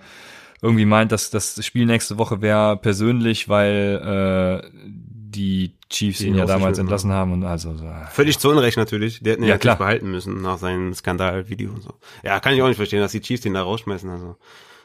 irgendwie 0.61 0.85
meint, 0.85 1.11
dass 1.11 1.29
das 1.29 1.63
Spiel 1.65 1.85
nächste 1.85 2.17
Woche 2.17 2.41
wäre 2.41 2.77
persönlich, 2.77 3.49
weil 3.49 4.61
äh, 4.63 4.69
die 4.85 5.73
Chiefs 5.89 6.19
die 6.19 6.27
ihn 6.27 6.35
ja 6.35 6.45
damals 6.45 6.77
entlassen 6.77 7.11
haben 7.11 7.33
und 7.33 7.43
also 7.43 7.75
so. 7.75 7.85
Völlig 8.11 8.39
zu 8.39 8.49
Unrecht 8.49 8.77
natürlich. 8.77 9.21
Der 9.21 9.33
hätten 9.33 9.43
ihn 9.43 9.49
ja, 9.49 9.57
klar. 9.57 9.77
behalten 9.77 10.11
müssen 10.11 10.41
nach 10.41 10.57
seinem 10.57 10.93
Skandalvideo 10.93 11.71
und 11.71 11.83
so. 11.83 11.93
Ja, 12.23 12.39
kann 12.39 12.53
ich 12.53 12.61
auch 12.61 12.67
nicht 12.67 12.77
verstehen, 12.77 13.01
dass 13.01 13.11
die 13.11 13.21
Chiefs 13.21 13.41
den 13.41 13.53
da 13.53 13.63
rausschmeißen. 13.63 14.09
Also 14.09 14.37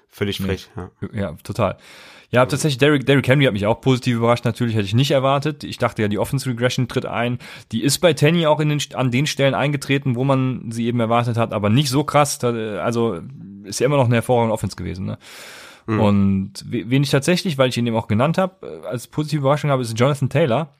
völlig 0.09 0.39
frech. 0.39 0.71
Nee. 0.75 1.09
Ja. 1.13 1.21
ja, 1.21 1.33
total. 1.43 1.77
Ja, 2.31 2.45
tatsächlich, 2.45 2.79
Derrick, 2.79 3.07
Derrick 3.07 3.29
Henry 3.29 3.45
hat 3.45 3.53
mich 3.53 3.67
auch 3.67 3.81
positiv 3.81 4.17
überrascht. 4.17 4.45
Natürlich 4.45 4.75
hätte 4.75 4.87
ich 4.87 4.95
nicht 4.95 5.13
erwartet. 5.13 5.65
Ich 5.65 5.79
dachte 5.79 6.03
ja, 6.03 6.09
die 6.09 6.19
Offense 6.19 6.49
Regression 6.49 6.89
tritt 6.89 7.07
ein. 7.07 7.39
Die 7.73 7.83
ist 7.83 7.99
bei 7.99 8.13
Tenny 8.13 8.47
auch 8.47 8.61
in 8.61 8.69
den, 8.69 8.81
an 8.95 9.11
den 9.11 9.27
Stellen 9.27 9.55
eingetreten, 9.55 10.17
wo 10.17 10.25
man 10.25 10.71
sie 10.71 10.87
eben 10.87 11.01
erwartet 11.01 11.37
hat, 11.37 11.53
aber 11.53 11.71
nicht 11.71 11.89
so 11.89 12.05
krass. 12.05 12.43
Also 12.43 13.21
ist 13.65 13.81
ja 13.81 13.87
immer 13.87 13.97
noch 13.97 14.07
eine 14.07 14.17
hervorragende 14.17 14.53
Offense 14.53 14.77
gewesen. 14.77 15.07
Ne? 15.07 15.19
Mhm. 15.87 16.01
Und 16.01 16.53
wen 16.67 17.03
ich 17.03 17.11
tatsächlich, 17.11 17.59
weil 17.59 17.69
ich 17.69 17.77
ihn 17.77 17.87
eben 17.87 17.97
auch 17.97 18.09
genannt 18.09 18.39
habe, 18.39 18.67
äh, 18.67 18.87
als 18.87 19.07
positive 19.07 19.41
Überraschung 19.41 19.71
habe, 19.71 19.83
ist 19.83 19.99
Jonathan 19.99 20.29
Taylor. 20.29 20.75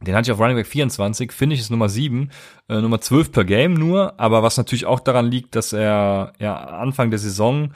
Den 0.00 0.14
hatte 0.14 0.30
ich 0.30 0.32
auf 0.32 0.40
Running 0.40 0.56
Back 0.56 0.68
24, 0.68 1.32
finde 1.32 1.54
ich 1.54 1.60
ist 1.60 1.70
Nummer 1.70 1.88
7, 1.88 2.30
äh, 2.68 2.80
Nummer 2.80 3.00
12 3.00 3.32
per 3.32 3.44
Game 3.44 3.74
nur, 3.74 4.18
aber 4.20 4.44
was 4.44 4.56
natürlich 4.56 4.86
auch 4.86 5.00
daran 5.00 5.26
liegt, 5.26 5.56
dass 5.56 5.72
er 5.72 6.34
ja 6.38 6.56
Anfang 6.56 7.10
der 7.10 7.18
Saison 7.18 7.72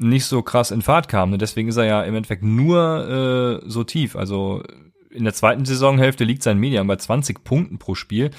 nicht 0.00 0.24
so 0.24 0.42
krass 0.42 0.70
in 0.70 0.82
Fahrt 0.82 1.08
kam. 1.08 1.30
Ne? 1.30 1.38
Deswegen 1.38 1.68
ist 1.68 1.76
er 1.76 1.84
ja 1.84 2.02
im 2.02 2.14
Endeffekt 2.14 2.42
nur 2.42 3.60
äh, 3.64 3.68
so 3.70 3.84
tief. 3.84 4.16
Also 4.16 4.62
in 5.10 5.24
der 5.24 5.34
zweiten 5.34 5.64
Saisonhälfte 5.64 6.24
liegt 6.24 6.42
sein 6.42 6.58
Median 6.58 6.86
bei 6.86 6.96
20 6.96 7.44
Punkten 7.44 7.78
pro 7.78 7.94
Spiel. 7.94 8.30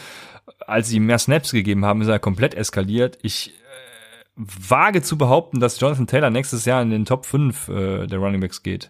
Als 0.65 0.89
sie 0.89 0.97
ihm 0.97 1.05
mehr 1.05 1.19
Snaps 1.19 1.51
gegeben 1.51 1.85
haben, 1.85 2.01
ist 2.01 2.07
er 2.07 2.19
komplett 2.19 2.53
eskaliert. 2.55 3.19
Ich 3.21 3.49
äh, 3.49 4.41
wage 4.69 5.01
zu 5.01 5.17
behaupten, 5.17 5.59
dass 5.59 5.79
Jonathan 5.79 6.07
Taylor 6.07 6.29
nächstes 6.29 6.65
Jahr 6.65 6.81
in 6.81 6.89
den 6.89 7.05
Top 7.05 7.25
5 7.25 7.67
äh, 7.69 8.07
der 8.07 8.19
Running 8.19 8.41
Backs 8.41 8.63
geht. 8.63 8.89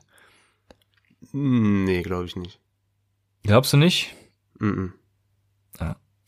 Hm, 1.31 1.85
Nee, 1.85 2.01
glaube 2.03 2.25
ich 2.25 2.35
nicht. 2.35 2.59
Glaubst 3.43 3.73
du 3.73 3.77
nicht? 3.77 4.15
Mhm. 4.59 4.93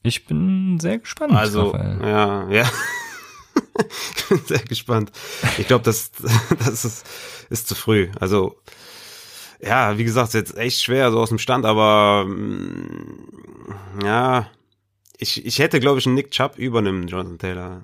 Ich 0.05 0.25
bin 0.25 0.81
sehr 0.81 0.97
gespannt. 0.99 1.31
Also, 1.31 1.69
Raphael. 1.69 2.01
ja, 2.01 2.49
ja. 2.49 2.69
Ich 4.15 4.25
bin 4.29 4.41
sehr 4.45 4.59
gespannt. 4.59 5.11
Ich 5.57 5.67
glaube, 5.67 5.83
das, 5.83 6.11
das 6.59 6.85
ist, 6.85 7.05
ist 7.49 7.67
zu 7.67 7.75
früh. 7.75 8.09
Also, 8.19 8.55
ja, 9.61 9.97
wie 9.97 10.03
gesagt, 10.03 10.29
ist 10.29 10.33
jetzt 10.33 10.57
echt 10.57 10.81
schwer, 10.81 11.11
so 11.11 11.19
aus 11.19 11.29
dem 11.29 11.39
Stand, 11.39 11.65
aber 11.65 12.25
mm, 12.25 14.03
ja, 14.03 14.47
ich, 15.17 15.45
ich 15.45 15.59
hätte, 15.59 15.79
glaube 15.79 15.99
ich, 15.99 16.05
einen 16.05 16.15
Nick 16.15 16.31
Chubb 16.31 16.57
über 16.57 16.79
einem 16.79 17.07
Jonathan 17.07 17.37
Taylor. 17.37 17.83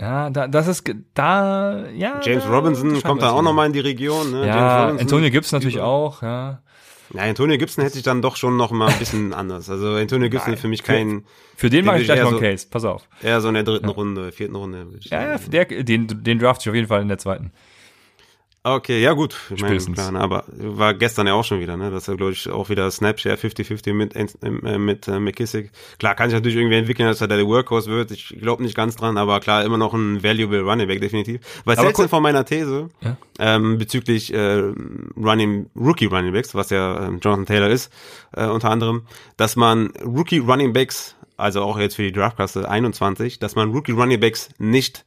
Ja, 0.00 0.30
da, 0.30 0.48
das 0.48 0.66
ist 0.66 0.84
da, 1.14 1.86
ja. 1.90 2.20
James 2.22 2.44
da 2.44 2.50
Robinson 2.50 3.00
kommt 3.02 3.22
dann 3.22 3.30
auch 3.30 3.38
zu 3.38 3.42
noch 3.42 3.52
mal 3.52 3.66
in 3.66 3.72
die 3.72 3.80
Region. 3.80 4.32
Ne? 4.32 4.46
Ja, 4.46 4.88
Antonio 4.88 5.30
Gibson 5.30 5.58
natürlich 5.58 5.76
über- 5.76 5.84
auch, 5.84 6.22
ja. 6.22 6.62
Ja, 7.14 7.22
Antonio 7.22 7.58
Gibson 7.58 7.84
hätte 7.84 7.98
ich 7.98 8.04
dann 8.04 8.22
doch 8.22 8.36
schon 8.36 8.56
noch 8.56 8.70
mal 8.70 8.88
ein 8.88 8.98
bisschen 8.98 9.32
anders. 9.34 9.68
Also 9.68 9.94
Antonio 9.94 10.28
Gibson 10.30 10.48
Nein, 10.50 10.54
ist 10.54 10.60
für 10.60 10.68
mich 10.68 10.82
für- 10.82 10.92
kein, 10.92 11.24
Für 11.56 11.68
den 11.70 11.78
Den 11.78 11.84
mache 11.84 11.96
ich 11.96 12.02
ich 12.02 12.06
gleich 12.08 12.20
noch 12.20 12.28
einen 12.28 12.36
so- 12.36 12.40
Case, 12.40 12.66
pass 12.70 12.84
auf. 12.84 13.02
eher 13.22 13.40
so 13.40 13.48
in 13.48 13.54
der 13.54 13.64
dritten 13.64 13.88
Runde, 13.88 14.32
vierten 14.32 14.54
Runde. 14.56 14.86
Ja, 15.00 15.32
ja, 15.32 15.38
der, 15.38 15.64
den, 15.66 16.06
den 16.24 16.38
draft 16.38 16.62
ich 16.62 16.68
auf 16.68 16.74
jeden 16.74 16.88
Fall 16.88 17.02
in 17.02 17.08
der 17.08 17.18
zweiten. 17.18 17.52
Okay, 18.64 19.02
ja 19.02 19.12
gut. 19.12 19.34
Ich 19.46 19.60
meine, 19.60 19.80
Spätestens. 19.80 20.08
klar, 20.08 20.14
aber 20.22 20.44
war 20.52 20.94
gestern 20.94 21.26
ja 21.26 21.34
auch 21.34 21.42
schon 21.42 21.58
wieder, 21.58 21.76
ne? 21.76 21.90
Das 21.90 22.06
ist, 22.06 22.16
glaube 22.16 22.30
ich, 22.30 22.48
auch 22.48 22.68
wieder 22.68 22.88
Snapshare 22.92 23.34
50-50 23.34 23.92
mit, 23.92 24.14
äh, 24.14 24.78
mit 24.78 25.08
äh, 25.08 25.18
McKissick. 25.18 25.72
Klar, 25.98 26.14
kann 26.14 26.30
sich 26.30 26.36
natürlich 26.38 26.56
irgendwie 26.56 26.76
entwickeln, 26.76 27.08
dass 27.08 27.20
er 27.20 27.26
der 27.26 27.44
Workhorse 27.44 27.90
wird. 27.90 28.12
Ich 28.12 28.28
glaube 28.40 28.62
nicht 28.62 28.76
ganz 28.76 28.94
dran, 28.94 29.18
aber 29.18 29.40
klar, 29.40 29.64
immer 29.64 29.78
noch 29.78 29.94
ein 29.94 30.22
valuable 30.22 30.60
Running 30.60 30.86
Back, 30.86 31.00
definitiv. 31.00 31.40
Was 31.64 31.80
hältst 31.80 32.00
du 32.00 32.06
von 32.06 32.22
meiner 32.22 32.44
These 32.44 32.88
Ja. 33.00 33.16
ähm, 33.40 33.78
bezüglich 33.78 34.32
äh, 34.32 34.62
Running, 35.16 35.68
Rookie 35.74 36.06
Running 36.06 36.32
Backs, 36.32 36.54
was 36.54 36.70
ja 36.70 37.04
ähm, 37.08 37.18
Jonathan 37.20 37.46
Taylor 37.46 37.68
ist, 37.68 37.92
äh, 38.36 38.46
unter 38.46 38.70
anderem, 38.70 39.06
dass 39.36 39.56
man 39.56 39.88
Rookie 40.04 40.38
Running 40.38 40.72
Backs, 40.72 41.16
also 41.36 41.62
auch 41.62 41.80
jetzt 41.80 41.96
für 41.96 42.02
die 42.04 42.12
Draftklasse 42.12 42.68
21, 42.70 43.40
dass 43.40 43.56
man 43.56 43.72
Rookie 43.72 43.90
Running 43.90 44.20
Backs 44.20 44.50
nicht 44.58 45.04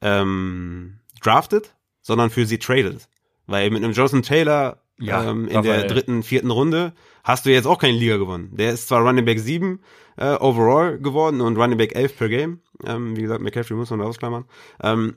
ähm, 0.00 0.94
draftet, 1.22 1.74
sondern 2.06 2.30
für 2.30 2.46
sie 2.46 2.58
tradet. 2.58 3.08
Weil 3.48 3.70
mit 3.70 3.82
einem 3.82 3.92
Jonathan 3.92 4.22
Taylor 4.22 4.78
Ja, 4.98 5.28
ähm, 5.28 5.48
in 5.48 5.62
der 5.62 5.88
dritten, 5.88 6.22
vierten 6.22 6.50
Runde 6.50 6.92
hast 7.24 7.44
du 7.44 7.50
jetzt 7.50 7.66
auch 7.66 7.78
keine 7.78 7.98
Liga 7.98 8.16
gewonnen. 8.16 8.50
Der 8.52 8.72
ist 8.72 8.86
zwar 8.88 9.02
Running 9.02 9.24
Back 9.24 9.40
7 9.40 9.80
äh, 10.16 10.34
overall 10.34 10.98
geworden 10.98 11.40
und 11.40 11.56
Running 11.56 11.78
Back 11.78 11.96
11 11.96 12.16
per 12.16 12.28
Game. 12.28 12.60
Ähm, 12.84 13.16
wie 13.16 13.22
gesagt, 13.22 13.42
McCaffrey 13.42 13.76
muss 13.76 13.90
man 13.90 13.98
da 13.98 14.06
ausklammern. 14.06 14.44
Ähm, 14.82 15.16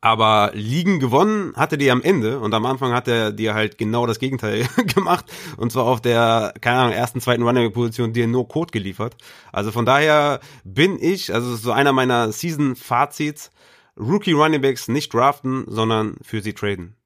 aber 0.00 0.50
Ligen 0.54 0.98
gewonnen 0.98 1.54
hatte 1.54 1.78
die 1.78 1.90
am 1.90 2.02
Ende 2.02 2.40
und 2.40 2.52
am 2.52 2.66
Anfang 2.66 2.92
hat 2.92 3.06
er 3.06 3.30
dir 3.30 3.54
halt 3.54 3.78
genau 3.78 4.06
das 4.06 4.18
Gegenteil 4.18 4.66
gemacht 4.94 5.24
und 5.56 5.70
zwar 5.70 5.84
auf 5.84 6.00
der, 6.00 6.52
keine 6.60 6.80
Ahnung, 6.80 6.94
ersten, 6.94 7.20
zweiten 7.20 7.44
Running 7.44 7.72
Position 7.72 8.12
dir 8.12 8.26
nur 8.26 8.48
Code 8.48 8.72
geliefert. 8.72 9.16
Also 9.52 9.70
von 9.70 9.86
daher 9.86 10.40
bin 10.64 10.98
ich, 11.00 11.32
also 11.32 11.54
so 11.54 11.70
einer 11.70 11.92
meiner 11.92 12.32
Season-Fazits, 12.32 13.52
Rookie 13.98 14.32
Running 14.32 14.60
Backs 14.60 14.88
nicht 14.88 15.12
draften, 15.12 15.64
sondern 15.66 16.16
für 16.22 16.40
sie 16.40 16.52
traden. 16.52 16.96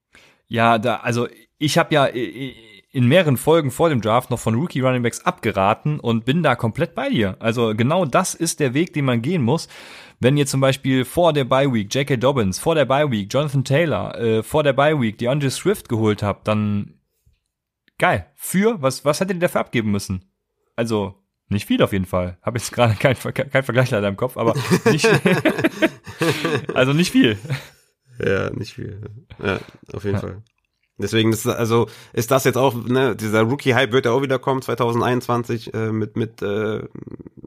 Ja, 0.48 0.78
da, 0.78 0.96
also 0.96 1.28
ich 1.58 1.78
habe 1.78 1.94
ja 1.94 2.06
äh, 2.06 2.52
in 2.92 3.08
mehreren 3.08 3.38
Folgen 3.38 3.70
vor 3.70 3.88
dem 3.88 4.02
Draft 4.02 4.30
noch 4.30 4.38
von 4.38 4.54
Rookie 4.54 4.80
Running 4.80 5.02
Backs 5.02 5.24
abgeraten 5.24 5.98
und 5.98 6.26
bin 6.26 6.42
da 6.42 6.54
komplett 6.54 6.94
bei 6.94 7.08
dir. 7.08 7.36
Also 7.38 7.74
genau 7.74 8.04
das 8.04 8.34
ist 8.34 8.60
der 8.60 8.74
Weg, 8.74 8.92
den 8.92 9.06
man 9.06 9.22
gehen 9.22 9.42
muss. 9.42 9.68
Wenn 10.20 10.36
ihr 10.36 10.46
zum 10.46 10.60
Beispiel 10.60 11.06
vor 11.06 11.32
der 11.32 11.44
Bye 11.44 11.72
Week 11.72 11.92
J.K. 11.92 12.16
Dobbins, 12.16 12.58
vor 12.58 12.74
der 12.74 12.84
Bye 12.84 13.10
Week 13.10 13.32
Jonathan 13.32 13.64
Taylor, 13.64 14.18
äh, 14.18 14.42
vor 14.42 14.62
der 14.62 14.74
Bye 14.74 15.00
Week 15.00 15.16
DeAndre 15.16 15.50
Swift 15.50 15.88
geholt 15.88 16.22
habt, 16.22 16.46
dann 16.46 16.94
geil. 17.98 18.26
Für 18.34 18.82
was 18.82 19.06
was 19.06 19.20
hättet 19.20 19.38
ihr 19.38 19.40
dafür 19.40 19.62
abgeben 19.62 19.90
müssen? 19.90 20.26
Also 20.76 21.21
nicht 21.52 21.66
viel 21.66 21.82
auf 21.82 21.92
jeden 21.92 22.04
Fall. 22.06 22.38
Habe 22.42 22.58
jetzt 22.58 22.72
gerade 22.72 22.94
kein, 22.94 23.16
kein, 23.16 23.62
Vergleich 23.62 23.90
leider 23.90 24.08
im 24.08 24.16
Kopf, 24.16 24.36
aber 24.36 24.54
nicht, 24.90 25.06
also 26.74 26.92
nicht 26.92 27.10
viel. 27.12 27.38
Ja, 28.24 28.50
nicht 28.50 28.74
viel. 28.74 29.00
Ja, 29.42 29.58
auf 29.92 30.04
jeden 30.04 30.18
Fall. 30.18 30.42
Deswegen 30.98 31.32
ist 31.32 31.46
also 31.46 31.88
ist 32.12 32.30
das 32.30 32.44
jetzt 32.44 32.58
auch 32.58 32.74
ne 32.74 33.16
dieser 33.16 33.42
Rookie 33.42 33.74
Hype 33.74 33.92
wird 33.92 34.04
ja 34.04 34.12
auch 34.12 34.22
wieder 34.22 34.38
kommen 34.38 34.62
2021 34.62 35.72
äh, 35.74 35.90
mit 35.90 36.16
mit 36.16 36.42
äh, 36.42 36.82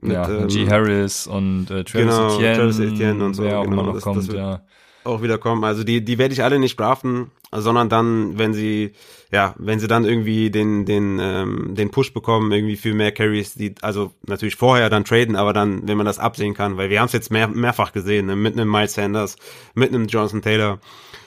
mit 0.02 0.12
ja, 0.14 0.28
ähm, 0.30 0.48
G. 0.48 0.68
Harris 0.68 1.28
und 1.28 1.70
äh, 1.70 1.84
Travis 1.84 1.92
genau, 2.16 2.36
Etienne, 2.36 2.56
Travis 2.58 2.80
Etienne 2.80 3.24
und 3.24 3.34
so, 3.36 3.48
auch 3.48 3.64
genau, 3.64 3.84
noch 3.84 3.94
das- 3.94 4.04
kommt, 4.04 4.18
das 4.18 4.28
wird- 4.28 4.38
ja. 4.38 4.62
auch 5.04 5.22
wieder 5.22 5.38
kommen. 5.38 5.64
Also 5.64 5.84
die, 5.84 6.04
die 6.04 6.18
werde 6.18 6.34
ich 6.34 6.44
alle 6.44 6.60
nicht 6.60 6.78
draften, 6.80 7.32
sondern 7.52 7.88
dann, 7.88 8.38
wenn 8.38 8.54
sie, 8.54 8.94
ja, 9.36 9.54
wenn 9.58 9.80
sie 9.80 9.88
dann 9.88 10.06
irgendwie 10.06 10.50
den, 10.50 10.86
den, 10.86 11.20
ähm, 11.22 11.76
den 11.76 11.92
Push 11.92 12.14
bekommen, 12.14 12.52
irgendwie 12.54 12.78
für 12.78 12.94
mehr 12.94 13.12
Carries, 13.12 13.54
die, 13.54 13.76
also 13.82 14.14
natürlich 14.26 14.56
vorher 14.56 14.90
dann 14.90 15.04
traden, 15.04 15.36
aber 15.36 15.52
dann, 15.52 15.86
wenn 15.88 15.98
man 15.98 16.06
das 16.06 16.20
absehen 16.20 16.54
kann, 16.54 16.78
weil 16.78 16.90
wir 16.90 17.00
haben 17.02 17.08
es 17.08 17.12
jetzt 17.12 17.32
mehr, 17.32 17.50
mehrfach 17.50 17.92
gesehen, 17.92 18.28
ne, 18.28 18.36
mit 18.38 18.54
einem 18.54 18.72
Miles 18.72 18.94
Sanders, 18.94 19.36
mit 19.74 19.90
einem 19.90 20.08
Jonathan 20.08 20.42
Taylor, 20.42 20.80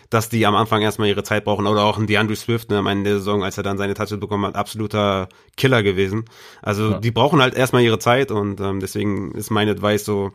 dass 0.09 0.30
die 0.30 0.46
am 0.46 0.56
Anfang 0.56 0.80
erstmal 0.80 1.09
ihre 1.09 1.22
Zeit 1.22 1.44
brauchen 1.44 1.66
oder 1.66 1.82
auch 1.84 1.98
ein 1.98 2.06
DeAndre 2.06 2.34
Swift, 2.34 2.70
ne, 2.70 2.78
am 2.78 2.86
Ende 2.86 3.11
der 3.11 3.18
Saison, 3.18 3.44
als 3.44 3.59
er 3.59 3.62
dann 3.62 3.76
seine 3.76 3.92
Touches 3.92 4.18
bekommen 4.18 4.46
hat, 4.46 4.56
absoluter 4.56 5.28
Killer 5.59 5.82
gewesen. 5.82 6.24
Also 6.62 6.92
Ja. 6.92 6.98
die 6.98 7.11
brauchen 7.11 7.42
halt 7.42 7.54
erstmal 7.54 7.82
ihre 7.82 7.98
Zeit 7.98 8.30
und 8.30 8.59
ähm, 8.61 8.80
deswegen 8.80 9.32
ist 9.32 9.50
mein 9.50 9.68
Advice 9.68 10.06
so, 10.06 10.32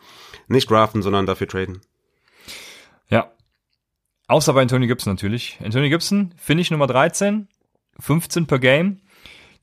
nicht 0.48 0.70
draften, 0.70 1.02
sondern 1.02 1.26
dafür 1.26 1.48
traden. 1.48 1.82
Ja. 3.10 3.32
Außer 4.28 4.54
bei 4.54 4.62
Antonio 4.62 4.88
Gibson 4.88 5.14
natürlich. 5.14 5.58
Antonio 5.64 5.90
Gibson, 5.90 6.34
Finish 6.38 6.72
Nummer 6.72 6.88
13, 6.88 7.48
15 8.00 8.48
per 8.48 8.60
Game. 8.60 9.00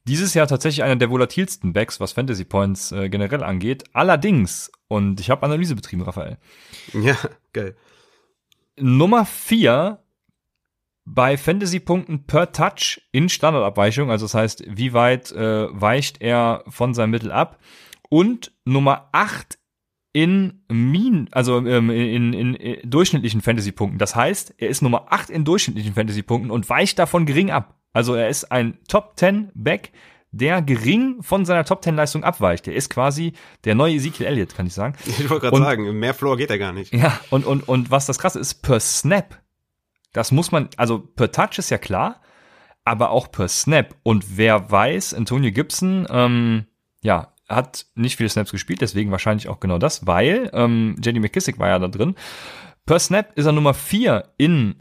Dieses 0.05 0.35
Jahr 0.35 0.47
tatsächlich 0.47 0.83
einer 0.83 0.97
der 0.97 1.11
volatilsten 1.11 1.73
Backs, 1.73 2.01
was 2.01 2.13
Fantasy 2.13 2.45
Points 2.45 2.91
äh, 2.91 3.09
generell 3.09 3.43
angeht. 3.43 3.85
Allerdings, 3.93 4.73
und 4.89 5.21
ich 5.21 5.31
habe 5.31 5.43
Analyse 5.43 5.75
betrieben, 5.75 6.03
Raphael, 6.03 6.39
Ja, 6.95 7.17
geil. 7.53 7.77
Nummer 8.79 9.27
4 9.27 10.03
bei 11.05 11.37
Fantasy-Punkten 11.37 12.27
per 12.27 12.53
Touch 12.53 13.03
in 13.13 13.29
Standardabweichung, 13.29 14.11
also 14.11 14.27
das 14.27 14.35
heißt, 14.35 14.65
wie 14.69 14.93
weit 14.93 15.33
äh, 15.33 15.69
weicht 15.71 16.21
er 16.21 16.65
von 16.69 16.95
seinem 16.95 17.11
Mittel 17.11 17.33
ab. 17.33 17.59
Und 18.09 18.53
Nummer 18.65 19.09
8 19.13 19.59
in 20.13 20.65
Min, 20.69 21.29
also 21.31 21.59
ähm, 21.59 21.91
in, 21.91 22.33
in, 22.33 22.55
in 22.55 22.91
durchschnittlichen 22.91 23.41
Fantasy-Punkten. 23.41 23.99
Das 23.99 24.17
heißt, 24.17 24.55
er 24.59 24.69
ist 24.69 24.83
Nummer 24.83 25.07
8 25.11 25.31
in 25.31 25.45
durchschnittlichen 25.45 25.95
Fantasy-Punkten 25.95 26.51
und 26.51 26.69
weicht 26.69 26.99
davon 26.99 27.27
gering 27.27 27.51
ab. 27.51 27.80
Also 27.93 28.15
er 28.15 28.29
ist 28.29 28.53
ein 28.53 28.79
Top 28.89 29.13
10 29.17 29.51
Back, 29.55 29.93
der 30.33 30.63
gering 30.63 31.23
von 31.23 31.45
seiner 31.45 31.65
Top 31.65 31.83
10 31.83 31.97
Leistung 31.97 32.23
abweicht. 32.23 32.69
Er 32.69 32.75
ist 32.75 32.89
quasi 32.91 33.33
der 33.65 33.75
neue 33.75 33.95
Ezekiel 33.95 34.27
Elliott, 34.27 34.55
kann 34.55 34.67
ich 34.67 34.75
sagen. 34.75 34.95
Ich 35.07 35.29
wollte 35.29 35.49
gerade 35.49 35.63
sagen, 35.63 35.99
mehr 35.99 36.15
Floor 36.15 36.37
geht 36.37 36.51
er 36.51 36.59
gar 36.59 36.73
nicht. 36.73 36.95
Ja, 36.95 37.19
und, 37.31 37.45
und, 37.45 37.67
und 37.69 37.91
was 37.91 38.07
das 38.07 38.19
krasse 38.19 38.39
ist, 38.39 38.63
per 38.63 38.81
Snap, 38.81 39.41
das 40.13 40.33
muss 40.33 40.53
man, 40.53 40.69
also 40.77 40.99
per 41.01 41.33
Touch 41.33 41.59
ist 41.59 41.71
ja 41.71 41.79
klar, 41.79 42.21
aber 42.85 43.11
auch 43.11 43.31
per 43.31 43.49
Snap. 43.49 43.95
Und 44.03 44.37
wer 44.37 44.71
weiß, 44.71 45.15
Antonio 45.15 45.51
Gibson, 45.53 46.07
ähm, 46.11 46.67
ja, 47.03 47.33
hat 47.49 47.87
nicht 47.97 48.17
viele 48.17 48.29
Snaps 48.29 48.53
gespielt, 48.53 48.81
deswegen 48.81 49.11
wahrscheinlich 49.11 49.49
auch 49.49 49.61
genau 49.61 49.79
das, 49.79 50.07
weil 50.07 50.51
ähm, 50.53 50.97
Jenny 51.03 51.19
McKissick 51.19 51.59
war 51.59 51.69
ja 51.69 51.79
da 51.79 51.89
drin. 51.89 52.15
Per 52.87 52.99
Snap 52.99 53.37
ist 53.37 53.47
er 53.47 53.53
Nummer 53.53 53.75
4 53.75 54.33
in, 54.39 54.77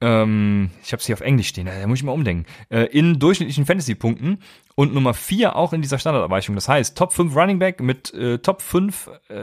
ähm, 0.00 0.70
ich 0.82 0.92
habe 0.92 1.00
es 1.00 1.06
hier 1.06 1.14
auf 1.14 1.20
Englisch 1.20 1.48
stehen, 1.48 1.66
da 1.66 1.86
muss 1.86 1.98
ich 1.98 2.04
mal 2.04 2.12
umdenken, 2.12 2.46
äh, 2.70 2.84
in 2.84 3.18
durchschnittlichen 3.18 3.66
Fantasy-Punkten 3.66 4.38
und 4.76 4.92
Nummer 4.92 5.14
4 5.14 5.56
auch 5.56 5.72
in 5.72 5.80
dieser 5.80 5.98
Standardabweichung. 5.98 6.54
Das 6.54 6.68
heißt, 6.68 6.96
Top 6.98 7.14
5 7.14 7.34
Running 7.34 7.58
Back 7.58 7.80
mit 7.80 8.12
äh, 8.12 8.38
Top 8.38 8.60
5 8.60 9.10
äh, 9.28 9.34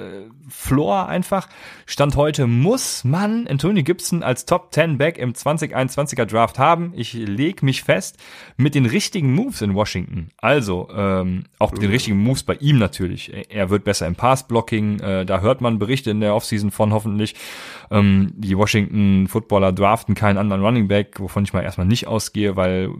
Floor 0.47 1.09
einfach. 1.09 1.49
Stand 1.87 2.15
heute 2.15 2.45
muss 2.45 3.03
man 3.03 3.47
Anthony 3.47 3.81
Gibson 3.81 4.21
als 4.21 4.45
Top 4.45 4.71
10 4.71 4.99
Back 4.99 5.17
im 5.17 5.33
2021er 5.33 6.25
Draft 6.25 6.59
haben. 6.59 6.93
Ich 6.95 7.13
leg 7.13 7.63
mich 7.63 7.81
fest 7.81 8.17
mit 8.57 8.75
den 8.75 8.85
richtigen 8.85 9.33
Moves 9.33 9.63
in 9.63 9.73
Washington. 9.73 10.29
Also 10.37 10.87
ähm, 10.95 11.45
auch 11.57 11.71
mit 11.71 11.81
den 11.81 11.89
richtigen 11.89 12.17
Moves 12.17 12.43
bei 12.43 12.53
ihm 12.53 12.77
natürlich. 12.77 13.33
Er 13.49 13.71
wird 13.71 13.85
besser 13.85 14.05
im 14.05 14.15
Pass-Blocking. 14.15 14.99
Äh, 14.99 15.25
da 15.25 15.41
hört 15.41 15.61
man 15.61 15.79
Berichte 15.79 16.11
in 16.11 16.19
der 16.19 16.35
Offseason 16.35 16.69
von 16.69 16.93
hoffentlich. 16.93 17.33
Ähm, 17.89 18.33
die 18.35 18.55
Washington 18.55 19.27
Footballer 19.27 19.71
draften 19.71 20.13
keinen 20.13 20.37
anderen 20.37 20.63
Running 20.63 20.87
Back, 20.87 21.19
wovon 21.19 21.43
ich 21.43 21.53
mal 21.53 21.63
erstmal 21.63 21.87
nicht 21.87 22.05
ausgehe, 22.05 22.55
weil 22.55 22.91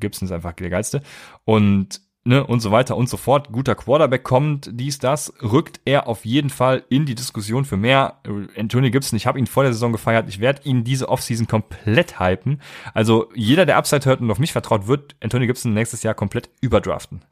Gibson 0.00 0.26
ist 0.26 0.32
einfach 0.32 0.52
der 0.52 0.70
geilste. 0.70 1.02
Und 1.46 2.02
ne, 2.24 2.44
und 2.44 2.60
so 2.60 2.72
weiter 2.72 2.96
und 2.96 3.08
so 3.08 3.16
fort, 3.16 3.50
guter 3.52 3.74
Quarterback 3.74 4.24
kommt, 4.24 4.68
dies, 4.72 4.98
das, 4.98 5.32
rückt 5.42 5.80
er 5.84 6.08
auf 6.08 6.26
jeden 6.26 6.50
Fall 6.50 6.84
in 6.88 7.06
die 7.06 7.14
Diskussion 7.14 7.64
für 7.64 7.76
mehr. 7.76 8.20
Antonio 8.56 8.90
Gibson, 8.90 9.16
ich 9.16 9.26
habe 9.26 9.38
ihn 9.38 9.46
vor 9.46 9.62
der 9.62 9.72
Saison 9.72 9.92
gefeiert, 9.92 10.28
ich 10.28 10.40
werde 10.40 10.62
ihn 10.64 10.84
diese 10.84 11.08
Offseason 11.08 11.46
komplett 11.46 12.20
hypen. 12.20 12.60
Also 12.92 13.30
jeder, 13.34 13.64
der 13.64 13.78
Upside 13.78 14.04
hört 14.04 14.20
und 14.20 14.30
auf 14.30 14.38
mich 14.38 14.52
vertraut, 14.52 14.88
wird 14.88 15.16
Antonio 15.22 15.46
Gibson 15.46 15.72
nächstes 15.72 16.02
Jahr 16.02 16.14
komplett 16.14 16.50
überdraften. 16.60 17.22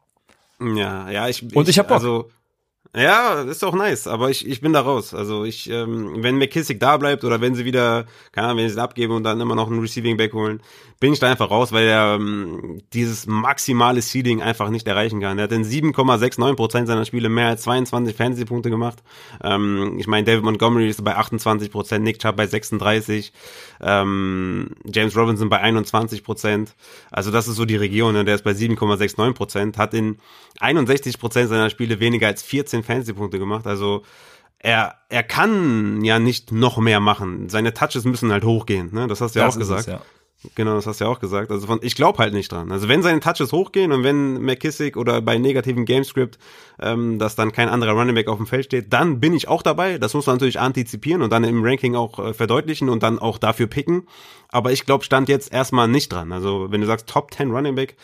Ja, 0.59 1.09
ja, 1.11 1.27
ich. 1.27 1.43
Und 1.55 1.63
ich, 1.63 1.75
ich 1.75 1.79
habe 1.79 1.93
Also, 1.93 2.29
ja, 2.95 3.41
ist 3.41 3.63
auch 3.63 3.75
nice, 3.75 4.07
aber 4.07 4.29
ich, 4.29 4.47
ich 4.47 4.61
bin 4.61 4.71
da 4.71 4.79
raus. 4.81 5.13
Also 5.13 5.43
ich, 5.43 5.69
ähm, 5.69 6.23
wenn 6.23 6.37
McKissick 6.37 6.79
da 6.79 6.95
bleibt 6.95 7.25
oder 7.25 7.41
wenn 7.41 7.53
sie 7.53 7.65
wieder, 7.65 8.05
keine 8.31 8.47
Ahnung, 8.47 8.59
wenn 8.59 8.69
sie 8.69 8.75
es 8.75 8.79
abgeben 8.79 9.13
und 9.13 9.23
dann 9.23 9.41
immer 9.41 9.55
noch 9.55 9.69
einen 9.69 9.81
Receiving 9.81 10.15
Back 10.15 10.31
holen, 10.31 10.61
bin 11.01 11.11
ich 11.11 11.19
da 11.19 11.29
einfach 11.29 11.51
raus, 11.51 11.73
weil 11.73 11.87
er 11.87 12.15
ähm, 12.15 12.81
dieses 12.93 13.27
maximale 13.27 14.01
Seeding 14.01 14.41
einfach 14.41 14.69
nicht 14.69 14.87
erreichen 14.87 15.19
kann. 15.19 15.37
Er 15.37 15.43
hat 15.43 15.51
in 15.51 15.65
7,69 15.65 16.55
Prozent 16.55 16.87
seiner 16.87 17.03
Spiele 17.03 17.27
mehr 17.27 17.49
als 17.49 17.63
22 17.63 18.15
Fantasy-Punkte 18.15 18.69
gemacht. 18.69 19.03
Ähm, 19.43 19.97
ich 19.99 20.07
meine, 20.07 20.23
David 20.23 20.45
Montgomery 20.45 20.87
ist 20.87 21.03
bei 21.03 21.17
28 21.17 21.71
Prozent, 21.71 22.05
Nick 22.05 22.19
Chubb 22.19 22.37
bei 22.37 22.47
36, 22.47 23.33
ähm, 23.81 24.69
James 24.85 25.17
Robinson 25.17 25.49
bei 25.49 25.59
21 25.59 26.23
Prozent. 26.23 26.75
Also 27.11 27.29
das 27.29 27.49
ist 27.49 27.57
so 27.57 27.65
die 27.65 27.75
Region, 27.75 28.13
ne? 28.13 28.23
der 28.23 28.35
ist 28.35 28.45
bei 28.45 28.51
7,69 28.51 29.33
Prozent, 29.33 29.77
hat 29.77 29.93
in 29.93 30.17
61 30.59 31.19
Prozent 31.19 31.49
seiner 31.49 31.69
Spiele 31.69 31.99
weniger 31.99 32.27
als 32.27 32.43
14 32.43 32.83
Fantasy-Punkte 32.83 33.39
gemacht. 33.39 33.67
Also 33.67 34.03
er, 34.59 34.95
er 35.09 35.23
kann 35.23 36.03
ja 36.03 36.19
nicht 36.19 36.51
noch 36.51 36.77
mehr 36.77 36.99
machen. 36.99 37.49
Seine 37.49 37.73
Touches 37.73 38.03
müssen 38.05 38.31
halt 38.31 38.43
hochgehen. 38.43 38.93
Ne? 38.93 39.07
Das 39.07 39.21
hast 39.21 39.35
du 39.35 39.39
ja 39.39 39.47
auch 39.47 39.57
gesagt. 39.57 39.81
Es, 39.81 39.87
ja. 39.87 40.01
Genau, 40.53 40.75
das 40.75 40.85
hast 40.85 40.99
du 40.99 41.05
ja 41.05 41.11
auch 41.11 41.19
gesagt. 41.19 41.49
Also 41.49 41.65
von, 41.65 41.79
ich 41.81 41.95
glaube 41.95 42.19
halt 42.19 42.33
nicht 42.33 42.51
dran. 42.51 42.71
Also 42.71 42.87
wenn 42.87 43.01
seine 43.01 43.19
Touches 43.19 43.51
hochgehen 43.51 43.91
und 43.91 44.03
wenn 44.03 44.41
McKissick 44.41 44.97
oder 44.97 45.21
bei 45.21 45.37
negativen 45.37 45.85
Gamescript, 45.85 46.37
ähm, 46.79 47.17
dass 47.17 47.35
dann 47.35 47.51
kein 47.51 47.69
anderer 47.69 47.93
Running 47.93 48.15
Back 48.15 48.27
auf 48.27 48.37
dem 48.37 48.45
Feld 48.45 48.65
steht, 48.65 48.93
dann 48.93 49.19
bin 49.19 49.33
ich 49.33 49.47
auch 49.47 49.63
dabei. 49.63 49.97
Das 49.97 50.13
muss 50.13 50.27
man 50.27 50.35
natürlich 50.35 50.59
antizipieren 50.59 51.21
und 51.21 51.31
dann 51.31 51.43
im 51.43 51.63
Ranking 51.63 51.95
auch 51.95 52.19
äh, 52.19 52.33
verdeutlichen 52.33 52.89
und 52.89 53.01
dann 53.01 53.17
auch 53.17 53.37
dafür 53.37 53.67
picken. 53.67 54.07
Aber 54.49 54.71
ich 54.71 54.85
glaube, 54.85 55.03
stand 55.03 55.29
jetzt 55.29 55.51
erstmal 55.51 55.87
nicht 55.87 56.11
dran. 56.11 56.31
Also 56.31 56.67
wenn 56.69 56.81
du 56.81 56.87
sagst 56.87 57.07
Top 57.07 57.33
10 57.33 57.51
Running 57.51 57.75
Back, 57.75 57.95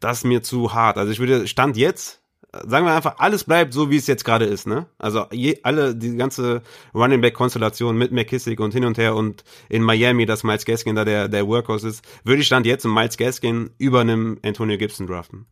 das 0.00 0.18
ist 0.18 0.24
mir 0.24 0.42
zu 0.42 0.74
hart. 0.74 0.98
Also 0.98 1.12
ich 1.12 1.18
würde 1.18 1.46
Stand 1.46 1.76
jetzt 1.76 2.20
sagen 2.52 2.84
wir 2.84 2.94
einfach, 2.94 3.18
alles 3.18 3.44
bleibt 3.44 3.72
so, 3.72 3.90
wie 3.90 3.96
es 3.96 4.06
jetzt 4.06 4.24
gerade 4.24 4.44
ist, 4.44 4.66
ne? 4.66 4.86
Also 4.98 5.26
je, 5.30 5.60
alle, 5.62 5.94
die 5.94 6.16
ganze 6.16 6.62
Running 6.94 7.20
Back 7.20 7.34
Konstellation 7.34 7.96
mit 7.96 8.12
McKissick 8.12 8.58
und 8.60 8.72
hin 8.72 8.84
und 8.84 8.98
her 8.98 9.14
und 9.14 9.44
in 9.68 9.82
Miami, 9.82 10.26
dass 10.26 10.42
Miles 10.42 10.64
Gaskin 10.64 10.96
da 10.96 11.04
der, 11.04 11.28
der 11.28 11.46
Workhorse 11.46 11.88
ist, 11.88 12.04
würde 12.24 12.40
ich 12.40 12.46
Stand 12.46 12.66
jetzt 12.66 12.84
um 12.84 12.94
Miles 12.94 13.16
Gaskin 13.16 13.70
über 13.78 14.00
einem 14.00 14.38
Antonio 14.44 14.76
Gibson 14.78 15.06
draften. 15.06 15.46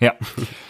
Ja. 0.00 0.14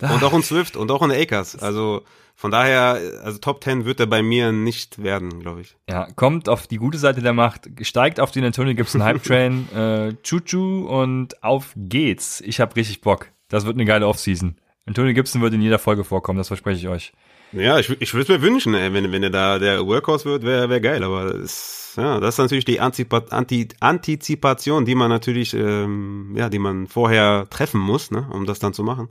und 0.00 0.22
auch 0.22 0.32
ein 0.32 0.42
Swift 0.42 0.76
und 0.76 0.90
auch 0.90 1.02
ein 1.02 1.10
Akers. 1.10 1.56
Also 1.56 2.02
von 2.34 2.52
daher, 2.52 3.00
also 3.24 3.38
Top 3.38 3.64
10 3.64 3.84
wird 3.84 3.98
er 3.98 4.06
bei 4.06 4.22
mir 4.22 4.52
nicht 4.52 5.02
werden, 5.02 5.40
glaube 5.40 5.62
ich. 5.62 5.76
Ja, 5.90 6.06
kommt 6.14 6.48
auf 6.48 6.68
die 6.68 6.76
gute 6.76 6.96
Seite 6.96 7.20
der 7.20 7.32
Macht, 7.32 7.68
steigt 7.82 8.20
auf 8.20 8.30
den 8.30 8.44
Antonio 8.44 8.74
Gibson 8.74 9.02
Hype 9.02 9.22
Train, 9.22 9.68
äh, 9.74 10.14
Chuchu 10.22 10.86
und 10.86 11.42
auf 11.42 11.72
geht's. 11.74 12.40
Ich 12.40 12.60
habe 12.60 12.76
richtig 12.76 13.00
Bock. 13.00 13.30
Das 13.48 13.66
wird 13.66 13.74
eine 13.74 13.84
geile 13.84 14.06
Offseason. 14.06 14.56
Antonio 14.86 15.14
Gibson 15.14 15.42
wird 15.42 15.52
in 15.52 15.62
jeder 15.62 15.80
Folge 15.80 16.04
vorkommen, 16.04 16.38
das 16.38 16.48
verspreche 16.48 16.78
ich 16.78 16.88
euch. 16.88 17.12
Ja, 17.52 17.78
ich, 17.78 17.88
ich 18.00 18.12
würde 18.12 18.34
es 18.34 18.40
mir 18.40 18.42
wünschen, 18.46 18.74
ey, 18.74 18.92
wenn, 18.92 19.10
wenn 19.10 19.22
er 19.22 19.30
da 19.30 19.58
der 19.58 19.86
Workhorse 19.86 20.26
wird, 20.26 20.42
wäre 20.42 20.68
wär 20.68 20.80
geil, 20.80 21.02
aber 21.02 21.34
es, 21.34 21.94
ja, 21.96 22.20
das 22.20 22.34
ist 22.34 22.38
natürlich 22.38 22.66
die 22.66 22.80
Antizipa 22.80 23.24
Anti 23.30 23.68
Antizipation, 23.80 24.84
die 24.84 24.94
man 24.94 25.08
natürlich, 25.08 25.54
ähm, 25.54 26.34
ja, 26.36 26.50
die 26.50 26.58
man 26.58 26.86
vorher 26.86 27.46
treffen 27.48 27.80
muss, 27.80 28.10
ne, 28.10 28.28
um 28.30 28.44
das 28.44 28.58
dann 28.58 28.74
zu 28.74 28.82
machen. 28.82 29.08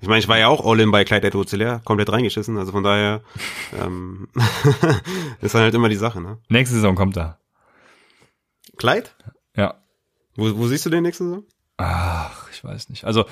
Ich 0.00 0.08
meine, 0.08 0.20
ich 0.20 0.28
war 0.28 0.38
ja 0.38 0.48
auch 0.48 0.64
All-In 0.64 0.90
bei 0.90 1.04
Clyde 1.04 1.28
Edwards 1.28 1.56
komplett 1.84 2.12
reingeschissen, 2.12 2.58
also 2.58 2.72
von 2.72 2.84
daher 2.84 3.22
ähm, 3.80 4.28
ist 5.40 5.54
dann 5.54 5.62
halt 5.62 5.74
immer 5.74 5.88
die 5.88 5.96
Sache, 5.96 6.20
ne? 6.20 6.38
Nächste 6.48 6.76
Saison 6.76 6.94
kommt 6.94 7.16
er. 7.16 7.38
Clyde? 8.76 9.08
Ja. 9.56 9.82
Wo, 10.36 10.56
wo 10.56 10.66
siehst 10.68 10.86
du 10.86 10.90
den 10.90 11.02
nächste 11.02 11.24
Saison? 11.24 11.44
Ach, 11.80 12.50
ich 12.50 12.62
weiß 12.64 12.88
nicht. 12.88 13.04
Also, 13.04 13.24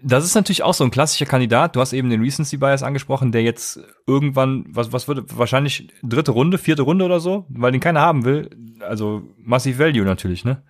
das 0.00 0.24
ist 0.24 0.34
natürlich 0.34 0.64
auch 0.64 0.74
so 0.74 0.82
ein 0.82 0.90
klassischer 0.90 1.24
Kandidat. 1.24 1.76
Du 1.76 1.80
hast 1.80 1.92
eben 1.92 2.10
den 2.10 2.20
Recency 2.20 2.56
Bias 2.56 2.82
angesprochen, 2.82 3.30
der 3.30 3.42
jetzt 3.42 3.78
irgendwann, 4.08 4.64
was, 4.68 4.92
was 4.92 5.06
würde, 5.06 5.24
wahrscheinlich 5.36 5.88
dritte 6.02 6.32
Runde, 6.32 6.58
vierte 6.58 6.82
Runde 6.82 7.04
oder 7.04 7.20
so, 7.20 7.46
weil 7.48 7.70
den 7.70 7.80
keiner 7.80 8.00
haben 8.00 8.24
will. 8.24 8.50
Also, 8.80 9.22
massiv 9.38 9.78
Value 9.78 10.04
natürlich, 10.04 10.44
ne? 10.44 10.62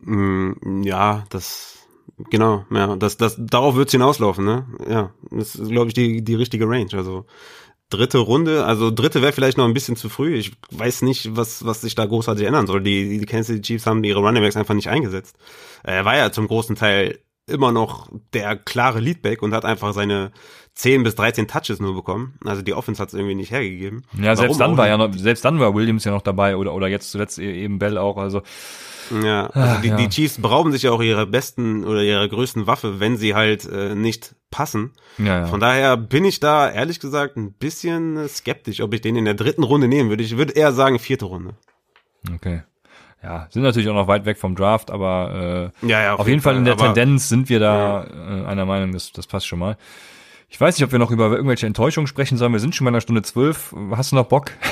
Mm, 0.00 0.82
ja, 0.82 1.24
das, 1.30 1.88
genau, 2.28 2.66
ja, 2.70 2.94
das, 2.96 3.16
das, 3.16 3.36
darauf 3.38 3.74
wird's 3.74 3.92
hinauslaufen, 3.92 4.44
ne? 4.44 4.66
Ja, 4.86 5.14
das 5.30 5.54
ist, 5.54 5.70
glaube 5.70 5.88
ich, 5.88 5.94
die, 5.94 6.22
die 6.22 6.34
richtige 6.34 6.68
Range. 6.68 6.90
Also 6.92 7.24
dritte 7.96 8.18
Runde, 8.18 8.64
also 8.64 8.90
dritte 8.90 9.22
wäre 9.22 9.32
vielleicht 9.32 9.58
noch 9.58 9.64
ein 9.64 9.74
bisschen 9.74 9.96
zu 9.96 10.08
früh. 10.08 10.34
Ich 10.36 10.52
weiß 10.70 11.02
nicht, 11.02 11.36
was, 11.36 11.64
was 11.64 11.80
sich 11.80 11.94
da 11.94 12.06
großartig 12.06 12.46
ändern 12.46 12.66
soll. 12.66 12.82
Die, 12.82 13.18
die 13.18 13.26
Kansas 13.26 13.48
City 13.48 13.62
Chiefs 13.62 13.86
haben 13.86 14.02
ihre 14.04 14.20
Running 14.20 14.42
Backs 14.42 14.56
einfach 14.56 14.74
nicht 14.74 14.88
eingesetzt. 14.88 15.36
Er 15.82 16.04
war 16.04 16.16
ja 16.16 16.32
zum 16.32 16.48
großen 16.48 16.76
Teil 16.76 17.18
immer 17.46 17.72
noch 17.72 18.08
der 18.32 18.56
klare 18.56 19.00
Leadback 19.00 19.42
und 19.42 19.52
hat 19.52 19.64
einfach 19.64 19.92
seine 19.92 20.32
10 20.74 21.02
bis 21.02 21.14
13 21.14 21.46
Touches 21.46 21.78
nur 21.78 21.94
bekommen. 21.94 22.38
Also 22.44 22.62
die 22.62 22.74
Offense 22.74 23.00
hat 23.00 23.08
es 23.08 23.14
irgendwie 23.14 23.34
nicht 23.34 23.50
hergegeben. 23.50 24.04
Ja, 24.18 24.34
selbst 24.34 24.58
Warum 24.58 24.76
dann 24.76 24.78
war 24.78 24.88
ja 24.88 24.96
noch, 24.96 25.12
selbst 25.12 25.44
dann 25.44 25.60
war 25.60 25.74
Williams 25.74 26.04
ja 26.04 26.10
noch 26.10 26.22
dabei 26.22 26.56
oder, 26.56 26.72
oder 26.74 26.88
jetzt 26.88 27.10
zuletzt 27.10 27.38
e-, 27.38 27.64
eben 27.64 27.78
Bell 27.78 27.98
auch. 27.98 28.16
Also 28.16 28.42
ja, 29.22 29.46
also 29.48 29.74
Ach, 29.76 29.82
die, 29.82 29.88
ja. 29.88 29.96
die 29.96 30.08
Chiefs 30.08 30.40
berauben 30.40 30.72
sich 30.72 30.82
ja 30.82 30.90
auch 30.90 31.02
ihrer 31.02 31.26
besten 31.26 31.84
oder 31.84 32.02
ihrer 32.02 32.26
größten 32.26 32.66
Waffe, 32.66 33.00
wenn 33.00 33.16
sie 33.16 33.34
halt 33.34 33.66
äh, 33.66 33.94
nicht 33.94 34.34
passen. 34.54 34.92
Ja, 35.18 35.40
ja. 35.40 35.46
Von 35.46 35.58
daher 35.58 35.96
bin 35.96 36.24
ich 36.24 36.38
da 36.38 36.70
ehrlich 36.70 37.00
gesagt 37.00 37.36
ein 37.36 37.52
bisschen 37.52 38.28
skeptisch, 38.28 38.80
ob 38.80 38.94
ich 38.94 39.00
den 39.00 39.16
in 39.16 39.24
der 39.24 39.34
dritten 39.34 39.64
Runde 39.64 39.88
nehmen 39.88 40.10
würde. 40.10 40.22
Ich 40.22 40.36
würde 40.36 40.52
eher 40.52 40.72
sagen 40.72 41.00
vierte 41.00 41.24
Runde. 41.24 41.54
Okay. 42.32 42.62
Ja, 43.20 43.48
sind 43.50 43.62
natürlich 43.62 43.88
auch 43.88 43.94
noch 43.94 44.06
weit 44.06 44.26
weg 44.26 44.38
vom 44.38 44.54
Draft, 44.54 44.92
aber 44.92 45.72
äh, 45.82 45.88
ja, 45.88 46.14
auf, 46.14 46.20
auf 46.20 46.28
jeden 46.28 46.40
Fall, 46.40 46.52
Fall 46.52 46.58
in 46.60 46.64
der 46.66 46.76
Tendenz 46.76 47.28
sind 47.28 47.48
wir 47.48 47.58
da 47.58 48.04
äh, 48.04 48.46
einer 48.46 48.64
Meinung, 48.64 48.92
das, 48.92 49.10
das 49.10 49.26
passt 49.26 49.48
schon 49.48 49.58
mal. 49.58 49.76
Ich 50.48 50.60
weiß 50.60 50.78
nicht, 50.78 50.84
ob 50.84 50.92
wir 50.92 51.00
noch 51.00 51.10
über 51.10 51.32
irgendwelche 51.32 51.66
Enttäuschungen 51.66 52.06
sprechen 52.06 52.38
sollen. 52.38 52.52
Wir 52.52 52.60
sind 52.60 52.76
schon 52.76 52.84
bei 52.84 52.90
einer 52.90 53.00
Stunde 53.00 53.22
zwölf. 53.22 53.74
Hast 53.90 54.12
du 54.12 54.16
noch 54.16 54.26
Bock? 54.26 54.52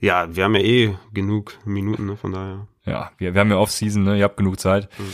Ja, 0.00 0.34
wir 0.34 0.42
haben 0.42 0.56
ja 0.56 0.62
eh 0.62 0.96
genug 1.12 1.56
Minuten, 1.64 2.06
ne, 2.06 2.16
von 2.16 2.32
daher. 2.32 2.66
Ja, 2.84 3.12
wir, 3.18 3.34
wir 3.34 3.40
haben 3.40 3.50
ja 3.52 3.58
Off-Season, 3.58 4.02
ne? 4.02 4.18
Ihr 4.18 4.24
habt 4.24 4.36
genug 4.36 4.58
Zeit. 4.58 4.88
Mhm. 4.98 5.04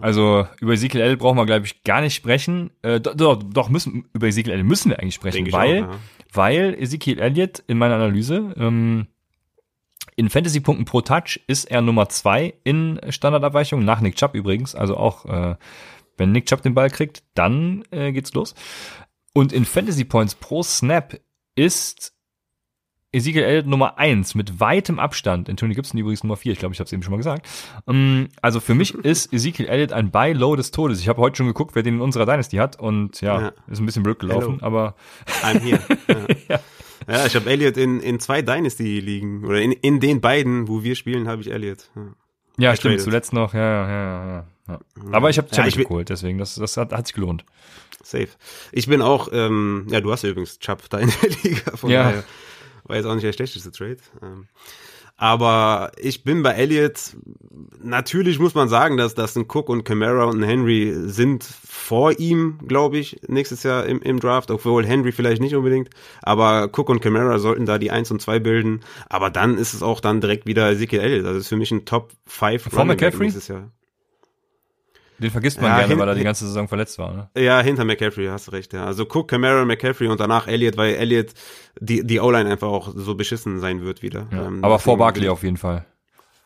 Also 0.00 0.46
über 0.60 0.72
Ezekiel 0.72 1.00
L 1.00 1.16
brauchen 1.16 1.36
wir, 1.36 1.46
glaube 1.46 1.66
ich, 1.66 1.82
gar 1.84 2.00
nicht 2.00 2.14
sprechen. 2.14 2.70
Äh, 2.82 3.00
doch, 3.00 3.42
doch 3.42 3.68
müssen 3.68 4.08
über 4.12 4.26
Ezekiel 4.26 4.52
L 4.52 4.64
müssen 4.64 4.90
wir 4.90 4.98
eigentlich 4.98 5.14
sprechen, 5.14 5.50
weil, 5.52 5.84
auch, 5.84 5.92
ja. 5.92 5.98
weil 6.32 6.74
Ezekiel 6.74 7.18
Elliott 7.18 7.62
in 7.66 7.78
meiner 7.78 7.96
Analyse 7.96 8.54
ähm, 8.56 9.06
in 10.16 10.30
Fantasy-Punkten 10.30 10.84
pro 10.84 11.00
Touch 11.00 11.40
ist 11.46 11.64
er 11.64 11.80
Nummer 11.82 12.08
zwei 12.08 12.54
in 12.64 13.00
Standardabweichung, 13.08 13.84
nach 13.84 14.00
Nick 14.00 14.16
Chubb 14.16 14.34
übrigens. 14.34 14.74
Also 14.74 14.96
auch, 14.96 15.26
äh, 15.26 15.56
wenn 16.16 16.32
Nick 16.32 16.46
Chubb 16.46 16.62
den 16.62 16.74
Ball 16.74 16.88
kriegt, 16.88 17.24
dann 17.34 17.84
äh, 17.90 18.12
geht's 18.12 18.32
los. 18.32 18.54
Und 19.34 19.52
in 19.52 19.64
Fantasy 19.64 20.04
Points 20.04 20.34
pro 20.34 20.62
Snap 20.62 21.18
ist 21.56 22.13
Ezekiel 23.14 23.44
Elliott 23.44 23.66
Nummer 23.66 23.96
eins 23.96 24.34
mit 24.34 24.58
weitem 24.58 24.98
Abstand. 24.98 25.48
Anthony 25.48 25.74
Gibson 25.74 25.98
übrigens 25.98 26.24
Nummer 26.24 26.36
vier. 26.36 26.52
Ich 26.52 26.58
glaube, 26.58 26.74
ich 26.74 26.80
habe 26.80 26.86
es 26.86 26.92
eben 26.92 27.02
schon 27.02 27.12
mal 27.12 27.18
gesagt. 27.18 27.46
Um, 27.86 27.94
ähm, 27.94 28.28
also 28.42 28.58
für 28.58 28.74
mich 28.74 28.94
ist 29.04 29.32
Ezekiel 29.32 29.66
Elliott 29.66 29.92
ein 29.92 30.10
Buy-Low 30.10 30.56
des 30.56 30.72
Todes. 30.72 31.00
Ich 31.00 31.08
habe 31.08 31.20
heute 31.20 31.36
schon 31.36 31.46
geguckt, 31.46 31.74
wer 31.74 31.84
den 31.84 31.94
in 31.94 32.00
unserer 32.00 32.26
Dynasty 32.26 32.56
hat 32.56 32.78
und 32.78 33.20
ja, 33.20 33.40
ja. 33.40 33.52
ist 33.68 33.78
ein 33.78 33.86
bisschen 33.86 34.02
blöd 34.02 34.18
gelaufen, 34.18 34.58
Hello. 34.60 34.66
aber 34.66 34.94
I'm 35.42 35.60
here. 35.60 35.80
Ja. 36.48 36.60
ja. 37.08 37.26
ich 37.26 37.36
habe 37.36 37.48
Elliott 37.48 37.76
in, 37.76 38.00
in 38.00 38.18
zwei 38.18 38.42
Dynasty 38.42 39.00
liegen 39.00 39.44
oder 39.44 39.60
in, 39.60 39.72
in 39.72 40.00
den 40.00 40.20
beiden, 40.20 40.68
wo 40.68 40.82
wir 40.82 40.94
spielen, 40.96 41.28
habe 41.28 41.40
ich 41.40 41.50
Elliott. 41.50 41.90
Ja, 41.94 42.70
ja 42.70 42.76
stimmt, 42.76 43.00
zuletzt 43.00 43.32
noch, 43.32 43.54
ja, 43.54 43.60
ja, 43.60 44.26
ja, 44.26 44.46
ja. 44.68 44.80
Aber 45.12 45.30
ich 45.30 45.38
habe 45.38 45.48
Chubb 45.50 45.66
ja, 45.66 45.82
geholt, 45.82 46.08
deswegen, 46.08 46.38
das, 46.38 46.56
das 46.56 46.76
hat, 46.76 46.92
hat 46.92 47.06
sich 47.06 47.14
gelohnt. 47.14 47.44
Safe. 48.02 48.28
Ich 48.72 48.86
bin 48.86 49.02
auch, 49.02 49.28
ähm, 49.32 49.86
ja, 49.90 50.00
du 50.00 50.12
hast 50.12 50.22
ja 50.22 50.30
übrigens 50.30 50.58
Chubb 50.58 50.88
da 50.90 50.98
in 50.98 51.10
der 51.22 51.30
Liga, 51.42 51.76
von 51.76 51.90
ja. 51.90 52.04
daher 52.04 52.24
war 52.84 52.96
jetzt 52.96 53.06
auch 53.06 53.14
nicht 53.14 53.24
der 53.24 53.32
schlechteste 53.32 53.72
Trade. 53.72 53.98
Ähm, 54.22 54.46
aber 55.16 55.92
ich 55.96 56.24
bin 56.24 56.42
bei 56.42 56.50
Elliott, 56.52 57.16
natürlich 57.80 58.40
muss 58.40 58.54
man 58.54 58.68
sagen, 58.68 58.96
dass, 58.96 59.14
dass 59.14 59.36
ein 59.36 59.46
Cook 59.48 59.68
und 59.68 59.84
Camara 59.84 60.24
und 60.24 60.42
ein 60.42 60.48
Henry 60.48 60.92
sind 61.06 61.44
vor 61.44 62.18
ihm, 62.18 62.58
glaube 62.66 62.98
ich, 62.98 63.20
nächstes 63.28 63.62
Jahr 63.62 63.86
im, 63.86 64.02
im 64.02 64.18
Draft, 64.18 64.50
obwohl 64.50 64.84
Henry 64.84 65.12
vielleicht 65.12 65.40
nicht 65.40 65.54
unbedingt, 65.54 65.90
aber 66.20 66.68
Cook 66.76 66.88
und 66.88 67.00
Camara 67.00 67.38
sollten 67.38 67.64
da 67.64 67.78
die 67.78 67.92
1 67.92 68.10
und 68.10 68.22
2 68.22 68.40
bilden, 68.40 68.80
aber 69.08 69.30
dann 69.30 69.56
ist 69.56 69.72
es 69.72 69.84
auch 69.84 70.00
dann 70.00 70.20
direkt 70.20 70.46
wieder 70.46 70.68
Ezekiel 70.72 71.00
Elliott, 71.00 71.26
also 71.26 71.38
ist 71.38 71.48
für 71.48 71.56
mich 71.56 71.70
ein 71.70 71.84
Top 71.84 72.12
5 72.26 72.70
Vor 72.70 72.84
McCaffrey? 72.84 73.26
nächstes 73.26 73.46
Jahr. 73.46 73.70
Den 75.24 75.30
vergisst 75.30 75.58
man 75.58 75.70
ja, 75.70 75.78
gerne, 75.78 75.98
weil 75.98 76.08
er 76.08 76.14
die 76.14 76.22
ganze 76.22 76.46
Saison 76.46 76.68
verletzt 76.68 76.98
war. 76.98 77.14
Ne? 77.34 77.42
Ja, 77.42 77.60
hinter 77.62 77.86
McCaffrey, 77.86 78.26
hast 78.26 78.46
du 78.48 78.50
recht. 78.50 78.74
Ja. 78.74 78.84
Also 78.84 79.04
Cook, 79.04 79.28
Camara, 79.28 79.64
McCaffrey 79.64 80.06
und 80.08 80.20
danach 80.20 80.46
Elliott, 80.46 80.76
weil 80.76 80.94
Elliott 80.96 81.28
die, 81.80 82.06
die 82.06 82.20
O-Line 82.20 82.50
einfach 82.50 82.68
auch 82.68 82.92
so 82.94 83.14
beschissen 83.14 83.58
sein 83.58 83.80
wird 83.82 84.02
wieder. 84.02 84.26
Ja, 84.30 84.44
ähm, 84.46 84.62
aber 84.62 84.78
vor 84.78 84.98
Barkley 84.98 85.30
auf 85.30 85.42
jeden 85.42 85.56
Fall. 85.56 85.86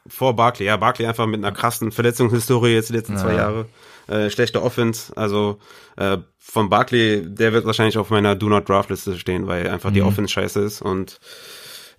Vor 0.06 0.36
Barkley, 0.36 0.66
ja, 0.66 0.76
Barkley 0.76 1.06
einfach 1.08 1.26
mit 1.26 1.44
einer 1.44 1.50
krassen 1.52 1.90
Verletzungshistorie 1.90 2.72
jetzt 2.72 2.90
die 2.90 2.94
letzten 2.94 3.14
Ja. 3.14 3.18
zwei 3.18 3.34
Jahre. 3.34 3.66
Äh, 4.06 4.30
schlechte 4.30 4.62
Offense, 4.62 5.12
also 5.16 5.58
äh, 5.96 6.18
von 6.38 6.68
Barkley, 6.70 7.22
der 7.26 7.52
wird 7.52 7.66
wahrscheinlich 7.66 7.98
auf 7.98 8.08
meiner 8.10 8.36
Do 8.36 8.48
Not 8.48 8.68
Draft 8.68 8.90
Liste 8.90 9.18
stehen, 9.18 9.48
weil 9.48 9.68
einfach 9.68 9.90
die 9.90 10.00
Mhm. 10.02 10.06
Offense 10.06 10.32
scheiße 10.32 10.60
ist 10.60 10.80
und 10.82 11.18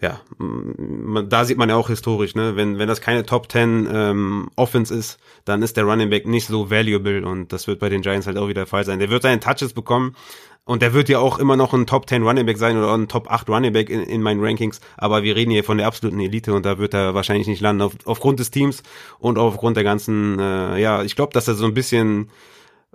ja, 0.01 0.21
m- 0.39 1.03
man, 1.13 1.30
da 1.30 1.43
sieht 1.45 1.57
man 1.57 1.69
ja 1.69 1.76
auch 1.76 1.89
historisch, 1.89 2.35
ne, 2.35 2.55
wenn 2.55 2.77
wenn 2.80 2.88
das 2.88 3.01
keine 3.01 3.26
Top 3.26 3.51
10 3.51 3.88
ähm, 3.91 4.49
Offense 4.55 4.93
ist, 4.95 5.19
dann 5.45 5.61
ist 5.61 5.76
der 5.77 5.84
Running 5.84 6.09
Back 6.09 6.26
nicht 6.27 6.47
so 6.47 6.69
valuable 6.69 7.26
und 7.26 7.51
das 7.51 7.67
wird 7.67 7.80
bei 7.80 7.89
den 7.89 8.01
Giants 8.01 8.26
halt 8.27 8.38
auch 8.38 8.47
wieder 8.47 8.61
der 8.61 8.67
Fall 8.67 8.85
sein. 8.85 8.99
Der 8.99 9.09
wird 9.09 9.23
seine 9.23 9.39
Touches 9.41 9.73
bekommen 9.73 10.15
und 10.63 10.81
der 10.81 10.93
wird 10.93 11.09
ja 11.09 11.19
auch 11.19 11.39
immer 11.39 11.57
noch 11.57 11.73
ein 11.73 11.85
Top 11.88 12.07
10 12.07 12.23
Running 12.23 12.45
Back 12.45 12.57
sein 12.57 12.77
oder 12.77 12.93
ein 12.93 13.07
Top 13.07 13.30
8 13.31 13.49
Running 13.49 13.73
Back 13.73 13.89
in, 13.89 14.01
in 14.03 14.21
meinen 14.21 14.39
Rankings. 14.43 14.80
Aber 14.97 15.23
wir 15.23 15.35
reden 15.35 15.51
hier 15.51 15.63
von 15.63 15.77
der 15.77 15.88
absoluten 15.88 16.19
Elite 16.19 16.53
und 16.53 16.65
da 16.65 16.77
wird 16.77 16.93
er 16.93 17.13
wahrscheinlich 17.15 17.47
nicht 17.47 17.59
landen 17.61 17.81
auf, 17.81 17.93
aufgrund 18.05 18.39
des 18.39 18.51
Teams 18.51 18.84
und 19.17 19.38
aufgrund 19.38 19.77
der 19.77 19.84
ganzen, 19.84 20.38
äh, 20.39 20.80
ja, 20.80 21.03
ich 21.03 21.15
glaube, 21.15 21.34
dass 21.34 21.47
er 21.47 21.55
so 21.55 21.65
ein 21.65 21.73
bisschen 21.73 22.30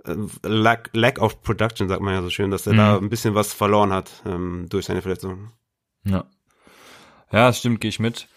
äh, 0.05 0.15
lack, 0.43 0.89
lack 0.93 1.19
of 1.21 1.41
production, 1.43 1.87
sagt 1.89 2.01
man 2.01 2.13
ja 2.13 2.21
so 2.21 2.29
schön, 2.29 2.49
dass 2.49 2.65
er 2.65 2.73
Mhm. 2.73 2.77
da 2.77 2.97
ein 2.97 3.09
bisschen 3.09 3.35
was 3.35 3.53
verloren 3.53 3.91
hat 3.91 4.23
ähm, 4.25 4.67
durch 4.69 4.85
seine 4.85 5.01
Verletzung. 5.01 5.51
Ja. 6.03 6.25
Ja, 7.35 7.47
das 7.47 7.59
stimmt, 7.59 7.81
gehe 7.81 7.89
ich 7.89 7.99
mit. 7.99 8.29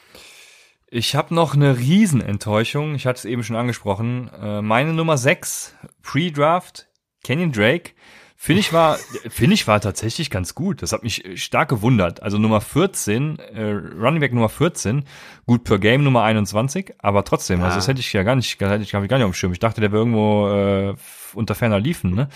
Ich 0.91 1.15
habe 1.15 1.33
noch 1.33 1.55
eine 1.55 1.79
Riesenenttäuschung. 1.79 2.97
Ich 2.97 3.07
hatte 3.07 3.19
es 3.19 3.25
eben 3.27 3.45
schon 3.45 3.55
angesprochen. 3.55 4.29
Äh, 4.43 4.61
meine 4.61 4.93
Nummer 4.93 5.16
6, 5.16 5.77
Pre-Draft, 6.03 6.89
Kenyon 7.23 7.53
Drake. 7.53 7.93
Finde 8.37 8.59
ich 8.59 8.73
war, 8.73 8.97
finde 9.29 9.55
ich 9.55 9.69
war 9.69 9.81
tatsächlich 9.81 10.31
ganz 10.31 10.57
gut. 10.57 10.83
Das 10.83 10.91
hat 10.91 11.05
mich 11.05 11.25
äh, 11.25 11.37
stark 11.37 11.69
gewundert. 11.69 12.25
Also 12.25 12.39
Nummer 12.39 12.61
14, 12.61 13.39
äh, 13.39 13.62
Running 13.70 14.19
Back 14.19 14.33
Nummer 14.33 14.49
14, 14.49 15.05
gut 15.47 15.62
per 15.62 15.79
Game 15.79 16.03
Nummer 16.03 16.25
21, 16.25 16.95
aber 16.99 17.25
trotzdem, 17.25 17.61
also 17.61 17.75
Ja. 17.75 17.77
das 17.77 17.87
hätte 17.87 18.01
ich 18.01 18.12
ja 18.12 18.25
gar 18.25 18.35
nicht, 18.35 18.61
hätte 18.61 18.83
ich 18.83 18.91
gar 18.91 19.01
nicht 19.01 19.12
auf 19.12 19.31
dem 19.31 19.35
Schirm. 19.35 19.53
Ich 19.53 19.61
dachte, 19.61 19.81
der 19.81 19.93
wäre 19.93 20.01
irgendwo 20.01 20.49
äh, 20.49 20.95
unter 21.35 21.55
ferner 21.55 21.79
Liefen, 21.79 22.15
ne? 22.16 22.29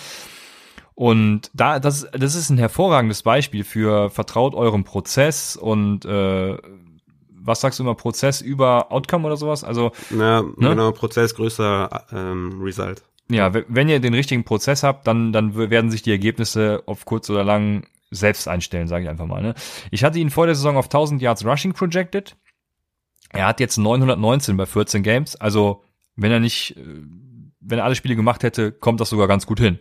Und 0.95 1.51
da, 1.55 1.81
das, 1.81 2.07
das 2.13 2.35
ist 2.35 2.51
ein 2.51 2.59
hervorragendes 2.59 3.23
Beispiel 3.23 3.65
für 3.65 4.11
vertraut 4.11 4.55
eurem 4.55 4.85
Prozess 4.85 5.57
und 5.57 6.05
äh, 6.05 6.57
was 7.45 7.61
sagst 7.61 7.79
du 7.79 7.83
immer, 7.83 7.95
Prozess 7.95 8.41
über 8.41 8.93
Outcome 8.93 9.27
oder 9.27 9.37
sowas? 9.37 9.65
Also 9.65 9.93
Ja, 10.11 10.43
Ne? 10.43 10.53
genau, 10.57 10.93
Prozess 10.93 11.35
größer 11.35 12.07
ähm, 12.13 12.61
Result. 12.63 13.03
ja, 13.29 13.53
wenn 13.55 13.89
ihr 13.89 13.99
den 14.01 14.15
richtigen 14.15 14.45
Prozess 14.45 14.83
habt, 14.83 15.07
dann, 15.07 15.33
dann 15.33 15.57
werden 15.57 15.91
sich 15.91 16.03
die 16.03 16.11
Ergebnisse 16.13 16.83
auf 16.87 17.05
kurz 17.05 17.29
oder 17.31 17.43
lang 17.43 17.87
selbst 18.11 18.47
einstellen, 18.47 18.87
sage 18.89 19.05
ich 19.05 19.11
einfach 19.11 19.27
mal. 19.27 19.41
Ne? 19.43 19.55
Ich 19.91 20.05
hatte 20.05 20.19
ihn 20.19 20.29
vor 20.31 20.47
der 20.47 20.55
Saison 20.55 20.77
auf 20.77 20.87
1000 20.87 21.21
Yards 21.23 21.45
Rushing 21.45 21.73
projected. 21.73 22.37
Er 23.31 23.47
hat 23.47 23.59
jetzt 23.59 23.79
919 23.79 24.57
bei 24.59 24.67
14 24.67 25.03
Games. 25.03 25.35
Also 25.37 25.83
wenn 26.15 26.31
er 26.31 26.39
nicht, 26.39 26.77
äh, 26.77 26.85
wenn 27.61 27.79
er 27.79 27.85
alle 27.87 27.95
Spiele 27.95 28.15
gemacht 28.15 28.43
hätte, 28.43 28.71
kommt 28.71 29.01
das 29.01 29.09
sogar 29.09 29.27
ganz 29.29 29.47
gut 29.47 29.59
hin. 29.61 29.79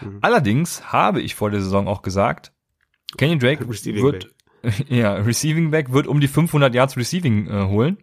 Mhm. 0.00 0.18
Allerdings 0.20 0.92
habe 0.92 1.20
ich 1.20 1.34
vor 1.34 1.50
der 1.50 1.60
Saison 1.60 1.88
auch 1.88 2.02
gesagt, 2.02 2.52
Kenny 3.16 3.38
Drake 3.38 3.68
Receiving 3.68 4.02
wird, 4.02 4.34
ja, 4.88 5.14
Receiving 5.14 5.70
Back 5.70 5.92
wird 5.92 6.06
um 6.06 6.20
die 6.20 6.28
500 6.28 6.74
Yards 6.74 6.96
Receiving 6.96 7.48
äh, 7.48 7.66
holen. 7.66 7.98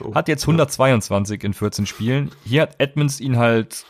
Oh. 0.00 0.14
Hat 0.14 0.28
jetzt 0.28 0.44
122 0.44 1.42
in 1.44 1.54
14 1.54 1.86
Spielen. 1.86 2.30
Hier 2.44 2.62
hat 2.62 2.76
Edmonds 2.78 3.20
ihn 3.20 3.36
halt, 3.36 3.86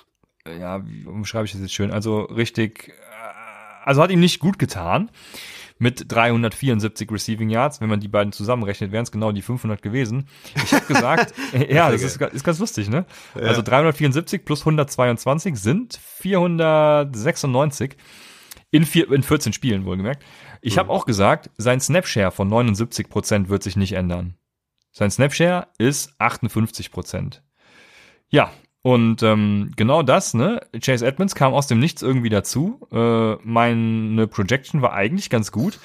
ja, 0.47 0.87
wie 0.87 1.07
umschreibe 1.07 1.47
ich 1.47 1.53
das 1.53 1.61
jetzt 1.61 1.75
schön? 1.75 1.91
Also 1.91 2.23
richtig, 2.23 2.89
äh, 2.89 2.93
also 3.85 4.03
hat 4.03 4.11
ihm 4.11 4.21
nicht 4.21 4.41
gut 4.41 4.59
getan. 4.59 5.11
Mit 5.79 6.11
374 6.11 7.11
Receiving 7.11 7.51
Yards, 7.51 7.83
wenn 7.83 7.91
man 7.91 8.01
die 8.01 8.09
beiden 8.09 8.33
zusammenrechnet, 8.33 8.93
wären 8.93 9.03
es 9.03 9.13
genau 9.13 9.33
die 9.33 9.43
500 9.43 9.83
gewesen. 9.83 10.27
Ich 10.55 10.73
habe 10.73 10.87
gesagt, 10.87 11.35
äh, 11.53 11.75
ja, 11.75 11.91
das 11.91 12.03
ist, 12.03 12.21
ist 12.21 12.45
ganz 12.45 12.59
lustig, 12.59 12.89
ne? 12.89 13.05
Also 13.35 13.61
374 13.61 14.45
plus 14.45 14.61
122 14.61 15.57
sind 15.57 16.01
496 16.03 17.97
in, 18.71 18.87
vier, 18.87 19.11
in 19.13 19.23
14 19.23 19.53
Spielen 19.53 19.85
wohlgemerkt. 19.85 20.25
Ich 20.63 20.79
habe 20.79 20.91
auch 20.91 21.07
gesagt, 21.07 21.51
sein 21.59 21.81
Snapshare 21.81 22.31
von 22.31 22.51
79% 22.51 23.49
wird 23.49 23.63
sich 23.63 23.77
nicht 23.77 23.93
ändern. 23.93 24.35
Sein 24.93 25.11
Snapshare 25.11 25.69
ist 25.79 26.19
58%. 26.21 27.41
Ja, 28.29 28.51
und 28.87 29.21
ähm, 29.25 29.73
genau 29.75 30.05
das, 30.05 30.33
ne? 30.33 30.61
Chase 30.81 31.05
Edmonds 31.05 31.35
kam 31.35 31.53
aus 31.55 31.67
dem 31.67 31.81
Nichts 31.81 32.03
irgendwie 32.03 32.29
dazu. 32.29 32.87
Äh, 32.93 33.35
meine 33.43 34.29
Projection 34.29 34.81
war 34.81 34.93
eigentlich 34.93 35.29
ganz 35.29 35.51
gut, 35.51 35.81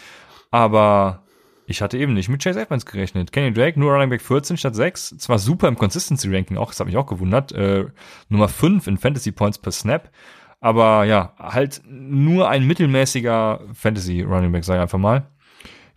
aber 0.51 1.23
ich 1.65 1.81
hatte 1.81 1.97
eben 1.97 2.13
nicht 2.13 2.29
mit 2.29 2.43
Chase 2.43 2.61
Edmonds 2.61 2.85
gerechnet. 2.85 3.31
Kenny 3.31 3.51
Drake, 3.53 3.79
nur 3.79 3.91
Running 3.91 4.11
Back 4.11 4.21
14 4.21 4.55
statt 4.55 4.75
6. 4.75 5.17
Zwar 5.17 5.39
super 5.39 5.67
im 5.67 5.79
Consistency-Ranking 5.79 6.57
auch, 6.57 6.69
das 6.69 6.79
hat 6.79 6.85
mich 6.85 6.95
auch 6.97 7.07
gewundert. 7.07 7.51
Äh, 7.53 7.85
Nummer 8.29 8.47
5 8.47 8.85
in 8.85 8.97
Fantasy 8.99 9.31
Points 9.31 9.57
per 9.57 9.71
Snap. 9.71 10.11
Aber 10.59 11.05
ja, 11.05 11.33
halt 11.39 11.81
nur 11.89 12.49
ein 12.49 12.67
mittelmäßiger 12.67 13.61
Fantasy 13.73 14.21
Running 14.21 14.51
Back, 14.51 14.63
sag 14.63 14.75
ich 14.75 14.81
einfach 14.81 14.99
mal. 14.99 15.25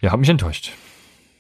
Ja, 0.01 0.11
hat 0.11 0.21
mich 0.21 0.31
enttäuscht. 0.31 0.73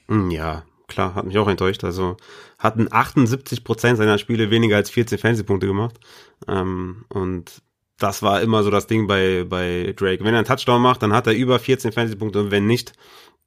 Mm, 0.08 0.28
Ja, 0.30 0.64
klar, 0.88 1.14
hat 1.14 1.26
mich 1.26 1.38
auch 1.38 1.48
enttäuscht. 1.48 1.84
Also 1.84 2.16
hatten 2.58 2.88
78 2.90 3.64
Prozent 3.64 3.98
seiner 3.98 4.18
Spiele 4.18 4.50
weniger 4.50 4.76
als 4.76 4.90
14 4.90 5.18
Fantasy-Punkte 5.18 5.66
gemacht. 5.66 5.98
Ähm, 6.48 7.04
und 7.08 7.62
das 7.98 8.22
war 8.22 8.42
immer 8.42 8.62
so 8.62 8.70
das 8.70 8.86
Ding 8.86 9.06
bei, 9.06 9.44
bei 9.48 9.94
Drake. 9.96 10.24
Wenn 10.24 10.34
er 10.34 10.38
einen 10.38 10.46
Touchdown 10.46 10.82
macht, 10.82 11.02
dann 11.02 11.12
hat 11.12 11.26
er 11.26 11.34
über 11.34 11.58
14 11.58 11.92
Fantasy-Punkte 11.92 12.40
und 12.40 12.50
wenn 12.50 12.66
nicht, 12.66 12.92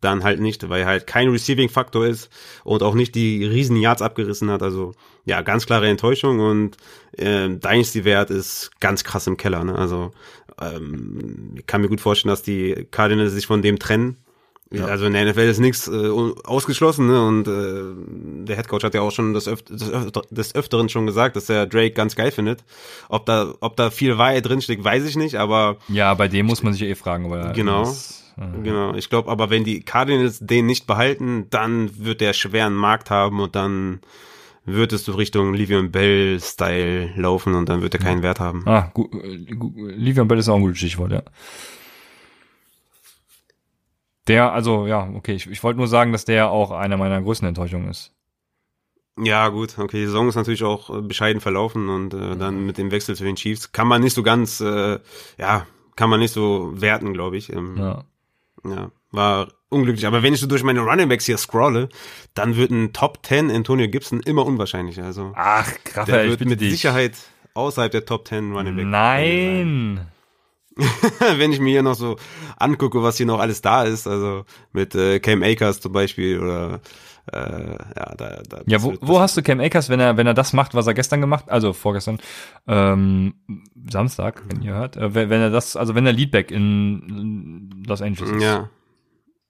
dann 0.02 0.24
halt 0.24 0.40
nicht, 0.40 0.70
weil 0.70 0.82
er 0.82 0.88
halt 0.88 1.08
kein 1.08 1.30
Receiving-Faktor 1.30 2.06
ist 2.06 2.30
und 2.64 2.84
auch 2.84 2.94
nicht 2.94 3.16
die 3.16 3.44
riesen 3.44 3.78
Yards 3.78 4.02
abgerissen 4.02 4.52
hat. 4.52 4.62
Also 4.62 4.94
ja, 5.26 5.42
ganz 5.42 5.66
klare 5.66 5.88
Enttäuschung 5.88 6.40
und 6.40 6.78
ähm, 7.18 7.60
Dynasty-Wert 7.60 8.30
ist 8.30 8.72
ganz 8.80 9.04
krass 9.04 9.26
im 9.28 9.38
Keller. 9.38 9.64
Ne? 9.64 9.76
Also 9.76 10.12
ähm, 10.62 11.56
ich 11.58 11.66
kann 11.66 11.82
mir 11.82 11.90
gut 11.90 12.02
vorstellen, 12.02 12.32
dass 12.32 12.44
die 12.44 12.88
Cardinals 12.92 13.34
sich 13.34 13.48
von 13.48 13.62
dem 13.62 13.80
trennen. 13.80 14.18
Also 14.84 15.06
in 15.06 15.14
der 15.14 15.26
NFL 15.26 15.40
ist 15.42 15.60
nichts 15.60 15.88
äh, 15.88 16.10
ausgeschlossen 16.44 17.08
ne? 17.08 17.26
und 17.26 17.48
äh, 17.48 18.46
der 18.46 18.58
Headcoach 18.58 18.84
hat 18.84 18.94
ja 18.94 19.02
auch 19.02 19.12
schon 19.12 19.34
des, 19.34 19.48
Öf 19.48 19.62
des, 19.64 19.90
Öf 19.90 20.12
des 20.30 20.56
Öfteren 20.56 20.90
schon 20.90 21.06
gesagt, 21.06 21.36
dass 21.38 21.50
er 21.50 21.66
Drake 21.66 21.92
ganz 21.92 22.16
geil 22.16 22.32
findet. 22.32 22.64
Ob 23.08 23.26
da, 23.26 23.54
ob 23.62 23.78
da 23.78 23.90
viel 23.92 24.18
Wahrheit 24.18 24.46
drinsteckt, 24.46 24.84
weiß 24.84 25.06
ich 25.06 25.16
nicht, 25.16 25.36
aber 25.36 25.78
Ja, 25.88 26.14
bei 26.16 26.28
dem 26.28 26.46
muss 26.48 26.64
man 26.64 26.74
sich 26.74 26.82
ja 26.82 26.88
eh 26.90 26.96
fragen, 26.96 27.30
weil 27.30 27.54
Genau. 27.54 27.82
das, 27.86 28.34
äh, 28.38 28.62
Genau, 28.62 28.94
ich 28.94 29.10
glaube, 29.10 29.32
aber 29.32 29.50
wenn 29.50 29.64
die 29.64 29.82
Cardinals 29.84 30.40
den 30.40 30.66
nicht 30.66 30.86
behalten, 30.86 31.48
dann 31.50 31.90
wird 31.98 32.20
der 32.22 32.34
schweren 32.34 32.74
Markt 32.76 33.10
haben 33.10 33.40
und 33.40 33.56
dann 33.56 34.02
wird 34.66 34.92
es 34.92 35.06
so 35.06 35.14
Richtung 35.14 35.54
Livion 35.54 35.92
Bell-Style 35.92 37.12
laufen 37.16 37.56
und 37.56 37.70
dann 37.70 37.82
wird 37.82 37.94
er 37.94 38.02
keinen 38.02 38.22
Wert 38.22 38.42
haben. 38.42 38.64
Ah, 38.68 38.92
gut, 38.94 39.14
äh, 39.14 39.46
gut, 39.56 39.74
Livian 39.78 40.28
Bell 40.28 40.40
ist 40.40 40.50
auch 40.50 40.56
ein 40.56 40.62
gutes 40.62 40.80
Stichwort, 40.80 41.14
ja. 41.14 41.24
Der, 44.28 44.52
also 44.52 44.88
ja, 44.88 45.10
okay, 45.16 45.34
ich, 45.34 45.48
ich 45.50 45.64
wollte 45.64 45.78
nur 45.78 45.88
sagen, 45.88 46.12
dass 46.12 46.26
der 46.26 46.50
auch 46.50 46.72
einer 46.72 46.98
meiner 46.98 47.22
größten 47.22 47.48
Enttäuschungen 47.48 47.90
ist. 47.90 48.12
Ja, 49.20 49.48
gut, 49.50 49.80
okay, 49.80 49.98
die 49.98 50.06
Saison 50.06 50.28
ist 50.30 50.36
natürlich 50.36 50.64
auch 50.64 50.96
äh, 50.96 51.02
bescheiden 51.02 51.42
verlaufen 51.42 51.90
und 51.90 52.14
äh, 52.14 52.36
dann 52.36 52.66
mit 52.66 52.78
dem 52.78 52.92
Wechsel 52.92 53.16
zu 53.16 53.24
den 53.24 53.36
Chiefs 53.36 53.72
kann 53.72 53.88
man 53.88 54.02
nicht 54.02 54.14
so 54.14 54.22
ganz, 54.22 54.60
äh, 54.62 55.00
ja, 55.40 55.66
kann 55.96 56.10
man 56.10 56.20
nicht 56.20 56.34
so 56.34 56.72
werten, 56.80 57.14
glaube 57.14 57.38
ich. 57.38 57.52
Ähm, 57.52 57.76
Ja. 57.78 58.04
Ja, 58.66 58.92
war 59.12 59.48
unglücklich. 59.70 60.06
Aber 60.08 60.24
wenn 60.24 60.34
ich 60.34 60.40
so 60.42 60.48
durch 60.48 60.64
meine 60.64 60.82
Runningbacks 60.82 61.26
hier 61.26 61.38
scrolle, 61.38 61.90
dann 62.34 62.56
wird 62.58 62.72
ein 62.72 62.92
Top 62.92 63.26
10 63.26 63.50
Antonio 63.52 63.88
Gibson 63.88 64.20
immer 64.20 64.46
unwahrscheinlicher. 64.46 65.06
Also 65.06 65.32
Ach, 65.36 65.72
der 65.86 65.98
Raphael, 65.98 66.24
ich 66.26 66.30
wird 66.32 66.40
bitte 66.40 66.50
mit 66.50 66.62
dich. 66.62 66.72
Sicherheit 66.72 67.14
außerhalb 67.54 67.92
der 67.92 68.06
Top 68.06 68.28
10 68.28 68.52
Runningback. 68.52 68.86
Nein. 68.86 70.08
wenn 71.38 71.52
ich 71.52 71.60
mir 71.60 71.72
hier 71.72 71.84
noch 71.84 71.96
so 71.96 72.18
angucke, 72.58 73.04
was 73.04 73.18
hier 73.18 73.26
noch 73.26 73.40
alles 73.40 73.62
da 73.62 73.84
ist, 73.84 74.08
also 74.08 74.46
mit 74.74 74.96
äh, 74.96 75.20
Cam 75.20 75.44
Akers 75.44 75.80
zum 75.80 75.92
Beispiel 75.92 76.40
oder 76.40 76.82
äh, 77.32 77.72
ja, 77.96 78.16
da, 78.16 78.42
da 78.48 78.62
Ja, 78.66 78.82
wo, 78.82 78.96
wo 79.02 79.20
hast 79.20 79.36
du 79.36 79.42
Cam 79.42 79.60
Akers, 79.60 79.90
wenn 79.90 80.00
er, 80.00 80.18
wenn 80.18 80.28
er 80.28 80.34
das 80.34 80.54
macht, 80.54 80.76
was 80.76 80.88
er 80.88 80.94
gestern 80.94 81.22
gemacht, 81.22 81.46
also 81.50 81.74
vorgestern, 81.74 82.20
ähm, 82.68 83.34
Samstag, 83.90 84.44
wenn 84.50 84.62
ihr 84.62 84.74
hört, 84.74 84.98
äh, 84.98 85.14
wenn 85.14 85.30
wenn 85.30 85.42
er 85.42 85.50
das, 85.50 85.76
also 85.76 85.96
wenn 85.96 86.06
er 86.06 86.14
Leadback 86.14 86.52
in 86.52 87.84
Los 87.86 88.02
Angeles 88.02 88.32
ist. 88.32 88.44
Ja. 88.44 88.70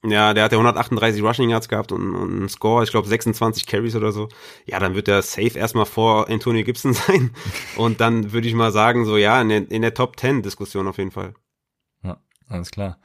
Ja, 0.09 0.33
der 0.33 0.43
hat 0.45 0.51
ja 0.51 0.57
138 0.57 1.21
Rushing 1.23 1.49
Yards 1.49 1.67
gehabt 1.69 1.91
und, 1.91 2.15
und 2.15 2.31
einen 2.37 2.49
Score, 2.49 2.83
ich 2.83 2.91
glaube 2.91 3.07
26 3.07 3.65
Carries 3.65 3.95
oder 3.95 4.11
so. 4.11 4.29
Ja, 4.65 4.79
dann 4.79 4.95
wird 4.95 5.07
der 5.07 5.21
safe 5.21 5.57
erstmal 5.57 5.85
vor 5.85 6.29
Antonio 6.29 6.63
Gibson 6.63 6.93
sein. 6.93 7.31
Und 7.75 7.99
dann 8.01 8.31
würde 8.31 8.47
ich 8.47 8.53
mal 8.53 8.71
sagen, 8.71 9.05
so 9.05 9.17
ja, 9.17 9.41
in 9.41 9.49
der, 9.49 9.71
in 9.71 9.81
der 9.81 9.93
Top 9.93 10.19
10 10.19 10.41
Diskussion 10.43 10.87
auf 10.87 10.97
jeden 10.97 11.11
Fall. 11.11 11.33
Ja, 12.03 12.17
alles 12.49 12.71
klar. 12.71 12.97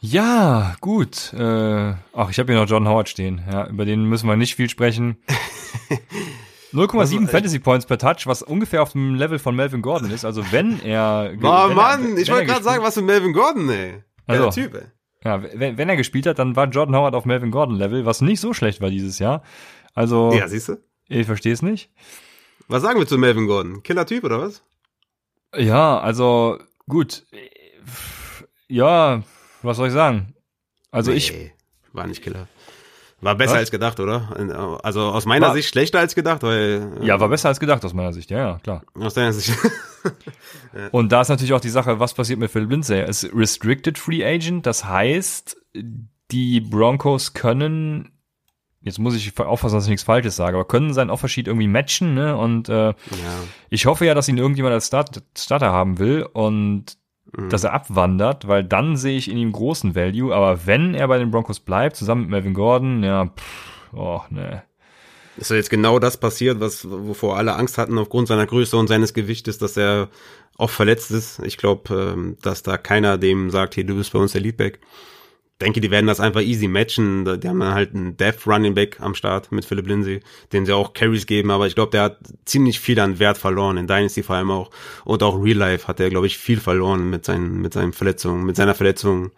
Ja, 0.00 0.74
gut. 0.80 1.32
Äh, 1.32 1.94
ach, 2.12 2.30
ich 2.30 2.38
habe 2.38 2.52
hier 2.52 2.60
noch 2.60 2.68
John 2.68 2.88
Howard 2.88 3.08
stehen. 3.08 3.40
Ja, 3.50 3.68
über 3.68 3.84
den 3.84 4.04
müssen 4.04 4.26
wir 4.28 4.36
nicht 4.36 4.56
viel 4.56 4.68
sprechen. 4.68 5.16
0,7 6.72 6.98
Also, 6.98 7.26
Fantasy 7.26 7.58
Points 7.58 7.86
per 7.86 7.98
Touch, 7.98 8.26
was 8.26 8.42
ungefähr 8.42 8.82
auf 8.82 8.92
dem 8.92 9.14
Level 9.14 9.38
von 9.38 9.54
Melvin 9.54 9.82
Gordon 9.82 10.10
ist. 10.10 10.24
Also 10.24 10.42
wenn 10.50 10.80
er, 10.82 11.30
Oh 11.36 11.40
wenn 11.40 11.44
er- 11.44 11.68
Mann, 11.74 12.04
wenn 12.04 12.16
ich 12.16 12.28
er 12.28 12.34
wollte 12.36 12.46
gerade 12.48 12.64
sagen, 12.64 12.82
was 12.82 12.94
für 12.94 13.02
Melvin 13.02 13.32
Gordon, 13.32 13.68
ey. 13.68 14.02
Also. 14.26 14.50
Typ, 14.50 14.74
ey. 14.74 14.82
Ja, 15.24 15.40
wenn, 15.42 15.78
wenn 15.78 15.88
er 15.88 15.96
gespielt 15.96 16.26
hat, 16.26 16.38
dann 16.40 16.56
war 16.56 16.66
Jordan 16.68 16.96
Howard 16.96 17.14
auf 17.14 17.24
Melvin 17.24 17.50
Gordon 17.52 17.76
Level, 17.76 18.04
was 18.06 18.20
nicht 18.22 18.40
so 18.40 18.52
schlecht 18.54 18.80
war 18.80 18.90
dieses 18.90 19.18
Jahr. 19.20 19.42
Also, 19.94 20.32
Ja, 20.32 20.48
siehst 20.48 20.68
du? 20.68 20.76
ich 21.08 21.26
verstehe 21.26 21.52
es 21.52 21.62
nicht. 21.62 21.90
Was 22.68 22.82
sagen 22.82 22.98
wir 22.98 23.06
zu 23.06 23.18
Melvin 23.18 23.46
Gordon? 23.46 23.82
Killer-Typ 23.82 24.24
oder 24.24 24.40
was? 24.40 24.62
Ja, 25.56 26.00
also 26.00 26.58
gut. 26.88 27.24
Ja, 28.68 29.22
was 29.62 29.76
soll 29.76 29.88
ich 29.88 29.92
sagen? 29.92 30.34
Also 30.90 31.12
ich, 31.12 31.32
Nee, 31.32 31.52
war 31.92 32.06
nicht 32.06 32.22
Killer. 32.22 32.48
War 33.22 33.36
besser 33.36 33.52
Was? 33.52 33.60
als 33.60 33.70
gedacht, 33.70 34.00
oder? 34.00 34.80
Also 34.82 35.00
aus 35.02 35.26
meiner 35.26 35.46
War- 35.46 35.54
Sicht 35.54 35.68
schlechter 35.68 36.00
als 36.00 36.16
gedacht, 36.16 36.42
weil 36.42 36.90
äh, 37.00 37.06
ja, 37.06 37.20
war 37.20 37.28
besser 37.28 37.48
als 37.48 37.60
gedacht 37.60 37.84
aus 37.84 37.94
meiner 37.94 38.12
Sicht. 38.12 38.30
Ja, 38.30 38.38
ja, 38.38 38.58
klar. 38.58 38.82
aus 38.98 39.14
deiner 39.14 39.32
Sicht. 39.32 39.56
Und 40.90 41.12
da 41.12 41.20
ist 41.20 41.28
natürlich 41.28 41.52
auch 41.52 41.60
die 41.60 41.68
Sache, 41.68 42.00
was 42.00 42.14
passiert 42.14 42.40
mit 42.40 42.50
Philip 42.50 42.70
Lindsay? 42.70 42.98
Er 42.98 43.08
ist 43.08 43.30
Restricted 43.32 43.96
Free 43.96 44.24
Agent, 44.24 44.66
das 44.66 44.84
heißt, 44.84 45.56
die 46.32 46.60
Broncos 46.60 47.32
können, 47.32 48.10
jetzt 48.80 48.98
muss 48.98 49.14
ich 49.14 49.38
aufpassen, 49.38 49.76
dass 49.76 49.84
ich 49.84 49.90
nichts 49.90 50.02
Falsches 50.02 50.34
sage, 50.34 50.56
aber 50.56 50.66
können 50.66 50.92
seinen 50.92 51.10
Offersheet 51.10 51.46
irgendwie 51.46 51.68
matchen, 51.68 52.14
ne? 52.14 52.36
Und 52.36 52.68
äh, 52.68 52.88
ja. 52.88 52.94
ich 53.70 53.86
hoffe 53.86 54.04
ja, 54.04 54.14
dass 54.14 54.28
ihn 54.28 54.38
irgendjemand 54.38 54.74
als 54.74 54.88
Start 54.88 55.22
Starter 55.38 55.70
haben 55.70 56.00
will 56.00 56.26
und 56.32 56.96
Mhm. 57.36 57.48
dass 57.48 57.64
er 57.64 57.72
abwandert, 57.72 58.46
weil 58.46 58.62
dann 58.62 58.96
sehe 58.96 59.16
ich 59.16 59.30
in 59.30 59.38
ihm 59.38 59.52
großen 59.52 59.94
Value. 59.94 60.34
Aber 60.34 60.66
wenn 60.66 60.94
er 60.94 61.08
bei 61.08 61.18
den 61.18 61.30
Broncos 61.30 61.60
bleibt, 61.60 61.96
zusammen 61.96 62.22
mit 62.22 62.30
Melvin 62.30 62.54
Gordon, 62.54 63.02
ja, 63.02 63.26
pff, 63.26 63.92
oh, 63.94 64.20
ne. 64.30 64.62
Ist 65.38 65.48
so 65.48 65.54
jetzt 65.54 65.70
genau 65.70 65.98
das 65.98 66.18
passiert, 66.18 66.60
was 66.60 66.86
wovor 66.90 67.38
alle 67.38 67.54
Angst 67.54 67.78
hatten 67.78 67.96
aufgrund 67.96 68.28
seiner 68.28 68.44
Größe 68.44 68.76
und 68.76 68.86
seines 68.86 69.14
Gewichtes, 69.14 69.56
dass 69.56 69.78
er 69.78 70.08
oft 70.58 70.74
verletzt 70.74 71.10
ist. 71.10 71.38
Ich 71.38 71.56
glaube, 71.56 71.94
ähm, 71.94 72.36
dass 72.42 72.62
da 72.62 72.76
keiner 72.76 73.16
dem 73.16 73.48
sagt, 73.50 73.76
hey, 73.76 73.84
du 73.84 73.94
bist 73.94 74.12
bei 74.12 74.18
uns 74.18 74.32
der 74.32 74.42
Leadback. 74.42 74.80
Denke, 75.62 75.80
die 75.80 75.90
werden 75.90 76.06
das 76.06 76.20
einfach 76.20 76.40
easy 76.40 76.66
matchen. 76.68 77.24
Die 77.24 77.48
haben 77.48 77.60
dann 77.60 77.74
halt 77.74 77.94
einen 77.94 78.16
Death 78.16 78.46
Running 78.46 78.74
Back 78.74 79.00
am 79.00 79.14
Start 79.14 79.52
mit 79.52 79.64
Philip 79.64 79.86
Lindsay, 79.86 80.20
den 80.52 80.66
sie 80.66 80.74
auch 80.74 80.92
Carries 80.92 81.26
geben, 81.26 81.50
aber 81.50 81.66
ich 81.66 81.74
glaube, 81.74 81.90
der 81.90 82.02
hat 82.02 82.18
ziemlich 82.44 82.80
viel 82.80 82.98
an 82.98 83.18
Wert 83.18 83.38
verloren, 83.38 83.76
in 83.76 83.86
Dynasty 83.86 84.22
vor 84.22 84.36
allem 84.36 84.50
auch. 84.50 84.70
Und 85.04 85.22
auch 85.22 85.42
Real 85.42 85.56
Life 85.56 85.86
hat 85.86 86.00
er, 86.00 86.10
glaube 86.10 86.26
ich, 86.26 86.38
viel 86.38 86.60
verloren 86.60 87.10
mit 87.10 87.24
seinen, 87.24 87.60
mit 87.60 87.72
seinen 87.72 87.92
Verletzungen, 87.92 88.44
mit 88.44 88.56
seiner 88.56 88.74
Verletzung 88.74 89.30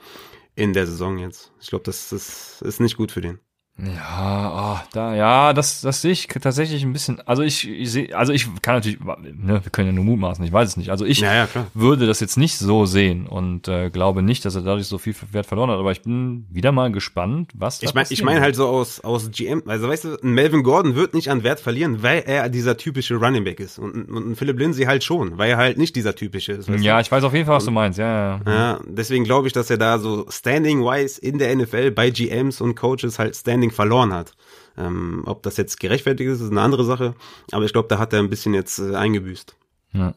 in 0.57 0.73
der 0.73 0.87
Saison 0.87 1.19
jetzt. 1.19 1.53
Ich 1.61 1.69
glaube, 1.69 1.85
das 1.85 2.13
ist, 2.13 2.63
ist 2.63 2.81
nicht 2.81 2.97
gut 2.97 3.13
für 3.13 3.21
den. 3.21 3.39
Ja, 3.77 4.77
oh, 4.81 4.89
da, 4.93 5.17
ja, 5.17 5.53
das, 5.53 5.81
das 5.81 6.01
sehe 6.01 6.13
ich 6.13 6.29
tatsächlich 6.29 6.85
ein 6.85 6.93
bisschen. 6.93 7.21
Also 7.27 7.43
ich, 7.43 7.69
ich 7.69 7.91
sehe, 7.91 8.17
also 8.17 8.33
ich 8.33 8.47
kann 8.63 8.77
natürlich, 8.77 9.01
ne, 9.01 9.65
wir 9.65 9.71
können 9.73 9.89
ja 9.89 9.93
nur 9.93 10.05
mutmaßen, 10.05 10.45
ich 10.45 10.53
weiß 10.53 10.69
es 10.69 10.77
nicht. 10.77 10.91
Also 10.91 11.05
ich 11.05 11.19
Ja, 11.19 11.49
würde 11.75 12.07
das 12.07 12.21
jetzt 12.21 12.37
nicht 12.37 12.57
so 12.57 12.87
sehen 12.87 13.27
und 13.27 13.67
äh, 13.67 13.91
glaube 13.91 14.23
nicht, 14.23 14.45
dass 14.45 14.55
er 14.55 14.63
dadurch 14.63 14.87
so 14.87 14.99
viel 14.99 15.17
Wert 15.33 15.47
verloren 15.47 15.71
hat. 15.71 15.79
Aber 15.79 15.91
ich 15.91 16.03
bin 16.03 16.47
wieder 16.51 16.71
mal 16.71 16.93
gespannt, 16.93 17.51
was 17.53 17.83
Ich 17.83 17.95
meine 17.95 18.05
ich 18.11 18.11
passieren 18.11 18.27
mein 18.27 18.35
wird. 18.37 18.45
halt 18.45 18.55
so 18.57 18.69
aus, 18.69 19.01
aus 19.01 19.33
GM, 19.33 19.65
also 19.67 19.89
weißt 19.89 20.05
du, 20.05 20.17
ein 20.23 20.31
Melvin 20.31 20.63
Gordon 20.63 20.95
wird 20.95 21.13
nicht 21.13 21.29
an 21.29 21.43
Wert 21.43 21.59
verlieren, 21.59 22.05
weil 22.05 22.21
er 22.27 22.49
dieser 22.49 22.77
typische 22.77 23.17
Running 23.17 23.43
Back 23.43 23.59
ist. 23.59 23.81
Und, 23.81 24.09
und 24.09 24.31
ein 24.31 24.37
Philip 24.37 24.57
Lindsay 24.57 24.85
halt 24.85 25.03
schon, 25.03 25.37
weil 25.37 25.51
er 25.51 25.57
halt 25.57 25.79
nicht 25.79 25.97
dieser 25.97 26.15
typische 26.15 26.53
ist. 26.53 26.69
Ja, 26.69 27.01
ich 27.01 27.11
weiß 27.11 27.25
auf 27.25 27.35
jeden 27.35 27.47
Fall, 27.47 27.57
was 27.57 27.65
du 27.65 27.73
meinst. 27.73 27.99
Ja, 27.99 28.07
ja. 28.37 28.41
du? 28.45 28.51
Ja, 28.53 28.81
deswegen 28.87 29.25
glaube 29.25 29.49
ich, 29.49 29.53
dass 29.53 29.69
er 29.69 29.79
da 29.79 29.99
so 29.99 30.27
standing-wise 30.31 31.21
in 31.21 31.39
der 31.39 31.57
NFL 31.57 31.91
bei 31.91 32.11
GMs 32.11 32.61
und 32.61 32.77
Coaches 32.77 33.19
halt 33.19 33.35
Standing 33.35 33.64
verloren 33.71 34.13
hat. 34.13 34.33
Ähm, 34.77 35.23
ob 35.27 35.43
das 35.43 35.57
jetzt 35.57 35.79
gerechtfertigt 35.79 36.29
ist, 36.29 36.41
ist 36.41 36.51
eine 36.51 36.61
andere 36.61 36.85
Sache. 36.85 37.15
Aber 37.53 37.65
ich 37.65 37.73
glaube, 37.73 37.89
da 37.89 37.99
hat 37.99 38.13
er 38.13 38.19
ein 38.19 38.31
bisschen 38.31 38.55
jetzt 38.55 38.79
äh, 38.79 38.95
eingebüßt. 38.95 39.57
Ja. 39.93 40.15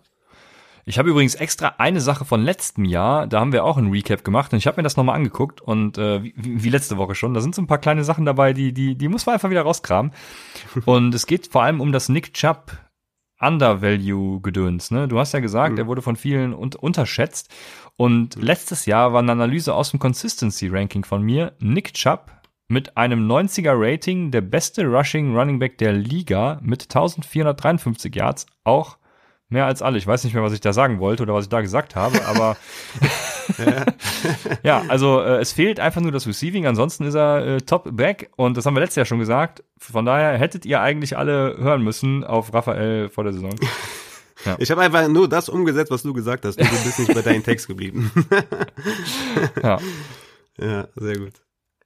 Ich 0.85 0.97
habe 0.97 1.09
übrigens 1.09 1.35
extra 1.35 1.75
eine 1.79 1.99
Sache 1.99 2.23
von 2.23 2.41
letztem 2.41 2.85
Jahr, 2.85 3.27
da 3.27 3.41
haben 3.41 3.51
wir 3.51 3.65
auch 3.65 3.75
ein 3.75 3.91
Recap 3.91 4.23
gemacht 4.23 4.53
und 4.53 4.59
ich 4.59 4.67
habe 4.67 4.77
mir 4.77 4.83
das 4.83 4.95
nochmal 4.95 5.17
angeguckt 5.17 5.59
und 5.59 5.97
äh, 5.97 6.23
wie, 6.23 6.63
wie 6.63 6.69
letzte 6.69 6.95
Woche 6.95 7.13
schon, 7.13 7.33
da 7.33 7.41
sind 7.41 7.53
so 7.53 7.61
ein 7.61 7.67
paar 7.67 7.79
kleine 7.79 8.05
Sachen 8.05 8.23
dabei, 8.23 8.53
die, 8.53 8.71
die, 8.71 8.95
die 8.95 9.09
muss 9.09 9.25
man 9.25 9.33
einfach 9.33 9.49
wieder 9.49 9.63
rauskramen. 9.63 10.13
und 10.85 11.13
es 11.13 11.27
geht 11.27 11.47
vor 11.47 11.63
allem 11.63 11.81
um 11.81 11.91
das 11.91 12.07
Nick 12.07 12.33
Chubb 12.33 12.71
Undervalue-Gedöns. 13.39 14.91
Ne? 14.91 15.07
Du 15.07 15.19
hast 15.19 15.33
ja 15.33 15.39
gesagt, 15.39 15.77
er 15.77 15.87
wurde 15.87 16.01
von 16.01 16.15
vielen 16.15 16.53
un 16.53 16.71
unterschätzt. 16.73 17.53
Und 17.95 18.35
letztes 18.35 18.85
Jahr 18.85 19.13
war 19.13 19.21
eine 19.21 19.31
Analyse 19.31 19.73
aus 19.73 19.91
dem 19.91 19.99
Consistency-Ranking 19.99 21.03
von 21.03 21.21
mir. 21.21 21.53
Nick 21.59 21.93
Chubb 21.93 22.31
mit 22.67 22.97
einem 22.97 23.29
90er 23.29 23.73
Rating, 23.73 24.31
der 24.31 24.41
beste 24.41 24.85
Rushing 24.85 25.35
Running 25.35 25.59
Back 25.59 25.77
der 25.77 25.93
Liga 25.93 26.59
mit 26.61 26.83
1453 26.83 28.13
Yards, 28.13 28.45
auch 28.63 28.97
mehr 29.49 29.65
als 29.65 29.81
alle. 29.81 29.97
Ich 29.97 30.05
weiß 30.05 30.25
nicht 30.25 30.33
mehr, 30.33 30.43
was 30.43 30.53
ich 30.53 30.59
da 30.59 30.73
sagen 30.73 30.99
wollte 30.99 31.23
oder 31.23 31.33
was 31.33 31.45
ich 31.45 31.49
da 31.49 31.61
gesagt 31.61 31.95
habe, 31.95 32.25
aber 32.25 32.57
ja, 34.63 34.83
also 34.89 35.21
äh, 35.21 35.39
es 35.39 35.53
fehlt 35.53 35.79
einfach 35.79 36.01
nur 36.01 36.11
das 36.11 36.27
Receiving, 36.27 36.65
ansonsten 36.67 37.05
ist 37.05 37.15
er 37.15 37.45
äh, 37.45 37.61
top 37.61 37.95
back 37.95 38.29
und 38.35 38.57
das 38.57 38.65
haben 38.65 38.75
wir 38.75 38.81
letztes 38.81 38.97
Jahr 38.97 39.05
schon 39.05 39.19
gesagt. 39.19 39.63
Von 39.77 40.05
daher 40.05 40.37
hättet 40.37 40.65
ihr 40.65 40.81
eigentlich 40.81 41.17
alle 41.17 41.57
hören 41.57 41.81
müssen 41.81 42.25
auf 42.25 42.53
Raphael 42.53 43.09
vor 43.09 43.23
der 43.23 43.33
Saison. 43.33 43.55
Ich 44.59 44.69
habe 44.69 44.81
einfach 44.81 45.07
nur 45.07 45.27
das 45.27 45.49
umgesetzt, 45.49 45.91
was 45.91 46.03
du 46.03 46.13
gesagt 46.13 46.45
hast. 46.45 46.59
Du 46.59 46.63
bist 46.63 46.99
nicht 46.99 47.13
bei 47.13 47.21
deinem 47.21 47.43
Text 47.43 47.67
geblieben. 47.67 48.11
Ja. 49.61 49.79
ja, 50.57 50.87
sehr 50.95 51.17
gut. 51.17 51.33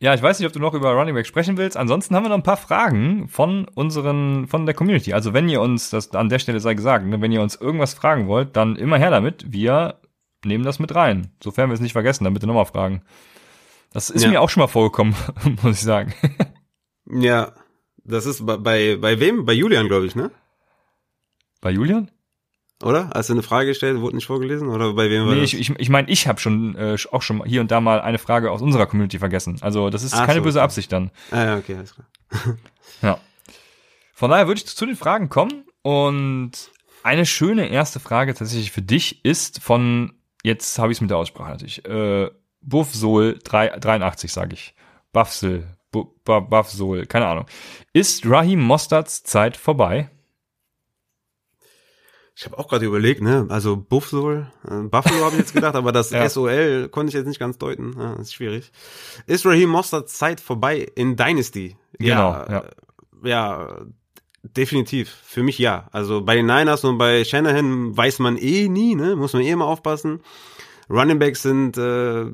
Ja, 0.02 0.16
ich 0.16 0.22
weiß 0.22 0.40
nicht, 0.40 0.48
ob 0.48 0.54
du 0.54 0.60
noch 0.60 0.74
über 0.74 0.94
Running 0.94 1.14
Back 1.14 1.28
sprechen 1.28 1.58
willst. 1.58 1.78
Ansonsten 1.78 2.16
haben 2.16 2.24
wir 2.24 2.30
noch 2.30 2.38
ein 2.38 2.44
paar 2.44 2.58
Fragen 2.58 3.28
von 3.28 3.68
unseren, 3.76 4.48
von 4.48 4.66
der 4.66 4.74
Community. 4.74 5.14
Also 5.14 5.34
wenn 5.34 5.48
ihr 5.48 5.62
uns, 5.62 5.92
das 5.92 6.12
an 6.16 6.28
der 6.28 6.40
Stelle 6.40 6.60
sei 6.60 6.74
gesagt, 6.74 7.06
ne, 7.06 7.22
wenn 7.22 7.32
ihr 7.32 7.42
uns 7.42 7.56
irgendwas 7.56 7.94
fragen 7.94 8.28
wollt, 8.28 8.56
dann 8.56 8.76
immer 8.78 8.98
her 8.98 9.12
damit. 9.12 9.46
Wir 9.52 10.00
nehmen 10.44 10.64
das 10.64 10.80
mit 10.80 10.96
rein. 10.96 11.32
Sofern 11.44 11.70
wir 11.70 11.76
es 11.76 11.82
nicht 11.82 11.94
vergessen, 11.94 12.24
dann 12.24 12.34
bitte 12.34 12.48
nochmal 12.48 12.66
fragen. 12.66 13.04
Das 13.94 14.10
ist 14.10 14.24
Ja. 14.24 14.30
mir 14.32 14.42
auch 14.42 14.50
schon 14.50 14.62
mal 14.62 14.68
vorgekommen, 14.68 15.16
muss 15.62 15.78
ich 15.78 15.82
sagen. 15.84 16.16
Ja, 17.06 17.52
das 18.04 18.26
ist 18.26 18.44
bei, 18.44 18.58
bei, 18.58 18.96
bei 18.96 19.20
wem? 19.20 19.46
Bei 19.46 19.54
Julian, 19.54 19.88
glaube 19.88 20.08
ich, 20.08 20.16
ne? 20.16 20.32
Bei 21.62 21.70
Julian? 21.70 22.10
Oder? 22.84 23.10
Hast 23.14 23.30
du 23.30 23.34
eine 23.34 23.44
Frage 23.44 23.68
gestellt, 23.68 24.00
wurde 24.02 24.16
nicht 24.16 24.26
vorgelesen? 24.26 24.68
Oder 24.70 24.94
bei 24.94 25.10
wem 25.10 25.26
war 25.28 25.34
Nee, 25.34 25.42
das? 25.42 25.54
ich, 25.54 25.60
ich, 25.60 25.80
ich 25.80 25.90
meine, 25.90 26.10
ich 26.10 26.28
habe 26.28 26.40
schon 26.40 26.76
äh, 26.76 26.98
auch 27.12 27.22
schon 27.22 27.44
hier 27.46 27.62
und 27.62 27.72
da 27.72 27.82
mal 27.82 28.02
eine 28.02 28.18
Frage 28.18 28.52
aus 28.52 28.62
unserer 28.62 28.88
Community 28.88 29.20
vergessen. 29.20 29.58
Also 29.62 29.90
das 29.90 30.04
ist 30.04 30.14
Ach 30.14 30.26
keine 30.26 30.40
so, 30.40 30.44
böse 30.44 30.60
okay. 30.60 30.64
Absicht 30.66 30.92
dann. 30.92 31.12
Ah, 31.32 31.44
ja, 31.46 31.58
okay, 31.58 31.76
alles 31.76 31.94
klar. 31.96 32.08
Ja. 33.02 33.18
Von 34.14 34.30
daher 34.30 34.48
würde 34.48 34.60
ich 34.60 34.68
zu 34.68 34.86
den 34.86 34.96
Fragen 34.96 35.30
kommen 35.30 35.64
und 35.82 36.52
eine 37.04 37.26
schöne 37.26 37.68
erste 37.70 38.00
Frage 38.00 38.34
tatsächlich 38.36 38.72
für 38.72 38.84
dich 38.84 39.26
ist 39.26 39.60
von, 39.64 40.14
jetzt 40.44 40.78
habe 40.78 40.92
ich 40.92 40.98
es 40.98 41.02
mit 41.02 41.10
der 41.10 41.18
Aussprache 41.18 41.50
natürlich, 41.50 41.84
äh, 41.86 42.30
Buffsol 42.62 43.40
3, 43.44 43.80
83 43.80 44.32
sage 44.32 44.54
ich. 44.54 44.76
Buffsel, 45.14 45.68
Bu, 45.92 46.14
Bu, 46.24 46.42
Buffsol, 46.42 47.08
keine 47.08 47.26
Ahnung. 47.26 47.46
Ist 47.92 48.24
Raheem 48.26 48.62
Mosterds 48.62 49.24
Zeit 49.24 49.58
vorbei? 49.58 50.10
Ich 52.42 52.46
habe 52.48 52.58
auch 52.58 52.68
gerade 52.68 52.88
überlegt, 52.88 53.22
ne? 53.22 53.46
Also 53.50 53.78
Buffalo, 53.78 54.32
äh, 54.32 54.46
Buffalo 54.90 55.26
habe 55.26 55.34
ich 55.34 55.42
jetzt 55.42 55.54
gedacht, 55.54 55.76
aber 55.76 55.92
das 55.92 56.10
Ja. 56.10 56.28
SOL 56.28 56.90
konnte 56.90 57.10
ich 57.10 57.14
jetzt 57.14 57.28
nicht 57.28 57.40
ganz 57.40 57.60
deuten. 57.60 57.94
Ja, 57.96 58.16
das 58.16 58.30
ist 58.30 58.34
schwierig. 58.34 58.72
Ist 59.28 59.46
Raheem 59.46 59.70
Mosterds 59.70 60.18
Zeit 60.18 60.42
vorbei 60.42 60.88
in 60.96 61.16
Dynasty? 61.16 61.76
Genau, 62.00 62.32
ja. 62.32 62.64
Ja, 63.24 63.82
definitiv. 64.42 65.16
Für 65.24 65.44
mich 65.44 65.60
ja. 65.60 65.88
Also 65.92 66.22
bei 66.22 66.34
den 66.34 66.48
Niners 66.48 66.84
und 66.84 66.98
bei 66.98 67.24
Shanahan 67.26 67.96
weiß 67.96 68.18
man 68.18 68.38
eh 68.38 68.68
nie, 68.68 68.96
ne? 68.96 69.16
Muss 69.16 69.34
man 69.34 69.44
eh 69.44 69.52
immer 69.52 69.66
aufpassen. 69.66 70.22
Running 70.90 71.20
Backs 71.20 71.44
sind 71.44 71.78
äh, 71.78 72.26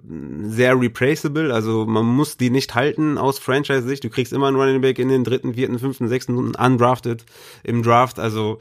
sehr 0.43 0.79
replaceable, 0.79 1.53
also 1.53 1.85
man 1.85 2.05
muss 2.05 2.37
die 2.37 2.49
nicht 2.49 2.75
halten 2.75 3.17
aus 3.17 3.39
Franchise-Sicht. 3.39 4.05
Du 4.05 4.09
kriegst 4.09 4.31
immer 4.31 4.47
einen 4.47 4.55
Running 4.55 4.79
Back 4.79 4.99
in 4.99 5.09
den 5.09 5.25
dritten, 5.25 5.55
vierten, 5.55 5.79
fünften, 5.79 6.07
sechsten 6.07 6.37
undrafted 6.37 7.25
im 7.63 7.83
Draft. 7.83 8.19
Also 8.19 8.59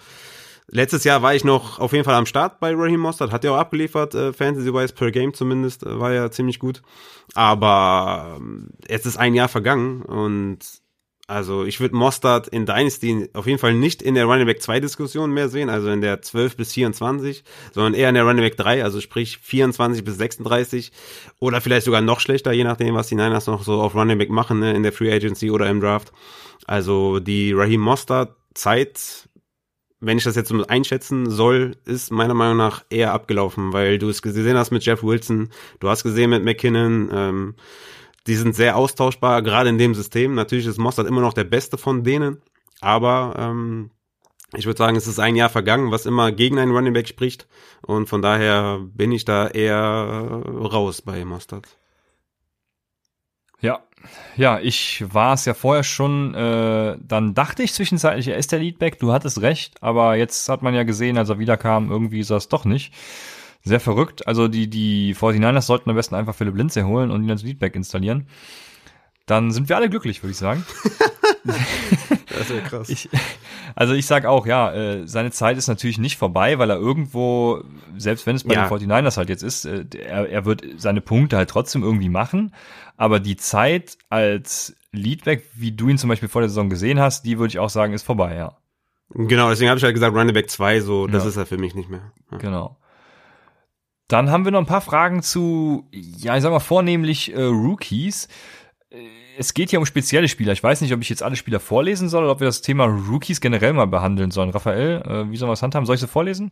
letztes 0.69 1.05
Jahr 1.05 1.23
war 1.23 1.35
ich 1.35 1.45
noch 1.45 1.79
auf 1.79 1.93
jeden 1.93 2.05
Fall 2.05 2.15
am 2.15 2.27
Start 2.27 2.61
bei 2.61 2.75
Raheem 2.75 3.01
Mostert, 3.01 3.33
hat 3.33 3.45
ja 3.45 3.53
auch 3.53 3.59
abgeliefert, 3.59 4.15
äh, 4.15 4.33
Fantasy-wise 4.33 4.95
per 4.95 5.11
Game 5.11 5.35
zumindest, 5.35 5.85
äh, 5.85 5.99
war 5.99 6.13
ja 6.13 6.31
ziemlich 6.31 6.59
gut. 6.59 6.83
Aber 7.35 8.37
ähm, 8.37 8.71
jetzt 8.89 9.07
ist 9.07 9.17
ein 9.17 9.35
Jahr 9.35 9.49
vergangen 9.49 10.03
und 10.03 10.59
also 11.29 11.65
ich 11.65 11.81
würde 11.81 11.97
Mostard 11.97 12.47
in 12.47 12.67
Dynasty 12.67 13.29
auf 13.33 13.47
jeden 13.49 13.59
Fall 13.59 13.75
nicht 13.75 14.01
in 14.01 14.15
der 14.15 14.27
Running 14.27 14.47
Back 14.47 14.63
2 14.63 14.79
Diskussion 14.79 15.33
mehr 15.33 15.49
sehen, 15.49 15.69
also 15.69 15.89
in 15.89 16.01
der 16.01 16.23
12 16.23 16.57
bis 16.57 16.73
24, 16.73 17.43
sondern 17.73 17.95
eher 17.95 18.09
in 18.09 18.15
der 18.15 18.23
Running 18.23 18.45
Back 18.45 18.57
3, 18.57 18.85
also 18.85 19.01
sprich 19.01 19.39
24 19.39 20.05
bis 20.05 20.19
36 20.19 20.93
oder 21.41 21.61
vielleicht 21.61 21.85
sogar 21.85 22.01
noch 22.01 22.21
schlechter, 22.21 22.53
je 22.53 22.63
nachdem, 22.63 22.95
was 22.95 23.09
die 23.09 23.17
Niners 23.17 23.49
noch 23.49 23.65
so 23.65 23.81
auf 23.81 23.97
Running 23.97 24.19
Back 24.19 24.31
machen, 24.31 24.61
ne, 24.61 24.73
in 24.75 24.85
der 24.85 24.93
Free 24.93 25.13
Agency 25.13 25.51
oder 25.51 25.69
im 25.69 25.81
Draft. 25.81 26.13
Also 26.65 27.19
die 27.19 27.53
Raheem 27.53 27.81
Mostard 27.81 28.37
Zeit, 28.55 29.26
wenn 30.01 30.19
ich 30.19 30.25
das 30.25 30.37
jetzt 30.37 30.49
so 30.49 30.67
einschätzen 30.67 31.31
soll, 31.31 31.77
ist 31.85 32.11
meiner 32.13 32.35
Meinung 32.35 32.59
nach 32.59 32.85
eher 32.91 33.13
abgelaufen, 33.13 33.73
weil 33.73 33.99
du 33.99 34.09
es 34.09 34.23
gesehen 34.23 34.57
hast 34.57 34.71
mit 34.71 34.85
Jeff 34.85 35.03
Wilson, 35.03 35.51
du 35.81 35.89
hast 35.89 36.03
gesehen 36.03 36.31
mit 36.31 36.45
McKinnon, 36.45 37.11
ähm, 37.13 37.55
die 38.27 38.35
sind 38.35 38.55
sehr 38.55 38.77
austauschbar, 38.77 39.43
gerade 39.43 39.69
in 39.69 39.79
dem 39.79 39.95
System. 39.95 40.35
Natürlich 40.35 40.67
ist 40.67 40.79
Mossad 40.79 41.07
immer 41.07 41.21
noch 41.21 41.33
der 41.33 41.45
Beste 41.45 41.79
von 41.79 42.05
denen, 42.05 42.43
aber 42.81 43.35
ähm, 43.39 43.91
ich 44.55 44.67
würde 44.67 44.79
sagen, 44.79 44.97
es 44.97 45.07
ist 45.07 45.19
ein 45.19 45.37
Jahr 45.37 45.49
vergangen, 45.49 45.91
was 45.91 46.07
immer 46.07 46.31
gegen 46.31 46.59
einen 46.59 46.73
Running 46.73 46.93
Back 46.93 47.09
spricht 47.09 47.49
und 47.83 48.09
von 48.09 48.23
daher 48.23 48.81
bin 48.83 49.13
ich 49.13 49.25
da 49.25 49.49
eher 49.49 50.43
äh, 50.45 50.67
raus 50.67 51.03
bei 51.03 51.25
Mostard. 51.25 51.67
Ja, 53.61 53.86
Ja, 54.37 54.61
ich 54.61 55.05
war 55.13 55.35
es 55.35 55.45
ja 55.47 55.55
vorher 55.55 55.83
schon, 55.83 56.35
äh, 56.35 56.97
dann 57.01 57.35
dachte 57.35 57.63
ich 57.63 57.73
zwischenzeitlich, 57.73 58.29
er 58.29 58.37
ist 58.37 58.53
der 58.53 58.59
Leadback, 58.61 58.99
du 58.99 59.13
hattest 59.13 59.41
recht, 59.41 59.83
aber 59.83 60.17
jetzt 60.17 60.49
hat 60.49 60.63
man 60.63 60.75
ja 60.75 60.83
gesehen, 60.85 61.19
als 61.19 61.29
er 61.31 61.39
wiederkam, 61.39 61.91
irgendwie 61.91 62.21
ist 62.21 62.31
er 62.31 62.37
es 62.37 62.49
doch 62.49 62.65
nicht. 62.65 62.93
Sehr 63.65 63.81
verrückt. 63.81 64.29
Also 64.29 64.47
die, 64.47 64.69
die 64.71 65.15
49ers 65.17 65.63
sollten 65.63 65.91
am 65.91 65.97
besten 65.97 66.15
einfach 66.15 66.37
Philipp 66.37 66.55
Lindsay 66.57 66.83
holen 66.85 67.11
und 67.11 67.25
ihn 67.25 67.31
als 67.31 67.43
Leadback 67.43 67.75
installieren. 67.75 68.29
Dann 69.25 69.51
sind 69.51 69.69
wir 69.69 69.75
alle 69.77 69.91
glücklich, 69.91 70.23
würde 70.23 70.31
ich 70.31 70.37
sagen. 70.37 70.65
das 71.45 72.41
ist 72.43 72.51
ja 72.51 72.61
krass. 72.61 72.89
Ich, 72.89 73.09
also 73.75 73.93
ich 73.95 74.07
sag 74.07 74.25
auch, 74.25 74.47
ja, 74.47 74.73
äh, 74.73 75.09
seine 75.09 75.33
Zeit 75.33 75.59
ist 75.59 75.67
natürlich 75.67 75.99
nicht 75.99 76.17
vorbei, 76.17 76.61
weil 76.61 76.71
er 76.71 76.77
irgendwo, 76.77 77.63
selbst 77.97 78.25
wenn 78.27 78.37
es 78.37 78.45
bei 78.45 78.55
Ja. 78.55 78.69
den 78.69 78.89
49ers 78.89 79.17
halt 79.17 79.31
jetzt 79.31 79.43
ist, 79.43 79.65
äh, 79.65 79.85
er, 79.99 80.29
er 80.29 80.45
wird 80.45 80.63
seine 80.77 81.01
Punkte 81.01 81.37
halt 81.37 81.51
trotzdem 81.51 81.83
irgendwie 81.83 82.09
machen. 82.09 82.55
Aber 82.97 83.21
die 83.21 83.37
Zeit 83.37 83.99
als 84.09 84.75
Leadback, 84.93 85.45
wie 85.55 85.73
du 85.73 85.89
ihn 85.89 85.99
zum 85.99 86.09
Beispiel 86.09 86.29
vor 86.29 86.41
der 86.41 86.49
Saison 86.49 86.71
gesehen 86.71 86.99
hast, 87.01 87.25
die 87.25 87.39
würde 87.39 87.51
ich 87.51 87.59
auch 87.59 87.69
sagen, 87.71 87.93
ist 87.93 88.03
vorbei, 88.05 88.35
ja. 88.35 88.57
Genau, 89.11 89.51
deswegen 89.51 89.69
habe 89.71 89.79
ich 89.79 89.85
halt 89.85 89.95
gesagt, 89.95 90.17
Running 90.17 90.35
Back 90.35 90.51
2, 90.51 90.81
so, 90.81 91.07
das 91.07 91.23
Ja. 91.25 91.29
ist 91.29 91.37
er 91.37 91.47
für 91.47 91.59
mich 91.59 91.75
nicht 91.75 91.89
mehr. 91.91 92.13
Ja. 92.33 92.39
Genau. 92.39 92.77
Dann 94.09 94.31
haben 94.31 94.45
wir 94.45 94.53
noch 94.53 94.61
ein 94.61 94.67
paar 94.67 94.81
Fragen 94.81 95.23
zu, 95.23 95.89
ja, 95.93 96.37
ich 96.37 96.43
sag 96.43 96.51
mal 96.51 96.61
vornehmlich 96.61 97.33
äh, 97.35 97.43
Rookies. 97.43 98.29
Äh, 98.91 98.97
Es 99.39 99.53
geht 99.53 99.69
hier 99.71 99.79
um 99.81 99.85
spezielle 99.87 100.29
Spieler. 100.29 100.53
Ich 100.55 100.63
weiß 100.63 100.81
nicht, 100.81 100.95
ob 100.95 101.03
ich 101.03 101.11
jetzt 101.11 101.23
alle 101.23 101.37
Spieler 101.37 101.61
vorlesen 101.61 102.09
soll 102.09 102.23
oder 102.25 102.33
ob 102.33 102.41
wir 102.41 102.47
das 102.47 102.63
Thema 102.63 102.85
Rookies 102.87 103.41
generell 103.41 103.75
mal 103.75 103.87
behandeln 103.87 104.31
sollen. 104.31 104.49
Raphael, 104.51 105.03
äh, 105.03 105.31
wie 105.31 105.37
sollen 105.37 105.51
wir 105.51 105.55
es 105.55 105.63
handhaben? 105.63 105.85
Soll 105.87 105.97
ich 105.97 106.01
sie 106.01 106.09
vorlesen? 106.09 106.51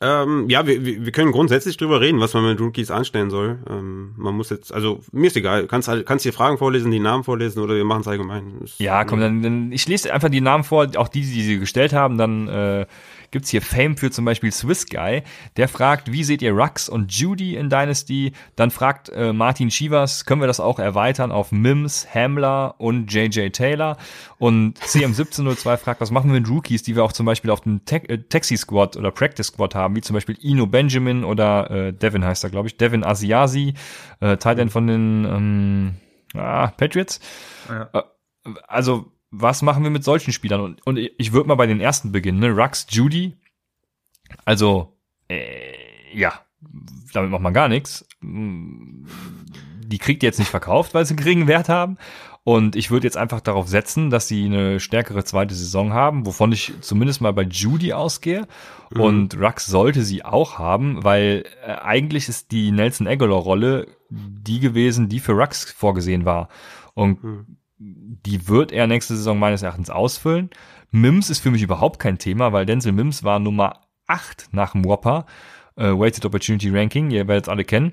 Ähm, 0.00 0.48
ja, 0.48 0.66
wir, 0.66 0.84
wir 1.04 1.12
können 1.12 1.32
grundsätzlich 1.32 1.76
drüber 1.76 2.00
reden, 2.00 2.20
was 2.20 2.32
man 2.34 2.44
mit 2.44 2.60
Rookies 2.60 2.90
anstellen 2.90 3.30
soll. 3.30 3.58
Ähm, 3.68 4.12
man 4.16 4.34
muss 4.34 4.48
jetzt, 4.50 4.72
also 4.72 5.00
mir 5.10 5.26
ist 5.26 5.36
egal, 5.36 5.66
kannst 5.66 5.90
kannst 6.06 6.24
dir 6.24 6.32
Fragen 6.32 6.56
vorlesen, 6.56 6.90
die 6.92 7.00
Namen 7.00 7.24
vorlesen 7.24 7.60
oder 7.62 7.74
wir 7.74 7.84
machen 7.84 8.02
es 8.02 8.08
allgemein. 8.08 8.58
Ist- 8.62 8.78
Ja, 8.78 9.04
komm, 9.04 9.18
dann, 9.20 9.42
dann 9.42 9.72
ich 9.72 9.88
lese 9.88 10.12
einfach 10.12 10.28
die 10.28 10.40
Namen 10.40 10.62
vor, 10.62 10.86
auch 10.96 11.08
die, 11.08 11.22
die 11.22 11.42
sie 11.42 11.58
gestellt 11.58 11.92
haben. 11.92 12.16
Dann 12.16 12.46
äh, 12.48 12.86
gibt's 13.30 13.50
hier 13.50 13.62
Fame 13.62 13.96
für 13.96 14.10
zum 14.10 14.24
Beispiel 14.24 14.52
Swiss 14.52 14.86
Guy. 14.86 15.22
Der 15.56 15.68
fragt, 15.68 16.12
wie 16.12 16.24
seht 16.24 16.42
ihr 16.42 16.52
Rux 16.52 16.88
und 16.88 17.12
Judy 17.12 17.56
in 17.56 17.70
Dynasty? 17.70 18.32
Dann 18.56 18.70
fragt 18.70 19.08
äh, 19.10 19.32
Martin 19.32 19.70
Schivas, 19.70 20.24
können 20.24 20.40
wir 20.40 20.46
das 20.46 20.60
auch 20.60 20.78
erweitern 20.78 21.32
auf 21.32 21.52
Mims, 21.52 22.06
Hamler 22.14 22.74
und 22.78 23.12
JJ 23.12 23.50
Taylor? 23.50 23.96
Und 24.38 24.78
CM1702 24.80 25.76
fragt, 25.76 26.00
was 26.00 26.10
machen 26.10 26.32
wir 26.32 26.40
mit 26.40 26.48
Rookies, 26.48 26.82
die 26.82 26.96
wir 26.96 27.04
auch 27.04 27.12
zum 27.12 27.26
Beispiel 27.26 27.50
auf 27.50 27.60
dem 27.60 27.84
Te 27.84 27.96
äh, 28.08 28.18
Taxi 28.18 28.56
Squad 28.56 28.96
oder 28.96 29.10
Practice 29.10 29.48
Squad 29.48 29.74
haben, 29.74 29.96
wie 29.96 30.00
zum 30.00 30.14
Beispiel 30.14 30.38
Ino 30.40 30.66
Benjamin 30.66 31.24
oder 31.24 31.70
äh, 31.70 31.92
Devin 31.92 32.24
heißt 32.24 32.44
er, 32.44 32.50
glaube 32.50 32.68
ich, 32.68 32.76
Devin 32.76 33.04
Asiasi, 33.04 33.74
äh, 34.20 34.36
Tight 34.36 34.58
End 34.58 34.72
von 34.72 34.86
den 34.86 35.24
ähm, 35.24 35.94
ah, 36.34 36.68
Patriots. 36.68 37.20
Äh, 37.68 38.00
also 38.66 39.12
was 39.30 39.62
machen 39.62 39.82
wir 39.82 39.90
mit 39.90 40.04
solchen 40.04 40.32
Spielern? 40.32 40.60
Und, 40.60 40.86
und 40.86 40.96
ich 40.96 41.32
würde 41.32 41.48
mal 41.48 41.54
bei 41.54 41.66
den 41.66 41.80
ersten 41.80 42.12
beginnen, 42.12 42.38
ne? 42.40 42.50
Rux, 42.50 42.86
Judy. 42.90 43.36
Also, 44.44 44.96
äh, 45.28 45.72
ja, 46.14 46.40
damit 47.12 47.30
macht 47.30 47.42
man 47.42 47.54
gar 47.54 47.68
nichts. 47.68 48.06
Die 48.22 49.98
kriegt 49.98 50.22
ihr 50.22 50.28
jetzt 50.28 50.38
nicht 50.38 50.50
verkauft, 50.50 50.94
weil 50.94 51.04
sie 51.04 51.12
einen 51.12 51.22
geringen 51.22 51.48
Wert 51.48 51.68
haben. 51.68 51.98
Und 52.44 52.76
ich 52.76 52.90
würde 52.90 53.06
jetzt 53.06 53.18
einfach 53.18 53.42
darauf 53.42 53.68
setzen, 53.68 54.08
dass 54.08 54.26
sie 54.26 54.46
eine 54.46 54.80
stärkere 54.80 55.22
zweite 55.24 55.54
Saison 55.54 55.92
haben, 55.92 56.24
wovon 56.24 56.50
ich 56.52 56.72
zumindest 56.80 57.20
mal 57.20 57.32
bei 57.34 57.42
Judy 57.42 57.92
ausgehe. 57.92 58.46
Und 58.90 59.38
Rux 59.38 59.66
sollte 59.66 60.02
sie 60.02 60.24
auch 60.24 60.58
haben, 60.58 61.04
weil 61.04 61.44
äh, 61.62 61.72
eigentlich 61.72 62.28
ist 62.28 62.50
die 62.52 62.70
Nelson 62.70 63.06
Aguilar-Rolle 63.06 63.88
die 64.08 64.60
gewesen, 64.60 65.10
die 65.10 65.20
für 65.20 65.32
Rux 65.32 65.70
vorgesehen 65.70 66.24
war. 66.24 66.48
Und 66.94 67.18
die 67.78 68.48
wird 68.48 68.72
er 68.72 68.86
nächste 68.86 69.16
Saison 69.16 69.38
meines 69.38 69.62
Erachtens 69.62 69.90
ausfüllen. 69.90 70.50
Mims 70.90 71.30
ist 71.30 71.40
für 71.40 71.50
mich 71.50 71.62
überhaupt 71.62 71.98
kein 71.98 72.18
Thema, 72.18 72.52
weil 72.52 72.66
Denzel 72.66 72.92
Mims 72.92 73.22
war 73.24 73.38
Nummer 73.38 73.80
8 74.06 74.48
nach 74.52 74.72
dem 74.72 74.84
Whopper, 74.84 75.26
äh, 75.76 75.90
Weighted 75.90 76.24
Opportunity 76.24 76.70
Ranking, 76.70 77.10
ihr 77.10 77.28
werdet 77.28 77.44
es 77.44 77.48
alle 77.48 77.64
kennen. 77.64 77.92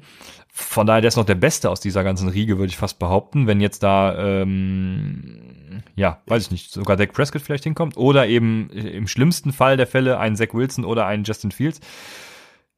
Von 0.52 0.88
daher, 0.88 1.02
der 1.02 1.10
ist 1.10 1.18
noch 1.18 1.26
der 1.26 1.36
Beste 1.36 1.70
aus 1.70 1.82
dieser 1.82 2.04
ganzen 2.04 2.30
Riege, 2.30 2.58
würde 2.58 2.70
ich 2.70 2.78
fast 2.78 2.98
behaupten, 2.98 3.46
wenn 3.46 3.60
jetzt 3.60 3.84
da, 3.84 4.18
ähm, 4.18 5.84
ja, 5.96 6.22
weiß 6.28 6.44
ich 6.44 6.52
nicht, 6.52 6.72
sogar 6.72 6.96
Dak 6.96 7.12
Prescott 7.12 7.42
vielleicht 7.42 7.66
hinkommt 7.66 7.98
oder 7.98 8.28
eben 8.28 8.70
im 8.70 9.08
schlimmsten 9.08 9.52
Fall 9.52 9.76
der 9.76 9.88
Fälle 9.88 10.18
ein 10.18 10.38
Zach 10.38 10.54
Wilson 10.54 10.86
oder 10.86 11.06
ein 11.06 11.26
Justin 11.26 11.52
Fields. 11.52 11.82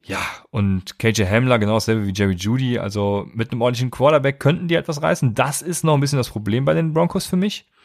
Ja, 0.07 0.19
und 0.51 0.99
KJ 0.99 1.25
Hamler 1.25 1.59
genau 1.59 1.73
dasselbe 1.73 2.07
wie 2.07 2.13
Jerry 2.15 2.35
Judy. 2.35 2.79
Also 2.79 3.27
mit 3.33 3.51
einem 3.51 3.61
ordentlichen 3.61 3.91
Quarterback 3.91 4.39
könnten 4.39 4.69
die 4.69 4.75
etwas 4.75 5.01
reißen. 5.01 5.35
Das 5.35 5.61
ist 5.61 5.83
noch 5.83 5.95
ein 5.95 5.99
bisschen 5.99 6.17
das 6.17 6.29
Problem 6.29 6.63
bei 6.63 6.73
den 6.73 6.93
Broncos 6.93 7.25
für 7.25 7.37
mich. 7.37 7.69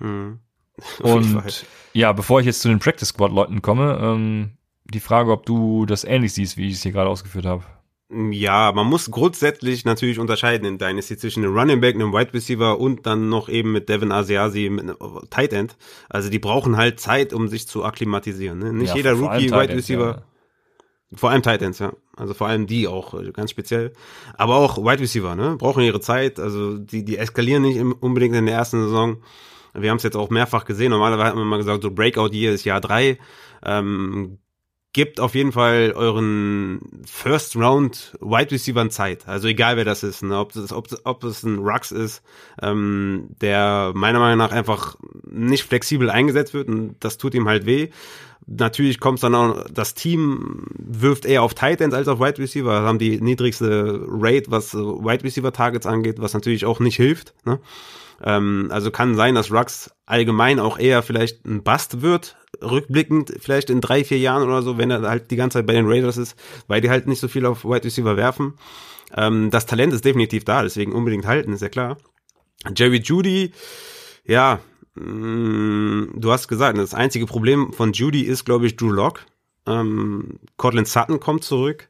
Mhm. 0.00 0.38
Fall. 0.78 1.12
Und 1.12 1.66
ja, 1.92 2.12
bevor 2.12 2.38
ich 2.38 2.46
jetzt 2.46 2.60
zu 2.60 2.68
den 2.68 2.78
Practice 2.78 3.08
Squad 3.08 3.32
Leuten 3.32 3.62
komme, 3.62 3.98
ähm, 4.00 4.50
die 4.84 5.00
Frage, 5.00 5.32
ob 5.32 5.44
du 5.44 5.86
das 5.86 6.04
ähnlich 6.04 6.32
siehst, 6.32 6.56
wie 6.56 6.68
ich 6.68 6.74
es 6.74 6.82
hier 6.84 6.92
gerade 6.92 7.10
ausgeführt 7.10 7.46
habe. 7.46 7.64
Ja, 8.10 8.72
man 8.72 8.86
muss 8.86 9.10
grundsätzlich 9.10 9.84
natürlich 9.84 10.18
unterscheiden 10.18 10.66
in 10.66 10.78
Dynasty 10.78 11.16
zwischen 11.16 11.44
einem 11.44 11.54
Running 11.54 11.80
Back, 11.80 11.94
einem 11.96 12.12
Wide 12.12 12.32
Receiver 12.32 12.78
und 12.78 13.06
dann 13.06 13.28
noch 13.28 13.48
eben 13.48 13.72
mit 13.72 13.88
Devin 13.88 14.12
Asiasi 14.12 14.70
mit 14.70 14.84
einem 14.84 14.96
Tight 15.28 15.52
End. 15.52 15.76
Also 16.08 16.30
die 16.30 16.38
brauchen 16.38 16.76
halt 16.76 17.00
Zeit, 17.00 17.34
um 17.34 17.48
sich 17.48 17.68
zu 17.68 17.84
akklimatisieren. 17.84 18.58
Ne? 18.60 18.72
Nicht 18.72 18.90
Ja, 18.90 18.96
jeder 18.96 19.12
Rookie, 19.14 19.50
Wide 19.50 19.74
Receiver. 19.74 20.22
Vor 21.14 21.30
allem 21.30 21.42
Tight 21.42 21.62
Ends, 21.62 21.78
ja. 21.78 21.92
Also 22.16 22.34
vor 22.34 22.48
allem 22.48 22.66
die 22.66 22.86
auch, 22.86 23.14
äh, 23.14 23.30
ganz 23.32 23.50
speziell. 23.50 23.92
Aber 24.34 24.56
auch 24.56 24.76
Wide 24.76 25.00
Receiver, 25.00 25.34
ne? 25.34 25.56
Brauchen 25.56 25.82
ihre 25.82 26.00
Zeit. 26.00 26.38
Also 26.38 26.76
die, 26.76 27.04
die 27.04 27.16
eskalieren 27.16 27.62
nicht 27.62 27.80
unbedingt 27.80 28.34
in 28.34 28.46
der 28.46 28.56
ersten 28.56 28.82
Saison. 28.82 29.22
Wir 29.74 29.90
haben 29.90 29.96
es 29.96 30.02
jetzt 30.02 30.16
auch 30.16 30.30
mehrfach 30.30 30.64
gesehen. 30.64 30.90
Normalerweise 30.90 31.28
hat 31.28 31.36
man 31.36 31.46
mal 31.46 31.56
gesagt, 31.56 31.82
so 31.82 31.90
Breakout 31.90 32.32
Year 32.32 32.52
ist 32.52 32.64
Jahr 32.64 32.80
drei. 32.80 33.18
Ähm, 33.64 34.38
gebt 34.92 35.20
auf 35.20 35.34
jeden 35.34 35.52
Fall 35.52 35.92
euren 35.94 36.80
First 37.04 37.56
Round 37.56 38.16
Wide 38.20 38.50
Receivern 38.50 38.90
Zeit. 38.90 39.28
Also 39.28 39.48
egal 39.48 39.76
wer 39.76 39.84
das 39.84 40.02
ist, 40.02 40.22
ne? 40.22 40.38
ob, 40.38 40.52
das, 40.52 40.72
ob, 40.72 40.88
ob 41.04 41.24
es 41.24 41.42
ein 41.42 41.58
Rux 41.58 41.92
ist, 41.92 42.22
ähm, 42.62 43.28
der 43.40 43.92
meiner 43.94 44.18
Meinung 44.18 44.38
nach 44.38 44.52
einfach 44.52 44.96
nicht 45.30 45.64
flexibel 45.64 46.10
eingesetzt 46.10 46.54
wird 46.54 46.68
und 46.68 46.96
das 47.00 47.18
tut 47.18 47.34
ihm 47.34 47.48
halt 47.48 47.66
weh. 47.66 47.90
Natürlich 48.46 48.98
kommt 48.98 49.22
dann 49.22 49.34
auch, 49.34 49.66
das 49.70 49.92
Team 49.92 50.64
wirft 50.74 51.26
eher 51.26 51.42
auf 51.42 51.52
Tight 51.52 51.82
Ends 51.82 51.94
als 51.94 52.08
auf 52.08 52.18
Wide 52.18 52.38
Receiver, 52.38 52.72
Das 52.72 52.84
haben 52.84 52.98
die 52.98 53.20
niedrigste 53.20 54.00
Rate, 54.08 54.50
was 54.50 54.72
Wide 54.72 55.22
Receiver 55.22 55.52
Targets 55.52 55.86
angeht, 55.86 56.18
was 56.18 56.32
natürlich 56.32 56.64
auch 56.64 56.80
nicht 56.80 56.96
hilft. 56.96 57.34
Ne? 57.44 57.60
Ähm, 58.22 58.68
also 58.70 58.90
kann 58.90 59.16
sein, 59.16 59.34
dass 59.34 59.52
Rux 59.52 59.90
allgemein 60.06 60.60
auch 60.60 60.78
eher 60.78 61.02
vielleicht 61.02 61.44
ein 61.44 61.62
Bust 61.62 62.00
wird, 62.00 62.37
rückblickend 62.62 63.34
vielleicht 63.40 63.70
in 63.70 63.80
drei, 63.80 64.04
vier 64.04 64.18
Jahren 64.18 64.42
oder 64.42 64.62
so, 64.62 64.78
wenn 64.78 64.90
er 64.90 65.02
halt 65.02 65.30
die 65.30 65.36
ganze 65.36 65.58
Zeit 65.58 65.66
bei 65.66 65.74
den 65.74 65.86
Raiders 65.86 66.16
ist, 66.16 66.36
weil 66.66 66.80
die 66.80 66.90
halt 66.90 67.06
nicht 67.06 67.20
so 67.20 67.28
viel 67.28 67.46
auf 67.46 67.64
Wide 67.64 67.84
Receiver 67.84 68.16
werfen. 68.16 68.54
Ähm, 69.16 69.50
das 69.50 69.66
Talent 69.66 69.92
ist 69.92 70.04
definitiv 70.04 70.44
da, 70.44 70.62
deswegen 70.62 70.92
unbedingt 70.92 71.26
halten, 71.26 71.52
ist 71.52 71.62
ja 71.62 71.68
klar. 71.68 71.98
Jerry 72.74 72.98
Judy, 72.98 73.52
ja, 74.24 74.60
mh, 74.94 76.08
du 76.14 76.32
hast 76.32 76.48
gesagt, 76.48 76.78
das 76.78 76.94
einzige 76.94 77.26
Problem 77.26 77.72
von 77.72 77.92
Judy 77.92 78.22
ist, 78.22 78.44
glaube 78.44 78.66
ich, 78.66 78.76
Drew 78.76 78.90
Lock. 78.90 79.24
Ähm, 79.66 80.40
Cortland 80.56 80.88
Sutton 80.88 81.20
kommt 81.20 81.44
zurück. 81.44 81.88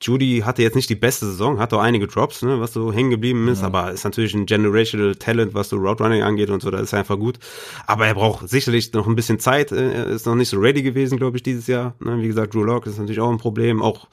Judy 0.00 0.42
hatte 0.44 0.62
jetzt 0.62 0.76
nicht 0.76 0.88
die 0.88 0.94
beste 0.94 1.26
Saison, 1.26 1.58
hat 1.58 1.74
auch 1.74 1.80
einige 1.80 2.06
Drops, 2.06 2.42
ne, 2.42 2.58
was 2.58 2.72
so 2.72 2.92
hängen 2.92 3.10
geblieben 3.10 3.48
ist, 3.48 3.62
aber 3.62 3.92
ist 3.92 4.04
natürlich 4.04 4.34
ein 4.34 4.46
generational 4.46 5.14
Talent, 5.14 5.52
was 5.52 5.68
so 5.68 5.76
Route 5.76 6.02
Running 6.02 6.22
angeht 6.22 6.48
und 6.48 6.62
so, 6.62 6.70
das 6.70 6.82
ist 6.82 6.94
einfach 6.94 7.18
gut. 7.18 7.38
Aber 7.86 8.06
er 8.06 8.14
braucht 8.14 8.48
sicherlich 8.48 8.92
noch 8.94 9.06
ein 9.06 9.14
bisschen 9.14 9.38
Zeit, 9.38 9.72
äh, 9.72 9.92
er 9.92 10.06
ist 10.06 10.26
noch 10.26 10.34
nicht 10.34 10.48
so 10.48 10.58
ready 10.58 10.82
gewesen, 10.82 11.18
glaube 11.18 11.36
ich, 11.36 11.42
dieses 11.42 11.66
Jahr. 11.66 11.94
Ne, 12.00 12.22
wie 12.22 12.28
gesagt, 12.28 12.54
Drew 12.54 12.64
Lock 12.64 12.86
ist 12.86 12.98
natürlich 12.98 13.20
auch 13.20 13.30
ein 13.30 13.38
Problem, 13.38 13.82
auch 13.82 14.08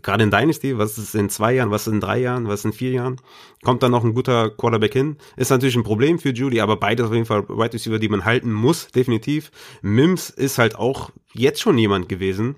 gerade 0.00 0.24
in 0.24 0.30
Dynasty, 0.30 0.78
was 0.78 0.96
ist 0.96 1.14
in 1.14 1.28
zwei 1.28 1.54
Jahren, 1.54 1.70
was 1.70 1.86
ist 1.86 1.92
in 1.92 2.00
drei 2.00 2.18
Jahren, 2.18 2.48
was 2.48 2.60
ist 2.60 2.64
in 2.64 2.72
vier 2.72 2.90
Jahren, 2.92 3.16
kommt 3.62 3.82
dann 3.82 3.90
noch 3.90 4.04
ein 4.04 4.14
guter 4.14 4.50
Quarterback 4.50 4.94
hin. 4.94 5.16
Ist 5.36 5.50
natürlich 5.50 5.76
ein 5.76 5.82
Problem 5.82 6.18
für 6.18 6.30
Judy, 6.30 6.60
aber 6.60 6.76
beides 6.76 7.06
auf 7.06 7.12
jeden 7.12 7.26
Fall 7.26 7.48
Wide 7.48 7.74
Receiver, 7.74 7.98
die 7.98 8.08
man 8.08 8.24
halten 8.24 8.52
muss, 8.52 8.88
definitiv. 8.88 9.50
Mims 9.82 10.30
ist 10.30 10.58
halt 10.58 10.76
auch 10.76 11.10
jetzt 11.34 11.60
schon 11.60 11.76
jemand 11.76 12.08
gewesen, 12.08 12.56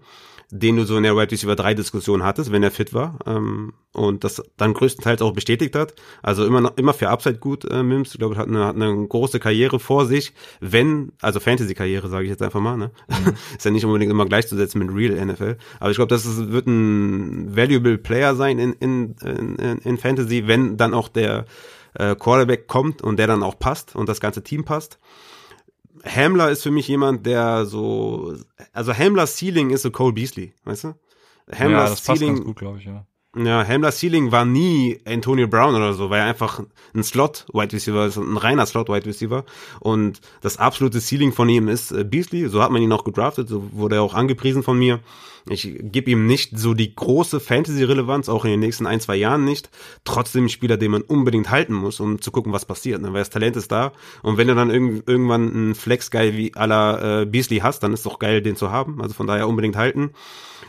den 0.51 0.77
du 0.77 0.85
so 0.85 0.97
in 0.97 1.03
der 1.03 1.16
Wide 1.16 1.31
Receiver 1.31 1.57
3 1.57 1.75
Diskussion 1.75 2.23
hattest, 2.23 2.53
wenn 2.53 2.62
er 2.62 2.71
fit 2.71 2.95
war 2.95 3.19
ähm, 3.27 3.73
und 3.93 4.25
das 4.25 4.43
dann 4.57 4.75
größtenteils 4.75 5.23
auch 5.23 5.33
bestätigt 5.33 5.75
hat. 5.75 5.95
Also 6.23 6.45
immer 6.45 6.61
noch 6.61 6.77
immer 6.77 6.95
für 6.95 7.09
Upside 7.09 7.39
gut, 7.39 7.65
äh, 7.71 7.83
Mims. 7.83 8.12
Ich 8.12 8.19
glaube, 8.19 8.37
hat 8.37 8.49
eine, 8.49 8.65
hat 8.65 8.77
eine 8.77 9.07
große 9.07 9.41
Karriere 9.41 9.81
vor 9.81 10.07
sich, 10.07 10.33
wenn, 10.61 11.12
also 11.21 11.41
Fantasy-Karriere, 11.41 12.09
sage 12.09 12.25
ich 12.25 12.31
jetzt 12.31 12.43
einfach 12.43 12.61
mal, 12.61 12.77
ne? 12.77 12.91
Ist 13.57 13.65
ja 13.65 13.71
nicht 13.71 13.85
unbedingt 13.85 14.11
immer 14.11 14.27
gleichzusetzen 14.27 14.85
mit 14.85 14.95
Real 14.95 15.25
NFL. 15.25 15.57
Aber 15.81 15.91
ich 15.91 15.97
glaube, 15.97 16.11
das 16.11 16.27
ist, 16.27 16.51
wird 16.51 16.66
ein 16.66 17.57
valuable 17.57 17.99
Player 17.99 18.35
sein 18.35 18.59
in, 18.59 18.73
in, 18.75 19.16
in, 19.23 19.79
in 19.79 19.99
Fantasy, 19.99 20.47
wenn 20.47 20.77
dann 20.77 20.95
auch 20.95 21.09
der 21.09 21.47
äh, 21.95 22.15
Quarterback 22.15 22.66
kommt 22.66 23.03
und 23.03 23.19
der 23.19 23.27
dann 23.27 23.43
auch 23.43 23.59
passt 23.59 23.95
und 23.97 24.09
das 24.09 24.21
ganze 24.21 24.43
Team 24.43 24.65
passt. 24.65 24.99
Hamler 26.05 26.51
ist 26.51 26.62
für 26.62 26.70
mich 26.70 26.89
jemand, 26.89 27.26
der 27.26 27.66
so, 27.66 28.35
also 28.72 28.93
Hamlers 28.93 29.36
Ceiling 29.36 29.70
ist 29.70 29.82
so 29.82 29.90
Cole 29.90 30.12
Beasley, 30.12 30.55
weißt 30.64 30.85
du? 30.85 30.94
Ja, 31.51 31.59
Hamlers 31.59 31.90
das 31.90 32.02
passt 32.02 32.20
Ceiling, 32.20 32.35
ganz 32.36 32.47
gut, 32.47 32.56
glaube 32.56 32.78
ich, 32.78 32.85
ja. 32.85 33.06
Ja, 33.36 33.66
Hamlers 33.66 33.98
Ceiling 33.98 34.31
war 34.31 34.44
nie 34.44 35.01
Antonio 35.05 35.48
Brown 35.48 35.74
oder 35.74 35.93
so, 35.93 36.09
weil 36.09 36.20
er 36.20 36.26
einfach 36.26 36.62
ein 36.94 37.02
Slot-Wide 37.02 37.72
Receiver 37.72 38.06
ist, 38.06 38.16
ein 38.16 38.36
reiner 38.36 38.64
Slot-Wide 38.64 39.06
Receiver. 39.06 39.44
Und 39.81 40.20
das 40.40 40.59
absolute 40.59 41.01
Ceiling 41.01 41.32
von 41.32 41.48
ihm 41.48 41.66
ist 41.66 41.90
äh, 41.90 42.05
Beasley, 42.05 42.48
so 42.48 42.62
hat 42.62 42.70
man 42.70 42.81
ihn 42.81 42.93
auch 42.93 43.02
gedraftet, 43.02 43.48
so 43.48 43.72
wurde 43.72 43.97
er 43.97 44.02
auch 44.02 44.14
angepriesen 44.14 44.62
von 44.62 44.78
mir. 44.78 45.01
Ich 45.49 45.77
gebe 45.79 46.11
ihm 46.11 46.27
nicht 46.27 46.59
so 46.59 46.73
die 46.73 46.95
große 46.95 47.39
Fantasy-Relevanz, 47.39 48.29
auch 48.31 48.45
in 48.47 48.53
den 48.53 48.61
nächsten 48.61 48.87
ein, 48.87 49.01
zwei 49.01 49.16
Jahren 49.16 49.45
nicht. 49.45 49.71
Trotzdem 50.05 50.47
ein 50.47 50.49
Spieler, 50.49 50.79
den 50.79 50.91
man 50.91 51.03
unbedingt 51.03 51.51
halten 51.51 51.75
muss, 51.75 52.01
um 52.01 52.21
zu 52.21 52.31
gucken, 52.31 52.53
was 52.53 52.65
passiert. 52.65 53.03
Ne? 53.03 53.12
Weil 53.12 53.21
das 53.21 53.31
Talent 53.31 53.57
ist 53.57 53.71
da. 53.71 53.93
Und 54.23 54.39
wenn 54.39 54.49
du 54.49 54.55
dann 54.55 54.71
irg 54.71 55.05
irgendwann 55.07 55.55
einen 55.55 55.75
Flex-Guy 55.75 56.37
wie 56.37 56.55
à 56.55 56.66
la 56.66 57.23
äh, 57.23 57.27
Beasley 57.27 57.59
hast, 57.59 57.83
dann 57.83 57.93
ist 57.93 58.07
doch 58.07 58.19
geil, 58.19 58.41
den 58.41 58.57
zu 58.57 58.71
haben. 58.71 59.03
Also 59.03 59.15
von 59.15 59.27
daher 59.27 59.47
unbedingt 59.47 59.77
halten. 59.77 60.12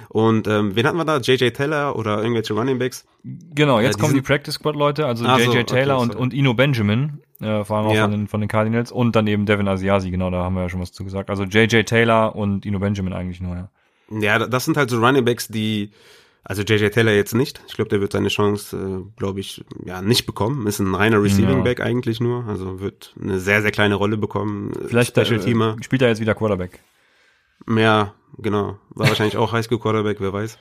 Und 0.09 0.47
ähm, 0.47 0.75
wen 0.75 0.85
hatten 0.85 0.97
wir 0.97 1.05
da? 1.05 1.17
JJ 1.17 1.49
Taylor 1.51 1.95
oder 1.95 2.17
irgendwelche 2.17 2.53
Running 2.53 2.79
Backs? 2.79 3.05
Genau, 3.23 3.79
jetzt 3.79 3.97
äh, 3.97 4.01
kommen 4.01 4.13
die 4.13 4.21
Practice 4.21 4.55
Squad 4.55 4.75
Leute, 4.75 5.05
also 5.05 5.25
ah, 5.25 5.37
JJ 5.37 5.45
so, 5.45 5.63
Taylor 5.63 5.97
okay, 5.97 6.11
und, 6.11 6.15
und 6.15 6.33
Ino 6.33 6.53
Benjamin, 6.53 7.21
äh, 7.41 7.63
vor 7.63 7.77
allem 7.77 7.87
auch 7.87 7.93
ja. 7.93 8.03
von, 8.03 8.11
den, 8.11 8.27
von 8.27 8.39
den 8.39 8.47
Cardinals 8.47 8.91
und 8.91 9.15
dann 9.15 9.27
eben 9.27 9.45
Devin 9.45 9.67
Asiasi, 9.67 10.11
genau, 10.11 10.29
da 10.29 10.43
haben 10.43 10.55
wir 10.55 10.63
ja 10.63 10.69
schon 10.69 10.81
was 10.81 10.91
zu 10.91 11.03
gesagt. 11.03 11.29
Also 11.29 11.43
JJ 11.43 11.83
Taylor 11.83 12.35
und 12.35 12.65
Ino 12.65 12.79
Benjamin 12.79 13.13
eigentlich 13.13 13.41
nur, 13.41 13.55
ja. 13.55 13.69
Ja, 14.09 14.39
das 14.39 14.65
sind 14.65 14.77
halt 14.77 14.89
so 14.89 14.99
Running 14.99 15.25
Backs, 15.25 15.47
die, 15.47 15.91
also 16.43 16.61
JJ 16.61 16.89
Taylor 16.89 17.11
jetzt 17.11 17.33
nicht. 17.33 17.61
Ich 17.67 17.75
glaube, 17.75 17.89
der 17.89 18.01
wird 18.01 18.11
seine 18.11 18.27
Chance, 18.27 18.77
äh, 18.77 19.17
glaube 19.17 19.39
ich, 19.39 19.63
ja, 19.83 20.01
nicht 20.01 20.25
bekommen. 20.25 20.67
Ist 20.67 20.79
ein 20.79 20.93
reiner 20.93 21.21
Receiving 21.21 21.63
Back 21.63 21.79
ja. 21.79 21.85
eigentlich 21.85 22.19
nur. 22.19 22.45
Also 22.47 22.79
wird 22.79 23.15
eine 23.19 23.39
sehr, 23.39 23.61
sehr 23.61 23.71
kleine 23.71 23.95
Rolle 23.95 24.17
bekommen. 24.17 24.71
Vielleicht 24.87 25.17
Special 25.17 25.39
Teamer. 25.39 25.77
Äh, 25.79 25.83
spielt 25.83 26.01
er 26.01 26.09
jetzt 26.09 26.21
wieder 26.21 26.35
Quarterback. 26.35 26.79
Ja, 27.67 28.13
genau. 28.37 28.77
War 28.91 29.09
wahrscheinlich 29.09 29.37
auch 29.37 29.51
Highschool 29.51 29.79
Quarterback, 29.79 30.17
wer 30.19 30.31
weiß. 30.31 30.57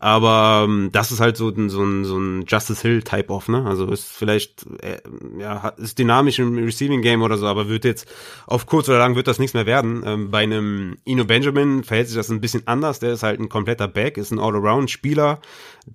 Aber 0.00 0.64
ähm, 0.64 0.90
das 0.92 1.10
ist 1.12 1.20
halt 1.20 1.36
so, 1.36 1.52
so 1.68 1.82
ein, 1.82 2.04
so 2.04 2.18
ein 2.18 2.44
Justice 2.46 2.80
Hill 2.82 3.02
Type 3.02 3.32
of, 3.32 3.48
ne? 3.48 3.64
Also 3.66 3.86
ist 3.90 4.10
vielleicht, 4.10 4.66
äh, 4.80 4.98
ja, 5.38 5.68
ist 5.76 5.98
dynamisch 5.98 6.38
im 6.38 6.56
Receiving 6.56 7.02
Game 7.02 7.22
oder 7.22 7.36
so, 7.36 7.46
aber 7.46 7.68
wird 7.68 7.84
jetzt 7.84 8.08
auf 8.46 8.66
kurz 8.66 8.88
oder 8.88 8.98
lang 8.98 9.14
wird 9.16 9.28
das 9.28 9.38
nichts 9.38 9.54
mehr 9.54 9.66
werden. 9.66 10.02
Ähm, 10.06 10.30
bei 10.30 10.42
einem 10.42 10.96
Ino 11.04 11.24
Benjamin 11.24 11.84
verhält 11.84 12.08
sich 12.08 12.16
das 12.16 12.30
ein 12.30 12.40
bisschen 12.40 12.66
anders. 12.66 12.98
Der 12.98 13.12
ist 13.12 13.22
halt 13.22 13.40
ein 13.40 13.48
kompletter 13.48 13.88
Back, 13.88 14.16
ist 14.16 14.30
ein 14.30 14.38
All-Around-Spieler. 14.38 15.40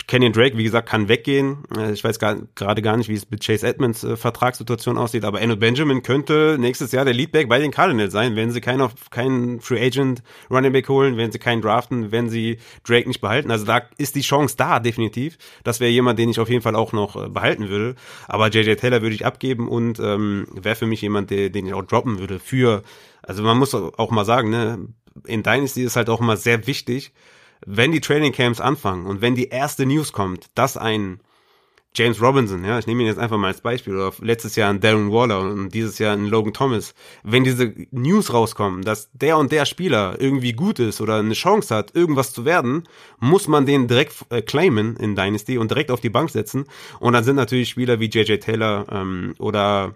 Kenyon 0.07 0.31
Drake, 0.31 0.57
wie 0.57 0.63
gesagt, 0.63 0.87
kann 0.87 1.09
weggehen. 1.09 1.63
Äh, 1.75 1.91
ich 1.91 2.03
weiß 2.03 2.19
gerade 2.19 2.81
gar 2.81 2.97
nicht, 2.97 3.09
wie 3.09 3.15
es 3.15 3.29
mit 3.29 3.43
Chase 3.43 3.67
Edmonds 3.67 4.03
äh, 4.03 4.15
Vertragssituation 4.15 4.97
aussieht, 4.97 5.25
aber 5.25 5.41
Eno 5.41 5.55
Benjamin 5.55 6.03
könnte 6.03 6.57
nächstes 6.59 6.91
Jahr 6.91 7.05
der 7.05 7.13
Leadback 7.13 7.49
bei 7.49 7.59
den 7.59 7.71
Cardinals 7.71 8.13
sein, 8.13 8.35
wenn 8.35 8.51
sie 8.51 8.61
keinen, 8.61 8.87
keinen 9.09 9.59
Free 9.59 9.83
Agent 9.85 10.23
Running 10.49 10.71
Back 10.71 10.87
holen, 10.89 11.00
wenn 11.01 11.31
sie 11.31 11.39
keinen 11.39 11.61
draften, 11.61 12.11
wenn 12.11 12.29
sie 12.29 12.59
Drake 12.83 13.07
nicht 13.07 13.21
behalten. 13.21 13.51
Also 13.51 13.65
da 13.65 13.81
ist 13.97 14.15
die 14.15 14.21
Chance 14.21 14.55
da, 14.57 14.79
definitiv. 14.79 15.37
Das 15.63 15.79
wäre 15.79 15.91
jemand, 15.91 16.19
den 16.19 16.29
ich 16.29 16.39
auf 16.39 16.49
jeden 16.49 16.61
Fall 16.61 16.75
auch 16.75 16.93
noch 16.93 17.15
äh, 17.15 17.29
behalten 17.29 17.69
würde. 17.69 17.95
Aber 18.27 18.49
JJ 18.49 18.75
Taylor 18.75 19.01
würde 19.01 19.15
ich 19.15 19.25
abgeben 19.25 19.67
und 19.67 19.99
ähm, 19.99 20.47
wäre 20.51 20.75
für 20.75 20.87
mich 20.87 21.01
jemand, 21.01 21.29
der, 21.29 21.49
den 21.49 21.67
ich 21.67 21.73
auch 21.73 21.83
droppen 21.83 22.19
würde 22.19 22.39
für, 22.39 22.83
also 23.23 23.43
man 23.43 23.57
muss 23.57 23.73
auch 23.73 24.11
mal 24.11 24.25
sagen, 24.25 24.49
ne, 24.49 24.87
in 25.25 25.43
Dynasty 25.43 25.83
ist 25.83 25.95
halt 25.95 26.09
auch 26.09 26.21
immer 26.21 26.37
sehr 26.37 26.67
wichtig, 26.67 27.13
wenn 27.65 27.91
die 27.91 28.01
Training 28.01 28.31
Camps 28.31 28.59
anfangen 28.59 29.05
und 29.05 29.21
wenn 29.21 29.35
die 29.35 29.49
erste 29.49 29.85
News 29.85 30.13
kommt, 30.13 30.49
dass 30.55 30.77
ein 30.77 31.19
James 31.93 32.21
Robinson, 32.21 32.63
ja, 32.63 32.79
ich 32.79 32.87
nehme 32.87 33.01
ihn 33.01 33.07
jetzt 33.07 33.19
einfach 33.19 33.37
mal 33.37 33.47
als 33.47 33.59
Beispiel, 33.59 33.93
oder 33.95 34.13
letztes 34.21 34.55
Jahr 34.55 34.69
ein 34.69 34.79
Darren 34.79 35.11
Waller 35.11 35.41
und 35.41 35.73
dieses 35.73 35.99
Jahr 35.99 36.13
ein 36.13 36.25
Logan 36.25 36.53
Thomas, 36.53 36.93
wenn 37.23 37.43
diese 37.43 37.73
News 37.91 38.33
rauskommen, 38.33 38.83
dass 38.83 39.09
der 39.11 39.37
und 39.37 39.51
der 39.51 39.65
Spieler 39.65 40.15
irgendwie 40.19 40.53
gut 40.53 40.79
ist 40.79 41.01
oder 41.01 41.17
eine 41.17 41.33
Chance 41.33 41.75
hat, 41.75 41.93
irgendwas 41.93 42.31
zu 42.31 42.45
werden, 42.45 42.83
muss 43.19 43.49
man 43.49 43.65
den 43.65 43.89
direkt 43.89 44.15
äh, 44.29 44.41
claimen 44.41 44.95
in 44.95 45.17
Dynasty 45.17 45.57
und 45.57 45.69
direkt 45.69 45.91
auf 45.91 45.99
die 45.99 46.09
Bank 46.09 46.29
setzen. 46.29 46.63
Und 46.99 47.11
dann 47.11 47.25
sind 47.25 47.35
natürlich 47.35 47.69
Spieler 47.69 47.99
wie 47.99 48.09
JJ 48.09 48.37
Taylor 48.37 48.85
ähm, 48.89 49.35
oder 49.37 49.95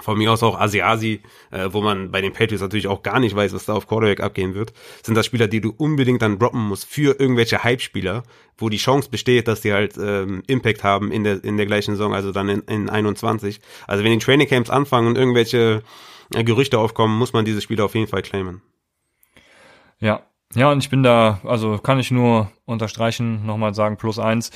von 0.00 0.18
mir 0.18 0.30
aus 0.30 0.42
auch 0.42 0.58
Asiasi, 0.58 1.20
äh, 1.50 1.68
wo 1.72 1.80
man 1.80 2.12
bei 2.12 2.20
den 2.20 2.32
Patriots 2.32 2.62
natürlich 2.62 2.86
auch 2.86 3.02
gar 3.02 3.18
nicht 3.18 3.34
weiß, 3.34 3.52
was 3.52 3.66
da 3.66 3.74
auf 3.74 3.88
Quarterback 3.88 4.20
abgehen 4.20 4.54
wird, 4.54 4.72
sind 5.02 5.16
das 5.16 5.26
Spieler, 5.26 5.48
die 5.48 5.60
du 5.60 5.74
unbedingt 5.76 6.22
dann 6.22 6.38
droppen 6.38 6.60
musst 6.60 6.84
für 6.84 7.18
irgendwelche 7.18 7.64
Hype-Spieler, 7.64 8.22
wo 8.56 8.68
die 8.68 8.76
Chance 8.76 9.10
besteht, 9.10 9.48
dass 9.48 9.62
die 9.62 9.72
halt 9.72 9.96
ähm, 10.00 10.42
Impact 10.46 10.84
haben 10.84 11.10
in 11.10 11.24
der 11.24 11.42
in 11.42 11.56
der 11.56 11.66
gleichen 11.66 11.92
Saison, 11.92 12.14
also 12.14 12.30
dann 12.30 12.48
in, 12.48 12.60
in 12.62 12.88
21. 12.88 13.60
Also 13.88 14.04
wenn 14.04 14.12
die 14.12 14.24
Training 14.24 14.46
Camps 14.46 14.70
anfangen 14.70 15.08
und 15.08 15.18
irgendwelche 15.18 15.82
äh, 16.34 16.44
Gerüchte 16.44 16.78
aufkommen, 16.78 17.18
muss 17.18 17.32
man 17.32 17.44
diese 17.44 17.60
Spieler 17.60 17.84
auf 17.84 17.94
jeden 17.96 18.06
Fall 18.06 18.22
claimen. 18.22 18.62
Ja, 19.98 20.22
ja, 20.54 20.70
und 20.72 20.82
ich 20.82 20.90
bin 20.90 21.02
da, 21.04 21.40
also 21.44 21.78
kann 21.78 22.00
ich 22.00 22.10
nur 22.10 22.50
unterstreichen, 22.64 23.46
nochmal 23.46 23.72
sagen, 23.74 23.96
plus 23.96 24.18
eins. 24.18 24.50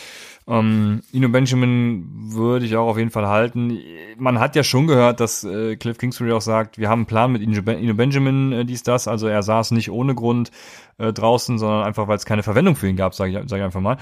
Ähm, 0.48 1.02
Ino 1.12 1.28
Benjamin 1.28 2.32
würde 2.32 2.66
ich 2.66 2.76
auch 2.76 2.88
auf 2.88 2.98
jeden 2.98 3.10
Fall 3.10 3.28
halten. 3.28 3.78
Man 4.18 4.40
hat 4.40 4.56
ja 4.56 4.64
schon 4.64 4.86
gehört, 4.86 5.20
dass 5.20 5.44
äh, 5.44 5.76
Cliff 5.76 5.98
Kingsbury 5.98 6.32
auch 6.32 6.40
sagt, 6.40 6.78
wir 6.78 6.88
haben 6.88 7.00
einen 7.00 7.06
Plan 7.06 7.32
mit 7.32 7.42
Ino 7.42 7.94
Benjamin, 7.94 8.52
äh, 8.52 8.64
dies, 8.64 8.82
das. 8.82 9.06
Also 9.06 9.28
er 9.28 9.42
saß 9.42 9.70
nicht 9.70 9.90
ohne 9.90 10.14
Grund 10.14 10.50
äh, 10.98 11.12
draußen, 11.12 11.58
sondern 11.58 11.84
einfach, 11.84 12.08
weil 12.08 12.16
es 12.16 12.26
keine 12.26 12.42
Verwendung 12.42 12.74
für 12.76 12.88
ihn 12.88 12.96
gab, 12.96 13.14
sage 13.14 13.30
ich, 13.30 13.48
sag 13.48 13.58
ich 13.58 13.64
einfach 13.64 13.80
mal 13.80 13.98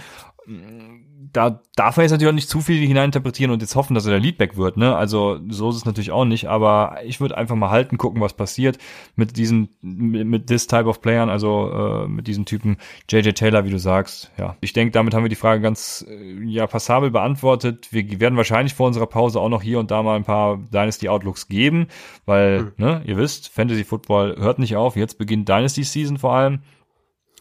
da 1.32 1.62
darf 1.76 1.96
man 1.96 2.04
jetzt 2.04 2.12
natürlich 2.12 2.30
auch 2.30 2.34
nicht 2.34 2.48
zu 2.48 2.60
viel 2.60 2.86
hineininterpretieren 2.86 3.50
und 3.50 3.62
jetzt 3.62 3.74
hoffen, 3.74 3.94
dass 3.94 4.04
er 4.04 4.10
der 4.10 4.20
Leadback 4.20 4.56
wird, 4.56 4.76
ne? 4.76 4.94
Also 4.94 5.40
so 5.48 5.70
ist 5.70 5.76
es 5.76 5.84
natürlich 5.86 6.10
auch 6.10 6.26
nicht, 6.26 6.46
aber 6.46 6.98
ich 7.04 7.20
würde 7.20 7.36
einfach 7.36 7.56
mal 7.56 7.70
halten, 7.70 7.96
gucken, 7.96 8.20
was 8.20 8.34
passiert 8.34 8.78
mit 9.16 9.36
diesen, 9.36 9.70
mit, 9.80 10.26
mit 10.26 10.46
this 10.46 10.66
type 10.66 10.84
of 10.84 11.00
Playern, 11.00 11.30
also 11.30 11.70
äh, 12.04 12.08
mit 12.08 12.26
diesen 12.26 12.44
Typen 12.44 12.76
JJ 13.08 13.30
Taylor, 13.30 13.64
wie 13.64 13.70
du 13.70 13.78
sagst. 13.78 14.30
Ja, 14.36 14.56
ich 14.60 14.74
denke, 14.74 14.92
damit 14.92 15.14
haben 15.14 15.24
wir 15.24 15.30
die 15.30 15.34
Frage 15.34 15.62
ganz 15.62 16.04
äh, 16.08 16.44
ja 16.44 16.66
passabel 16.66 17.10
beantwortet. 17.10 17.88
Wir 17.90 18.20
werden 18.20 18.36
wahrscheinlich 18.36 18.74
vor 18.74 18.86
unserer 18.86 19.06
Pause 19.06 19.40
auch 19.40 19.48
noch 19.48 19.62
hier 19.62 19.78
und 19.78 19.90
da 19.90 20.02
mal 20.02 20.16
ein 20.16 20.24
paar 20.24 20.58
Dynasty 20.58 21.08
Outlooks 21.08 21.48
geben, 21.48 21.86
weil, 22.26 22.62
mhm. 22.62 22.72
ne, 22.76 23.02
ihr 23.06 23.16
wisst, 23.16 23.48
Fantasy 23.48 23.84
Football 23.84 24.36
hört 24.38 24.58
nicht 24.58 24.76
auf. 24.76 24.96
Jetzt 24.96 25.16
beginnt 25.16 25.48
Dynasty 25.48 25.84
Season 25.84 26.18
vor 26.18 26.34
allem. 26.34 26.60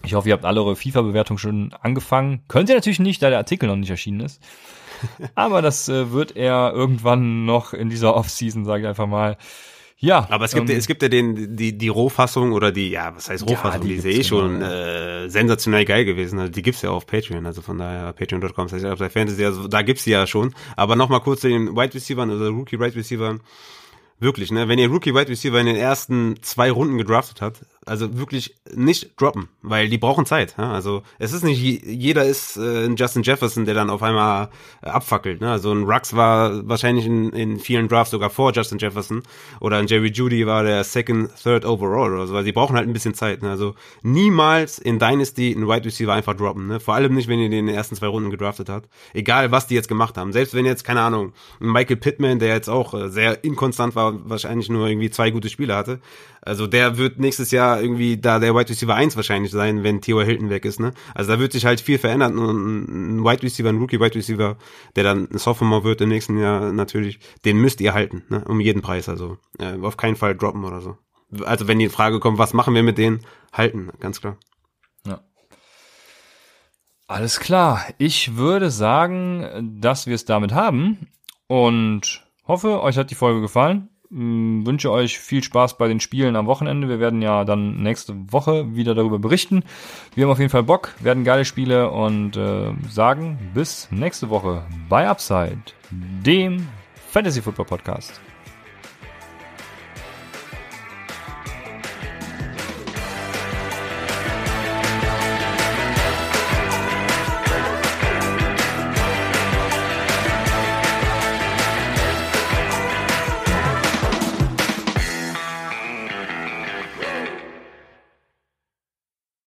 Ich 0.03 0.14
hoffe, 0.14 0.30
ihr 0.30 0.34
habt 0.34 0.45
alle 0.45 0.61
eure 0.61 0.76
FIFA-Bewertung 0.76 1.38
schon 1.38 1.73
angefangen. 1.82 2.44
Könnt 2.48 2.69
ihr 2.69 2.76
natürlich 2.76 2.99
nicht, 2.99 3.22
da 3.22 3.30
der 3.30 3.38
Artikel 3.38 3.68
noch 3.68 3.76
nicht 3.76 3.90
erschienen 3.90 4.22
ist. 4.22 4.41
Aber 5.36 5.61
das 5.61 5.90
äh, 5.90 6.11
wird 6.11 6.36
er 6.36 6.72
irgendwann 6.73 7.45
noch 7.45 7.73
in 7.73 7.90
dieser 7.90 8.15
Off-Season, 8.15 8.65
sage 8.65 8.84
ich 8.84 8.88
einfach 8.88 9.07
mal. 9.07 9.38
Ja. 10.02 10.28
Aber 10.32 10.45
es 10.45 10.53
gibt, 10.53 10.69
ähm, 10.69 10.78
es 10.78 10.88
gibt 10.88 11.03
ja 11.03 11.10
den, 11.10 11.56
die, 11.56 11.78
die 11.78 11.88
Rohfassung 11.88 12.53
oder 12.53 12.72
die, 12.72 12.90
ja, 12.90 13.15
was 13.15 13.30
heißt 13.30 13.48
Rohfassung? 13.48 13.88
Ja, 13.88 13.95
die, 13.95 14.02
die 14.02 14.19
eh 14.19 14.23
schon 14.23 14.60
genau. 14.60 14.65
äh, 14.65 15.30
sensationell 15.30 15.86
geil 15.86 16.06
gewesen. 16.06 16.40
Also 16.40 16.52
die 16.52 16.64
gibt's 16.64 16.82
ja 16.82 16.90
auf 16.90 17.06
Patreon, 17.06 17.45
also 17.45 17.61
von 17.61 17.78
daher 17.78 18.11
patreon.com 18.11 18.68
slash 18.68 19.11
Fantasy, 19.11 19.45
also 19.45 19.68
da 19.68 19.84
gibt's 19.84 20.03
die 20.03 20.10
ja 20.10 20.26
schon. 20.26 20.56
Aber 20.76 20.95
nochmal 20.95 21.22
kurz 21.22 21.41
zu 21.41 21.49
den 21.49 21.76
Wide 21.76 21.94
Receivers, 21.94 22.30
also 22.30 22.49
Rookie 22.49 22.80
Wide 22.80 22.95
Receivers. 22.95 23.40
Wirklich, 24.19 24.52
ne? 24.52 24.68
Wenn 24.68 24.80
ihr 24.80 24.90
Rookie 24.90 25.14
Wide 25.14 25.30
Receiver 25.30 25.60
in 25.60 25.65
den 25.68 25.76
ersten 25.76 26.36
zwei 26.41 26.72
Runden 26.72 26.98
gedraftet 26.98 27.41
habt, 27.41 27.65
also 27.86 28.18
wirklich 28.18 28.56
nicht 28.74 29.20
droppen, 29.20 29.48
weil 29.62 29.90
die 29.90 29.98
brauchen 29.98 30.26
Zeit. 30.26 30.56
Ja? 30.58 30.72
Also 30.72 31.02
es 31.18 31.34
ist 31.34 31.44
nicht 31.44 31.60
jeder 31.62 32.26
ist 32.26 32.58
äh, 32.58 32.86
ein 32.86 32.95
Justin 32.95 33.24
Jefferson, 33.24 33.66
der 33.66 33.74
dann 33.74 33.90
auf 33.90 34.03
einmal 34.03 34.49
äh, 34.82 34.90
abfackelt. 34.90 35.41
Ne? 35.41 35.49
Also 35.49 35.72
ein 35.72 35.84
Rux 35.84 36.16
war 36.16 36.68
wahrscheinlich 36.68 37.06
in, 37.06 37.32
in 37.32 37.60
vielen 37.60 37.88
Drafts 37.88 38.12
sogar 38.12 38.30
vor 38.30 38.53
Justin 38.53 38.78
Jefferson 38.78 39.24
oder 39.60 39.78
ein 39.78 39.88
Jerry 39.88 40.12
Judy 40.12 40.45
war 40.45 40.64
der 40.64 40.84
Second, 40.84 41.32
Third 41.41 41.66
Overall 41.66 42.14
oder 42.14 42.28
so. 42.28 42.34
Weil 42.36 42.44
sie 42.44 42.52
brauchen 42.52 42.76
halt 42.76 42.88
ein 42.88 42.94
bisschen 42.94 43.16
Zeit. 43.16 43.41
Ne? 43.41 43.49
Also 43.49 43.74
niemals 44.03 44.78
in 44.78 44.99
Dynasty 44.99 45.53
einen 45.56 45.68
Wide 45.68 45.86
Receiver 45.86 46.14
einfach 46.14 46.36
droppen. 46.36 46.68
Ne? 46.68 46.80
Vor 46.80 46.94
allem 46.94 47.16
nicht, 47.16 47.28
wenn 47.28 47.40
ihr 47.40 47.49
den 47.49 47.62
in 47.62 47.66
den 47.68 47.76
ersten 47.76 47.95
zwei 47.95 48.08
Runden 48.08 48.30
gedraftet 48.30 48.70
habt. 48.70 48.90
Egal, 49.14 49.52
was 49.52 49.66
die 49.68 49.76
jetzt 49.76 49.88
gemacht 49.88 50.18
haben. 50.18 50.34
Selbst 50.34 50.53
wenn 50.53 50.66
jetzt 50.66 50.84
keine 50.84 51.02
Ahnung 51.02 51.34
Michael 51.60 51.98
Pittman, 51.98 52.38
der 52.38 52.49
jetzt 52.49 52.70
auch 52.70 52.94
äh, 52.94 53.10
sehr 53.10 53.44
inkonstant 53.44 53.95
war, 53.95 54.30
wahrscheinlich 54.30 54.70
nur 54.70 54.88
irgendwie 54.88 55.10
zwei 55.10 55.32
gute 55.32 55.49
Spiele 55.49 55.76
hatte. 55.76 55.99
Also 56.43 56.65
der 56.65 56.97
wird 56.97 57.19
nächstes 57.19 57.51
Jahr 57.51 57.80
irgendwie 57.80 58.18
da 58.18 58.39
der 58.39 58.55
Wide 58.55 58.69
Receiver 58.69 58.95
1 58.95 59.15
wahrscheinlich 59.15 59.51
sein, 59.51 59.84
wenn 59.84 60.01
Theo 60.01 60.22
Hilton 60.22 60.49
weg 60.49 60.65
ist, 60.65 60.80
ne? 60.80 60.91
Also 61.13 61.31
da 61.31 61.39
wird 61.39 61.51
sich 61.51 61.65
halt 61.65 61.81
viel 61.81 61.99
verändern 61.99 62.39
und 62.39 63.19
ein 63.19 63.23
Wide 63.23 63.43
Receiver, 63.43 63.69
ein 63.69 63.77
Rookie 63.77 63.99
Wide 63.99 64.15
Receiver, 64.15 64.57
der 64.95 65.03
dann 65.03 65.30
ein 65.31 65.38
Sophomore 65.38 65.84
wird 65.84 66.01
im 66.01 66.09
nächsten 66.09 66.39
Jahr 66.39 66.73
natürlich, 66.73 67.19
den 67.45 67.57
müsst 67.57 67.80
ihr 67.80 67.93
halten, 67.93 68.23
ne? 68.30 68.43
Um 68.47 68.59
jeden 68.59 68.81
Preis, 68.81 69.07
also 69.07 69.38
äh, 69.59 69.77
auf 69.81 69.97
keinen 69.97 70.15
Fall 70.15 70.35
droppen 70.35 70.65
oder 70.65 70.81
so. 70.81 70.97
Also 71.45 71.68
wenn 71.68 71.77
die 71.77 71.89
Frage 71.89 72.19
kommt, 72.19 72.39
was 72.39 72.53
machen 72.53 72.73
wir 72.73 72.84
mit 72.84 72.97
denen, 72.97 73.22
halten, 73.53 73.89
ganz 73.99 74.19
klar. 74.19 74.38
Ja. 75.05 75.22
Alles 77.07 77.39
klar. 77.39 77.85
Ich 77.99 78.35
würde 78.35 78.72
sagen, 78.72 79.77
dass 79.80 80.07
wir 80.07 80.15
es 80.15 80.26
damit 80.26 80.53
haben 80.53 81.07
und 81.45 82.26
hoffe, 82.47 82.81
euch 82.81 82.97
hat 82.97 83.11
die 83.11 83.15
Folge 83.15 83.41
gefallen. 83.41 83.90
Mm, 84.11 84.65
wünsche 84.65 84.91
euch 84.91 85.19
viel 85.19 85.41
Spaß 85.41 85.77
bei 85.77 85.88
den 85.88 86.01
Spielen 86.01 86.35
am 86.35 86.45
Wochenende. 86.45 86.89
Wir 86.89 86.99
werden 86.99 87.21
ja 87.21 87.45
dann 87.45 87.81
nächste 87.81 88.13
Woche 88.31 88.75
wieder 88.75 88.93
darüber 88.93 89.19
berichten. 89.19 89.63
Wir 90.15 90.25
haben 90.25 90.31
auf 90.31 90.39
jeden 90.39 90.51
Fall 90.51 90.63
Bock, 90.63 90.93
werden 90.99 91.23
geile 91.23 91.45
Spiele 91.45 91.89
und 91.89 92.35
äh, 92.35 92.73
sagen 92.89 93.39
bis 93.53 93.88
nächste 93.89 94.29
Woche 94.29 94.63
bei 94.89 95.07
Upside, 95.07 95.61
dem 95.89 96.67
Fantasy 97.09 97.41
Football 97.41 97.65
Podcast. 97.65 98.19